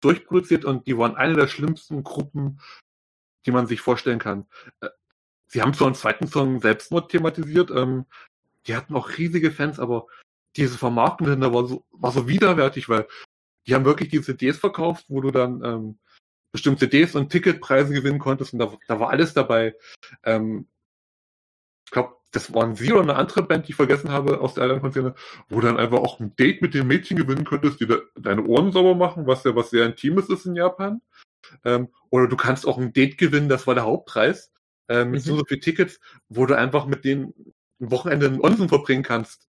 durchproduziert 0.00 0.64
und 0.64 0.86
die 0.86 0.98
waren 0.98 1.16
eine 1.16 1.34
der 1.34 1.46
schlimmsten 1.46 2.02
Gruppen, 2.02 2.60
die 3.44 3.52
man 3.52 3.66
sich 3.66 3.80
vorstellen 3.80 4.18
kann. 4.18 4.46
Äh, 4.80 4.88
Sie 5.48 5.62
haben 5.62 5.74
zwar 5.74 5.86
im 5.86 5.94
zweiten 5.94 6.26
Song 6.26 6.60
Selbstmord 6.60 7.12
thematisiert, 7.12 7.70
ähm, 7.70 8.04
die 8.66 8.74
hatten 8.74 8.96
auch 8.96 9.16
riesige 9.16 9.52
Fans, 9.52 9.78
aber 9.78 10.08
diese 10.56 10.76
Vermarktung 10.76 11.28
dahinter 11.28 11.54
war 11.54 11.66
so, 11.66 11.84
war 11.92 12.10
so 12.10 12.26
widerwärtig, 12.26 12.88
weil 12.88 13.06
die 13.66 13.74
haben 13.74 13.84
wirklich 13.84 14.10
die 14.10 14.22
CDs 14.22 14.58
verkauft, 14.58 15.06
wo 15.08 15.20
du 15.20 15.30
dann 15.30 15.62
ähm, 15.64 15.98
bestimmte 16.52 16.88
CDs 16.88 17.14
und 17.14 17.30
Ticketpreise 17.30 17.92
gewinnen 17.92 18.18
konntest 18.18 18.52
und 18.52 18.58
da, 18.60 18.72
da 18.88 19.00
war 19.00 19.10
alles 19.10 19.34
dabei. 19.34 19.74
Ähm, 20.24 20.68
ich 21.84 21.90
glaube, 21.92 22.16
das 22.32 22.52
waren 22.52 22.74
sie 22.74 22.92
oder 22.92 23.02
eine 23.02 23.16
andere 23.16 23.42
Band, 23.42 23.66
die 23.66 23.70
ich 23.70 23.76
vergessen 23.76 24.10
habe 24.10 24.40
aus 24.40 24.54
der 24.54 24.64
Island-Konzerne, 24.64 25.14
wo 25.48 25.60
du 25.60 25.66
dann 25.66 25.78
einfach 25.78 25.98
auch 25.98 26.20
ein 26.20 26.34
Date 26.36 26.60
mit 26.60 26.74
den 26.74 26.86
Mädchen 26.86 27.16
gewinnen 27.16 27.44
könntest, 27.44 27.80
die 27.80 27.86
da 27.86 27.98
deine 28.16 28.44
Ohren 28.44 28.72
sauber 28.72 28.94
machen, 28.94 29.26
was 29.26 29.44
ja 29.44 29.54
was 29.54 29.70
sehr 29.70 29.86
Intimes 29.86 30.28
ist 30.28 30.46
in 30.46 30.56
Japan. 30.56 31.00
Ähm, 31.64 31.88
oder 32.10 32.28
du 32.28 32.36
kannst 32.36 32.66
auch 32.66 32.78
ein 32.78 32.92
Date 32.92 33.18
gewinnen, 33.18 33.48
das 33.48 33.66
war 33.66 33.74
der 33.74 33.84
Hauptpreis, 33.84 34.52
ähm, 34.88 35.12
mit 35.12 35.24
Mhm. 35.24 35.28
so, 35.28 35.36
so 35.38 35.44
viel 35.44 35.60
Tickets, 35.60 36.00
wo 36.28 36.46
du 36.46 36.56
einfach 36.56 36.86
mit 36.86 37.04
denen 37.04 37.32
ein 37.80 37.90
Wochenende 37.90 38.26
in 38.26 38.40
Onsen 38.40 38.68
verbringen 38.68 39.02
kannst. 39.02 39.48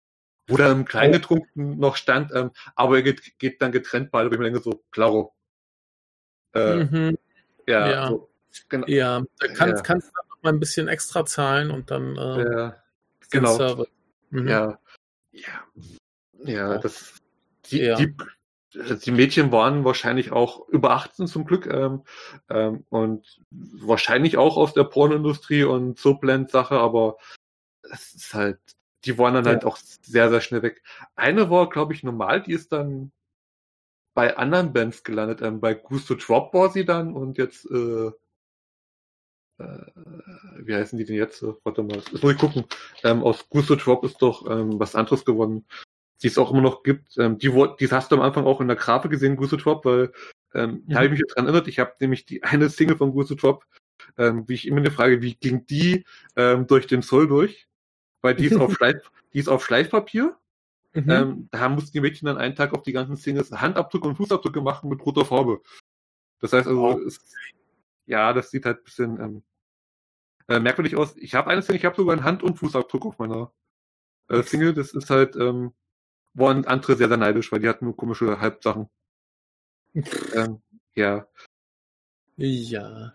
Wo 0.48 0.56
dann 0.56 0.72
im 0.80 0.84
Kleingedruckten 0.84 1.78
noch 1.78 1.96
stand, 1.96 2.32
ähm, 2.34 2.50
aber 2.74 2.96
ihr 2.96 3.02
geht, 3.04 3.38
geht 3.38 3.62
dann 3.62 3.70
getrennt 3.72 4.10
beide, 4.10 4.28
wo 4.28 4.34
ich 4.34 4.38
mir 4.40 4.46
denke, 4.46 4.60
so, 4.60 4.82
klaro. 4.90 5.34
Äh, 6.54 6.84
Mhm. 6.84 7.18
ja, 7.66 7.90
ja. 7.90 8.08
So, 8.08 8.28
genau. 8.68 8.86
Ja, 8.88 9.22
da 9.38 9.46
kannst, 9.48 9.76
Ja. 9.78 9.82
kannst 9.82 10.08
du 10.08 10.12
noch 10.28 10.42
mal 10.42 10.52
ein 10.52 10.60
bisschen 10.60 10.88
extra 10.88 11.24
zahlen 11.24 11.70
und 11.70 11.90
dann 11.90 12.16
äh, 12.16 12.42
Ja, 12.52 12.82
genau. 13.30 13.56
Service. 13.56 13.88
Mhm. 14.30 14.48
Ja, 14.48 14.78
ja, 15.30 15.66
ja, 16.44 16.76
Auch. 16.76 16.80
das, 16.80 17.14
die, 17.66 17.82
Ja. 17.82 17.96
die, 17.96 18.14
die 18.74 19.10
Mädchen 19.12 19.52
waren 19.52 19.84
wahrscheinlich 19.84 20.32
auch 20.32 20.68
über 20.68 20.90
18 20.92 21.26
zum 21.26 21.44
Glück 21.44 21.66
ähm, 21.66 22.02
ähm, 22.50 22.84
und 22.88 23.40
wahrscheinlich 23.50 24.36
auch 24.38 24.56
aus 24.56 24.74
der 24.74 24.84
Pornoindustrie 24.84 25.62
und 25.64 25.98
Subland-Sache, 25.98 26.74
aber 26.78 27.16
es 27.82 28.14
ist 28.14 28.34
halt, 28.34 28.58
die 29.04 29.18
waren 29.18 29.34
dann 29.34 29.44
Ja. 29.44 29.52
halt 29.52 29.64
auch 29.64 29.76
sehr, 29.76 30.30
sehr 30.30 30.40
schnell 30.40 30.62
weg. 30.62 30.82
Eine 31.16 31.50
war, 31.50 31.68
glaube 31.68 31.92
ich, 31.92 32.02
normal, 32.02 32.42
die 32.42 32.52
ist 32.52 32.72
dann 32.72 33.12
bei 34.14 34.36
anderen 34.36 34.72
Bands 34.72 35.04
gelandet. 35.04 35.42
Ähm, 35.42 35.60
bei 35.60 35.74
Gusto 35.74 36.14
Drop 36.14 36.52
war 36.54 36.70
sie 36.70 36.84
dann 36.84 37.14
und 37.14 37.38
jetzt, 37.38 37.64
äh, 37.70 38.12
äh, 39.58 39.78
wie 40.58 40.74
heißen 40.74 40.98
die 40.98 41.04
denn 41.04 41.16
jetzt? 41.16 41.42
Warte 41.64 41.82
mal, 41.82 42.02
das 42.10 42.22
muss 42.22 42.32
ich 42.32 42.38
gucken. 42.38 42.64
Ähm, 43.04 43.22
aus 43.22 43.48
Gusto 43.48 43.74
Drop 43.76 44.04
ist 44.04 44.20
doch 44.20 44.48
ähm, 44.50 44.78
was 44.78 44.94
anderes 44.94 45.24
geworden, 45.24 45.66
die 46.22 46.28
es 46.28 46.38
auch 46.38 46.50
immer 46.52 46.60
noch 46.60 46.82
gibt. 46.82 47.16
Ähm, 47.18 47.38
die, 47.38 47.48
die 47.80 47.90
hast 47.90 48.12
du 48.12 48.16
am 48.16 48.22
Anfang 48.22 48.44
auch 48.44 48.60
in 48.60 48.68
der 48.68 48.76
Grafik 48.76 49.10
gesehen, 49.10 49.36
Gusto 49.36 49.56
Drop, 49.56 49.84
weil 49.84 50.12
ähm, 50.54 50.84
da 50.86 50.96
habe 50.96 51.06
ich 51.06 51.10
mich 51.12 51.20
jetzt 51.20 51.36
dran 51.36 51.46
erinnert. 51.46 51.68
Ich 51.68 51.78
habe 51.78 51.94
nämlich 52.00 52.26
die 52.26 52.42
eine 52.42 52.68
Single 52.68 52.96
von 52.96 53.12
Gusto 53.12 53.34
Drop, 53.34 53.64
ähm, 54.18 54.46
wie 54.46 54.54
ich 54.54 54.66
immer 54.66 54.78
eine 54.78 54.90
Frage, 54.90 55.22
wie 55.22 55.34
ging 55.34 55.66
die 55.66 56.04
ähm, 56.36 56.66
durch 56.66 56.86
den 56.86 57.02
Zoll 57.02 57.26
durch? 57.28 57.66
Weil 58.22 58.34
die 58.34 58.46
ist 58.46 58.56
auf 58.56 58.72
Schleif, 58.76 59.10
die 59.32 59.38
ist 59.38 59.48
auf 59.48 59.64
Schleifpapier. 59.64 60.36
Mhm. 60.94 61.10
Ähm, 61.10 61.48
da 61.50 61.68
mussten 61.68 61.92
die 61.92 62.00
Mädchen 62.00 62.26
dann 62.26 62.38
einen 62.38 62.54
Tag 62.54 62.72
auf 62.74 62.82
die 62.82 62.92
ganzen 62.92 63.16
Singles 63.16 63.50
Handabdrücke 63.50 64.08
und 64.08 64.16
Fußabdrücke 64.16 64.60
machen 64.60 64.88
mit 64.88 65.04
roter 65.04 65.24
Farbe. 65.24 65.62
Das 66.40 66.52
heißt 66.52 66.66
also, 66.66 66.80
Wow. 66.80 67.00
es, 67.00 67.20
ja, 68.06 68.32
das 68.32 68.50
sieht 68.50 68.66
halt 68.66 68.78
ein 68.78 68.84
bisschen 68.84 69.20
ähm, 69.20 69.42
äh, 70.48 70.60
merkwürdig 70.60 70.96
aus. 70.96 71.16
Ich 71.16 71.34
habe 71.34 71.50
eine 71.50 71.62
Single, 71.62 71.78
ich 71.78 71.84
habe 71.84 71.96
sogar 71.96 72.14
einen 72.14 72.24
Hand- 72.24 72.42
und 72.42 72.58
Fußabdruck 72.58 73.06
auf 73.06 73.18
meiner 73.18 73.52
äh, 74.28 74.42
Single. 74.42 74.74
Das 74.74 74.92
ist 74.92 75.08
halt, 75.08 75.36
ähm, 75.36 75.72
waren 76.34 76.66
andere 76.66 76.96
sehr, 76.96 77.08
sehr 77.08 77.16
neidisch, 77.16 77.52
weil 77.52 77.60
die 77.60 77.68
hatten 77.68 77.84
nur 77.86 77.96
komische 77.96 78.40
Halbsachen. 78.40 78.88
ähm, 80.34 80.62
ja, 80.94 81.26
ja. 82.36 83.14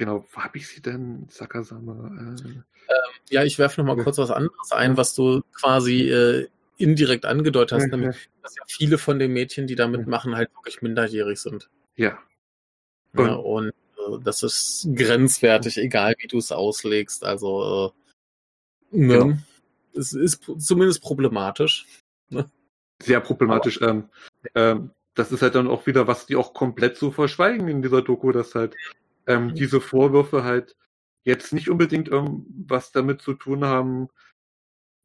Genau. 0.00 0.26
Wo 0.32 0.40
habe 0.42 0.58
ich 0.58 0.66
sie 0.66 0.80
denn? 0.80 1.26
Sakasama. 1.28 2.34
Äh, 2.36 2.60
Ja, 3.28 3.44
ich 3.44 3.58
werfe 3.58 3.80
noch 3.80 3.86
mal 3.86 3.96
Ja. 3.98 4.02
kurz 4.02 4.18
was 4.18 4.30
anderes 4.30 4.72
ein, 4.72 4.96
was 4.96 5.14
du 5.14 5.42
quasi 5.52 6.10
äh, 6.10 6.48
indirekt 6.78 7.26
angedeutet 7.26 7.78
hast, 7.78 7.90
nämlich, 7.90 8.28
dass 8.42 8.56
ja 8.56 8.62
viele 8.66 8.98
von 8.98 9.18
den 9.18 9.32
Mädchen, 9.32 9.66
die 9.66 9.74
da 9.76 9.86
mitmachen, 9.86 10.34
halt 10.34 10.50
wirklich 10.56 10.82
minderjährig 10.82 11.38
sind. 11.40 11.68
ja. 11.96 12.18
Ja, 13.16 13.34
und 13.34 13.70
äh, 13.70 14.18
das 14.22 14.44
ist 14.44 14.88
grenzwertig, 14.94 15.76
egal 15.78 16.14
wie 16.20 16.28
du 16.28 16.38
es 16.38 16.52
auslegst. 16.52 17.24
Also, 17.24 17.92
äh, 18.92 18.96
ne? 18.96 19.18
Genau. 19.18 19.36
es 19.94 20.12
ist 20.12 20.44
zumindest 20.58 21.02
problematisch. 21.02 21.86
Ne? 22.28 22.48
Sehr 23.02 23.18
problematisch. 23.20 23.80
Ähm, 23.82 24.08
ähm, 24.54 24.92
das 25.14 25.32
ist 25.32 25.42
halt 25.42 25.56
dann 25.56 25.66
auch 25.66 25.86
wieder, 25.88 26.06
was 26.06 26.26
die 26.26 26.36
auch 26.36 26.54
komplett 26.54 26.96
so 26.98 27.10
verschweigen 27.10 27.66
in 27.66 27.82
dieser 27.82 28.00
Doku, 28.00 28.30
dass 28.30 28.54
halt 28.54 28.76
ähm, 29.30 29.46
mhm. 29.46 29.54
diese 29.54 29.80
Vorwürfe 29.80 30.42
halt 30.42 30.76
jetzt 31.22 31.52
nicht 31.52 31.70
unbedingt 31.70 32.08
irgendwas 32.08 32.92
damit 32.92 33.22
zu 33.22 33.34
tun 33.34 33.64
haben, 33.64 34.08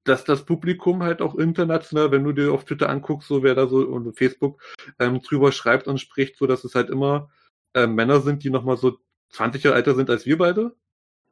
dass 0.03 0.23
das 0.23 0.45
Publikum 0.45 1.03
halt 1.03 1.21
auch 1.21 1.35
international, 1.35 2.11
wenn 2.11 2.23
du 2.23 2.31
dir 2.31 2.51
auf 2.51 2.65
Twitter 2.65 2.89
anguckst, 2.89 3.27
so 3.27 3.43
wer 3.43 3.55
da 3.55 3.67
so 3.67 3.79
und 3.79 4.17
Facebook 4.17 4.61
ähm, 4.99 5.21
drüber 5.21 5.51
schreibt 5.51 5.87
und 5.87 5.99
spricht, 5.99 6.37
so 6.37 6.47
dass 6.47 6.63
es 6.63 6.75
halt 6.75 6.89
immer 6.89 7.29
äh, 7.73 7.87
Männer 7.87 8.21
sind, 8.21 8.43
die 8.43 8.49
nochmal 8.49 8.77
so 8.77 8.97
20 9.29 9.63
Jahre 9.63 9.77
älter 9.77 9.95
sind 9.95 10.09
als 10.09 10.25
wir 10.25 10.37
beide. 10.37 10.75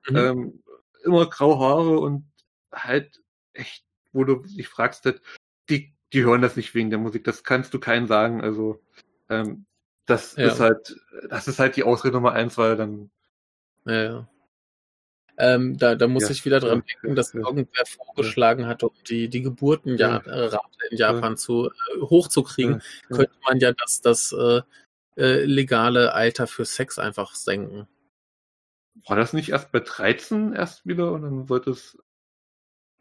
Mhm. 0.08 0.16
Ähm, 0.16 0.64
immer 1.04 1.30
graue 1.30 1.60
Haare 1.60 2.00
und 2.00 2.26
halt 2.72 3.22
echt, 3.54 3.86
wo 4.12 4.24
du 4.24 4.38
dich 4.38 4.68
fragst, 4.68 5.06
halt, 5.06 5.22
die, 5.70 5.96
die 6.12 6.24
hören 6.24 6.42
das 6.42 6.56
nicht 6.56 6.74
wegen 6.76 6.90
der 6.90 7.00
Musik, 7.00 7.24
das 7.24 7.44
kannst 7.44 7.74
du 7.74 7.80
keinen 7.80 8.08
sagen. 8.08 8.42
Also 8.42 8.84
ähm, 9.30 9.66
das 10.06 10.36
ja. 10.36 10.48
ist 10.48 10.60
halt, 10.60 10.96
das 11.30 11.48
ist 11.48 11.60
halt 11.60 11.76
die 11.76 11.84
Ausrede 11.84 12.16
Nummer 12.16 12.34
eins, 12.34 12.58
weil 12.58 12.76
dann 12.76 13.10
ja, 13.86 14.04
ja. 14.04 14.30
Ähm, 15.36 15.78
da, 15.78 15.96
da 15.96 16.08
muss 16.08 16.24
ja, 16.24 16.30
ich 16.30 16.46
wieder 16.46 16.60
dran 16.60 16.84
denken, 16.84 17.16
dass 17.16 17.34
irgendwer 17.34 17.86
vorgeschlagen 17.86 18.68
hat, 18.68 18.84
um 18.84 18.92
die, 19.10 19.30
die 19.30 19.42
Geburtenrate 19.42 20.54
in 20.92 20.98
Japan 20.98 21.38
zu 21.38 21.70
äh, 21.70 22.02
hochzukriegen, 22.02 22.84
könnte 23.10 23.34
man 23.44 23.60
ja 23.60 23.72
das, 23.72 24.02
das 24.02 24.32
äh, 24.32 24.62
äh, 25.18 25.44
legale 25.44 26.14
Alter 26.14 26.46
für 26.46 26.66
Sex 26.66 27.00
einfach 27.00 27.34
senken. 27.34 27.88
War 29.08 29.18
das 29.18 29.34
nicht 29.34 29.50
erst 29.50 29.72
bei 29.72 29.80
13 29.80 30.54
erst 30.54 30.86
wieder 30.86 31.12
und 31.12 31.24
dann 31.24 31.48
sollte 31.48 31.72
es. 31.72 31.98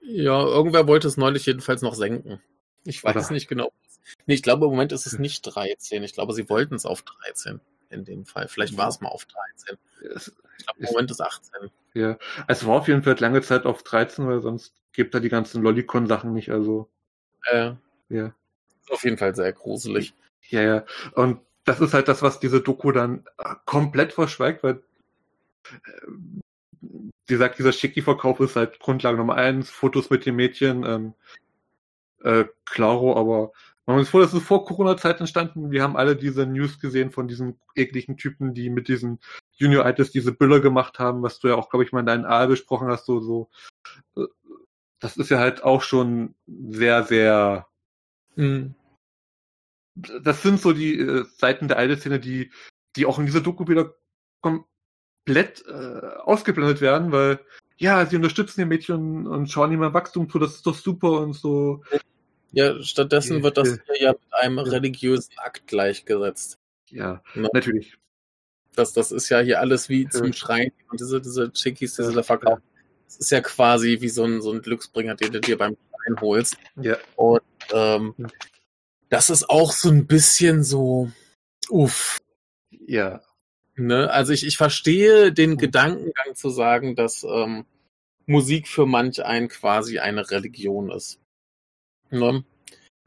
Ja, 0.00 0.42
irgendwer 0.42 0.88
wollte 0.88 1.08
es 1.08 1.16
neulich 1.18 1.46
jedenfalls 1.46 1.82
noch 1.82 1.94
senken. 1.94 2.40
Ich 2.84 3.04
weiß 3.04 3.26
Oder? 3.26 3.32
nicht 3.32 3.46
genau. 3.46 3.72
Nee, 4.26 4.34
ich 4.34 4.42
glaube, 4.42 4.66
im 4.66 4.72
Moment 4.72 4.92
ist 4.92 5.06
es 5.06 5.18
nicht 5.18 5.42
13. 5.42 6.02
Ich 6.02 6.14
glaube, 6.14 6.32
sie 6.32 6.48
wollten 6.48 6.74
es 6.74 6.86
auf 6.86 7.02
13 7.02 7.60
in 7.90 8.04
dem 8.04 8.24
Fall. 8.24 8.48
Vielleicht 8.48 8.76
war 8.76 8.88
es 8.88 9.00
mal 9.00 9.08
auf 9.08 9.26
13. 9.26 9.78
Es, 10.14 10.28
ich 10.58 10.66
glaube, 10.66 10.80
im 10.80 10.86
Moment 10.86 11.10
ist 11.10 11.20
18. 11.20 11.70
Ja, 11.94 12.18
es 12.48 12.66
war 12.66 12.78
auf 12.78 12.88
jeden 12.88 13.02
Fall 13.02 13.16
lange 13.18 13.42
Zeit 13.42 13.66
auf 13.66 13.82
13, 13.82 14.26
weil 14.26 14.40
sonst 14.40 14.74
gibt 14.92 15.14
er 15.14 15.20
die 15.20 15.28
ganzen 15.28 15.62
Lollicon-Sachen 15.62 16.32
nicht. 16.32 16.50
Also. 16.50 16.88
Äh, 17.50 17.72
ja. 18.08 18.34
Ist 18.82 18.90
auf 18.90 19.04
jeden 19.04 19.18
Fall 19.18 19.34
sehr 19.34 19.52
gruselig. 19.52 20.14
Ja, 20.48 20.62
ja. 20.62 20.84
Und 21.14 21.40
das 21.64 21.80
ist 21.80 21.94
halt 21.94 22.08
das, 22.08 22.22
was 22.22 22.40
diese 22.40 22.60
Doku 22.60 22.92
dann 22.92 23.24
komplett 23.66 24.12
verschweigt, 24.12 24.62
weil 24.62 24.82
äh, 25.84 26.86
sie 27.28 27.36
sagt, 27.36 27.58
dieser 27.58 27.72
Schicki-Verkauf 27.72 28.40
ist 28.40 28.56
halt 28.56 28.80
Grundlage 28.80 29.16
Nummer 29.16 29.36
eins, 29.36 29.70
Fotos 29.70 30.10
mit 30.10 30.26
den 30.26 30.36
Mädchen, 30.36 30.84
ähm, 30.84 31.14
äh, 32.22 32.44
klaro, 32.72 33.16
aber 33.16 33.52
man 33.86 33.96
muss 33.98 34.08
vor, 34.08 34.20
das 34.20 34.32
ist 34.32 34.44
vor 34.44 34.64
Corona-Zeit 34.64 35.20
entstanden. 35.20 35.70
Wir 35.70 35.82
haben 35.82 35.96
alle 35.96 36.16
diese 36.16 36.46
News 36.46 36.78
gesehen 36.78 37.10
von 37.10 37.28
diesen 37.28 37.60
ekligen 37.74 38.16
Typen, 38.16 38.54
die 38.54 38.70
mit 38.70 38.88
diesen 38.88 39.18
Junior 39.54 39.86
Itis 39.86 40.12
diese 40.12 40.32
Bülle 40.32 40.60
gemacht 40.60 40.98
haben, 40.98 41.22
was 41.22 41.40
du 41.40 41.48
ja 41.48 41.56
auch, 41.56 41.68
glaube 41.68 41.84
ich, 41.84 41.92
mal 41.92 42.00
in 42.00 42.06
deinen 42.06 42.24
A 42.24 42.46
besprochen 42.46 42.88
hast, 42.88 43.06
so, 43.06 43.20
so. 43.20 43.50
Das 45.00 45.16
ist 45.16 45.30
ja 45.30 45.38
halt 45.38 45.64
auch 45.64 45.82
schon 45.82 46.34
sehr, 46.46 47.02
sehr. 47.02 47.66
Mhm. 48.36 48.74
Das 49.94 50.42
sind 50.42 50.60
so 50.60 50.72
die 50.72 50.98
äh, 50.98 51.24
Seiten 51.36 51.68
der 51.68 51.82
Idol-Szene, 51.82 52.20
die, 52.20 52.52
die 52.96 53.04
auch 53.04 53.18
in 53.18 53.26
dieser 53.26 53.40
Doku 53.40 53.66
wieder 53.66 53.94
komplett 54.40 55.66
äh, 55.66 56.06
ausgeblendet 56.22 56.80
werden, 56.80 57.12
weil 57.12 57.40
ja, 57.76 58.06
sie 58.06 58.16
unterstützen 58.16 58.60
die 58.60 58.66
Mädchen 58.66 59.26
und 59.26 59.50
schauen 59.50 59.72
immer 59.72 59.92
Wachstum 59.92 60.30
zu, 60.30 60.38
das 60.38 60.54
ist 60.54 60.66
doch 60.66 60.74
super 60.74 61.20
und 61.20 61.32
so. 61.32 61.82
Ja, 62.52 62.82
stattdessen 62.82 63.42
wird 63.42 63.56
das 63.56 63.78
ja 63.98 64.12
mit 64.12 64.34
einem 64.34 64.58
religiösen 64.58 65.32
Akt 65.38 65.66
gleichgesetzt. 65.66 66.58
Ja, 66.90 67.22
ja. 67.34 67.48
natürlich. 67.52 67.96
Das, 68.74 68.92
das 68.92 69.12
ist 69.12 69.28
ja 69.28 69.40
hier 69.40 69.60
alles 69.60 69.88
wie 69.88 70.08
zum 70.08 70.32
Schreien 70.32 70.72
und 70.90 71.00
diese, 71.00 71.20
diese 71.20 71.52
Chickies, 71.52 71.96
die 71.96 72.04
sie 72.04 72.12
da 72.14 72.22
verkaufen. 72.22 72.62
Das 73.06 73.16
ist 73.16 73.30
ja 73.30 73.40
quasi 73.40 74.00
wie 74.00 74.08
so 74.08 74.24
ein, 74.24 74.40
so 74.40 74.52
ein 74.52 74.62
Glücksbringer, 74.62 75.14
den 75.14 75.32
du 75.32 75.40
dir 75.40 75.58
beim 75.58 75.76
Schreien 75.76 76.20
holst. 76.20 76.56
Ja. 76.80 76.96
Und 77.16 77.42
ähm, 77.72 78.14
das 79.08 79.28
ist 79.28 79.48
auch 79.50 79.72
so 79.72 79.90
ein 79.90 80.06
bisschen 80.06 80.64
so, 80.64 81.10
uff. 81.68 82.18
Ja. 82.70 83.22
Ne? 83.76 84.10
Also 84.10 84.32
ich, 84.32 84.46
ich 84.46 84.56
verstehe 84.56 85.32
den 85.32 85.56
Gedankengang 85.56 86.34
zu 86.34 86.50
sagen, 86.50 86.96
dass 86.96 87.24
ähm, 87.24 87.66
Musik 88.26 88.68
für 88.68 88.86
manch 88.86 89.24
einen 89.24 89.48
quasi 89.48 89.98
eine 89.98 90.30
Religion 90.30 90.90
ist. 90.90 91.21
Ne? 92.12 92.44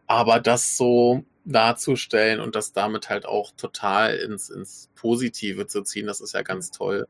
Aber 0.07 0.39
das 0.39 0.77
so 0.77 1.23
darzustellen 1.45 2.39
und 2.39 2.55
das 2.55 2.73
damit 2.73 3.09
halt 3.09 3.25
auch 3.25 3.51
total 3.51 4.15
ins, 4.15 4.49
ins 4.49 4.89
Positive 4.95 5.67
zu 5.67 5.83
ziehen, 5.83 6.07
das 6.07 6.21
ist 6.21 6.33
ja 6.33 6.41
ganz 6.41 6.71
toll. 6.71 7.07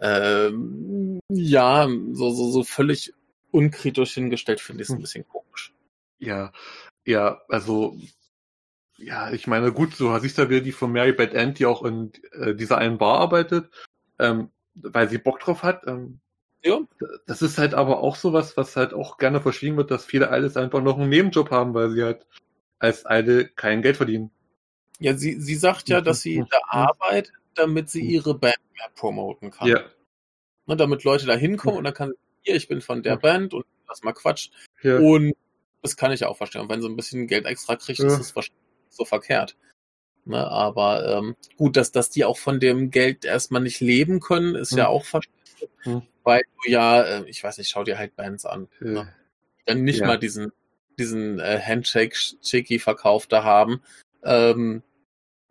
Ähm, 0.00 1.20
ja, 1.30 1.88
so, 2.12 2.30
so, 2.30 2.50
so 2.50 2.64
völlig 2.64 3.12
unkritisch 3.50 4.14
hingestellt 4.14 4.60
finde 4.60 4.82
ich 4.82 4.88
es 4.88 4.92
ein 4.92 4.96
hm. 4.96 5.02
bisschen 5.02 5.28
komisch. 5.28 5.74
Ja, 6.18 6.52
ja, 7.04 7.40
also 7.48 7.98
ja, 8.96 9.30
ich 9.30 9.46
meine, 9.46 9.72
gut, 9.72 9.94
so 9.94 10.16
siehst 10.18 10.38
du 10.38 10.50
wieder 10.50 10.60
die 10.60 10.72
von 10.72 10.92
Mary 10.92 11.12
Beth 11.12 11.32
End, 11.32 11.58
die 11.58 11.66
auch 11.66 11.84
in 11.84 12.12
äh, 12.32 12.54
dieser 12.54 12.78
einen 12.78 12.98
Bar 12.98 13.18
arbeitet, 13.18 13.70
ähm, 14.18 14.50
weil 14.74 15.08
sie 15.08 15.18
Bock 15.18 15.38
drauf 15.38 15.62
hat. 15.62 15.86
Ähm, 15.86 16.20
ja. 16.62 16.80
Das 17.26 17.42
ist 17.42 17.58
halt 17.58 17.74
aber 17.74 18.00
auch 18.00 18.16
sowas, 18.16 18.56
was 18.56 18.76
halt 18.76 18.92
auch 18.92 19.18
gerne 19.18 19.40
verschwiegen 19.40 19.76
wird, 19.76 19.90
dass 19.90 20.04
viele 20.04 20.26
Idols 20.26 20.56
einfach 20.56 20.82
noch 20.82 20.98
einen 20.98 21.08
Nebenjob 21.08 21.50
haben, 21.50 21.74
weil 21.74 21.90
sie 21.90 22.02
halt 22.02 22.26
als 22.78 23.04
Idol 23.08 23.50
kein 23.54 23.82
Geld 23.82 23.96
verdienen. 23.96 24.30
Ja, 24.98 25.16
sie, 25.16 25.40
sie 25.40 25.54
sagt 25.54 25.88
ja, 25.88 26.00
dass 26.00 26.20
sie 26.20 26.44
da 26.50 26.58
arbeitet, 26.68 27.32
damit 27.54 27.88
sie 27.90 28.02
ihre 28.02 28.34
Band 28.34 28.58
mehr 28.74 28.90
promoten 28.94 29.50
kann. 29.50 29.68
Ja. 29.68 29.84
Ne, 30.66 30.76
damit 30.76 31.04
Leute 31.04 31.26
da 31.26 31.34
hinkommen 31.34 31.78
und 31.78 31.84
dann 31.84 31.94
kann 31.94 32.10
sie, 32.10 32.16
hier, 32.42 32.56
ich 32.56 32.68
bin 32.68 32.80
von 32.80 33.02
der 33.02 33.16
Band 33.16 33.54
und 33.54 33.64
lass 33.88 34.02
mal 34.02 34.12
Quatsch. 34.12 34.50
Ja. 34.82 34.98
Und 34.98 35.34
das 35.82 35.96
kann 35.96 36.12
ich 36.12 36.24
auch 36.24 36.36
verstehen. 36.36 36.62
Und 36.62 36.68
wenn 36.68 36.82
sie 36.82 36.88
ein 36.88 36.96
bisschen 36.96 37.26
Geld 37.26 37.46
extra 37.46 37.76
kriegt, 37.76 38.00
ja. 38.00 38.06
ist 38.06 38.18
das 38.18 38.36
wahrscheinlich 38.36 38.62
so 38.88 39.04
verkehrt. 39.04 39.56
Ne, 40.24 40.46
aber 40.46 41.16
ähm, 41.16 41.36
gut, 41.56 41.76
dass, 41.76 41.92
dass 41.92 42.10
die 42.10 42.24
auch 42.24 42.36
von 42.36 42.60
dem 42.60 42.90
Geld 42.90 43.24
erstmal 43.24 43.62
nicht 43.62 43.80
leben 43.80 44.20
können, 44.20 44.56
ist 44.56 44.72
hm. 44.72 44.78
ja 44.78 44.88
auch 44.88 45.04
verständlich. 45.04 45.38
Hm 46.28 46.34
weil 46.34 46.42
du 46.64 46.70
ja, 46.70 47.02
äh, 47.02 47.24
ich 47.28 47.42
weiß 47.42 47.58
nicht, 47.58 47.70
schau 47.70 47.84
dir 47.84 47.98
halt 47.98 48.16
Bands 48.16 48.44
an. 48.44 48.68
Äh, 48.80 48.84
ne? 48.84 49.14
Dann 49.66 49.82
nicht 49.82 50.00
ja. 50.00 50.06
mal 50.06 50.18
diesen, 50.18 50.52
diesen 50.98 51.38
äh, 51.38 51.60
Handshake-Chicky-Verkauf 51.60 53.26
da 53.26 53.44
haben. 53.44 53.82
Ähm, 54.22 54.82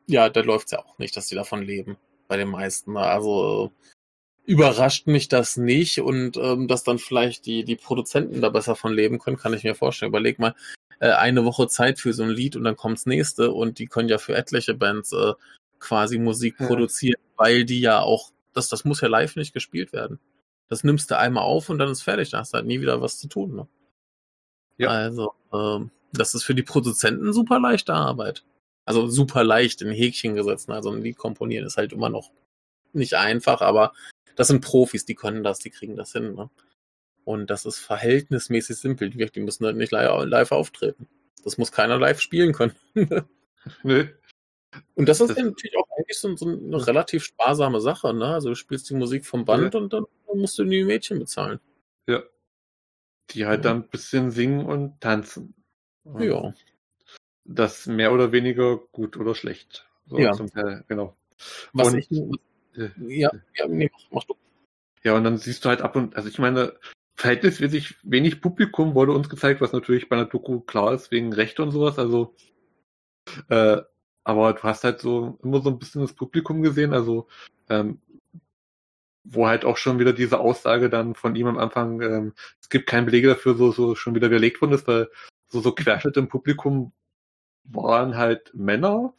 ja, 0.07 0.29
da 0.29 0.41
läuft's 0.41 0.71
ja 0.71 0.79
auch 0.79 0.97
nicht, 0.97 1.15
dass 1.17 1.27
die 1.27 1.35
davon 1.35 1.61
leben. 1.61 1.97
Bei 2.27 2.37
den 2.37 2.49
meisten. 2.49 2.93
Ne? 2.93 2.99
Also 2.99 3.71
überrascht 4.45 5.07
mich 5.07 5.27
das 5.27 5.57
nicht 5.57 5.99
und 5.99 6.37
ähm, 6.37 6.67
dass 6.67 6.83
dann 6.83 6.99
vielleicht 6.99 7.45
die, 7.45 7.65
die 7.65 7.75
Produzenten 7.75 8.39
da 8.41 8.49
besser 8.49 8.75
von 8.75 8.93
leben 8.93 9.19
können, 9.19 9.37
kann 9.37 9.53
ich 9.53 9.63
mir 9.63 9.75
vorstellen. 9.75 10.09
Überleg 10.09 10.39
mal, 10.39 10.55
äh, 10.99 11.11
eine 11.11 11.43
Woche 11.43 11.67
Zeit 11.67 11.99
für 11.99 12.13
so 12.13 12.23
ein 12.23 12.29
Lied 12.29 12.55
und 12.55 12.63
dann 12.63 12.77
kommt's 12.77 13.05
nächste 13.05 13.51
und 13.51 13.79
die 13.79 13.87
können 13.87 14.09
ja 14.09 14.17
für 14.17 14.35
etliche 14.35 14.73
Bands 14.73 15.11
äh, 15.11 15.33
quasi 15.79 16.17
Musik 16.17 16.55
ja. 16.59 16.67
produzieren, 16.67 17.21
weil 17.35 17.65
die 17.65 17.81
ja 17.81 17.99
auch, 17.99 18.31
das, 18.53 18.69
das 18.69 18.85
muss 18.85 19.01
ja 19.01 19.09
live 19.09 19.35
nicht 19.35 19.53
gespielt 19.53 19.91
werden. 19.91 20.19
Das 20.69 20.83
nimmst 20.83 21.11
du 21.11 21.17
einmal 21.17 21.43
auf 21.43 21.69
und 21.69 21.79
dann 21.79 21.89
ist 21.89 22.01
fertig. 22.01 22.29
Da 22.29 22.39
hast 22.39 22.53
du 22.53 22.57
halt 22.57 22.65
nie 22.65 22.81
wieder 22.81 23.01
was 23.01 23.19
zu 23.19 23.27
tun. 23.27 23.55
Ne? 23.55 23.67
Ja. 24.77 24.89
Also, 24.89 25.33
ähm, 25.53 25.91
das 26.13 26.33
ist 26.33 26.43
für 26.43 26.55
die 26.55 26.63
Produzenten 26.63 27.33
super 27.33 27.59
leichte 27.59 27.93
Arbeit. 27.93 28.43
Also 28.85 29.07
super 29.07 29.43
leicht 29.43 29.81
in 29.81 29.91
Häkchen 29.91 30.35
gesetzt. 30.35 30.69
Also 30.69 30.91
ein 30.91 31.01
Lied 31.01 31.17
komponieren 31.17 31.65
ist 31.65 31.77
halt 31.77 31.93
immer 31.93 32.09
noch 32.09 32.31
nicht 32.93 33.15
einfach, 33.15 33.61
aber 33.61 33.93
das 34.35 34.47
sind 34.47 34.61
Profis, 34.61 35.03
die 35.05 35.15
können 35.15 35.43
das, 35.43 35.59
die 35.59 35.71
kriegen 35.71 35.97
das 35.97 36.13
hin. 36.13 36.35
Ne? 36.35 36.49
Und 37.25 37.49
das 37.49 37.65
ist 37.65 37.79
verhältnismäßig 37.79 38.77
simpel. 38.77 39.09
Die 39.09 39.39
müssen 39.41 39.65
halt 39.65 39.75
nicht 39.75 39.91
live 39.91 40.51
auftreten. 40.51 41.09
Das 41.43 41.57
muss 41.57 41.71
keiner 41.71 41.97
live 41.97 42.21
spielen 42.21 42.53
können. 42.53 42.75
Nö. 43.83 44.07
Und 44.95 45.09
das 45.09 45.19
ist 45.19 45.29
das 45.31 45.37
natürlich 45.37 45.77
auch 45.77 45.86
eigentlich 46.07 46.19
so, 46.19 46.35
so, 46.35 46.47
eine 46.47 46.87
relativ 46.87 47.23
sparsame 47.23 47.81
Sache, 47.81 48.13
ne? 48.13 48.27
Also 48.27 48.49
du 48.49 48.55
spielst 48.55 48.89
die 48.89 48.95
Musik 48.95 49.25
vom 49.25 49.45
Band 49.45 49.73
ja. 49.73 49.79
und 49.79 49.93
dann 49.93 50.05
musst 50.33 50.57
du 50.57 50.63
die 50.63 50.83
Mädchen 50.83 51.19
bezahlen. 51.19 51.59
Ja. 52.07 52.23
Die 53.31 53.45
halt 53.45 53.65
ja. 53.65 53.71
dann 53.71 53.83
ein 53.83 53.89
bisschen 53.89 54.31
singen 54.31 54.65
und 54.65 54.99
tanzen. 55.01 55.53
Und 56.03 56.23
ja. 56.23 56.53
Das 57.43 57.87
mehr 57.87 58.13
oder 58.13 58.31
weniger 58.31 58.77
gut 58.77 59.17
oder 59.17 59.35
schlecht. 59.35 59.85
So 60.07 60.17
ja. 60.17 60.31
Teil, 60.33 60.83
genau. 60.87 61.15
Was 61.73 61.89
und, 61.89 61.97
ich, 61.97 62.11
äh, 62.11 62.89
ja, 63.07 63.29
ja, 63.55 63.67
nee, 63.67 63.89
mach, 63.91 64.11
mach 64.11 64.23
du. 64.23 64.35
Ja, 65.03 65.15
und 65.15 65.23
dann 65.23 65.37
siehst 65.37 65.63
du 65.63 65.69
halt 65.69 65.81
ab 65.81 65.95
und, 65.95 66.15
also 66.15 66.27
ich 66.27 66.39
meine, 66.39 66.77
verhältnismäßig 67.15 67.95
wenig 68.03 68.41
Publikum 68.41 68.95
wurde 68.95 69.11
uns 69.11 69.29
gezeigt, 69.29 69.61
was 69.61 69.73
natürlich 69.73 70.09
bei 70.09 70.15
einer 70.15 70.25
Doku 70.25 70.61
klar 70.61 70.93
ist, 70.93 71.11
wegen 71.11 71.33
Rechte 71.33 71.63
und 71.63 71.71
sowas. 71.71 71.99
Also, 71.99 72.35
äh, 73.49 73.81
aber 74.27 74.51
du 74.51 74.63
hast 74.63 74.83
halt 74.83 74.99
so 74.99 75.39
immer 75.41 75.61
so 75.61 75.69
ein 75.69 75.79
bisschen 75.79 76.01
das 76.01 76.11
Publikum 76.11 76.61
gesehen. 76.61 76.93
Also 76.93 77.27
ähm, 77.69 78.01
wo 79.23 79.47
halt 79.47 79.63
auch 79.63 79.77
schon 79.77 79.99
wieder 79.99 80.11
diese 80.11 80.39
Aussage 80.39 80.89
dann 80.89 81.15
von 81.15 81.33
ihm 81.37 81.47
am 81.47 81.57
Anfang, 81.57 82.01
ähm, 82.01 82.33
es 82.61 82.67
gibt 82.67 82.87
keine 82.87 83.05
Belege 83.05 83.29
dafür, 83.29 83.55
so, 83.55 83.71
so 83.71 83.95
schon 83.95 84.15
wieder 84.15 84.29
widerlegt 84.29 84.61
worden 84.61 84.73
ist, 84.73 84.85
weil 84.85 85.09
so, 85.47 85.61
so 85.61 85.71
Querschnitt 85.71 86.17
im 86.17 86.27
Publikum 86.27 86.91
waren 87.63 88.17
halt 88.17 88.53
Männer, 88.53 89.13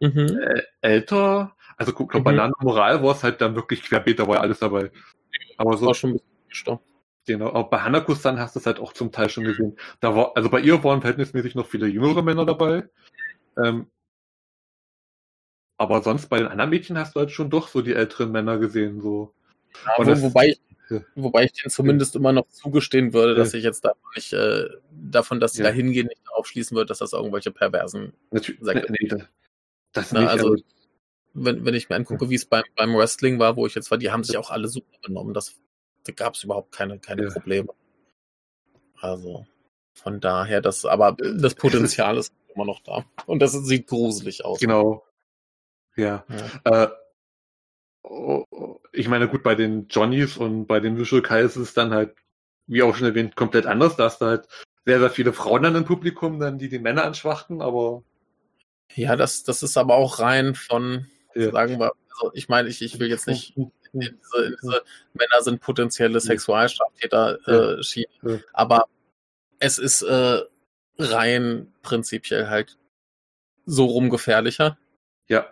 mhm. 0.00 0.38
äh, 0.38 0.62
älter, 0.82 1.56
also 1.78 1.92
guck, 1.94 2.10
glaub, 2.10 2.22
mhm. 2.22 2.24
Banane 2.24 2.52
Moral 2.60 3.02
war 3.02 3.12
es 3.12 3.22
halt 3.22 3.40
dann 3.40 3.54
wirklich 3.54 3.82
querbeet, 3.82 4.18
da 4.18 4.28
war 4.28 4.36
ja 4.36 4.40
alles 4.42 4.58
dabei. 4.58 4.90
Aber 5.56 5.76
so. 5.78 5.86
War 5.86 5.94
schon 5.94 6.10
ein 6.10 6.20
bisschen 6.48 6.78
Genau, 7.26 7.48
aber 7.48 7.64
bei 7.70 7.78
Hanakus 7.78 8.20
dann 8.20 8.38
hast 8.38 8.54
du 8.54 8.60
es 8.60 8.66
halt 8.66 8.78
auch 8.78 8.92
zum 8.92 9.10
Teil 9.10 9.30
schon 9.30 9.44
gesehen. 9.44 9.78
Da 10.00 10.14
war, 10.14 10.32
also 10.36 10.50
bei 10.50 10.60
ihr 10.60 10.84
waren 10.84 11.00
verhältnismäßig 11.00 11.54
noch 11.54 11.66
viele 11.66 11.86
jüngere 11.86 12.20
Männer 12.20 12.44
dabei. 12.44 12.86
Ähm, 13.56 13.86
aber 15.76 16.02
sonst 16.02 16.28
bei 16.28 16.38
den 16.38 16.48
anderen 16.48 16.70
Mädchen 16.70 16.98
hast 16.98 17.14
du 17.14 17.20
halt 17.20 17.30
schon 17.30 17.50
doch 17.50 17.68
so 17.68 17.82
die 17.82 17.94
älteren 17.94 18.32
Männer 18.32 18.58
gesehen, 18.58 19.00
so. 19.00 19.34
Ja, 19.84 20.06
wo, 20.06 20.22
wobei, 20.22 20.48
ich, 20.48 20.60
ja. 20.88 21.00
wobei 21.16 21.44
ich 21.44 21.52
denen 21.52 21.70
zumindest 21.70 22.14
ja. 22.14 22.20
immer 22.20 22.32
noch 22.32 22.48
zugestehen 22.48 23.12
würde, 23.12 23.34
dass 23.34 23.54
ich 23.54 23.64
jetzt 23.64 23.84
davon 23.84 24.10
nicht, 24.14 24.32
äh, 24.32 24.68
davon, 24.92 25.40
dass 25.40 25.54
sie 25.54 25.64
da 25.64 25.70
hingehen, 25.70 26.06
nicht 26.06 26.22
aufschließen 26.32 26.76
würde, 26.76 26.86
dass 26.86 26.98
das 26.98 27.12
irgendwelche 27.12 27.50
perversen 27.50 28.12
Natürlich, 28.30 28.60
nee, 28.60 29.08
das, 29.08 29.22
das 29.92 30.12
Na, 30.12 30.20
nicht, 30.20 30.30
also, 30.30 30.56
wenn, 31.34 31.64
wenn 31.64 31.74
ich 31.74 31.88
mir 31.88 31.96
angucke, 31.96 32.30
wie 32.30 32.36
es 32.36 32.46
beim, 32.46 32.64
beim 32.76 32.94
Wrestling 32.94 33.40
war, 33.40 33.56
wo 33.56 33.66
ich 33.66 33.74
jetzt 33.74 33.90
war, 33.90 33.98
die 33.98 34.12
haben 34.12 34.22
sich 34.22 34.36
auch 34.36 34.50
alle 34.50 34.68
super 34.68 34.96
genommen. 35.04 35.34
Das, 35.34 35.56
da 36.04 36.12
gab 36.12 36.34
es 36.34 36.44
überhaupt 36.44 36.70
keine, 36.70 37.00
keine 37.00 37.26
Probleme. 37.26 37.68
Also, 39.00 39.44
von 39.92 40.20
daher, 40.20 40.60
das, 40.60 40.84
aber 40.84 41.16
das 41.18 41.56
Potenzial 41.56 42.16
ist 42.16 42.32
immer 42.54 42.64
noch 42.64 42.80
da. 42.80 43.04
Und 43.26 43.40
das 43.40 43.52
sieht 43.52 43.88
gruselig 43.88 44.44
aus. 44.44 44.60
Genau. 44.60 45.04
Ja. 45.96 46.24
ja. 46.64 46.84
Äh, 46.84 46.88
oh, 48.02 48.44
oh, 48.50 48.80
ich 48.92 49.08
meine, 49.08 49.28
gut, 49.28 49.42
bei 49.42 49.54
den 49.54 49.88
Johnnies 49.88 50.36
und 50.36 50.66
bei 50.66 50.80
den 50.80 50.98
Visual 50.98 51.22
Kai 51.22 51.42
ist 51.42 51.56
es 51.56 51.74
dann 51.74 51.92
halt, 51.92 52.14
wie 52.66 52.82
auch 52.82 52.94
schon 52.94 53.06
erwähnt, 53.06 53.36
komplett 53.36 53.66
anders. 53.66 53.96
Da 53.96 54.04
hast 54.04 54.20
du 54.20 54.26
halt 54.26 54.48
sehr, 54.84 54.98
sehr 55.00 55.10
viele 55.10 55.32
Frauen 55.32 55.62
dann 55.62 55.76
im 55.76 55.84
Publikum, 55.84 56.40
dann 56.40 56.58
die 56.58 56.68
die 56.68 56.78
Männer 56.78 57.04
anschwachten, 57.04 57.62
aber. 57.62 58.02
Ja, 58.94 59.16
das, 59.16 59.42
das 59.44 59.62
ist 59.62 59.76
aber 59.76 59.94
auch 59.94 60.20
rein 60.20 60.54
von, 60.54 61.06
ja. 61.34 61.50
sagen 61.50 61.78
wir, 61.78 61.92
also 62.10 62.30
ich 62.34 62.48
meine, 62.48 62.68
ich, 62.68 62.82
ich 62.82 62.98
will 63.00 63.08
jetzt 63.08 63.26
nicht 63.26 63.56
in 63.56 63.70
diese, 63.92 64.44
in 64.44 64.56
diese 64.62 64.82
Männer 65.14 65.42
sind 65.42 65.60
potenzielle 65.60 66.20
Sexualstraftäter 66.20 67.78
äh, 67.78 67.82
schieben, 67.82 68.12
ja. 68.22 68.38
aber 68.52 68.84
es 69.58 69.78
ist 69.78 70.02
äh, 70.02 70.40
rein 70.98 71.72
prinzipiell 71.82 72.48
halt 72.48 72.76
so 73.66 73.86
rum 73.86 74.10
gefährlicher. 74.10 74.78
Ja. 75.28 75.50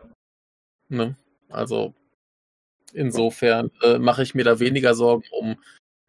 Ne? 0.92 1.16
Also 1.48 1.94
insofern 2.92 3.70
äh, 3.82 3.98
mache 3.98 4.22
ich 4.22 4.34
mir 4.34 4.44
da 4.44 4.60
weniger 4.60 4.94
Sorgen 4.94 5.24
um 5.30 5.56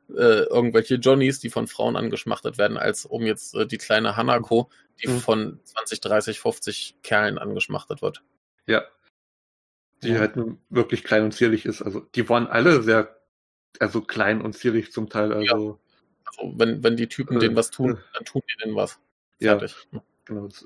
äh, 0.10 0.44
irgendwelche 0.44 0.96
Johnnies, 0.96 1.40
die 1.40 1.50
von 1.50 1.68
Frauen 1.68 1.96
angeschmachtet 1.96 2.58
werden, 2.58 2.78
als 2.78 3.06
um 3.06 3.24
jetzt 3.24 3.56
äh, 3.56 3.66
die 3.66 3.78
kleine 3.78 4.18
Hanako, 4.18 4.70
die 5.02 5.08
mhm. 5.08 5.20
von 5.20 5.60
20, 5.64 6.02
30, 6.02 6.40
50 6.40 6.98
Kerlen 7.02 7.38
angeschmachtet 7.38 8.02
wird. 8.02 8.24
Ja. 8.68 8.84
Die 10.04 10.18
halt 10.20 10.34
wirklich 10.70 11.06
klein 11.06 11.24
und 11.24 11.32
zierlich 11.32 11.66
ist. 11.66 11.82
Also 11.82 12.02
die 12.02 12.28
waren 12.28 12.48
alle 12.48 12.84
sehr, 12.84 13.18
also 13.80 14.02
klein 14.02 14.42
und 14.42 14.54
zierlich 14.54 14.92
zum 14.92 15.08
Teil. 15.10 15.32
Also, 15.32 15.46
ja. 15.46 15.80
also 16.26 16.60
wenn, 16.60 16.84
wenn 16.84 16.98
die 16.98 17.08
Typen 17.08 17.40
denen 17.40 17.56
was 17.56 17.72
tun, 17.72 17.98
dann 18.14 18.26
tun 18.26 18.42
die 18.52 18.64
denen 18.64 18.76
was. 18.76 19.00
Fertig. 19.40 19.76
Ja, 19.94 20.04
genau. 20.26 20.48
Das, 20.48 20.66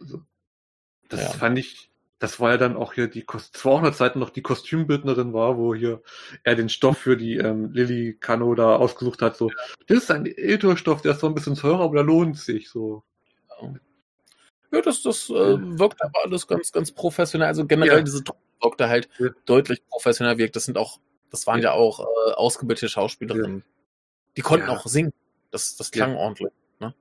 das 1.10 1.22
ja. 1.22 1.30
fand 1.30 1.60
ich 1.60 1.92
das 2.20 2.40
war 2.40 2.52
ja 2.52 2.58
dann 2.58 2.76
auch 2.76 2.94
hier 2.94 3.08
die 3.08 3.24
Kost 3.24 3.56
200 3.58 3.96
Seiten 3.96 4.20
noch 4.20 4.32
die 4.32 4.42
Kostümbildnerin 4.42 5.34
war, 5.34 5.58
wo 5.58 5.76
hier 5.76 6.02
er 6.44 6.56
den 6.56 6.70
Stoff 6.70 6.98
für 6.98 7.16
die 7.16 7.36
ähm, 7.36 7.72
Lilly 7.72 8.18
Kano 8.20 8.56
da 8.56 8.76
ausgesucht 8.76 9.22
hat. 9.22 9.38
So, 9.38 9.52
das 9.88 10.00
ist 10.00 10.12
ein 10.12 10.26
Ethos-Stoff, 10.26 11.02
der 11.02 11.12
ist 11.12 11.20
zwar 11.20 11.30
ein 11.30 11.36
bisschen 11.36 11.56
teurer, 11.56 11.82
aber 11.82 11.96
der 11.96 12.04
lohnt 12.04 12.38
sich 12.38 12.70
so. 12.70 13.04
Ja, 14.72 14.82
das, 14.82 15.04
das 15.04 15.30
äh, 15.30 15.34
wirkt 15.34 16.04
aber 16.04 16.24
alles 16.24 16.48
ganz, 16.48 16.72
ganz 16.72 16.92
professionell. 16.92 17.48
Also 17.48 17.66
generell 17.66 18.00
ja. 18.00 18.04
diese 18.04 18.24
Druck, 18.24 18.78
der 18.78 18.90
halt 18.90 19.10
ja. 19.20 19.30
deutlich 19.46 19.86
professionell 19.88 20.38
wirkt. 20.38 20.56
Das 20.56 20.66
sind 20.66 20.78
auch, 20.78 21.00
das 21.30 21.46
waren 21.46 21.60
ja, 21.60 21.70
ja 21.70 21.72
auch 21.74 22.00
äh, 22.00 22.32
ausgebildete 22.34 22.90
Schauspielerinnen. 22.90 23.64
Die 24.36 24.42
konnten 24.42 24.70
auch 24.70 24.86
singen. 24.88 25.14
Das, 25.52 25.78
das 25.78 25.92
klang 25.92 26.16
ordentlich. 26.16 26.52
Ne? 26.80 26.94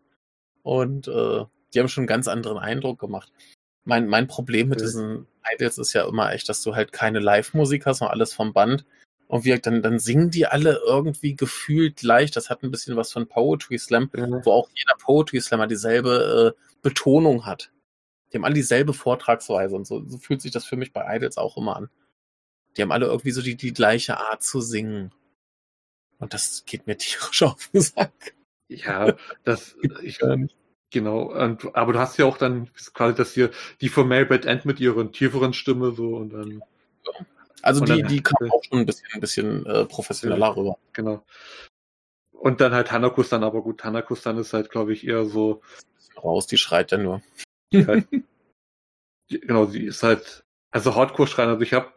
Und 0.63 1.09
äh, 1.09 1.45
die 1.75 1.81
haben 1.81 1.89
schon 1.89 2.03
einen 2.03 2.07
ganz 2.07 2.29
anderen 2.29 2.59
Eindruck 2.59 2.99
gemacht 2.99 3.33
mein, 3.87 4.09
mein 4.09 4.27
Problem 4.27 4.69
mit 4.69 4.81
diesen 4.81 5.27
Idols 5.55 5.79
ist 5.79 5.93
ja 5.93 6.07
immer 6.07 6.33
echt, 6.33 6.49
dass 6.49 6.63
du 6.63 6.75
halt 6.75 6.93
keine 6.93 7.21
Live-Musik 7.21 7.87
hast, 7.87 7.99
sondern 7.99 8.15
alles 8.15 8.35
vom 8.35 8.53
Band. 8.53 8.85
Und 9.29 9.45
wie 9.45 9.59
dann, 9.59 9.83
dann 9.83 9.99
singen 9.99 10.31
die 10.31 10.47
alle 10.47 10.81
irgendwie 10.87 11.35
gefühlt 11.35 12.03
leicht. 12.03 12.37
Das 12.37 12.51
hat 12.51 12.63
ein 12.63 12.71
bisschen 12.71 12.97
was 12.97 13.13
von 13.13 13.29
Poetry 13.29 13.79
Slam, 13.79 14.11
ja. 14.15 14.27
wo 14.45 14.53
auch 14.53 14.69
jeder 14.75 14.95
Poetry 14.99 15.41
Slammer 15.41 15.67
dieselbe 15.67 16.55
äh, 16.55 16.61
Betonung 16.83 17.47
hat. 17.47 17.73
Die 18.33 18.37
haben 18.37 18.45
alle 18.45 18.55
dieselbe 18.55 18.93
Vortragsweise 18.93 19.75
und 19.75 19.87
so, 19.87 20.05
so 20.09 20.19
fühlt 20.19 20.43
sich 20.43 20.53
das 20.53 20.65
für 20.65 20.77
mich 20.77 20.93
bei 20.93 21.17
Idols 21.17 21.39
auch 21.39 21.57
immer 21.57 21.77
an. 21.77 21.89
Die 22.77 22.83
haben 22.83 22.93
alle 22.93 23.07
irgendwie 23.07 23.31
so 23.31 23.41
die, 23.41 23.57
die 23.57 23.73
gleiche 23.73 24.19
Art 24.19 24.43
zu 24.43 24.61
singen. 24.61 25.13
Und 26.19 26.35
das 26.35 26.65
geht 26.67 26.87
mir 26.87 26.97
tierisch 26.97 27.43
auf 27.45 27.69
den 27.69 27.81
Sack. 27.81 28.35
Ja, 28.69 29.17
das, 29.45 29.77
ich, 30.03 30.21
Genau, 30.91 31.33
und, 31.33 31.75
aber 31.75 31.93
du 31.93 31.99
hast 31.99 32.17
ja 32.17 32.27
auch 32.27 32.39
dann 32.39 32.71
quasi 32.95 33.17
das 33.17 33.33
hier, 33.33 33.51
die 33.81 33.89
von 33.89 34.09
Marybeth 34.09 34.47
End 34.47 34.65
mit 34.65 34.79
ihrer 34.79 35.11
tieferen 35.11 35.53
Stimme 35.53 35.93
so 35.93 36.17
und 36.17 36.33
dann. 36.33 36.63
Also 37.63 37.81
und 37.81 37.89
die, 37.89 38.03
dann, 38.03 38.09
die 38.09 38.23
kam 38.23 38.51
auch 38.51 38.63
schon 38.63 38.81
ein 38.81 38.87
bisschen, 38.87 39.09
ein 39.13 39.21
bisschen 39.21 39.67
äh, 39.67 39.85
professioneller 39.85 40.57
rüber. 40.57 40.79
Genau. 40.93 41.25
Und 42.33 42.61
dann 42.61 42.73
halt 42.73 42.93
Hanakus 42.93 43.31
dann, 43.31 43.43
aber 43.43 43.63
gut, 43.63 43.83
Hanakus 43.83 44.23
dann 44.23 44.39
ist 44.39 44.53
halt, 44.53 44.71
glaube 44.71 44.93
ich, 44.93 45.07
eher 45.07 45.25
so. 45.25 45.63
Raus, 46.23 46.47
die 46.47 46.59
schreit 46.59 46.93
ja 46.93 46.99
nur. 46.99 47.23
Halt, 47.75 48.07
genau, 49.29 49.67
sie 49.67 49.85
ist 49.85 50.05
halt, 50.05 50.45
also 50.71 50.95
Hardcore-Schreien, 50.95 51.49
also 51.49 51.63
ich 51.63 51.73
habe, 51.73 51.93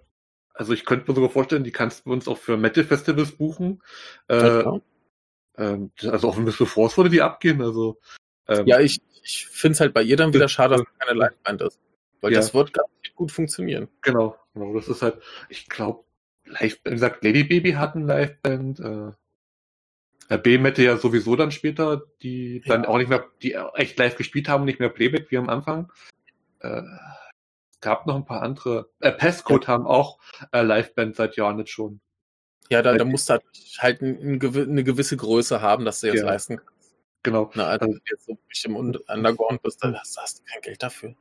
also 0.54 0.74
ich 0.74 0.86
könnte 0.86 1.10
mir 1.10 1.16
sogar 1.16 1.30
vorstellen, 1.30 1.64
die 1.64 1.72
kannst 1.72 2.06
du 2.06 2.12
uns 2.12 2.28
auch 2.28 2.38
für 2.38 2.58
Metal-Festivals 2.58 3.34
buchen. 3.34 3.84
Äh, 4.28 4.64
ja, 4.64 4.82
ähm, 5.58 5.92
also 6.04 6.30
auch 6.30 6.38
ein 6.38 6.46
bisschen 6.46 6.66
Force 6.66 6.98
würde 6.98 7.10
die 7.10 7.22
abgehen, 7.22 7.62
also 7.62 8.00
ähm, 8.50 8.68
ja, 8.68 8.80
ich, 8.80 9.02
ich 9.24 9.48
finde 9.48 9.74
es 9.74 9.80
halt 9.80 9.94
bei 9.94 10.02
ihr 10.02 10.18
dann 10.18 10.34
wieder 10.34 10.50
schade, 10.50 10.76
dass 10.76 10.82
es 10.82 11.00
keine 11.00 11.20
Liveband 11.20 11.62
ist. 11.62 11.80
Weil 12.22 12.34
ja. 12.34 12.40
das 12.40 12.54
wird 12.54 12.74
ganz 12.74 12.90
gut 13.16 13.32
funktionieren. 13.32 13.88
Genau, 14.02 14.36
genau. 14.54 14.74
Das 14.74 14.88
ist 14.88 15.02
halt, 15.02 15.20
ich 15.48 15.70
glaube, 15.70 16.04
Live, 16.46 16.80
wie 16.84 16.92
gesagt, 16.92 17.24
Lady 17.24 17.44
Baby 17.44 17.74
hat 17.74 17.96
eine 17.96 18.06
Liveband, 18.06 18.80
äh, 18.80 20.38
B 20.38 20.60
hätte 20.60 20.84
ja 20.84 20.98
sowieso 20.98 21.36
dann 21.36 21.52
später, 21.52 22.04
die 22.22 22.62
dann 22.66 22.86
auch 22.86 22.98
nicht 22.98 23.10
mehr, 23.10 23.26
die 23.42 23.54
echt 23.74 23.98
live 23.98 24.16
gespielt 24.16 24.48
haben, 24.48 24.66
nicht 24.66 24.80
mehr 24.80 24.90
Playback 24.90 25.32
wie 25.32 25.38
am 25.38 25.50
Anfang. 25.50 25.92
Äh, 26.60 26.84
es 27.72 27.80
gab 27.80 28.06
noch 28.06 28.16
ein 28.16 28.26
paar 28.26 28.44
andere. 28.44 28.90
Äh, 29.00 29.12
Passcode 29.12 29.64
ja. 29.64 29.70
haben 29.70 29.88
auch 29.88 30.20
äh, 30.52 30.62
Liveband 30.62 31.16
seit 31.16 31.36
Jahren 31.36 31.58
nicht 31.58 31.70
schon. 31.70 32.00
Ja, 32.70 32.84
da, 32.84 32.96
da 32.96 33.06
musst 33.06 33.30
du 33.30 33.34
halt, 33.34 33.44
halt 33.80 34.02
ein, 34.02 34.40
ein, 34.40 34.56
eine 34.70 34.84
gewisse 34.84 35.18
Größe 35.18 35.62
haben, 35.62 35.86
dass 35.86 36.02
du 36.02 36.08
jetzt 36.08 36.20
ja. 36.20 36.26
leisten 36.26 36.58
kannst. 36.58 36.79
Genau. 37.24 37.52
Na, 37.54 37.68
also, 37.68 37.86
wenn 37.86 37.94
du 37.94 38.00
jetzt 38.10 38.26
so 38.26 38.38
im 38.66 38.76
Underground 38.76 39.62
bist, 39.62 39.84
dann 39.84 39.98
hast, 39.98 40.18
hast, 40.18 40.40
du 40.40 40.44
kein 40.46 40.62
Geld 40.62 40.82
dafür. 40.82 41.16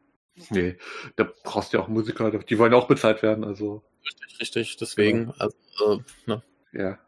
Nee, 0.51 0.77
da 1.17 1.29
brauchst 1.43 1.73
du 1.73 1.79
ja 1.79 1.83
auch 1.83 1.89
Musiker, 1.89 2.31
die 2.31 2.59
wollen 2.59 2.75
auch 2.75 2.87
bezahlt 2.87 3.23
werden, 3.23 3.45
also. 3.45 3.83
Richtig, 4.05 4.41
richtig, 4.41 4.77
deswegen, 4.77 5.33
genau. 5.33 5.35
also, 5.39 5.57
äh, 5.95 6.03
ne. 6.27 6.43
Ja. 6.73 6.99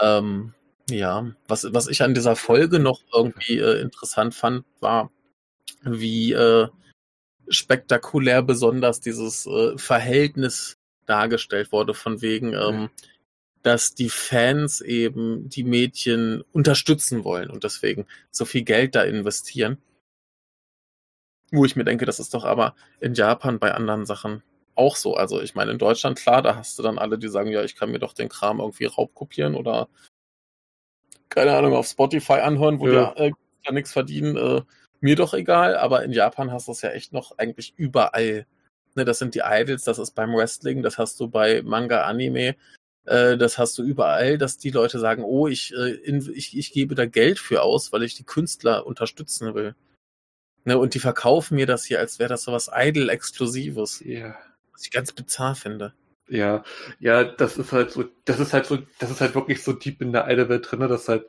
Ähm, 0.00 0.52
ja, 0.90 1.32
was, 1.48 1.72
was 1.72 1.88
ich 1.88 2.02
an 2.02 2.12
dieser 2.12 2.36
Folge 2.36 2.78
noch 2.78 3.00
irgendwie 3.12 3.58
äh, 3.58 3.80
interessant 3.80 4.34
fand, 4.34 4.66
war, 4.80 5.10
wie 5.82 6.32
äh, 6.32 6.68
spektakulär 7.48 8.42
besonders 8.42 9.00
dieses 9.00 9.46
äh, 9.46 9.78
Verhältnis 9.78 10.76
dargestellt 11.06 11.72
wurde, 11.72 11.94
von 11.94 12.20
wegen, 12.20 12.52
ähm, 12.52 12.54
ja 12.54 12.90
dass 13.64 13.94
die 13.94 14.10
Fans 14.10 14.82
eben 14.82 15.48
die 15.48 15.64
Mädchen 15.64 16.44
unterstützen 16.52 17.24
wollen 17.24 17.48
und 17.50 17.64
deswegen 17.64 18.06
so 18.30 18.44
viel 18.44 18.62
Geld 18.62 18.94
da 18.94 19.02
investieren. 19.02 19.78
Wo 21.50 21.64
ich 21.64 21.74
mir 21.74 21.84
denke, 21.84 22.04
das 22.04 22.20
ist 22.20 22.34
doch 22.34 22.44
aber 22.44 22.74
in 23.00 23.14
Japan 23.14 23.58
bei 23.58 23.72
anderen 23.72 24.04
Sachen 24.04 24.42
auch 24.74 24.96
so. 24.96 25.14
Also 25.14 25.40
ich 25.40 25.54
meine, 25.54 25.72
in 25.72 25.78
Deutschland, 25.78 26.18
klar, 26.18 26.42
da 26.42 26.56
hast 26.56 26.78
du 26.78 26.82
dann 26.82 26.98
alle, 26.98 27.18
die 27.18 27.28
sagen, 27.28 27.50
ja, 27.50 27.64
ich 27.64 27.74
kann 27.74 27.90
mir 27.90 27.98
doch 27.98 28.12
den 28.12 28.28
Kram 28.28 28.60
irgendwie 28.60 28.84
raubkopieren 28.84 29.54
oder 29.54 29.88
keine 31.30 31.56
Ahnung, 31.56 31.74
auf 31.74 31.86
Spotify 31.86 32.34
anhören, 32.34 32.80
wo 32.80 32.88
ja. 32.88 33.14
die 33.14 33.22
äh, 33.22 33.32
da 33.64 33.72
nichts 33.72 33.92
verdienen. 33.92 34.36
Äh, 34.36 34.62
mir 35.00 35.16
doch 35.16 35.32
egal, 35.32 35.76
aber 35.78 36.04
in 36.04 36.12
Japan 36.12 36.52
hast 36.52 36.68
du 36.68 36.72
es 36.72 36.82
ja 36.82 36.90
echt 36.90 37.14
noch 37.14 37.38
eigentlich 37.38 37.72
überall. 37.78 38.46
Ne, 38.94 39.06
das 39.06 39.20
sind 39.20 39.34
die 39.34 39.42
Idols, 39.42 39.84
das 39.84 39.98
ist 39.98 40.10
beim 40.12 40.34
Wrestling, 40.34 40.82
das 40.82 40.98
hast 40.98 41.18
du 41.18 41.28
bei 41.28 41.62
Manga, 41.62 42.02
Anime, 42.02 42.56
äh, 43.06 43.36
das 43.36 43.58
hast 43.58 43.76
du 43.78 43.82
überall, 43.82 44.38
dass 44.38 44.58
die 44.58 44.70
Leute 44.70 44.98
sagen, 44.98 45.24
oh, 45.24 45.46
ich, 45.46 45.74
äh, 45.74 45.90
in, 45.90 46.28
ich, 46.34 46.56
ich 46.56 46.72
gebe 46.72 46.94
da 46.94 47.06
Geld 47.06 47.38
für 47.38 47.62
aus, 47.62 47.92
weil 47.92 48.02
ich 48.02 48.14
die 48.14 48.24
Künstler 48.24 48.86
unterstützen 48.86 49.54
will. 49.54 49.74
Ne, 50.64 50.78
und 50.78 50.94
die 50.94 50.98
verkaufen 50.98 51.56
mir 51.56 51.66
das 51.66 51.84
hier, 51.84 51.98
als 51.98 52.18
wäre 52.18 52.30
das 52.30 52.44
so 52.44 52.52
was 52.52 52.70
Idol-Exklusives. 52.74 54.00
Ja. 54.04 54.36
Was 54.72 54.84
ich 54.84 54.90
ganz 54.90 55.12
bizarr 55.12 55.54
finde. 55.54 55.92
Ja, 56.26 56.64
ja, 57.00 57.22
das 57.24 57.58
ist 57.58 57.72
halt 57.72 57.90
so, 57.90 58.04
das 58.24 58.40
ist 58.40 58.54
halt 58.54 58.64
so, 58.64 58.78
das 58.98 59.10
ist 59.10 59.20
halt 59.20 59.34
wirklich 59.34 59.62
so 59.62 59.74
deep 59.74 60.00
in 60.00 60.12
der 60.12 60.26
Idol-Welt 60.28 60.66
drin, 60.70 60.80
dass 60.80 61.08
halt 61.08 61.26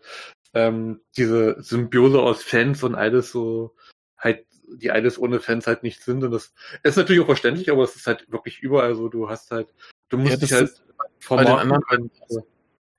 ähm, 0.54 1.02
diese 1.18 1.62
Symbiose 1.62 2.22
aus 2.22 2.44
Fans 2.44 2.82
und 2.82 2.96
alles 2.96 3.32
so 3.32 3.76
halt 4.18 4.46
die 4.68 4.88
Idols 4.88 5.20
ohne 5.20 5.42
Fans 5.42 5.68
halt 5.68 5.84
nicht 5.84 6.02
sind 6.02 6.24
und 6.24 6.32
das 6.32 6.54
ist 6.84 6.96
natürlich 6.96 7.22
auch 7.22 7.28
verständlich, 7.28 7.70
aber 7.70 7.84
es 7.84 7.96
ist 7.96 8.08
halt 8.08 8.32
wirklich 8.32 8.60
überall 8.60 8.96
so, 8.96 9.10
du 9.10 9.30
hast 9.30 9.52
halt, 9.52 9.68
du 10.10 10.18
musst 10.18 10.32
ja, 10.32 10.38
dich 10.38 10.54
halt 10.54 10.82
vermarkten 11.26 11.82
können. 11.82 12.12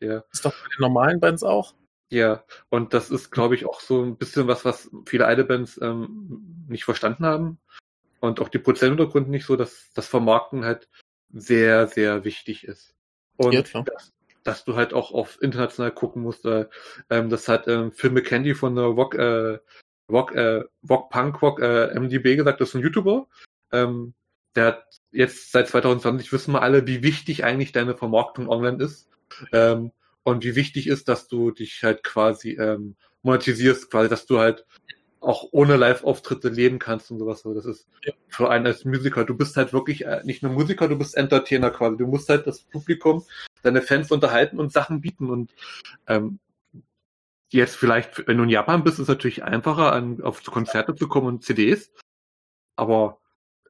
Ja. 0.01 0.24
Ist 0.32 0.44
doch 0.44 0.53
bei 0.53 0.69
den 0.77 0.81
normalen 0.81 1.20
Bands 1.20 1.43
auch. 1.43 1.74
Ja, 2.09 2.44
und 2.69 2.94
das 2.94 3.11
ist, 3.11 3.31
glaube 3.31 3.55
ich, 3.55 3.66
auch 3.66 3.81
so 3.81 4.03
ein 4.03 4.16
bisschen 4.16 4.47
was, 4.47 4.65
was 4.65 4.90
viele 5.07 5.31
Idol-Bands 5.31 5.81
ähm, 5.82 6.66
nicht 6.69 6.85
verstanden 6.85 7.27
haben. 7.27 7.59
Und 8.20 8.40
auch 8.40 8.48
die 8.48 8.59
Prozenthintergrund 8.59 9.28
nicht 9.28 9.47
so, 9.47 9.57
dass 9.57 9.90
das 9.94 10.07
Vermarkten 10.07 10.65
halt 10.65 10.89
sehr, 11.32 11.86
sehr 11.89 12.24
wichtig 12.24 12.65
ist. 12.65 12.94
Und 13.36 13.53
ja, 13.53 13.62
dass, 13.62 14.12
dass, 14.44 14.65
du 14.65 14.77
halt 14.77 14.94
auch 14.94 15.12
auf 15.12 15.43
international 15.43 15.90
gucken 15.90 16.23
musst. 16.23 16.44
Äh, 16.47 16.66
ähm, 17.11 17.28
das 17.28 17.48
hat 17.48 17.66
ähm, 17.66 17.93
Phil 17.93 18.11
McCandy 18.11 18.55
von 18.55 18.77
der 18.77 18.85
Rock, 18.85 19.15
äh, 19.16 19.59
Rock, 20.11 20.35
äh, 20.35 20.62
Rock 20.89 21.11
Punk 21.11 21.43
Rock 21.43 21.61
äh, 21.61 21.93
MDB 21.98 22.36
gesagt, 22.36 22.61
das 22.61 22.69
ist 22.70 22.74
ein 22.77 22.82
YouTuber. 22.82 23.27
Ähm, 23.73 24.15
der 24.57 24.66
hat 24.66 25.01
jetzt 25.12 25.53
seit 25.53 25.69
2020 25.69 26.33
wissen 26.33 26.53
wir 26.53 26.62
alle, 26.62 26.87
wie 26.87 27.03
wichtig 27.03 27.45
eigentlich 27.45 27.73
deine 27.73 27.97
Vermarktung 27.97 28.49
online 28.49 28.83
ist. 28.83 29.09
Ähm, 29.53 29.93
und 30.23 30.45
wie 30.45 30.57
wichtig 30.57 30.89
ist, 30.89 31.09
dass 31.09 31.28
du 31.28 31.53
dich 31.53 31.85
halt 31.85 32.03
quasi 32.03 32.53
ähm, 32.53 32.97
monetisierst, 33.23 33.91
quasi, 33.91 34.09
dass 34.09 34.27
du 34.27 34.41
halt 34.41 34.66
auch 35.20 35.49
ohne 35.51 35.77
Live-Auftritte 35.77 36.49
leben 36.49 36.78
kannst 36.78 37.11
und 37.11 37.19
sowas. 37.19 37.43
Das 37.43 37.66
ist 37.66 37.89
ja. 38.05 38.12
für 38.28 38.51
einen 38.51 38.66
als 38.66 38.85
Musiker. 38.85 39.24
Du 39.24 39.37
bist 39.37 39.57
halt 39.57 39.73
wirklich 39.73 40.05
äh, 40.05 40.20
nicht 40.24 40.43
nur 40.43 40.53
Musiker, 40.53 40.89
du 40.89 40.97
bist 40.97 41.16
Entertainer 41.16 41.70
quasi. 41.70 41.97
Du 41.97 42.07
musst 42.07 42.28
halt 42.28 42.47
das 42.47 42.62
Publikum, 42.62 43.24
deine 43.62 43.83
Fans 43.83 44.11
unterhalten 44.11 44.61
und 44.61 44.73
Sachen 44.73 45.01
bieten. 45.01 45.31
Und 45.31 45.55
ähm, 46.07 46.39
jetzt 47.51 47.77
vielleicht, 47.77 48.27
wenn 48.27 48.37
du 48.37 48.45
in 48.45 48.51
Japan 48.51 48.85
bist, 48.85 48.97
ist 48.97 49.03
es 49.03 49.09
natürlich 49.09 49.43
einfacher, 49.43 49.93
an, 49.93 50.23
auf 50.23 50.43
Konzerte 50.45 50.95
zu 50.95 51.09
kommen 51.09 51.27
und 51.27 51.45
CDs. 51.45 51.93
Aber 52.77 53.20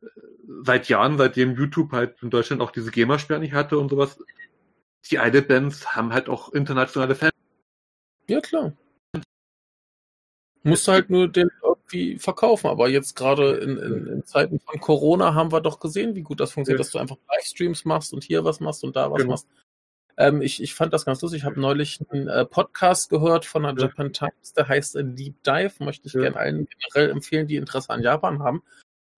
äh, 0.02 0.06
seit 0.62 0.88
Jahren, 0.88 1.18
seitdem 1.18 1.56
YouTube 1.56 1.92
halt 1.92 2.22
in 2.22 2.30
Deutschland 2.30 2.62
auch 2.62 2.70
diese 2.70 2.90
GEMA-Sperre 2.90 3.40
nicht 3.40 3.54
hatte 3.54 3.78
und 3.78 3.90
sowas, 3.90 4.18
die 5.10 5.16
Idol-Bands 5.16 5.94
haben 5.94 6.12
halt 6.12 6.28
auch 6.28 6.52
internationale 6.52 7.14
Fans. 7.14 7.32
Ja, 8.28 8.40
klar. 8.40 8.72
Musst 10.62 10.88
halt 10.88 11.10
nur 11.10 11.28
den 11.28 11.48
irgendwie 11.86 12.18
verkaufen. 12.18 12.68
Aber 12.68 12.88
jetzt 12.88 13.14
gerade 13.14 13.56
in, 13.56 13.76
in, 13.76 14.06
in, 14.06 14.24
Zeiten 14.24 14.58
von 14.60 14.80
Corona 14.80 15.34
haben 15.34 15.52
wir 15.52 15.60
doch 15.60 15.80
gesehen, 15.80 16.14
wie 16.14 16.22
gut 16.22 16.40
das 16.40 16.52
funktioniert, 16.52 16.80
ja. 16.80 16.84
dass 16.84 16.92
du 16.92 16.98
einfach 16.98 17.18
Livestreams 17.32 17.84
machst 17.84 18.12
und 18.12 18.24
hier 18.24 18.44
was 18.44 18.60
machst 18.60 18.84
und 18.84 18.96
da 18.96 19.10
was 19.10 19.18
genau. 19.18 19.32
machst. 19.32 19.46
Ähm, 20.18 20.40
ich, 20.40 20.62
ich 20.62 20.74
fand 20.74 20.92
das 20.92 21.04
ganz 21.04 21.20
lustig. 21.20 21.40
Ich 21.40 21.44
habe 21.44 21.60
neulich 21.60 22.00
einen 22.10 22.28
äh, 22.28 22.44
Podcast 22.44 23.10
gehört 23.10 23.44
von 23.44 23.62
der 23.62 23.74
ja. 23.74 23.82
Japan 23.82 24.12
Times, 24.12 24.54
der 24.54 24.66
heißt 24.66 24.96
äh, 24.96 25.04
Deep 25.04 25.42
Dive. 25.42 25.84
Möchte 25.84 26.08
ich 26.08 26.14
ja. 26.14 26.22
gerne 26.22 26.36
allen 26.36 26.66
generell 26.66 27.10
empfehlen, 27.10 27.46
die 27.46 27.56
Interesse 27.56 27.90
an 27.90 28.02
Japan 28.02 28.42
haben. 28.42 28.62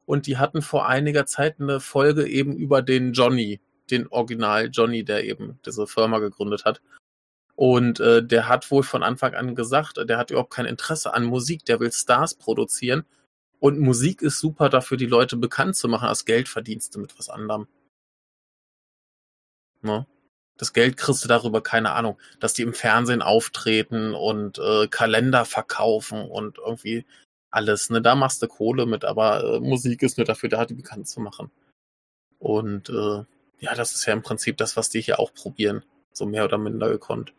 Und 0.09 0.27
die 0.27 0.39
hatten 0.39 0.63
vor 0.63 0.89
einiger 0.89 1.27
Zeit 1.27 1.61
eine 1.61 1.81
Folge 1.81 2.27
eben 2.27 2.57
über 2.57 2.81
den 2.81 3.13
Johnny, 3.13 3.61
den 3.91 4.09
Original 4.09 4.71
Johnny, 4.73 5.05
der 5.05 5.25
eben 5.25 5.61
diese 5.67 5.87
Firma 5.87 6.19
gegründet 6.19 6.65
hat. 6.65 6.81
Und 7.57 8.01
äh, 8.01 8.25
der 8.25 8.49
hat 8.49 8.71
wohl 8.71 8.83
von 8.85 9.03
Anfang 9.03 9.35
an 9.35 9.55
gesagt, 9.55 9.99
der 9.99 10.17
hat 10.17 10.31
überhaupt 10.31 10.55
kein 10.55 10.65
Interesse 10.65 11.13
an 11.13 11.25
Musik, 11.25 11.67
der 11.67 11.79
will 11.79 11.93
Stars 11.93 12.37
produzieren. 12.37 13.05
Und 13.59 13.81
Musik 13.81 14.23
ist 14.23 14.39
super 14.39 14.71
dafür, 14.71 14.97
die 14.97 15.05
Leute 15.05 15.37
bekannt 15.37 15.77
zu 15.77 15.89
machen, 15.89 16.09
als 16.09 16.25
Geldverdienste 16.25 16.99
mit 16.99 17.19
was 17.19 17.29
anderem. 17.29 17.69
Ne? 19.83 20.07
Das 20.57 20.73
Geld 20.73 20.97
kriegst 20.97 21.23
du 21.23 21.29
darüber, 21.29 21.63
keine 21.63 21.93
Ahnung, 21.93 22.19
dass 22.41 22.55
die 22.55 22.63
im 22.63 22.73
Fernsehen 22.73 23.21
auftreten 23.21 24.15
und 24.15 24.59
äh, 24.59 24.89
Kalender 24.89 25.45
verkaufen 25.45 26.23
und 26.23 26.57
irgendwie 26.57 27.05
alles. 27.51 27.91
Ne? 27.91 28.03
Da 28.03 28.15
machst 28.15 28.43
du 28.43 28.49
Kohle 28.49 28.87
mit, 28.87 29.05
aber 29.05 29.43
äh, 29.45 29.61
Musik 29.61 30.03
ist 30.03 30.19
nur 30.19 30.25
dafür 30.27 30.49
da, 30.49 30.65
die 30.67 30.75
bekannt 30.75 31.09
zu 31.09 31.21
machen. 31.21 31.51
Und 32.39 32.89
äh, 32.91 33.25
ja, 33.61 33.75
das 33.75 33.95
ist 33.95 34.07
ja 34.07 34.13
im 34.13 34.23
Prinzip 34.23 34.57
das, 34.57 34.77
was 34.77 34.91
die 34.91 35.01
hier 35.01 35.19
auch 35.19 35.33
probieren. 35.35 35.85
So 36.13 36.27
mehr 36.27 36.45
oder 36.45 36.59
minder 36.59 36.89
gekonnt. 36.89 37.35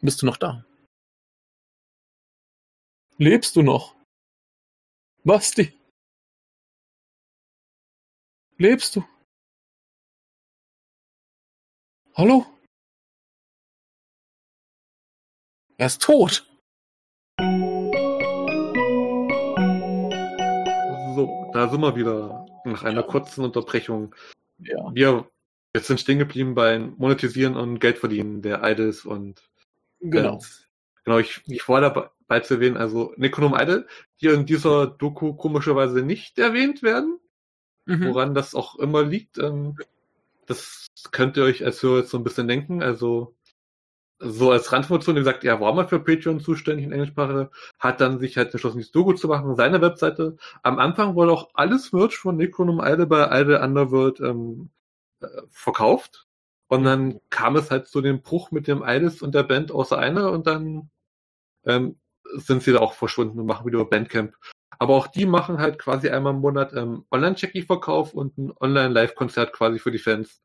Bist 0.00 0.22
du 0.22 0.26
noch 0.26 0.36
da? 0.36 0.64
Lebst 3.16 3.56
du 3.56 3.62
noch? 3.62 3.94
Basti? 5.24 5.72
Lebst 8.58 8.96
du? 8.96 9.04
Hallo? 12.14 12.53
Er 15.76 15.86
ist 15.86 16.02
tot. 16.02 16.46
So, 21.16 21.50
da 21.52 21.68
sind 21.68 21.80
wir 21.80 21.96
wieder 21.96 22.46
nach 22.64 22.84
einer 22.84 23.00
ja. 23.00 23.06
kurzen 23.06 23.44
Unterbrechung. 23.44 24.14
Ja. 24.58 24.94
Wir, 24.94 25.28
wir 25.72 25.80
sind 25.80 25.98
stehen 26.00 26.18
geblieben 26.20 26.54
beim 26.54 26.94
Monetisieren 26.96 27.56
und 27.56 27.80
Geld 27.80 27.98
verdienen 27.98 28.40
der 28.42 28.62
Idols 28.62 29.04
und 29.04 29.42
Genau. 30.00 30.36
Äh, 30.36 30.40
genau, 31.04 31.18
ich, 31.18 31.42
ich 31.46 31.68
war 31.68 31.80
dabei 31.80 32.40
zu 32.40 32.54
erwähnen, 32.54 32.76
also 32.76 33.12
Necronom 33.16 33.54
Idol, 33.54 33.88
die 34.20 34.26
in 34.26 34.46
dieser 34.46 34.86
Doku 34.86 35.34
komischerweise 35.34 36.02
nicht 36.02 36.38
erwähnt 36.38 36.82
werden, 36.82 37.18
mhm. 37.86 38.08
woran 38.08 38.34
das 38.34 38.54
auch 38.54 38.78
immer 38.78 39.02
liegt. 39.02 39.38
Ähm, 39.38 39.76
das 40.46 40.86
könnt 41.10 41.36
ihr 41.36 41.44
euch 41.44 41.64
als 41.64 41.82
Hörer 41.82 42.00
jetzt 42.00 42.10
so 42.10 42.18
ein 42.18 42.24
bisschen 42.24 42.48
denken. 42.48 42.82
Also 42.82 43.34
so 44.18 44.50
als 44.50 44.72
Randfunktion, 44.72 45.16
gesagt, 45.16 45.44
er 45.44 45.60
war 45.60 45.74
mal 45.74 45.88
für 45.88 46.00
Patreon 46.00 46.40
zuständig 46.40 46.86
in 46.86 46.92
Englischsprache, 46.92 47.50
hat 47.78 48.00
dann 48.00 48.18
sich 48.18 48.36
halt 48.36 48.52
entschlossen, 48.52 48.78
dieses 48.78 48.92
Doku 48.92 49.12
zu 49.12 49.28
machen, 49.28 49.56
seine 49.56 49.80
Webseite. 49.80 50.36
Am 50.62 50.78
Anfang 50.78 51.14
wurde 51.14 51.32
auch 51.32 51.50
alles 51.54 51.92
Merch 51.92 52.16
von 52.16 52.36
Necronom 52.36 52.80
Idol 52.80 53.06
bei 53.06 53.40
Idol 53.40 53.56
Underworld 53.56 54.20
ähm, 54.20 54.70
äh, 55.20 55.26
verkauft. 55.50 56.26
Und 56.68 56.84
dann 56.84 57.20
kam 57.30 57.56
es 57.56 57.70
halt 57.70 57.88
zu 57.88 58.00
dem 58.00 58.22
Bruch 58.22 58.50
mit 58.50 58.66
dem 58.68 58.82
Idols 58.84 59.22
und 59.22 59.34
der 59.34 59.42
Band 59.42 59.70
außer 59.70 59.98
einer 59.98 60.32
und 60.32 60.46
dann 60.46 60.90
ähm, 61.64 61.96
sind 62.36 62.62
sie 62.62 62.72
da 62.72 62.80
auch 62.80 62.94
verschwunden 62.94 63.38
und 63.38 63.46
machen 63.46 63.66
wieder 63.66 63.84
Bandcamp. 63.84 64.34
Aber 64.78 64.94
auch 64.94 65.06
die 65.06 65.26
machen 65.26 65.58
halt 65.58 65.78
quasi 65.78 66.08
einmal 66.08 66.34
im 66.34 66.40
Monat 66.40 66.72
ähm, 66.72 67.04
Online-Checky-Verkauf 67.10 68.14
und 68.14 68.36
ein 68.38 68.52
Online-Live-Konzert 68.58 69.52
quasi 69.52 69.78
für 69.78 69.92
die 69.92 69.98
Fans, 69.98 70.42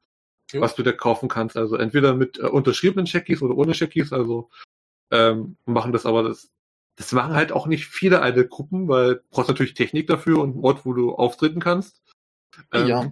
ja. 0.52 0.62
was 0.62 0.76
du 0.76 0.84
da 0.84 0.92
kaufen 0.92 1.30
kannst. 1.30 1.58
Also 1.58 1.76
entweder 1.76 2.14
mit 2.14 2.40
äh, 2.40 2.44
unterschriebenen 2.44 3.06
Checkies 3.06 3.42
oder 3.42 3.56
ohne 3.56 3.74
Checkies. 3.74 4.14
Also 4.14 4.50
ähm, 5.12 5.58
machen 5.66 5.92
das 5.92 6.06
aber 6.06 6.24
das. 6.24 6.50
Das 6.96 7.14
machen 7.14 7.34
halt 7.34 7.54
auch 7.54 7.66
nicht 7.66 7.86
viele 7.86 8.22
alte 8.22 8.46
Gruppen, 8.46 8.90
weil 8.90 9.16
du 9.16 9.22
brauchst 9.30 9.48
natürlich 9.48 9.74
Technik 9.74 10.08
dafür 10.08 10.40
und 10.40 10.56
einen 10.56 10.66
Ort, 10.66 10.86
wo 10.86 10.92
du 10.92 11.14
auftreten 11.14 11.62
kannst. 11.62 12.02
Ähm, 12.74 12.88
ja. 12.88 13.12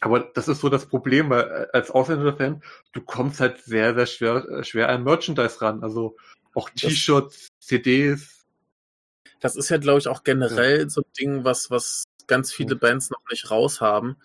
Aber 0.00 0.20
das 0.20 0.48
ist 0.48 0.60
so 0.60 0.70
das 0.70 0.86
Problem, 0.86 1.28
weil 1.28 1.42
äh, 1.42 1.66
als 1.74 1.90
ausländischer 1.90 2.36
Fan, 2.36 2.62
du 2.92 3.02
kommst 3.02 3.40
halt 3.40 3.60
sehr, 3.60 3.94
sehr 3.94 4.06
schwer, 4.06 4.48
äh, 4.48 4.64
schwer 4.64 4.88
an 4.88 5.04
Merchandise 5.04 5.60
ran. 5.60 5.82
Also 5.82 6.16
auch 6.54 6.70
T-Shirts, 6.70 7.48
CDs. 7.60 8.46
Das 9.40 9.56
ist 9.56 9.68
ja, 9.68 9.76
glaube 9.76 9.98
ich, 9.98 10.08
auch 10.08 10.24
generell 10.24 10.80
ja. 10.80 10.88
so 10.88 11.02
ein 11.02 11.12
Ding, 11.18 11.44
was, 11.44 11.70
was 11.70 12.04
ganz 12.26 12.52
viele 12.52 12.76
Bands 12.76 13.10
noch 13.10 13.20
nicht 13.30 13.50
raus 13.50 13.82
haben, 13.82 14.16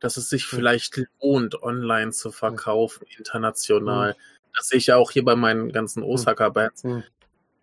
dass 0.00 0.16
es 0.16 0.28
sich 0.28 0.46
vielleicht 0.46 1.00
lohnt, 1.20 1.62
online 1.62 2.12
zu 2.12 2.30
verkaufen, 2.30 3.06
international. 3.16 4.16
Das 4.56 4.68
sehe 4.68 4.78
ich 4.78 4.86
ja 4.86 4.96
auch 4.96 5.10
hier 5.10 5.24
bei 5.24 5.36
meinen 5.36 5.72
ganzen 5.72 6.02
Osaka-Bands. 6.02 6.84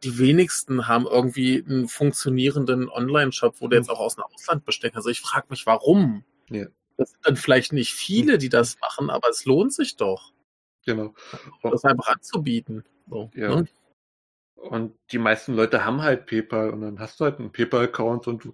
Die 0.04 0.18
wenigsten 0.20 0.88
haben 0.88 1.06
irgendwie 1.06 1.64
einen 1.68 1.88
funktionierenden 1.88 2.90
Online-Shop, 2.90 3.56
wo 3.60 3.68
du 3.68 3.76
jetzt 3.76 3.90
auch 3.90 4.00
aus 4.00 4.16
dem 4.16 4.24
Ausland 4.24 4.66
bestecken. 4.66 4.98
Also 4.98 5.10
ich 5.10 5.22
frage 5.22 5.48
mich, 5.50 5.66
warum? 5.66 6.24
Ja. 6.50 6.68
Das 6.98 7.12
sind 7.12 7.26
dann 7.26 7.36
vielleicht 7.36 7.74
nicht 7.74 7.94
viele, 7.94 8.38
die 8.38 8.50
das 8.50 8.78
machen, 8.80 9.10
aber 9.10 9.30
es 9.30 9.46
lohnt 9.46 9.74
sich 9.74 9.96
doch. 9.96 10.32
Genau. 10.86 11.14
Das 11.64 11.84
einfach 11.84 12.08
anzubieten. 12.08 12.84
So, 13.10 13.32
ja. 13.34 13.56
Ne? 13.56 13.68
Und 14.56 14.96
die 15.12 15.20
meisten 15.20 15.54
Leute 15.54 15.86
haben 15.86 16.02
halt 16.02 16.26
PayPal 16.26 16.72
und 16.72 16.82
dann 16.82 17.00
hast 17.00 17.20
du 17.20 17.26
halt 17.26 17.40
einen 17.40 17.52
PayPal-Account 17.52 18.28
und 18.28 18.50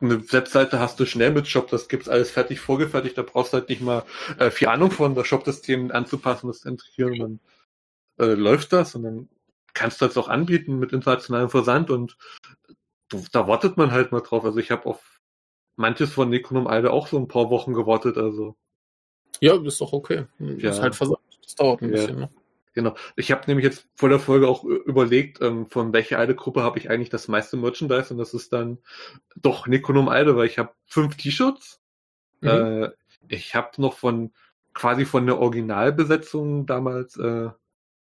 eine 0.00 0.32
Webseite 0.32 0.78
hast 0.78 1.00
du 1.00 1.06
schnell 1.06 1.32
mit 1.32 1.46
Shop, 1.48 1.68
das 1.68 1.88
gibt's 1.88 2.08
alles 2.08 2.30
fertig 2.30 2.60
vorgefertigt, 2.60 3.16
da 3.16 3.22
brauchst 3.22 3.52
du 3.52 3.58
halt 3.58 3.70
nicht 3.70 3.80
mal 3.80 4.04
äh, 4.38 4.50
viel 4.50 4.68
Ahnung 4.68 4.90
von, 4.90 5.14
das 5.14 5.26
Shop-System 5.26 5.90
anzupassen, 5.90 6.48
das 6.48 6.60
zu 6.60 6.68
integrieren 6.68 7.12
und 7.12 7.40
dann 8.18 8.28
äh, 8.28 8.34
läuft 8.34 8.72
das 8.74 8.94
und 8.94 9.04
dann 9.04 9.28
kannst 9.72 10.00
du 10.00 10.06
das 10.06 10.16
auch 10.18 10.28
anbieten 10.28 10.78
mit 10.78 10.92
internationalem 10.92 11.48
Versand 11.48 11.90
und 11.90 12.18
du, 13.08 13.24
da 13.32 13.48
wartet 13.48 13.76
man 13.76 13.90
halt 13.90 14.12
mal 14.12 14.20
drauf. 14.20 14.44
Also 14.44 14.58
ich 14.58 14.70
habe 14.70 14.86
auf 14.86 15.20
manches 15.76 16.12
von 16.12 16.30
Necronom 16.30 16.66
Alde 16.66 16.92
auch 16.92 17.08
so 17.08 17.18
ein 17.18 17.28
paar 17.28 17.50
Wochen 17.50 17.74
gewartet, 17.74 18.16
also. 18.16 18.56
Ja, 19.40 19.56
ist 19.62 19.80
doch 19.80 19.92
okay. 19.92 20.26
Ja. 20.38 20.70
Ist 20.70 20.80
halt 20.80 20.94
versagt. 20.94 21.20
Das 21.42 21.54
dauert 21.56 21.82
ein 21.82 21.90
ja. 21.90 21.96
bisschen, 21.96 22.18
ne? 22.18 22.30
Genau. 22.74 22.96
Ich 23.14 23.30
habe 23.30 23.44
nämlich 23.46 23.64
jetzt 23.64 23.88
vor 23.94 24.08
der 24.08 24.18
Folge 24.18 24.48
auch 24.48 24.64
überlegt, 24.64 25.40
ähm, 25.40 25.66
von 25.66 25.92
welcher 25.92 26.18
Eide-Gruppe 26.18 26.62
habe 26.62 26.78
ich 26.78 26.90
eigentlich 26.90 27.08
das 27.08 27.28
meiste 27.28 27.56
Merchandise 27.56 28.12
und 28.12 28.18
das 28.18 28.34
ist 28.34 28.52
dann 28.52 28.78
doch 29.36 29.68
Nekonom 29.68 30.08
Eide, 30.08 30.36
weil 30.36 30.46
ich 30.46 30.58
habe 30.58 30.74
fünf 30.86 31.16
T-Shirts. 31.16 31.80
Mhm. 32.40 32.48
Äh, 32.48 32.90
ich 33.28 33.54
habe 33.54 33.80
noch 33.80 33.94
von 33.94 34.32
quasi 34.74 35.04
von 35.04 35.24
der 35.24 35.38
Originalbesetzung 35.38 36.66
damals, 36.66 37.16
äh, 37.16 37.50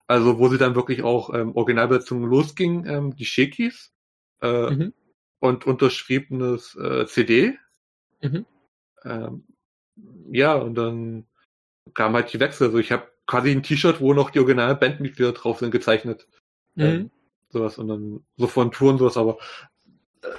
also 0.05 0.37
wo 0.37 0.49
sie 0.49 0.57
dann 0.57 0.75
wirklich 0.75 1.01
auch 1.01 1.33
ähm, 1.33 1.55
Originalbesetzungen 1.55 2.29
losging, 2.29 2.85
ähm, 2.85 3.15
die 3.15 3.25
Shakis 3.25 3.93
äh, 4.41 4.69
mhm. 4.69 4.93
und 5.39 5.65
unterschriebenes 5.65 6.75
äh, 6.75 7.05
CD. 7.07 7.57
Mhm. 8.21 8.45
Ähm, 9.05 9.45
ja, 10.29 10.55
und 10.55 10.75
dann 10.75 11.25
kam 11.93 12.13
halt 12.15 12.33
die 12.33 12.39
Wechsel. 12.41 12.67
Also 12.67 12.79
ich 12.79 12.91
habe 12.91 13.07
quasi 13.27 13.51
ein 13.51 13.63
T-Shirt, 13.63 14.01
wo 14.01 14.13
noch 14.13 14.31
die 14.31 14.39
originalen 14.39 14.79
Bandmitglieder 14.79 15.33
drauf 15.33 15.59
sind, 15.59 15.71
gezeichnet. 15.71 16.27
Mhm. 16.75 16.83
Ähm, 16.83 17.11
sowas 17.49 17.77
und 17.77 17.87
dann 17.87 18.25
so 18.37 18.47
von 18.47 18.71
Touren 18.71 18.97
sowas, 18.97 19.17
aber 19.17 19.37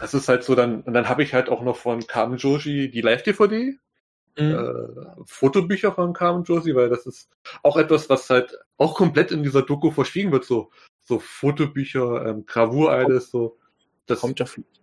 es 0.00 0.14
ist 0.14 0.28
halt 0.28 0.44
so 0.44 0.54
dann, 0.54 0.82
und 0.82 0.94
dann 0.94 1.08
habe 1.08 1.22
ich 1.22 1.34
halt 1.34 1.48
auch 1.48 1.62
noch 1.62 1.76
von 1.76 2.06
Carmen 2.06 2.38
Joji 2.38 2.90
die 2.90 3.00
Live-DVD, 3.00 3.78
mhm. 4.38 4.54
äh, 4.54 5.24
Fotobücher 5.24 5.92
von 5.92 6.12
Carmen 6.12 6.44
Joji, 6.44 6.74
weil 6.74 6.88
das 6.88 7.06
ist 7.06 7.30
auch 7.62 7.76
etwas, 7.76 8.10
was 8.10 8.28
halt 8.30 8.58
auch 8.76 8.94
komplett 8.94 9.30
in 9.30 9.42
dieser 9.42 9.62
Doku 9.62 9.90
verschwiegen 9.90 10.32
wird, 10.32 10.44
so, 10.44 10.70
so 11.00 11.18
Fotobücher, 11.18 12.26
ähm, 12.26 12.46
Gravur 12.46 12.92
alles, 12.92 13.30
so. 13.30 13.58
Das 14.06 14.20
kommt 14.20 14.40
ja 14.40 14.46
vielleicht 14.46 14.80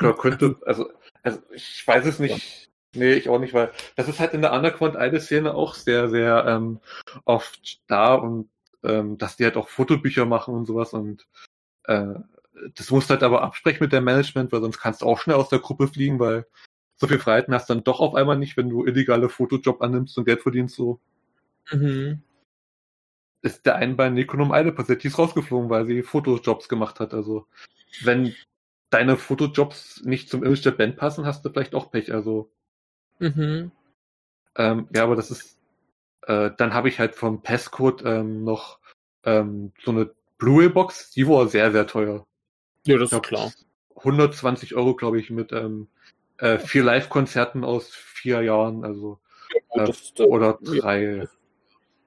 noch. 0.00 0.18
könnte, 0.18 0.56
also, 0.66 0.90
also 1.22 1.40
ich 1.52 1.86
weiß 1.86 2.04
es 2.06 2.18
nicht, 2.18 2.70
Nee, 2.94 3.14
ich 3.14 3.28
auch 3.28 3.38
nicht, 3.38 3.54
weil 3.54 3.72
das 3.96 4.08
ist 4.08 4.20
halt 4.20 4.34
in 4.34 4.42
der 4.42 4.52
Underground 4.52 4.96
eine 4.96 5.20
Szene 5.20 5.54
auch 5.54 5.74
sehr, 5.74 6.10
sehr 6.10 6.44
ähm, 6.46 6.80
oft 7.24 7.80
da 7.86 8.14
und 8.14 8.50
ähm, 8.82 9.16
dass 9.16 9.36
die 9.36 9.44
halt 9.44 9.56
auch 9.56 9.68
Fotobücher 9.68 10.26
machen 10.26 10.54
und 10.54 10.66
sowas 10.66 10.92
und 10.92 11.26
äh, 11.84 12.14
das 12.74 12.90
musst 12.90 13.10
halt 13.10 13.22
aber 13.22 13.42
absprechen 13.42 13.82
mit 13.82 13.92
dem 13.92 14.04
Management, 14.04 14.52
weil 14.52 14.60
sonst 14.60 14.78
kannst 14.78 15.02
du 15.02 15.06
auch 15.06 15.18
schnell 15.18 15.36
aus 15.36 15.48
der 15.48 15.58
Gruppe 15.58 15.88
fliegen, 15.88 16.18
weil 16.18 16.46
so 16.96 17.08
viel 17.08 17.18
Freiheiten 17.18 17.54
hast 17.54 17.68
du 17.68 17.74
dann 17.74 17.84
doch 17.84 18.00
auf 18.00 18.14
einmal 18.14 18.38
nicht, 18.38 18.56
wenn 18.56 18.68
du 18.68 18.84
illegale 18.84 19.28
Fotojob 19.28 19.82
annimmst 19.82 20.16
und 20.18 20.24
Geld 20.24 20.42
verdienst 20.42 20.76
so. 20.76 21.00
Mhm. 21.70 22.22
Ist 23.40 23.66
der 23.66 23.76
einen 23.76 23.96
bei 23.96 24.08
Nekonom 24.08 24.52
Eide 24.52 24.70
passiert, 24.70 25.02
die 25.02 25.08
ist 25.08 25.18
rausgeflogen, 25.18 25.70
weil 25.70 25.86
sie 25.86 26.02
Fotojobs 26.02 26.68
gemacht 26.68 27.00
hat. 27.00 27.12
Also 27.14 27.46
wenn 28.02 28.34
deine 28.90 29.16
Fotojobs 29.16 30.02
nicht 30.04 30.28
zum 30.28 30.44
Image 30.44 30.64
der 30.64 30.70
Band 30.72 30.96
passen, 30.96 31.26
hast 31.26 31.44
du 31.44 31.50
vielleicht 31.50 31.74
auch 31.74 31.90
Pech. 31.90 32.12
Also 32.12 32.52
Mhm. 33.18 33.70
Ähm, 34.56 34.88
ja, 34.94 35.04
aber 35.04 35.16
das 35.16 35.30
ist, 35.30 35.58
äh, 36.26 36.50
dann 36.56 36.74
habe 36.74 36.88
ich 36.88 36.98
halt 36.98 37.14
vom 37.14 37.42
Passcode 37.42 38.02
ähm, 38.04 38.44
noch 38.44 38.78
ähm, 39.24 39.72
so 39.82 39.90
eine 39.90 40.10
Blu-ray-Box, 40.38 41.12
die 41.12 41.28
war 41.28 41.48
sehr, 41.48 41.72
sehr 41.72 41.86
teuer. 41.86 42.26
Ja, 42.86 42.98
das 42.98 43.12
ist 43.12 43.22
klar. 43.22 43.52
120 43.96 44.74
Euro, 44.74 44.94
glaube 44.94 45.20
ich, 45.20 45.30
mit 45.30 45.52
ähm, 45.52 45.88
äh, 46.38 46.58
vier 46.58 46.82
Live-Konzerten 46.82 47.64
aus 47.64 47.94
vier 47.94 48.42
Jahren, 48.42 48.84
also 48.84 49.20
ja, 49.74 49.84
gut, 49.84 50.12
äh, 50.18 50.22
oder 50.24 50.58
drei. 50.60 51.28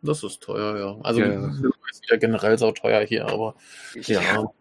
Das 0.02 0.24
ist 0.24 0.42
teuer, 0.42 0.78
ja. 0.78 1.02
Also 1.04 1.22
ja. 1.22 1.48
ist 1.90 2.10
ja 2.10 2.18
generell 2.18 2.58
sau 2.58 2.72
teuer 2.72 3.06
hier, 3.06 3.28
aber 3.28 3.56
ja. 3.96 4.22
ja. 4.22 4.52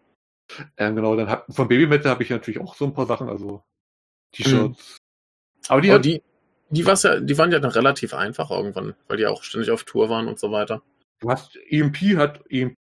Ähm, 0.77 0.95
genau, 0.95 1.15
dann 1.15 1.29
hab, 1.29 1.53
von 1.53 1.67
Babymetal 1.67 2.11
habe 2.11 2.23
ich 2.23 2.29
natürlich 2.29 2.61
auch 2.61 2.75
so 2.75 2.85
ein 2.85 2.93
paar 2.93 3.07
Sachen, 3.07 3.29
also 3.29 3.63
T-Shirts. 4.31 5.01
Mhm. 5.01 5.65
Aber 5.67 5.81
die, 5.81 5.91
aber 5.91 5.99
die, 5.99 6.23
die, 6.69 6.85
war's 6.85 7.03
ja, 7.03 7.19
die 7.19 7.37
waren 7.37 7.51
ja 7.51 7.59
dann 7.59 7.71
relativ 7.71 8.13
einfach 8.13 8.51
irgendwann, 8.51 8.95
weil 9.07 9.17
die 9.17 9.27
auch 9.27 9.43
ständig 9.43 9.71
auf 9.71 9.83
Tour 9.83 10.09
waren 10.09 10.27
und 10.27 10.39
so 10.39 10.51
weiter. 10.51 10.81
Du 11.19 11.29
hast 11.29 11.57
EMP 11.69 12.17
hat 12.17 12.43
EMP. 12.49 12.75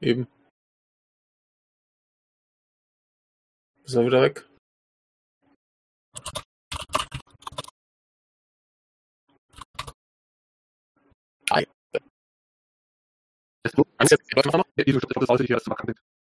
Eben. 0.00 0.26
Ist 3.84 3.94
er 3.94 4.04
wieder 4.04 4.20
weg? 4.20 4.46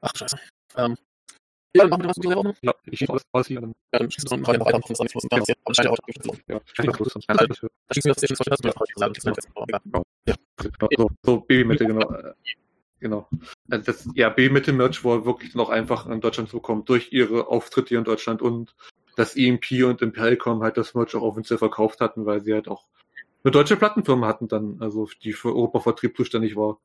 Ach, 0.01 0.11
scheiße. 0.15 0.37
Ähm, 0.75 0.97
ja, 1.73 1.83
dann 1.83 1.89
machen 1.89 2.03
wir 2.03 2.07
das 2.07 2.15
selber 2.17 2.43
noch. 2.43 2.55
Ja, 2.61 2.73
ich 2.85 2.99
schieße 2.99 3.13
alles 3.31 3.47
hier. 3.47 3.61
Dann, 3.61 3.73
ja, 3.91 3.99
dann 3.99 4.11
schießt 4.11 4.31
du 4.31 4.37
noch 4.37 4.47
weiter, 4.47 4.59
dann 4.59 4.81
nicht, 4.81 5.15
was 5.15 5.27
da 5.29 5.37
ist. 5.37 5.53
Aber 5.63 5.73
schnell 5.75 5.87
Auto 5.87 6.01
Ja, 6.47 6.61
schnell 6.73 6.89
Auto 6.89 7.03
ist 7.03 7.15
dann. 7.27 7.37
Da 7.37 7.45
schießt 7.93 8.05
du 8.05 8.09
das, 8.09 8.19
schießt 8.19 8.31
du 8.31 8.49
das, 8.49 8.59
das 8.59 9.15
gesagt, 9.19 9.49
Ja, 10.27 10.35
so, 10.97 11.09
so 11.23 11.39
Babymittel, 11.41 11.87
genau. 11.87 12.33
Genau. 13.03 13.27
Also 13.69 13.83
das, 13.83 14.09
ja, 14.15 14.29
B-Mitte-Merch 14.29 15.03
war 15.03 15.25
wirklich 15.25 15.55
noch 15.55 15.69
einfach 15.69 16.07
in 16.07 16.21
Deutschland 16.21 16.47
zu 16.47 16.57
bekommen, 16.57 16.85
durch 16.85 17.11
ihre 17.11 17.47
Auftritte 17.47 17.89
hier 17.89 17.97
in 17.97 18.05
Deutschland 18.05 18.41
und 18.41 18.73
dass 19.17 19.35
EMP 19.35 19.83
und 19.83 20.01
Impelcom 20.01 20.63
halt 20.63 20.77
das 20.77 20.93
Merch 20.93 21.13
auch 21.13 21.21
offiziell 21.21 21.57
verkauft 21.57 21.99
hatten, 21.99 22.25
weil 22.25 22.41
sie 22.41 22.53
halt 22.53 22.69
auch 22.69 22.85
eine 23.43 23.51
deutsche 23.51 23.75
Plattenfirma 23.75 24.25
hatten 24.25 24.47
dann, 24.47 24.77
also 24.79 25.09
die 25.21 25.33
für 25.33 25.49
Europavertrieb 25.49 26.15
zuständig 26.15 26.55
war. 26.55 26.79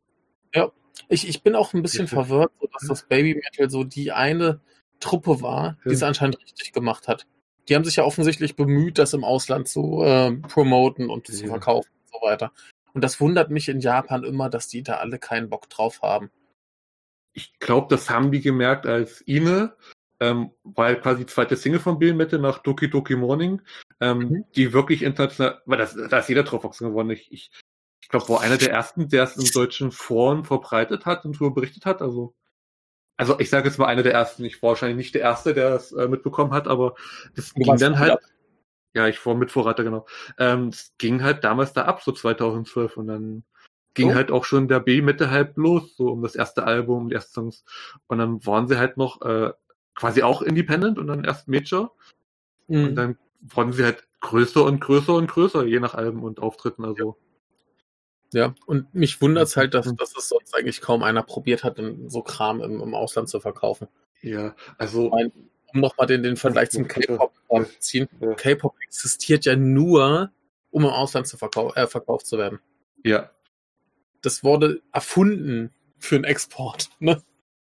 Ja, 0.52 0.72
ich, 1.08 1.28
ich 1.28 1.44
bin 1.44 1.54
auch 1.54 1.72
ein 1.72 1.82
bisschen 1.82 2.08
verwirrt, 2.08 2.50
so 2.60 2.66
dass 2.66 2.88
das 2.88 3.02
Baby 3.04 3.36
Metal 3.36 3.70
so 3.70 3.84
die 3.84 4.10
eine 4.10 4.60
Truppe 5.00 5.42
war, 5.42 5.76
die 5.84 5.90
es 5.90 6.02
anscheinend 6.02 6.40
richtig 6.40 6.72
gemacht 6.72 7.08
hat. 7.08 7.26
Die 7.68 7.74
haben 7.74 7.84
sich 7.84 7.96
ja 7.96 8.04
offensichtlich 8.04 8.56
bemüht, 8.56 8.98
das 8.98 9.12
im 9.12 9.24
Ausland 9.24 9.68
zu 9.68 10.02
äh, 10.02 10.32
promoten 10.32 11.10
und 11.10 11.26
zu 11.26 11.46
verkaufen 11.46 11.90
und 12.00 12.20
so 12.20 12.26
weiter. 12.26 12.52
Und 12.94 13.04
das 13.04 13.20
wundert 13.20 13.50
mich 13.50 13.68
in 13.68 13.80
Japan 13.80 14.24
immer, 14.24 14.48
dass 14.48 14.68
die 14.68 14.82
da 14.82 14.94
alle 14.94 15.18
keinen 15.18 15.50
Bock 15.50 15.68
drauf 15.68 16.02
haben. 16.02 16.30
Ich 17.32 17.58
glaube, 17.58 17.86
das 17.90 18.10
haben 18.10 18.32
die 18.32 18.40
gemerkt, 18.40 18.86
als 18.86 19.20
Ine, 19.20 19.76
ähm, 20.18 20.50
weil 20.64 21.00
quasi 21.00 21.20
die 21.24 21.32
zweite 21.32 21.56
Single 21.56 21.80
von 21.80 21.98
Bill 21.98 22.14
Metal 22.14 22.40
nach 22.40 22.58
Doki 22.58 22.90
Doki 22.90 23.14
Morning, 23.14 23.60
ähm, 24.00 24.18
mhm. 24.18 24.44
die 24.56 24.72
wirklich 24.72 25.02
international, 25.02 25.60
weil 25.66 25.78
das, 25.78 25.94
da 25.94 26.18
ist 26.18 26.28
jeder 26.28 26.42
drauf 26.42 26.62
geworden. 26.62 27.10
Ich, 27.10 27.30
ich, 27.30 27.52
ich 28.02 28.08
glaube, 28.08 28.28
war 28.30 28.40
einer 28.40 28.56
der 28.56 28.72
ersten, 28.72 29.08
der 29.08 29.24
es 29.24 29.36
in 29.36 29.50
deutschen 29.52 29.92
Foren 29.92 30.44
verbreitet 30.44 31.06
hat 31.06 31.24
und 31.24 31.36
darüber 31.36 31.54
berichtet 31.54 31.84
hat. 31.84 32.02
Also 32.02 32.34
also 33.18 33.38
ich 33.40 33.50
sage 33.50 33.68
jetzt 33.68 33.78
mal 33.78 33.86
einer 33.86 34.04
der 34.04 34.14
ersten, 34.14 34.44
ich 34.44 34.62
war 34.62 34.70
wahrscheinlich 34.70 34.96
nicht 34.96 35.14
der 35.14 35.22
Erste, 35.22 35.52
der 35.52 35.70
das 35.70 35.92
äh, 35.92 36.08
mitbekommen 36.08 36.52
hat, 36.52 36.68
aber 36.68 36.94
das 37.34 37.52
du 37.52 37.60
ging 37.60 37.76
dann 37.76 37.98
halt, 37.98 38.18
ja, 38.94 39.08
ich 39.08 39.24
war 39.26 39.34
Mitvorreiter, 39.34 39.84
genau. 39.84 40.06
Ähm, 40.38 40.70
das 40.70 40.94
ging 40.98 41.22
halt 41.22 41.44
damals 41.44 41.72
da 41.72 41.82
ab, 41.82 42.00
so 42.02 42.12
2012 42.12 42.96
und 42.96 43.08
dann 43.08 43.44
ging 43.94 44.12
oh. 44.12 44.14
halt 44.14 44.30
auch 44.30 44.44
schon 44.44 44.68
der 44.68 44.78
B-Mitte 44.80 45.30
halb 45.30 45.56
los, 45.56 45.96
so 45.96 46.08
um 46.10 46.22
das 46.22 46.36
erste 46.36 46.64
Album, 46.64 47.08
die 47.08 47.16
ersten 47.16 47.34
Songs 47.34 47.64
und 48.06 48.18
dann 48.18 48.46
waren 48.46 48.68
sie 48.68 48.78
halt 48.78 48.96
noch 48.96 49.20
äh, 49.22 49.52
quasi 49.96 50.22
auch 50.22 50.40
Independent 50.40 50.96
und 50.98 51.08
dann 51.08 51.24
erst 51.24 51.48
Major 51.48 51.92
mhm. 52.68 52.84
und 52.84 52.94
dann 52.94 53.18
wurden 53.40 53.72
sie 53.72 53.84
halt 53.84 54.06
größer 54.20 54.64
und 54.64 54.80
größer 54.80 55.14
und 55.14 55.28
größer, 55.28 55.64
je 55.64 55.80
nach 55.80 55.94
Alben 55.94 56.22
und 56.22 56.38
Auftritten, 56.40 56.84
also. 56.84 57.18
Ja. 58.32 58.40
Ja, 58.40 58.54
und 58.66 58.94
mich 58.94 59.20
wundert 59.22 59.48
es 59.48 59.56
halt, 59.56 59.74
dass, 59.74 59.94
dass 59.96 60.16
es 60.16 60.28
sonst 60.28 60.54
eigentlich 60.54 60.80
kaum 60.80 61.02
einer 61.02 61.22
probiert 61.22 61.64
hat, 61.64 61.80
so 62.08 62.22
Kram 62.22 62.60
im, 62.60 62.80
im 62.80 62.94
Ausland 62.94 63.28
zu 63.28 63.40
verkaufen. 63.40 63.88
Ja, 64.20 64.54
also. 64.76 65.08
Mein, 65.08 65.32
um 65.74 65.80
nochmal 65.80 66.06
den, 66.06 66.22
den 66.22 66.36
Vergleich 66.36 66.70
zum 66.70 66.88
K-Pop 66.88 67.32
zu 67.48 67.78
ziehen. 67.78 68.08
Ja. 68.20 68.34
K-Pop 68.34 68.74
existiert 68.80 69.44
ja 69.44 69.56
nur, 69.56 70.30
um 70.70 70.84
im 70.84 70.90
Ausland 70.90 71.26
zu 71.26 71.36
verkau 71.36 71.72
äh, 71.74 71.86
verkauft 71.86 72.26
zu 72.26 72.38
werden. 72.38 72.60
Ja. 73.04 73.30
Das 74.22 74.42
wurde 74.42 74.82
erfunden 74.92 75.72
für 75.98 76.16
einen 76.16 76.24
Export. 76.24 76.90
Ne? 77.00 77.22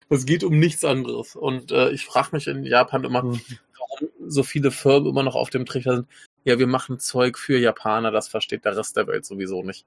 Es 0.09 0.25
geht 0.25 0.43
um 0.43 0.59
nichts 0.59 0.83
anderes. 0.85 1.35
Und 1.35 1.71
äh, 1.71 1.89
ich 1.91 2.05
frage 2.05 2.29
mich 2.33 2.47
in 2.47 2.63
Japan 2.63 3.03
immer, 3.03 3.23
mhm. 3.23 3.41
warum 3.79 4.09
so 4.29 4.43
viele 4.43 4.69
Firmen 4.69 5.09
immer 5.09 5.23
noch 5.23 5.35
auf 5.35 5.49
dem 5.49 5.65
Trichter 5.65 5.95
sind. 5.97 6.07
Ja, 6.43 6.59
wir 6.59 6.67
machen 6.67 6.99
Zeug 6.99 7.37
für 7.37 7.57
Japaner, 7.57 8.11
das 8.11 8.27
versteht 8.27 8.65
der 8.65 8.75
Rest 8.75 8.97
der 8.97 9.07
Welt 9.07 9.25
sowieso 9.25 9.63
nicht. 9.63 9.85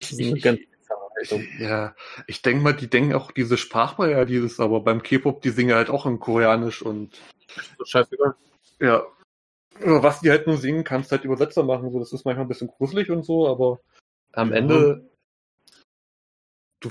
Ich, 0.00 1.58
ja, 1.58 1.94
ich 2.26 2.42
denke 2.42 2.62
mal, 2.62 2.72
die 2.72 2.88
denken 2.88 3.14
auch 3.14 3.30
diese 3.30 3.58
Sprachbarriere, 3.58 4.24
dieses, 4.24 4.58
aber 4.58 4.80
beim 4.80 5.02
K-Pop, 5.02 5.42
die 5.42 5.50
singen 5.50 5.74
halt 5.74 5.90
auch 5.90 6.06
in 6.06 6.18
Koreanisch 6.18 6.82
und. 6.82 7.20
Scheißegal. 7.84 8.34
Ja. 8.80 9.06
Was 9.82 10.20
die 10.20 10.30
halt 10.30 10.46
nur 10.46 10.56
singen, 10.56 10.84
kannst 10.84 11.10
halt 11.10 11.24
Übersetzer 11.24 11.62
machen, 11.62 11.90
so, 11.90 11.98
das 11.98 12.12
ist 12.12 12.24
manchmal 12.24 12.44
ein 12.44 12.48
bisschen 12.48 12.68
gruselig 12.68 13.10
und 13.10 13.24
so, 13.24 13.48
aber 13.48 13.80
am 14.32 14.50
ja. 14.50 14.56
Ende, 14.56 15.10
du 16.80 16.90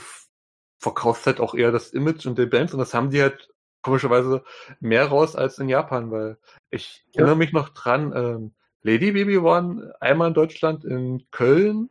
verkaufst 0.79 1.25
halt 1.27 1.39
auch 1.39 1.53
eher 1.53 1.71
das 1.71 1.91
Image 1.91 2.25
und 2.25 2.37
die 2.37 2.45
Bands 2.45 2.73
und 2.73 2.79
das 2.79 2.93
haben 2.93 3.11
die 3.11 3.21
halt 3.21 3.49
komischerweise 3.81 4.43
mehr 4.79 5.05
raus 5.05 5.35
als 5.35 5.59
in 5.59 5.69
Japan, 5.69 6.11
weil 6.11 6.37
ich 6.71 7.05
ja. 7.11 7.19
erinnere 7.19 7.37
mich 7.37 7.53
noch 7.53 7.69
dran, 7.69 8.13
ähm, 8.15 8.53
Lady 8.81 9.11
Baby 9.11 9.43
waren 9.43 9.91
einmal 9.99 10.29
in 10.29 10.33
Deutschland 10.33 10.85
in 10.85 11.29
Köln 11.31 11.89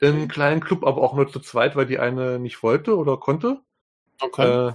in 0.00 0.28
kleinen 0.28 0.60
Club, 0.60 0.84
aber 0.84 1.02
auch 1.02 1.14
nur 1.14 1.28
zu 1.28 1.40
zweit, 1.40 1.76
weil 1.76 1.86
die 1.86 1.98
eine 1.98 2.38
nicht 2.38 2.62
wollte 2.62 2.96
oder 2.96 3.18
konnte. 3.18 3.60
Okay. 4.20 4.68
Äh, 4.68 4.72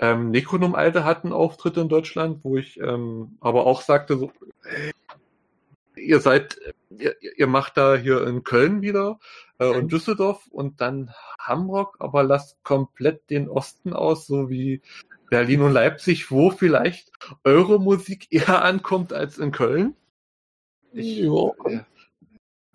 ähm, 0.00 0.30
Necronom 0.30 0.74
Alte 0.74 1.04
hatten 1.04 1.32
Auftritte 1.32 1.80
in 1.80 1.88
Deutschland, 1.88 2.44
wo 2.44 2.56
ich 2.56 2.78
ähm, 2.78 3.36
aber 3.40 3.66
auch 3.66 3.82
sagte, 3.82 4.16
so, 4.16 4.32
ey, 4.62 4.92
ihr 5.96 6.20
seid, 6.20 6.60
ihr, 6.90 7.16
ihr 7.36 7.46
macht 7.46 7.76
da 7.76 7.96
hier 7.96 8.26
in 8.26 8.44
Köln 8.44 8.80
wieder 8.80 9.18
äh, 9.58 9.66
und 9.66 9.90
Düsseldorf 9.92 10.46
und 10.50 10.80
dann 10.80 11.12
Hamburg, 11.38 11.96
aber 11.98 12.22
lasst 12.22 12.62
komplett 12.62 13.28
den 13.30 13.48
Osten 13.48 13.92
aus, 13.92 14.26
so 14.26 14.48
wie 14.48 14.82
Berlin 15.30 15.62
und 15.62 15.72
Leipzig, 15.72 16.30
wo 16.30 16.50
vielleicht 16.50 17.10
eure 17.44 17.80
Musik 17.80 18.28
eher 18.30 18.64
ankommt 18.64 19.12
als 19.12 19.38
in 19.38 19.52
Köln. 19.52 19.96
Ich, 20.92 21.18
ja. 21.18 21.52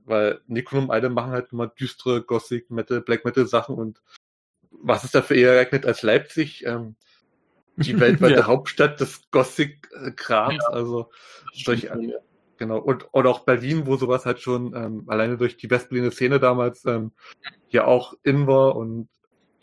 Weil 0.05 0.41
Necronum 0.47 0.91
alle 0.91 1.09
machen 1.09 1.31
halt 1.31 1.51
immer 1.51 1.67
düstere 1.67 2.23
Gothic 2.23 2.69
Metal, 2.69 3.01
Black 3.01 3.25
Metal 3.25 3.47
Sachen 3.47 3.75
und 3.75 4.01
was 4.71 5.03
ist 5.03 5.15
dafür 5.15 5.37
eher 5.37 5.53
geeignet 5.53 5.85
als 5.85 6.01
Leipzig? 6.01 6.65
Ähm, 6.65 6.95
die 7.77 7.97
weltweite 7.99 8.35
ja. 8.35 8.47
Hauptstadt 8.47 8.99
des 8.99 9.21
Gothic-Krams, 9.31 10.55
ja. 10.61 10.69
also 10.69 11.09
durch, 11.65 11.83
ja. 11.83 11.95
genau, 12.57 12.79
und, 12.79 13.13
und 13.13 13.27
auch 13.27 13.39
Berlin, 13.41 13.85
wo 13.85 13.95
sowas 13.95 14.25
halt 14.25 14.39
schon 14.39 14.75
ähm, 14.75 15.03
alleine 15.07 15.37
durch 15.37 15.57
die 15.57 15.69
Westberliner 15.69 16.11
Szene 16.11 16.39
damals 16.39 16.85
ähm, 16.85 17.11
ja 17.69 17.85
auch 17.85 18.13
in 18.23 18.47
war 18.47 18.75
und 18.75 19.07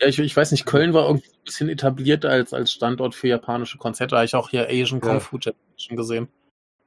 ja, 0.01 0.07
ich, 0.07 0.17
ich 0.17 0.35
weiß 0.35 0.51
nicht, 0.51 0.65
Köln 0.65 0.95
war 0.95 1.05
irgendwie 1.05 1.29
ein 1.29 1.43
bisschen 1.45 1.69
etabliert 1.69 2.25
als, 2.25 2.53
als 2.53 2.71
Standort 2.71 3.13
für 3.13 3.27
japanische 3.27 3.77
Konzerte. 3.77 4.11
Da 4.11 4.17
habe 4.17 4.25
ich 4.25 4.33
auch 4.33 4.49
hier 4.49 4.67
Asian 4.67 4.99
Kung 4.99 5.21
Fu 5.21 5.37
Generation 5.37 5.95
gesehen. 5.95 6.27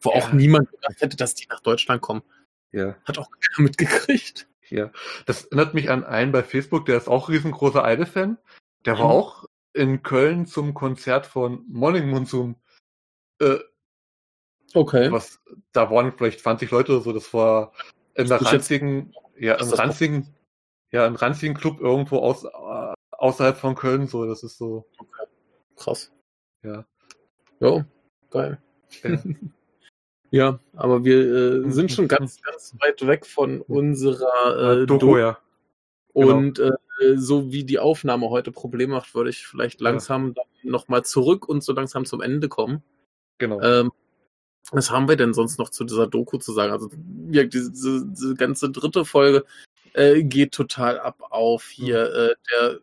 Wo 0.00 0.10
auch 0.10 0.32
niemand 0.32 0.68
gedacht 0.72 1.00
hätte, 1.00 1.16
dass 1.16 1.34
die 1.34 1.46
nach 1.48 1.60
Deutschland 1.60 2.02
kommen. 2.02 2.22
Ja. 2.74 2.96
Hat 3.04 3.18
auch 3.18 3.28
keiner 3.30 3.68
mitgekriegt. 3.68 4.48
Ja. 4.68 4.90
Das 5.26 5.44
erinnert 5.44 5.74
mich 5.74 5.90
an 5.90 6.04
einen 6.04 6.32
bei 6.32 6.42
Facebook, 6.42 6.86
der 6.86 6.96
ist 6.96 7.08
auch 7.08 7.28
riesengroßer 7.28 7.84
Eide-Fan. 7.84 8.36
Der 8.84 8.98
war 8.98 9.06
mhm. 9.06 9.10
auch 9.12 9.44
in 9.72 10.02
Köln 10.02 10.46
zum 10.46 10.74
Konzert 10.74 11.26
von 11.26 11.64
Morning 11.68 12.10
Monsoon. 12.10 12.56
Äh, 13.40 13.58
okay. 14.74 15.12
Was, 15.12 15.40
da 15.72 15.90
waren 15.90 16.12
vielleicht 16.16 16.40
20 16.40 16.70
Leute 16.70 16.92
oder 16.92 17.00
so, 17.02 17.12
das 17.12 17.32
war 17.32 17.72
in 18.14 18.28
der 18.28 18.42
ranzigen, 18.42 19.14
ja, 19.38 19.54
im 19.54 19.68
ranzigen, 19.70 20.34
ja, 20.90 21.06
im 21.06 21.14
ranzigen 21.14 21.54
Club 21.56 21.80
irgendwo 21.80 22.18
aus, 22.18 22.44
äh, 22.44 22.94
außerhalb 23.12 23.56
von 23.56 23.76
Köln, 23.76 24.08
so, 24.08 24.26
das 24.26 24.42
ist 24.42 24.58
so. 24.58 24.88
Okay. 24.98 25.26
Krass. 25.76 26.12
Ja. 26.62 26.84
Jo, 27.60 27.84
geil. 28.30 28.60
Ja. 29.02 29.18
ja, 30.34 30.58
aber 30.72 31.04
wir 31.04 31.64
äh, 31.64 31.70
sind 31.70 31.92
schon 31.92 32.08
ganz, 32.08 32.42
ganz 32.42 32.74
weit 32.80 33.06
weg 33.06 33.24
von 33.24 33.60
unserer 33.60 34.82
äh, 34.82 34.86
Doku, 34.86 35.16
ja. 35.16 35.38
Genau. 36.12 36.36
Und 36.36 36.58
äh, 36.58 36.72
so 37.14 37.52
wie 37.52 37.62
die 37.62 37.78
Aufnahme 37.78 38.30
heute 38.30 38.50
Problem 38.50 38.90
macht, 38.90 39.14
würde 39.14 39.30
ich 39.30 39.46
vielleicht 39.46 39.80
langsam 39.80 40.34
ja. 40.36 40.42
nochmal 40.64 41.04
zurück 41.04 41.48
und 41.48 41.62
so 41.62 41.72
langsam 41.72 42.04
zum 42.04 42.20
Ende 42.20 42.48
kommen. 42.48 42.82
Genau. 43.38 43.60
Ähm, 43.60 43.92
was 44.72 44.90
haben 44.90 45.08
wir 45.08 45.14
denn 45.14 45.34
sonst 45.34 45.58
noch 45.60 45.70
zu 45.70 45.84
dieser 45.84 46.08
Doku 46.08 46.38
zu 46.38 46.52
sagen? 46.52 46.72
Also 46.72 46.90
ja, 47.30 47.44
diese, 47.44 47.70
diese 48.04 48.34
ganze 48.34 48.70
dritte 48.70 49.04
Folge 49.04 49.44
äh, 49.92 50.24
geht 50.24 50.50
total 50.50 50.98
ab 50.98 51.22
auf 51.30 51.68
hier. 51.68 52.08
Mhm. 52.08 52.16
Äh, 52.16 52.34
der 52.50 52.80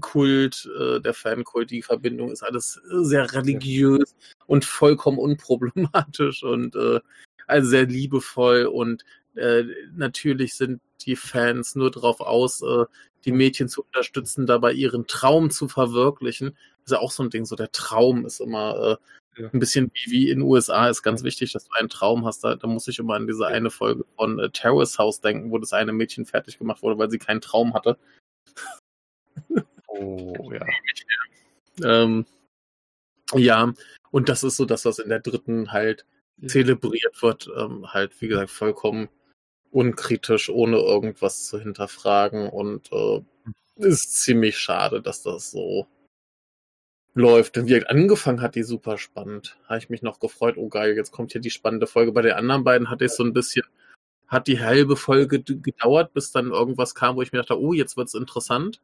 Kult, 0.00 0.68
äh, 0.78 1.00
der 1.00 1.14
Fankult, 1.14 1.70
die 1.70 1.82
Verbindung 1.82 2.30
ist 2.30 2.42
alles 2.42 2.80
sehr 2.84 3.32
religiös 3.32 4.14
ja. 4.16 4.44
und 4.46 4.64
vollkommen 4.64 5.18
unproblematisch 5.18 6.42
und 6.42 6.76
äh, 6.76 7.00
also 7.46 7.68
sehr 7.68 7.86
liebevoll 7.86 8.66
und 8.66 9.04
äh, 9.34 9.64
natürlich 9.94 10.54
sind 10.54 10.80
die 11.02 11.16
Fans 11.16 11.74
nur 11.74 11.90
darauf 11.90 12.20
aus, 12.20 12.62
äh, 12.62 12.84
die 13.24 13.32
Mädchen 13.32 13.68
zu 13.68 13.82
unterstützen, 13.82 14.46
dabei 14.46 14.72
ihren 14.72 15.06
Traum 15.06 15.50
zu 15.50 15.68
verwirklichen. 15.68 16.56
Das 16.82 16.86
ist 16.86 16.92
ja 16.92 16.98
auch 16.98 17.10
so 17.10 17.22
ein 17.22 17.30
Ding, 17.30 17.44
so 17.44 17.56
der 17.56 17.72
Traum 17.72 18.26
ist 18.26 18.40
immer 18.40 18.98
äh, 19.36 19.42
ja. 19.42 19.50
ein 19.52 19.58
bisschen 19.58 19.90
wie, 19.94 20.10
wie 20.10 20.30
in 20.30 20.40
den 20.40 20.48
USA 20.48 20.88
ist 20.88 21.02
ganz 21.02 21.22
wichtig, 21.22 21.52
dass 21.52 21.64
du 21.64 21.72
einen 21.74 21.88
Traum 21.88 22.24
hast. 22.24 22.44
Da, 22.44 22.54
da 22.56 22.66
muss 22.66 22.88
ich 22.88 22.98
immer 22.98 23.14
an 23.14 23.26
diese 23.26 23.46
eine 23.46 23.70
Folge 23.70 24.04
von 24.16 24.38
äh, 24.38 24.50
Terrace 24.50 24.98
House 24.98 25.20
denken, 25.20 25.50
wo 25.50 25.58
das 25.58 25.72
eine 25.72 25.92
Mädchen 25.92 26.26
fertig 26.26 26.58
gemacht 26.58 26.82
wurde, 26.82 26.98
weil 26.98 27.10
sie 27.10 27.18
keinen 27.18 27.40
Traum 27.40 27.74
hatte. 27.74 27.98
Oh, 29.98 30.52
ja. 30.52 30.66
ähm, 31.84 32.26
ja, 33.32 33.72
und 34.10 34.28
das 34.28 34.44
ist 34.44 34.56
so 34.56 34.64
das, 34.64 34.84
was 34.84 34.98
in 34.98 35.08
der 35.08 35.20
dritten 35.20 35.72
halt 35.72 36.06
zelebriert 36.46 37.22
wird, 37.22 37.50
ähm, 37.56 37.92
halt, 37.92 38.20
wie 38.20 38.28
gesagt, 38.28 38.50
vollkommen 38.50 39.08
unkritisch, 39.70 40.50
ohne 40.50 40.76
irgendwas 40.76 41.44
zu 41.44 41.58
hinterfragen. 41.58 42.48
Und 42.48 42.92
äh, 42.92 43.22
ist 43.76 44.22
ziemlich 44.22 44.58
schade, 44.58 45.02
dass 45.02 45.22
das 45.22 45.50
so 45.50 45.88
läuft. 47.14 47.56
Denn 47.56 47.66
wie 47.66 47.84
angefangen 47.86 48.40
hat 48.40 48.54
die 48.54 48.62
super 48.62 48.98
spannend. 48.98 49.58
Habe 49.68 49.78
ich 49.78 49.90
mich 49.90 50.02
noch 50.02 50.20
gefreut, 50.20 50.56
oh 50.56 50.68
geil, 50.68 50.94
jetzt 50.96 51.12
kommt 51.12 51.32
hier 51.32 51.40
die 51.40 51.50
spannende 51.50 51.86
Folge. 51.86 52.12
Bei 52.12 52.22
den 52.22 52.32
anderen 52.32 52.64
beiden 52.64 52.90
hatte 52.90 53.04
ich 53.04 53.12
so 53.12 53.24
ein 53.24 53.32
bisschen, 53.32 53.64
hat 54.28 54.46
die 54.46 54.60
halbe 54.60 54.96
Folge 54.96 55.42
gedauert, 55.42 56.12
bis 56.12 56.30
dann 56.30 56.50
irgendwas 56.50 56.94
kam, 56.94 57.16
wo 57.16 57.22
ich 57.22 57.32
mir 57.32 57.38
dachte, 57.38 57.60
oh, 57.60 57.72
jetzt 57.72 57.96
wird's 57.96 58.14
interessant. 58.14 58.80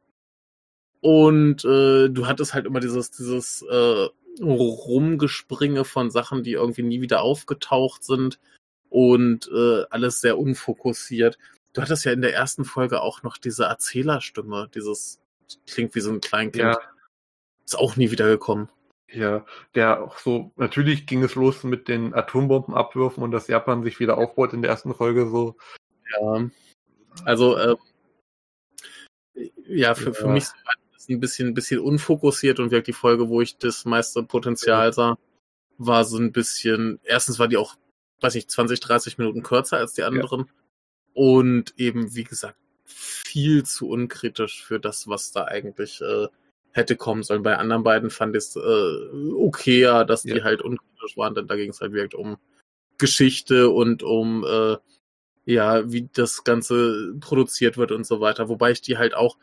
Und 1.01 1.65
äh, 1.65 2.09
du 2.09 2.27
hattest 2.27 2.55
halt 2.55 2.67
immer 2.67 2.81
dieses, 2.81 3.11
dieses 3.11 3.63
äh, 3.63 4.09
Rumgespringe 4.41 5.85
von 5.85 6.11
Sachen, 6.11 6.43
die 6.43 6.53
irgendwie 6.53 6.83
nie 6.83 7.01
wieder 7.01 7.23
aufgetaucht 7.23 8.05
sind 8.05 8.39
und 8.89 9.51
äh, 9.53 9.85
alles 9.91 10.21
sehr 10.21 10.39
unfokussiert. 10.39 11.39
Du 11.73 11.83
hattest 11.83 12.05
ja 12.05 12.13
in 12.13 12.23
der 12.23 12.35
ersten 12.35 12.65
Folge 12.65 13.01
auch 13.01 13.23
noch 13.23 13.39
diese 13.39 13.65
Erzählerstimme, 13.65 14.69
dieses 14.75 15.21
klingt 15.67 15.95
wie 15.95 16.01
so 16.01 16.11
ein 16.11 16.21
Kleinkind. 16.21 16.75
Ja. 16.75 16.81
Ist 17.65 17.79
auch 17.79 17.97
nie 17.97 18.11
wieder 18.11 18.29
gekommen. 18.29 18.69
Ja, 19.13 19.45
der 19.75 20.03
auch 20.03 20.19
so, 20.19 20.53
natürlich 20.57 21.07
ging 21.07 21.23
es 21.25 21.35
los 21.35 21.65
mit 21.65 21.89
den 21.89 22.15
Atombombenabwürfen 22.15 23.23
und 23.23 23.33
dass 23.33 23.49
Japan 23.49 23.83
sich 23.83 23.99
wieder 23.99 24.19
aufbaut 24.19 24.53
in 24.53 24.63
der 24.63 24.71
ersten 24.71 24.95
Folge 24.95 25.29
so. 25.29 25.57
Ja. 26.21 26.49
Also, 27.25 27.57
äh, 27.57 27.77
ja, 29.67 29.95
für, 29.95 30.11
ja. 30.11 30.13
für 30.13 30.29
mich 30.29 30.45
ein 31.15 31.21
bisschen, 31.21 31.49
ein 31.49 31.55
bisschen 31.55 31.81
unfokussiert 31.81 32.61
und 32.61 32.71
wirklich 32.71 32.97
die 32.97 33.01
Folge, 33.01 33.29
wo 33.29 33.41
ich 33.41 33.59
das 33.59 33.85
meiste 33.85 34.23
Potenzial 34.23 34.93
sah, 34.93 35.19
war 35.79 36.05
so 36.05 36.19
ein 36.19 36.33
bisschen, 36.33 37.01
erstens 37.05 37.39
war 37.39 37.49
die 37.49 37.57
auch 37.57 37.77
weiß 38.21 38.35
ich, 38.35 38.49
20, 38.49 38.81
30 38.81 39.19
Minuten 39.19 39.43
kürzer 39.43 39.79
als 39.79 39.95
die 39.95 40.03
anderen. 40.03 40.41
Ja. 40.41 40.53
Und 41.13 41.75
eben, 41.77 42.15
wie 42.15 42.25
gesagt, 42.25 42.59
viel 42.85 43.65
zu 43.65 43.89
unkritisch 43.89 44.63
für 44.63 44.81
das, 44.81 45.09
was 45.09 45.33
da 45.33 45.45
eigentlich 45.45 46.01
äh, 46.01 46.29
hätte 46.73 46.97
kommen 46.97 47.23
sollen. 47.23 47.43
Bei 47.43 47.57
anderen 47.57 47.83
beiden 47.83 48.11
fand 48.11 48.37
ich 48.37 48.45
es 48.45 48.57
äh, 48.57 49.33
okayer, 49.35 50.05
dass 50.05 50.25
ja. 50.25 50.35
die 50.35 50.43
halt 50.43 50.63
unkritisch 50.63 51.17
waren, 51.17 51.35
denn 51.35 51.47
da 51.47 51.57
ging 51.57 51.71
es 51.71 51.81
halt 51.81 51.93
wirklich 51.93 52.19
um 52.19 52.37
Geschichte 52.99 53.71
und 53.71 54.03
um 54.03 54.45
äh, 54.45 54.77
ja, 55.47 55.91
wie 55.91 56.09
das 56.13 56.45
Ganze 56.45 57.15
produziert 57.21 57.77
wird 57.77 57.93
und 57.93 58.07
so 58.07 58.21
weiter. 58.21 58.49
Wobei 58.49 58.71
ich 58.71 58.83
die 58.83 58.99
halt 58.99 59.15
auch, 59.15 59.37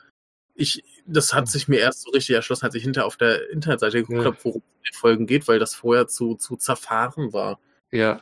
ich, 0.57 0.84
das 1.05 1.34
hat 1.34 1.47
sich 1.47 1.67
mir 1.67 1.79
erst 1.79 2.01
so 2.01 2.11
richtig 2.11 2.35
erschlossen, 2.35 2.65
als 2.65 2.75
ich 2.75 2.84
hinter 2.84 3.05
auf 3.05 3.15
der 3.15 3.49
Internetseite 3.51 4.01
geguckt 4.01 4.19
ja. 4.19 4.25
habe, 4.25 4.38
worum 4.43 4.61
es 4.61 4.77
in 4.77 4.91
den 4.91 4.99
Folgen 4.99 5.27
geht, 5.27 5.47
weil 5.47 5.59
das 5.59 5.75
vorher 5.75 6.07
zu, 6.07 6.35
zu 6.35 6.57
zerfahren 6.57 7.31
war. 7.31 7.59
Ja 7.91 8.21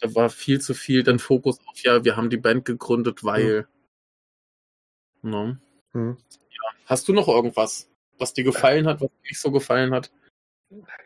da 0.00 0.14
war 0.14 0.30
viel 0.30 0.60
zu 0.60 0.74
viel 0.74 1.02
dann 1.02 1.18
Fokus 1.18 1.58
auf, 1.66 1.82
ja, 1.82 2.04
wir 2.04 2.16
haben 2.16 2.30
die 2.30 2.36
Band 2.36 2.64
gegründet, 2.64 3.24
weil. 3.24 3.66
Mhm. 5.22 5.30
Ne? 5.30 5.60
Mhm. 5.92 6.16
Ja. 6.50 6.62
Hast 6.86 7.08
du 7.08 7.12
noch 7.12 7.28
irgendwas, 7.28 7.90
was 8.18 8.32
dir 8.32 8.44
gefallen 8.44 8.86
hat, 8.86 9.00
was 9.00 9.10
dir 9.10 9.28
nicht 9.28 9.40
so 9.40 9.50
gefallen 9.50 9.92
hat? 9.92 10.12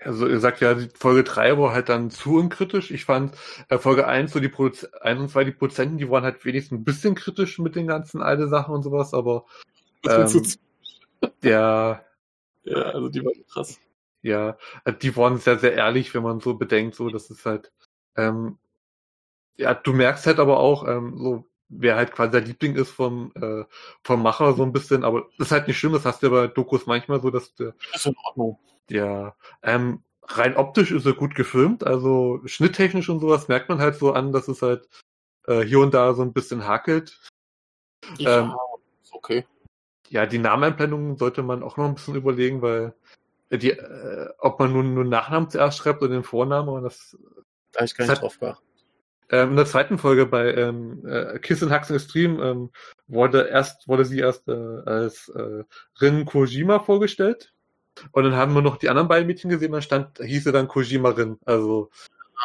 Also 0.00 0.26
ihr 0.26 0.40
sagt 0.40 0.60
ja, 0.60 0.74
die 0.74 0.88
Folge 0.88 1.22
3 1.22 1.56
war 1.56 1.72
halt 1.72 1.88
dann 1.88 2.10
zu 2.10 2.34
unkritisch. 2.34 2.90
Ich 2.90 3.04
fand 3.04 3.36
äh, 3.68 3.78
Folge 3.78 4.08
1, 4.08 4.32
so 4.32 4.40
die 4.40 4.48
Proz 4.48 4.84
1 4.84 5.20
und 5.20 5.28
2, 5.28 5.44
die 5.44 5.52
Prozenten, 5.52 5.98
die 5.98 6.10
waren 6.10 6.24
halt 6.24 6.44
wenigstens 6.44 6.80
ein 6.80 6.84
bisschen 6.84 7.14
kritisch 7.14 7.60
mit 7.60 7.76
den 7.76 7.86
ganzen 7.86 8.22
alte 8.22 8.48
Sachen 8.48 8.74
und 8.74 8.82
sowas, 8.82 9.14
aber 9.14 9.46
ähm, 10.08 10.42
der 11.42 12.04
ja, 12.64 12.76
also 12.76 13.08
die 13.08 13.24
waren 13.24 13.46
krass. 13.48 13.78
Ja, 14.22 14.56
äh, 14.84 14.92
die 14.92 15.16
waren 15.16 15.38
sehr, 15.38 15.58
sehr 15.58 15.74
ehrlich, 15.74 16.14
wenn 16.14 16.22
man 16.22 16.40
so 16.40 16.54
bedenkt, 16.54 16.94
so, 16.94 17.08
das 17.10 17.30
ist 17.30 17.44
halt, 17.44 17.72
ähm, 18.16 18.58
ja, 19.56 19.74
du 19.74 19.92
merkst 19.92 20.26
halt 20.26 20.38
aber 20.38 20.58
auch, 20.60 20.86
ähm, 20.86 21.18
so, 21.18 21.44
wer 21.68 21.96
halt 21.96 22.12
quasi 22.12 22.30
der 22.30 22.42
Liebling 22.42 22.76
ist 22.76 22.90
vom, 22.90 23.32
äh, 23.34 23.64
vom 24.04 24.22
Macher 24.22 24.54
so 24.54 24.62
ein 24.62 24.72
bisschen, 24.72 25.04
aber 25.04 25.28
das 25.38 25.48
ist 25.48 25.52
halt 25.52 25.68
nicht 25.68 25.78
schlimm, 25.78 25.92
das 25.92 26.04
hast 26.04 26.22
du 26.22 26.26
ja 26.26 26.32
bei 26.32 26.46
Dokus 26.46 26.86
manchmal 26.86 27.20
so, 27.20 27.30
dass 27.30 27.54
der. 27.54 27.74
Das 27.92 28.02
ist 28.02 28.06
in 28.06 28.16
Ordnung. 28.24 28.58
Ja, 28.88 29.34
ähm, 29.62 30.02
rein 30.22 30.56
optisch 30.56 30.92
ist 30.92 31.06
er 31.06 31.14
gut 31.14 31.34
gefilmt, 31.34 31.84
also 31.84 32.40
schnitttechnisch 32.44 33.08
und 33.08 33.20
sowas 33.20 33.48
merkt 33.48 33.68
man 33.68 33.78
halt 33.78 33.96
so 33.96 34.12
an, 34.12 34.32
dass 34.32 34.48
es 34.48 34.62
halt 34.62 34.88
äh, 35.46 35.62
hier 35.62 35.80
und 35.80 35.94
da 35.94 36.14
so 36.14 36.22
ein 36.22 36.32
bisschen 36.32 36.66
hakelt. 36.66 37.18
Ja, 38.18 38.40
ähm, 38.40 38.54
okay. 39.12 39.44
Ja, 40.12 40.26
die 40.26 40.38
Nameneinblendung 40.38 41.16
sollte 41.16 41.42
man 41.42 41.62
auch 41.62 41.78
noch 41.78 41.86
ein 41.86 41.94
bisschen 41.94 42.16
überlegen, 42.16 42.60
weil 42.60 42.92
die, 43.50 43.70
äh, 43.70 44.28
ob 44.38 44.58
man 44.58 44.70
nun 44.70 44.92
nur 44.92 45.04
Nachnamen 45.04 45.48
zuerst 45.48 45.78
schreibt 45.78 46.02
oder 46.02 46.12
den 46.12 46.22
Vornamen, 46.22 46.68
aber 46.68 46.82
das. 46.82 47.16
Da 47.72 47.78
habe 47.78 47.86
ich 47.86 47.96
gar 47.96 48.06
nicht 48.06 48.20
drauf 48.20 48.38
geachtet. 48.38 48.62
Ähm, 49.30 49.50
in 49.50 49.56
der 49.56 49.64
zweiten 49.64 49.96
Folge 49.96 50.26
bei 50.26 50.52
ähm, 50.52 51.06
äh, 51.06 51.38
Kiss 51.38 51.62
and 51.62 51.72
Hugs 51.72 51.88
Extreme 51.88 52.44
ähm, 52.44 52.70
wurde 53.06 53.48
erst 53.48 53.88
wurde 53.88 54.04
sie 54.04 54.18
erst 54.18 54.48
äh, 54.48 54.52
als 54.52 55.30
äh, 55.30 55.64
Rin 56.02 56.26
Kojima 56.26 56.80
vorgestellt 56.80 57.54
und 58.10 58.24
dann 58.24 58.36
haben 58.36 58.52
wir 58.52 58.60
noch 58.60 58.76
die 58.76 58.90
anderen 58.90 59.08
beiden 59.08 59.26
Mädchen 59.26 59.48
gesehen, 59.48 59.72
dann 59.72 59.80
stand 59.80 60.18
hieß 60.18 60.44
sie 60.44 60.52
dann 60.52 60.68
Kojima 60.68 61.08
Rin, 61.10 61.38
also 61.46 61.88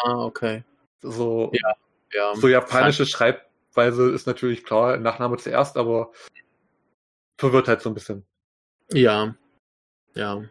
ah 0.05 0.23
okay 0.23 0.63
so 1.01 1.51
ja, 1.53 1.75
ja. 2.13 2.35
so 2.35 2.47
japanische 2.47 3.05
Schreib 3.05 3.47
Schreibweise 3.77 4.09
ist 4.09 4.25
natürlich 4.25 4.63
klar, 4.63 4.97
Nachname 4.97 5.37
zuerst, 5.37 5.77
aber 5.77 6.11
verwirrt 7.37 7.67
halt 7.67 7.81
so 7.81 7.89
ein 7.89 7.93
bisschen. 7.93 8.25
Ja, 8.91 9.35
ja. 10.15 10.43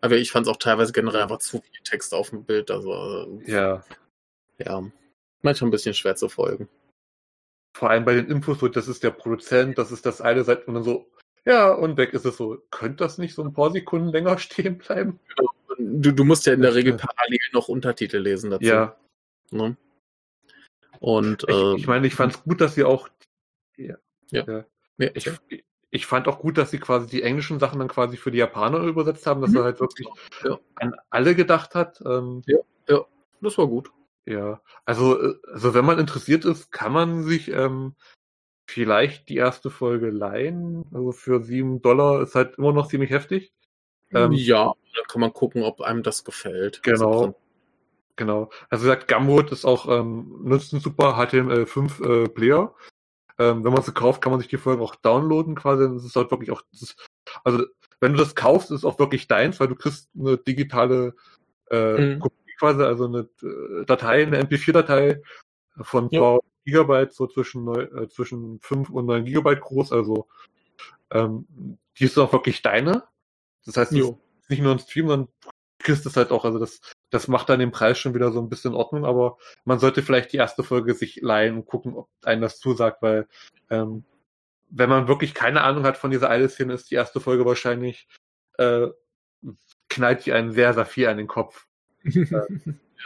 Aber 0.00 0.16
ich 0.16 0.32
fand 0.32 0.46
es 0.46 0.52
auch 0.52 0.56
teilweise 0.58 0.92
generell 0.92 1.22
einfach 1.22 1.38
zu 1.38 1.60
viel 1.60 1.80
Text 1.84 2.12
auf 2.12 2.30
dem 2.30 2.44
Bild. 2.44 2.70
Also, 2.70 3.40
Ja. 3.46 3.84
ja, 4.58 4.82
manchmal 5.42 5.68
ein 5.68 5.70
bisschen 5.70 5.94
schwer 5.94 6.16
zu 6.16 6.28
folgen. 6.28 6.68
Vor 7.76 7.90
allem 7.90 8.04
bei 8.04 8.14
den 8.14 8.28
Infos, 8.28 8.58
so, 8.58 8.68
das 8.68 8.88
ist 8.88 9.02
der 9.02 9.12
Produzent, 9.12 9.78
das 9.78 9.92
ist 9.92 10.04
das 10.04 10.20
eine 10.20 10.44
Seite 10.44 10.66
und 10.66 10.74
dann 10.74 10.82
so, 10.84 11.10
ja, 11.44 11.72
und 11.72 11.96
weg 11.96 12.12
ist 12.12 12.24
es 12.26 12.36
so. 12.36 12.58
Könnte 12.70 13.04
das 13.04 13.18
nicht 13.18 13.34
so 13.34 13.42
ein 13.42 13.52
paar 13.52 13.72
Sekunden 13.72 14.08
länger 14.08 14.38
stehen 14.38 14.78
bleiben? 14.78 15.18
Du, 15.78 16.12
du 16.12 16.24
musst 16.24 16.46
ja 16.46 16.52
in 16.52 16.60
der 16.60 16.74
Regel 16.74 16.96
parallel 16.96 17.40
noch 17.52 17.68
Untertitel 17.68 18.18
lesen 18.18 18.50
dazu. 18.50 18.64
Ja. 18.64 18.96
Ne? 19.50 19.76
Und 21.00 21.44
Ich, 21.48 21.54
äh, 21.54 21.76
ich 21.76 21.86
meine, 21.86 22.06
ich 22.06 22.14
fand 22.14 22.34
es 22.34 22.42
gut, 22.44 22.60
dass 22.60 22.74
sie 22.74 22.84
auch. 22.84 23.08
Ja. 23.76 23.96
Ja. 24.30 24.44
ja. 24.46 24.64
ja, 24.98 25.10
Ich, 25.14 25.30
ich 25.94 26.06
fand 26.06 26.26
auch 26.26 26.38
gut, 26.40 26.56
dass 26.58 26.70
sie 26.70 26.78
quasi 26.78 27.06
die 27.06 27.22
englischen 27.22 27.60
Sachen 27.60 27.78
dann 27.78 27.86
quasi 27.88 28.16
für 28.16 28.30
die 28.30 28.38
Japaner 28.38 28.78
übersetzt 28.80 29.26
haben, 29.26 29.42
dass 29.42 29.50
Mhm. 29.50 29.58
er 29.58 29.64
halt 29.64 29.78
wirklich 29.80 30.08
Ja. 30.42 30.58
an 30.76 30.94
alle 31.10 31.34
gedacht 31.36 31.74
hat. 31.74 32.02
Ähm, 32.04 32.42
das 33.40 33.58
war 33.58 33.66
gut. 33.66 33.90
ja, 34.24 34.60
also, 34.84 35.20
äh, 35.20 35.34
also 35.52 35.74
wenn 35.74 35.84
man 35.84 35.98
interessiert 35.98 36.44
ist, 36.44 36.70
kann 36.70 36.92
man 36.92 37.24
sich 37.24 37.48
ähm, 37.50 37.96
vielleicht 38.68 39.28
die 39.28 39.34
erste 39.36 39.68
Folge 39.68 40.10
leihen. 40.10 40.84
Also 40.94 41.10
für 41.12 41.42
sieben 41.42 41.82
Dollar 41.82 42.22
ist 42.22 42.36
halt 42.36 42.56
immer 42.56 42.72
noch 42.72 42.86
ziemlich 42.86 43.10
heftig. 43.10 43.52
Ähm, 44.12 44.30
ja, 44.32 44.72
dann 44.94 45.04
kann 45.08 45.20
man 45.20 45.32
gucken, 45.32 45.64
ob 45.64 45.80
einem 45.80 46.02
das 46.04 46.24
gefällt. 46.24 46.82
Genau. 46.84 47.10
Also, 47.12 47.34
Genau. 48.14 48.50
Also 48.70 48.84
wie 48.84 48.88
gesagt, 48.90 49.08
Gumroad 49.08 49.50
ist 49.52 49.64
auch, 49.64 49.88
ähm, 49.88 50.38
nutzt 50.44 50.72
einen 50.72 50.82
super 50.82 51.16
HTML5 51.16 52.24
äh, 52.24 52.28
Player. 52.28 52.74
Ähm, 53.42 53.64
wenn 53.64 53.72
man 53.72 53.82
sie 53.82 53.92
kauft, 53.92 54.22
kann 54.22 54.30
man 54.30 54.40
sich 54.40 54.48
die 54.48 54.56
Folgen 54.58 54.82
auch 54.82 54.94
downloaden 54.94 55.54
quasi. 55.56 55.88
Das 55.92 56.04
ist 56.04 56.14
halt 56.16 56.30
wirklich 56.30 56.50
auch, 56.52 56.62
ist, 56.72 56.94
also 57.44 57.64
wenn 58.00 58.12
du 58.12 58.18
das 58.18 58.34
kaufst, 58.34 58.70
ist 58.70 58.78
es 58.78 58.84
auch 58.84 58.98
wirklich 58.98 59.26
deins, 59.26 59.58
weil 59.58 59.68
du 59.68 59.74
kriegst 59.74 60.08
eine 60.18 60.36
digitale 60.38 61.14
äh, 61.70 61.98
Mhm. 62.14 62.20
Kopie 62.20 62.52
quasi, 62.58 62.82
also 62.82 63.06
eine 63.06 63.28
äh, 63.42 63.84
Datei, 63.86 64.22
eine 64.22 64.40
MP4-Datei 64.42 65.20
von 65.80 66.08
Ja. 66.10 66.20
paar 66.20 66.40
Gigabyte, 66.64 67.12
so 67.12 67.26
zwischen, 67.26 67.64
neu- 67.64 67.82
äh, 67.82 68.08
zwischen 68.08 68.60
5 68.60 68.90
und 68.90 69.06
9 69.06 69.24
Gigabyte 69.24 69.60
groß, 69.60 69.92
also 69.92 70.28
ähm, 71.10 71.46
die 71.98 72.04
ist 72.04 72.18
auch 72.18 72.32
wirklich 72.32 72.62
deine. 72.62 73.04
Das 73.66 73.76
heißt, 73.76 73.92
Jo. 73.92 74.18
ist 74.40 74.50
nicht 74.50 74.62
nur 74.62 74.72
ein 74.72 74.78
Stream, 74.78 75.08
sondern 75.08 75.28
du 75.42 75.48
kriegst 75.82 76.06
es 76.06 76.16
halt 76.16 76.30
auch, 76.30 76.44
also 76.44 76.58
das, 76.58 76.80
das 77.10 77.28
macht 77.28 77.48
dann 77.48 77.60
den 77.60 77.72
Preis 77.72 77.98
schon 77.98 78.14
wieder 78.14 78.32
so 78.32 78.40
ein 78.40 78.48
bisschen 78.48 78.72
in 78.72 78.76
Ordnung, 78.76 79.04
aber 79.04 79.38
man 79.64 79.78
sollte 79.78 80.02
vielleicht 80.02 80.32
die 80.32 80.38
erste 80.38 80.62
Folge 80.62 80.94
sich 80.94 81.20
leihen 81.22 81.56
und 81.56 81.66
gucken, 81.66 81.94
ob 81.94 82.08
einem 82.24 82.42
das 82.42 82.58
zusagt, 82.58 83.02
weil 83.02 83.26
ähm, 83.70 84.04
wenn 84.70 84.88
man 84.88 85.08
wirklich 85.08 85.34
keine 85.34 85.62
Ahnung 85.62 85.84
hat 85.84 85.98
von 85.98 86.10
dieser 86.10 86.34
Idol-Szene, 86.34 86.72
ist 86.72 86.90
die 86.90 86.94
erste 86.94 87.20
Folge 87.20 87.44
wahrscheinlich 87.44 88.08
äh, 88.58 88.88
knallt 89.88 90.24
die 90.24 90.32
einen 90.32 90.52
sehr, 90.52 90.72
sehr 90.74 90.86
viel 90.86 91.08
an 91.08 91.18
den 91.18 91.26
Kopf. 91.26 91.66
ja. 92.04 92.46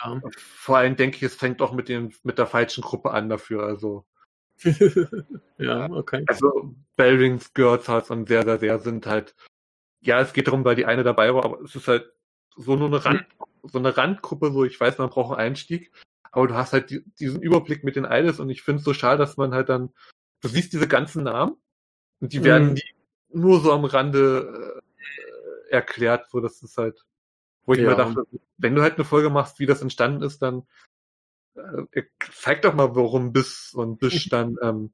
Und 0.05 0.37
vor 0.37 0.79
allem 0.79 0.97
denke 0.97 1.17
ich, 1.17 1.23
es 1.23 1.35
fängt 1.35 1.61
auch 1.61 1.73
mit 1.73 1.89
den 1.89 2.15
mit 2.23 2.39
der 2.39 2.47
falschen 2.47 2.83
Gruppe 2.83 3.11
an 3.11 3.29
dafür. 3.29 3.65
Also, 3.65 4.05
ja, 5.59 5.91
okay. 5.91 6.25
also 6.27 6.75
Bellrings, 6.97 7.53
Girls 7.53 7.89
Hearts 7.89 8.11
und 8.11 8.29
sehr, 8.29 8.45
sehr, 8.45 8.59
sehr 8.59 8.79
sind 8.79 9.07
halt, 9.07 9.35
ja, 10.01 10.21
es 10.21 10.33
geht 10.33 10.47
darum, 10.47 10.65
weil 10.65 10.77
die 10.77 10.87
eine 10.87 11.03
dabei 11.03 11.35
war, 11.35 11.45
aber 11.45 11.61
es 11.63 11.75
ist 11.75 11.89
halt 11.89 12.13
so 12.57 12.77
nur 12.77 12.89
eine 12.89 13.05
Rand, 13.05 13.27
so 13.63 13.79
eine 13.79 13.97
Randgruppe, 13.97 14.53
so 14.53 14.65
ich 14.65 14.81
weiß, 14.81 14.99
man 14.99 15.11
braucht 15.11 15.37
einen 15.37 15.49
Einstieg, 15.49 15.93
aber 16.31 16.49
du 16.49 16.55
hast 16.55 16.73
halt 16.73 16.91
die, 16.91 17.05
diesen 17.19 17.41
Überblick 17.43 17.85
mit 17.85 17.97
den 17.97 18.05
Idols 18.05 18.41
und 18.41 18.51
ich 18.51 18.63
finde 18.63 18.79
es 18.81 18.85
so 18.85 18.95
schade, 18.95 19.19
dass 19.19 19.37
man 19.37 19.55
halt 19.55 19.69
dann, 19.69 19.93
du 20.41 20.49
siehst 20.49 20.73
diese 20.73 20.89
ganzen 20.89 21.25
Namen 21.25 21.57
und 22.21 22.33
die 22.33 22.45
werden 22.45 22.71
Mhm. 22.71 22.75
die 22.77 22.95
nur 23.29 23.61
so 23.61 23.73
am 23.73 23.85
Rande 23.85 24.81
äh, 25.69 25.71
erklärt, 25.71 26.31
so 26.31 26.41
das 26.41 26.63
ist 26.63 26.79
halt, 26.79 27.05
wo 27.65 27.75
ich 27.75 27.81
Ja. 27.81 27.91
mir 27.91 27.97
dachte, 27.97 28.25
wenn 28.57 28.75
du 28.75 28.83
halt 28.83 28.95
eine 28.95 29.05
Folge 29.05 29.31
machst, 29.31 29.59
wie 29.59 29.67
das 29.67 29.83
entstanden 29.83 30.23
ist, 30.23 30.41
dann 30.41 30.67
äh, 31.93 32.03
zeig 32.33 32.63
doch 32.63 32.75
mal, 32.75 32.95
warum 32.95 33.33
Biss 33.33 33.73
und 33.75 33.99
Bisch 33.99 34.29
dann 34.31 34.57
ähm, 34.63 34.93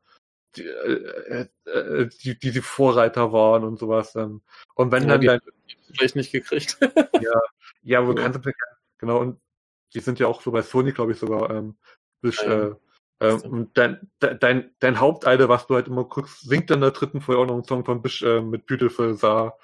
die, 0.57 0.67
äh, 0.67 1.47
äh, 1.67 2.09
die, 2.23 2.39
die, 2.39 2.51
die 2.53 2.61
Vorreiter 2.61 3.33
waren 3.33 3.65
und 3.65 3.79
sowas. 3.79 4.15
Ähm. 4.17 4.43
Und 4.75 4.93
wenn 4.93 5.09
Ja, 5.09 5.19
dann 5.19 5.27
dein, 5.27 5.41
Vielleicht 5.95 6.17
nicht 6.17 6.33
gekriegt. 6.33 6.79
ja, 7.83 7.99
aber 7.99 8.15
du 8.15 8.23
Ja. 8.23 8.31
kannst 8.31 8.49
genau, 8.99 9.19
und 9.19 9.41
die 9.95 10.01
sind 10.01 10.19
ja 10.19 10.27
auch 10.27 10.41
so 10.41 10.51
bei 10.53 10.63
Sony, 10.63 10.93
glaube 10.93 11.13
ich, 11.13 11.19
sogar 11.19 11.51
ähm, 11.51 11.77
Bisch, 12.21 12.43
Ja, 12.43 12.49
ja. 12.49 12.69
äh, 12.69 12.75
ähm, 13.21 13.41
und 13.43 13.79
dein, 13.79 14.11
de- 14.21 14.39
dein, 14.39 14.75
dein 14.81 15.01
Haupteide, 15.01 15.49
was 15.49 15.67
du 15.67 15.75
halt 15.75 15.89
immer 15.89 16.05
guckst, 16.05 16.41
singt 16.41 16.71
dann 16.71 16.81
der 16.81 16.93
dritten 16.93 17.21
Folge 17.21 17.43
auch 17.43 17.47
noch 17.47 17.55
einen 17.55 17.65
Song 17.65 17.85
von 17.85 18.03
Bisch 18.03 18.23
äh, 18.23 18.41
mit 18.41 18.67
Beautiful 18.67 19.15
Saar. 19.15 19.59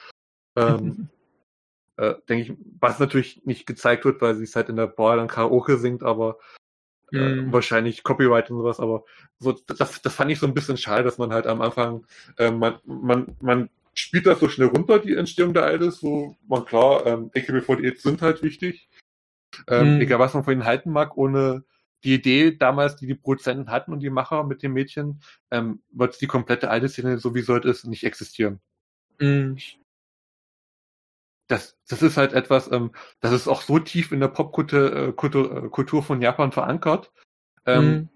Ähm, 0.56 1.08
äh, 1.96 2.14
denke 2.28 2.52
ich, 2.52 2.58
was 2.80 2.98
natürlich 2.98 3.44
nicht 3.44 3.66
gezeigt 3.66 4.04
wird, 4.04 4.20
weil 4.20 4.36
sie 4.36 4.44
es 4.44 4.54
halt 4.54 4.68
in 4.68 4.76
der 4.76 4.86
Bar 4.86 5.16
dann 5.16 5.28
Karaoke 5.28 5.78
singt, 5.78 6.02
aber 6.02 6.38
äh, 6.38 6.57
Mhm. 7.10 7.52
wahrscheinlich 7.52 8.02
Copyright 8.02 8.50
und 8.50 8.58
sowas, 8.58 8.80
aber 8.80 9.04
so, 9.38 9.52
das, 9.52 10.02
das 10.02 10.14
fand 10.14 10.30
ich 10.30 10.38
so 10.38 10.46
ein 10.46 10.54
bisschen 10.54 10.76
schade, 10.76 11.04
dass 11.04 11.18
man 11.18 11.32
halt 11.32 11.46
am 11.46 11.60
Anfang, 11.62 12.04
äh, 12.36 12.50
man, 12.50 12.78
man, 12.84 13.36
man 13.40 13.70
spielt 13.94 14.26
das 14.26 14.40
so 14.40 14.48
schnell 14.48 14.68
runter, 14.68 14.98
die 14.98 15.14
Entstehung 15.14 15.54
der 15.54 15.72
Idols, 15.74 16.00
so, 16.00 16.36
man 16.46 16.64
klar, 16.64 17.06
ähm, 17.06 17.30
AKB48 17.34 18.00
sind 18.00 18.22
halt 18.22 18.42
wichtig, 18.42 18.88
ähm, 19.68 19.94
Mhm. 19.94 20.00
egal 20.00 20.18
was 20.18 20.34
man 20.34 20.44
von 20.44 20.52
ihnen 20.52 20.64
halten 20.64 20.90
mag, 20.90 21.16
ohne 21.16 21.64
die 22.04 22.14
Idee 22.14 22.56
damals, 22.56 22.96
die 22.96 23.06
die 23.06 23.14
Produzenten 23.14 23.70
hatten 23.70 23.92
und 23.92 24.00
die 24.00 24.10
Macher 24.10 24.44
mit 24.44 24.62
dem 24.62 24.72
Mädchen, 24.72 25.20
ähm, 25.50 25.82
wird 25.90 26.20
die 26.20 26.26
komplette 26.28 26.68
Idol-Szene, 26.70 27.18
so 27.18 27.34
wie 27.34 27.44
heute 27.46 27.68
ist, 27.68 27.86
nicht 27.86 28.04
existieren 28.04 28.60
Mhm. 29.20 29.56
Das, 31.48 31.76
das 31.88 32.02
ist 32.02 32.16
halt 32.16 32.32
etwas, 32.34 32.70
ähm, 32.70 32.92
das 33.20 33.32
ist 33.32 33.48
auch 33.48 33.62
so 33.62 33.78
tief 33.78 34.12
in 34.12 34.20
der 34.20 34.28
Popkultur 34.28 34.94
äh, 34.94 35.12
Kultur, 35.12 35.64
äh, 35.64 35.68
Kultur 35.68 36.02
von 36.02 36.22
Japan 36.22 36.52
verankert. 36.52 37.10
Ähm, 37.66 37.84
Mhm. 37.90 38.08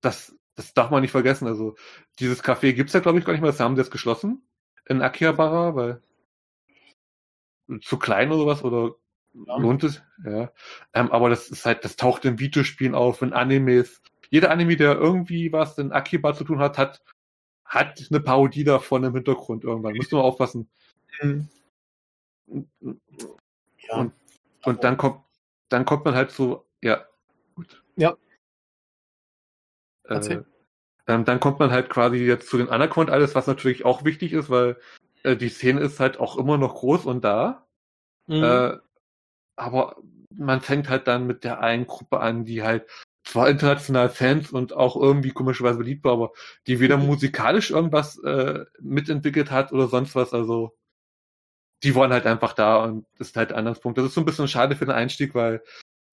das, 0.00 0.36
das 0.54 0.74
darf 0.74 0.90
man 0.90 1.02
nicht 1.02 1.10
vergessen. 1.12 1.46
Also 1.46 1.74
dieses 2.18 2.42
Café 2.42 2.72
gibt's 2.72 2.92
ja, 2.94 3.00
glaube 3.00 3.18
ich, 3.18 3.24
gar 3.24 3.32
nicht 3.32 3.42
mehr. 3.42 3.50
Das 3.50 3.60
haben 3.60 3.76
sie 3.76 3.82
jetzt 3.82 3.90
geschlossen 3.90 4.42
in 4.86 5.02
Akihabara, 5.02 5.74
weil 5.74 6.00
zu 7.82 7.98
klein 7.98 8.28
oder 8.30 8.38
sowas 8.40 8.64
oder 8.64 8.94
Ja. 9.34 9.58
lohnt 9.58 9.84
es? 9.84 10.02
Ja. 10.24 10.50
Ähm, 10.94 11.10
aber 11.12 11.28
das 11.28 11.48
ist 11.50 11.66
halt, 11.66 11.84
das 11.84 11.96
taucht 11.96 12.24
in 12.24 12.38
Videospielen 12.38 12.94
auf, 12.94 13.20
in 13.22 13.32
Animes. 13.34 14.00
Jeder 14.30 14.50
Anime, 14.50 14.76
der 14.76 14.94
irgendwie 14.96 15.52
was 15.52 15.76
in 15.78 15.92
Akiba 15.92 16.34
zu 16.34 16.44
tun 16.44 16.58
hat, 16.60 16.78
hat, 16.78 17.02
hat 17.64 18.02
eine 18.10 18.20
Parodie 18.20 18.64
davon 18.64 19.04
im 19.04 19.14
Hintergrund 19.14 19.64
irgendwann. 19.64 19.92
Müsst 19.94 20.12
ihr 20.12 20.16
mal 20.16 20.22
aufpassen. 20.22 20.70
Mhm. 21.20 21.48
Ja. 22.48 23.96
Und, 23.96 24.12
und 24.64 24.84
dann 24.84 24.96
kommt, 24.96 25.20
dann 25.68 25.84
kommt 25.84 26.04
man 26.04 26.14
halt 26.14 26.30
so, 26.30 26.66
ja, 26.82 27.04
gut. 27.54 27.82
Ja. 27.96 28.16
Äh, 30.04 30.42
ähm, 31.08 31.24
dann 31.24 31.40
kommt 31.40 31.58
man 31.58 31.70
halt 31.70 31.90
quasi 31.90 32.18
jetzt 32.18 32.48
zu 32.48 32.58
den 32.58 32.68
Anaconda 32.68 33.12
alles, 33.12 33.34
was 33.34 33.46
natürlich 33.46 33.84
auch 33.84 34.04
wichtig 34.04 34.32
ist, 34.32 34.50
weil 34.50 34.76
äh, 35.22 35.36
die 35.36 35.48
Szene 35.48 35.80
ist 35.80 36.00
halt 36.00 36.18
auch 36.18 36.36
immer 36.36 36.58
noch 36.58 36.74
groß 36.76 37.06
und 37.06 37.24
da. 37.24 37.66
Mhm. 38.26 38.42
Äh, 38.42 38.78
aber 39.56 39.96
man 40.34 40.60
fängt 40.60 40.88
halt 40.88 41.06
dann 41.06 41.26
mit 41.26 41.44
der 41.44 41.60
einen 41.60 41.86
Gruppe 41.86 42.20
an, 42.20 42.44
die 42.44 42.62
halt 42.62 42.86
zwar 43.24 43.48
international 43.48 44.08
Fans 44.08 44.52
und 44.52 44.72
auch 44.72 44.96
irgendwie 44.96 45.30
komischerweise 45.30 45.78
beliebt 45.78 46.04
war, 46.04 46.12
aber 46.12 46.32
die 46.66 46.78
weder 46.80 46.96
musikalisch 46.96 47.70
irgendwas 47.70 48.18
äh, 48.22 48.64
mitentwickelt 48.80 49.50
hat 49.50 49.72
oder 49.72 49.88
sonst 49.88 50.14
was. 50.14 50.32
Also 50.32 50.76
die 51.82 51.94
waren 51.94 52.12
halt 52.12 52.26
einfach 52.26 52.52
da 52.54 52.82
und 52.84 53.06
das 53.18 53.28
ist 53.28 53.36
halt 53.36 53.52
ein 53.52 53.58
Ansatzpunkt. 53.66 53.98
Das 53.98 54.06
ist 54.06 54.14
so 54.14 54.20
ein 54.20 54.24
bisschen 54.24 54.48
schade 54.48 54.76
für 54.76 54.86
den 54.86 54.94
Einstieg, 54.94 55.34
weil 55.34 55.62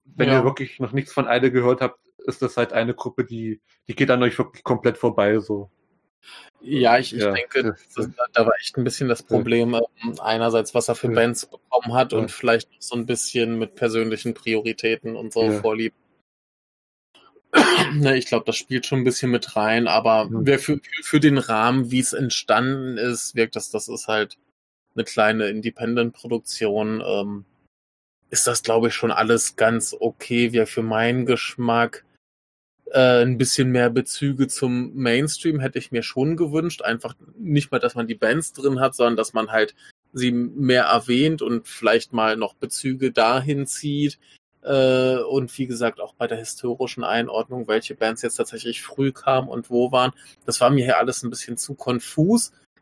wenn 0.04 0.28
Ja. 0.28 0.38
ihr 0.40 0.44
wirklich 0.44 0.78
noch 0.80 0.92
nichts 0.92 1.12
von 1.12 1.26
Eide 1.26 1.50
gehört 1.50 1.80
habt, 1.80 1.98
ist 2.26 2.42
das 2.42 2.56
halt 2.56 2.72
eine 2.72 2.94
Gruppe, 2.94 3.24
die, 3.24 3.60
die 3.88 3.94
geht 3.94 4.10
an 4.10 4.22
euch 4.22 4.38
wirklich 4.38 4.62
komplett 4.64 4.98
vorbei. 4.98 5.38
So. 5.40 5.70
Ja, 6.60 6.98
ich, 6.98 7.14
ich 7.14 7.22
Ja, 7.22 7.32
denke, 7.32 7.74
das- 7.94 8.08
da 8.32 8.46
war 8.46 8.52
echt 8.58 8.76
ein 8.78 8.84
bisschen 8.84 9.08
das 9.08 9.22
Problem, 9.22 9.74
ähm, 9.74 10.14
einerseits, 10.20 10.74
was 10.74 10.88
er 10.88 10.94
für 10.94 11.08
Ja. 11.08 11.14
Bands 11.14 11.46
bekommen 11.46 11.94
hat 11.94 12.12
Ja. 12.12 12.18
und 12.18 12.30
vielleicht 12.30 12.70
noch 12.72 12.80
so 12.82 12.96
ein 12.96 13.06
bisschen 13.06 13.58
mit 13.58 13.74
persönlichen 13.74 14.32
Prioritäten 14.34 15.16
und 15.16 15.32
so 15.32 15.44
Ja. 15.44 15.60
vorlieb. 15.60 15.94
ne, 17.92 18.16
ich 18.16 18.26
glaube, 18.26 18.44
das 18.46 18.56
spielt 18.56 18.84
schon 18.86 19.00
ein 19.00 19.04
bisschen 19.04 19.30
mit 19.30 19.54
rein, 19.56 19.86
aber 19.86 20.28
Ja. 20.44 20.58
für, 20.58 20.80
für 21.02 21.20
den 21.20 21.38
Rahmen, 21.38 21.90
wie 21.90 22.00
es 22.00 22.12
entstanden 22.12 22.98
ist, 22.98 23.34
wirkt 23.36 23.54
das, 23.56 23.70
das 23.70 23.86
ist 23.88 24.08
halt 24.08 24.36
eine 24.94 25.04
kleine 25.04 25.48
Independent-Produktion, 25.48 27.02
ähm, 27.06 27.44
ist 28.30 28.46
das, 28.46 28.62
glaube 28.62 28.88
ich, 28.88 28.94
schon 28.94 29.10
alles 29.10 29.56
ganz 29.56 29.96
okay. 29.98 30.52
Wäre 30.52 30.66
für 30.66 30.82
meinen 30.82 31.26
Geschmack 31.26 32.04
äh, 32.90 33.22
ein 33.22 33.38
bisschen 33.38 33.70
mehr 33.70 33.90
Bezüge 33.90 34.48
zum 34.48 34.94
Mainstream 34.94 35.60
hätte 35.60 35.78
ich 35.78 35.92
mir 35.92 36.02
schon 36.02 36.36
gewünscht. 36.36 36.82
Einfach 36.82 37.14
nicht 37.36 37.70
mal, 37.72 37.80
dass 37.80 37.94
man 37.94 38.06
die 38.06 38.14
Bands 38.14 38.52
drin 38.52 38.80
hat, 38.80 38.94
sondern 38.94 39.16
dass 39.16 39.32
man 39.32 39.50
halt 39.50 39.74
sie 40.12 40.32
mehr 40.32 40.84
erwähnt 40.84 41.42
und 41.42 41.66
vielleicht 41.66 42.12
mal 42.12 42.36
noch 42.36 42.54
Bezüge 42.54 43.10
dahin 43.10 43.66
zieht. 43.66 44.18
Äh, 44.62 45.18
und 45.18 45.56
wie 45.58 45.66
gesagt, 45.66 46.00
auch 46.00 46.14
bei 46.14 46.26
der 46.26 46.38
historischen 46.38 47.04
Einordnung, 47.04 47.68
welche 47.68 47.94
Bands 47.94 48.22
jetzt 48.22 48.36
tatsächlich 48.36 48.82
früh 48.82 49.12
kamen 49.12 49.48
und 49.48 49.70
wo 49.70 49.92
waren, 49.92 50.12
das 50.46 50.60
war 50.60 50.70
mir 50.70 50.84
hier 50.84 50.98
alles 50.98 51.22
ein 51.22 51.30
bisschen 51.30 51.56
zu 51.56 51.74
konfus. 51.74 52.52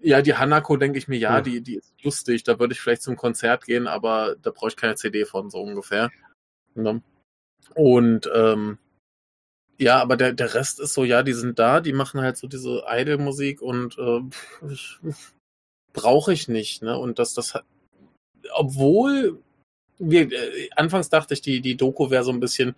ja, 0.00 0.22
die 0.22 0.34
Hanako 0.34 0.76
denke 0.76 0.98
ich 0.98 1.08
mir, 1.08 1.18
ja, 1.18 1.36
ja, 1.36 1.40
die, 1.40 1.60
die 1.60 1.76
ist 1.76 1.92
lustig. 2.02 2.44
Da 2.44 2.58
würde 2.58 2.72
ich 2.74 2.80
vielleicht 2.80 3.02
zum 3.02 3.16
Konzert 3.16 3.64
gehen, 3.64 3.86
aber 3.86 4.36
da 4.40 4.50
brauche 4.50 4.68
ich 4.68 4.76
keine 4.76 4.94
CD 4.94 5.24
von, 5.24 5.50
so 5.50 5.60
ungefähr. 5.60 6.10
Ne? 6.74 7.02
Und 7.74 8.30
ähm, 8.32 8.78
ja, 9.78 10.00
aber 10.00 10.16
der, 10.16 10.32
der 10.32 10.54
Rest 10.54 10.80
ist 10.80 10.94
so, 10.94 11.04
ja, 11.04 11.22
die 11.22 11.32
sind 11.32 11.58
da, 11.58 11.80
die 11.80 11.92
machen 11.92 12.20
halt 12.20 12.36
so 12.36 12.48
diese 12.48 12.84
Idol-Musik 12.88 13.62
und 13.62 13.96
äh, 13.98 14.20
brauche 15.92 16.32
ich 16.32 16.48
nicht, 16.48 16.82
ne? 16.82 16.98
Und 16.98 17.18
das, 17.18 17.34
das 17.34 17.54
hat, 17.54 17.64
obwohl 18.52 19.40
wir, 19.98 20.32
äh, 20.32 20.68
anfangs 20.74 21.10
dachte 21.10 21.34
ich, 21.34 21.42
die, 21.42 21.60
die 21.60 21.76
Doku 21.76 22.10
wäre 22.10 22.24
so 22.24 22.32
ein 22.32 22.40
bisschen 22.40 22.74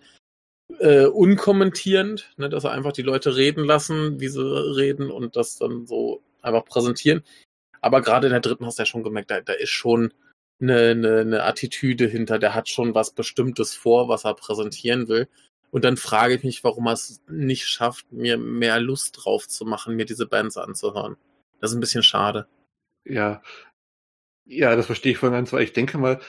äh, 0.79 1.05
unkommentierend, 1.05 2.33
ne, 2.37 2.49
dass 2.49 2.63
er 2.63 2.71
einfach 2.71 2.93
die 2.93 3.01
Leute 3.01 3.35
reden 3.35 3.65
lassen, 3.65 4.19
wie 4.19 4.27
sie 4.27 4.41
reden 4.41 5.11
und 5.11 5.35
das 5.35 5.57
dann 5.57 5.85
so 5.87 6.21
einfach 6.41 6.65
präsentieren. 6.65 7.23
Aber 7.81 8.01
gerade 8.01 8.27
in 8.27 8.31
der 8.31 8.41
dritten 8.41 8.65
hast 8.65 8.77
du 8.77 8.83
ja 8.83 8.85
schon 8.85 9.03
gemerkt, 9.03 9.31
da, 9.31 9.41
da 9.41 9.53
ist 9.53 9.69
schon 9.69 10.13
eine, 10.61 10.91
eine, 10.91 11.19
eine 11.19 11.43
Attitüde 11.43 12.07
hinter, 12.07 12.37
der 12.37 12.53
hat 12.53 12.69
schon 12.69 12.93
was 12.93 13.11
Bestimmtes 13.11 13.73
vor, 13.73 14.07
was 14.07 14.23
er 14.23 14.35
präsentieren 14.35 15.07
will. 15.07 15.27
Und 15.71 15.83
dann 15.83 15.97
frage 15.97 16.35
ich 16.35 16.43
mich, 16.43 16.63
warum 16.63 16.87
er 16.87 16.93
es 16.93 17.21
nicht 17.27 17.65
schafft, 17.65 18.11
mir 18.11 18.37
mehr 18.37 18.79
Lust 18.79 19.17
drauf 19.17 19.47
zu 19.47 19.65
machen, 19.65 19.95
mir 19.95 20.05
diese 20.05 20.27
Bands 20.27 20.57
anzuhören. 20.57 21.17
Das 21.59 21.71
ist 21.71 21.77
ein 21.77 21.81
bisschen 21.81 22.03
schade. 22.03 22.47
Ja, 23.03 23.41
ja, 24.45 24.75
das 24.75 24.85
verstehe 24.85 25.13
ich 25.13 25.17
voll 25.17 25.31
ganz, 25.31 25.51
weil 25.53 25.63
ich 25.63 25.73
denke 25.73 25.97
mal, 25.97 26.19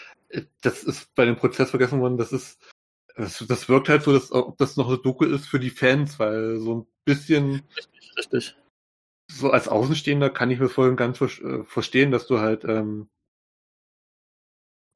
das 0.63 0.85
ist 0.85 1.15
bei 1.15 1.25
dem 1.25 1.37
Prozess 1.37 1.71
vergessen 1.71 2.01
worden, 2.01 2.17
das 2.17 2.33
ist, 2.33 2.59
das, 3.17 3.45
das 3.47 3.69
wirkt 3.69 3.89
halt 3.89 4.05
so, 4.05 4.13
dass, 4.13 4.33
ob 4.33 4.57
das 4.57 4.77
noch 4.77 4.89
eine 4.89 4.99
Doku 4.99 5.25
ist 5.25 5.47
für 5.47 5.61
die 5.61 5.71
Fans, 5.71 6.19
weil 6.19 6.59
so 6.59 6.77
ein 6.77 6.87
bisschen. 7.05 7.63
Richtig, 7.77 8.17
richtig 8.17 8.57
so 9.33 9.51
als 9.51 9.69
Außenstehender 9.69 10.31
kann 10.31 10.51
ich 10.51 10.59
mir 10.59 10.69
voll 10.69 10.89
und 10.91 10.97
ganz 10.97 11.21
äh, 11.21 11.65
verstehen, 11.65 12.11
dass 12.11 12.27
du 12.27 12.41
halt 12.41 12.65
ähm, 12.65 13.09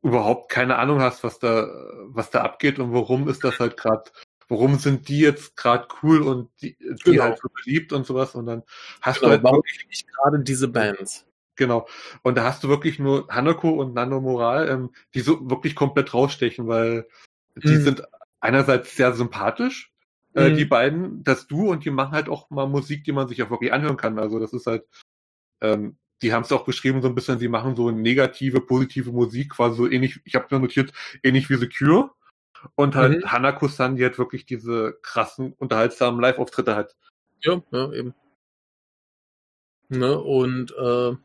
überhaupt 0.02 0.50
keine 0.50 0.76
Ahnung 0.76 1.00
hast, 1.00 1.24
was 1.24 1.38
da, 1.38 1.68
was 2.04 2.30
da 2.30 2.42
abgeht 2.42 2.78
und 2.78 2.92
warum 2.92 3.28
ist 3.28 3.42
das 3.42 3.58
halt 3.58 3.76
gerade, 3.76 4.10
warum 4.48 4.78
sind 4.78 5.08
die 5.08 5.20
jetzt 5.20 5.56
gerade 5.56 5.88
cool 6.02 6.22
und 6.22 6.50
die, 6.60 6.76
die 6.78 7.12
genau. 7.12 7.24
halt 7.24 7.38
so 7.40 7.48
beliebt 7.48 7.92
und 7.92 8.06
sowas 8.06 8.34
und 8.34 8.46
dann 8.46 8.62
hast 9.02 9.20
genau, 9.20 9.28
du 9.28 9.32
halt 9.32 9.42
warum 9.42 9.62
wirklich 9.64 10.06
gerade 10.06 10.40
diese 10.40 10.68
Bands. 10.68 11.26
Genau. 11.56 11.88
Und 12.22 12.36
da 12.36 12.44
hast 12.44 12.62
du 12.62 12.68
wirklich 12.68 12.98
nur 12.98 13.26
Hanako 13.28 13.70
und 13.70 13.94
Nano 13.94 14.20
Moral, 14.20 14.68
ähm, 14.68 14.90
die 15.14 15.20
so 15.20 15.50
wirklich 15.50 15.74
komplett 15.74 16.12
rausstechen, 16.12 16.68
weil 16.68 17.08
die 17.56 17.76
hm. 17.76 17.82
sind 17.82 18.02
einerseits 18.40 18.94
sehr 18.94 19.14
sympathisch, 19.14 19.92
äh, 20.36 20.50
mhm. 20.50 20.56
die 20.56 20.64
beiden, 20.66 21.24
das 21.24 21.46
Du 21.46 21.70
und 21.70 21.84
die 21.84 21.90
machen 21.90 22.12
halt 22.12 22.28
auch 22.28 22.50
mal 22.50 22.68
Musik, 22.68 23.04
die 23.04 23.12
man 23.12 23.26
sich 23.26 23.42
auch 23.42 23.50
wirklich 23.50 23.72
anhören 23.72 23.96
kann. 23.96 24.18
Also 24.18 24.38
das 24.38 24.52
ist 24.52 24.66
halt, 24.66 24.84
ähm, 25.62 25.96
die 26.22 26.32
haben 26.32 26.42
es 26.42 26.52
auch 26.52 26.64
beschrieben 26.64 27.02
so 27.02 27.08
ein 27.08 27.14
bisschen, 27.14 27.38
sie 27.38 27.48
machen 27.48 27.74
so 27.74 27.90
negative, 27.90 28.60
positive 28.60 29.10
Musik, 29.10 29.52
quasi 29.52 29.76
so 29.76 29.88
ähnlich, 29.88 30.20
ich 30.24 30.34
habe 30.34 30.46
mir 30.50 30.60
notiert, 30.60 30.92
ähnlich 31.22 31.50
wie 31.50 31.56
The 31.56 31.68
Cure. 31.68 32.10
Und 32.74 32.94
halt 32.94 33.22
mhm. 33.22 33.32
Hanako-san, 33.32 33.96
die 33.96 34.02
halt 34.02 34.18
wirklich 34.18 34.44
diese 34.44 34.98
krassen, 35.02 35.52
unterhaltsamen 35.54 36.20
Live-Auftritte 36.20 36.74
hat. 36.74 36.96
Ja, 37.40 37.62
ja, 37.70 37.92
eben. 37.92 38.14
Ne, 39.88 40.18
und 40.18 40.72
äh, 40.76 41.16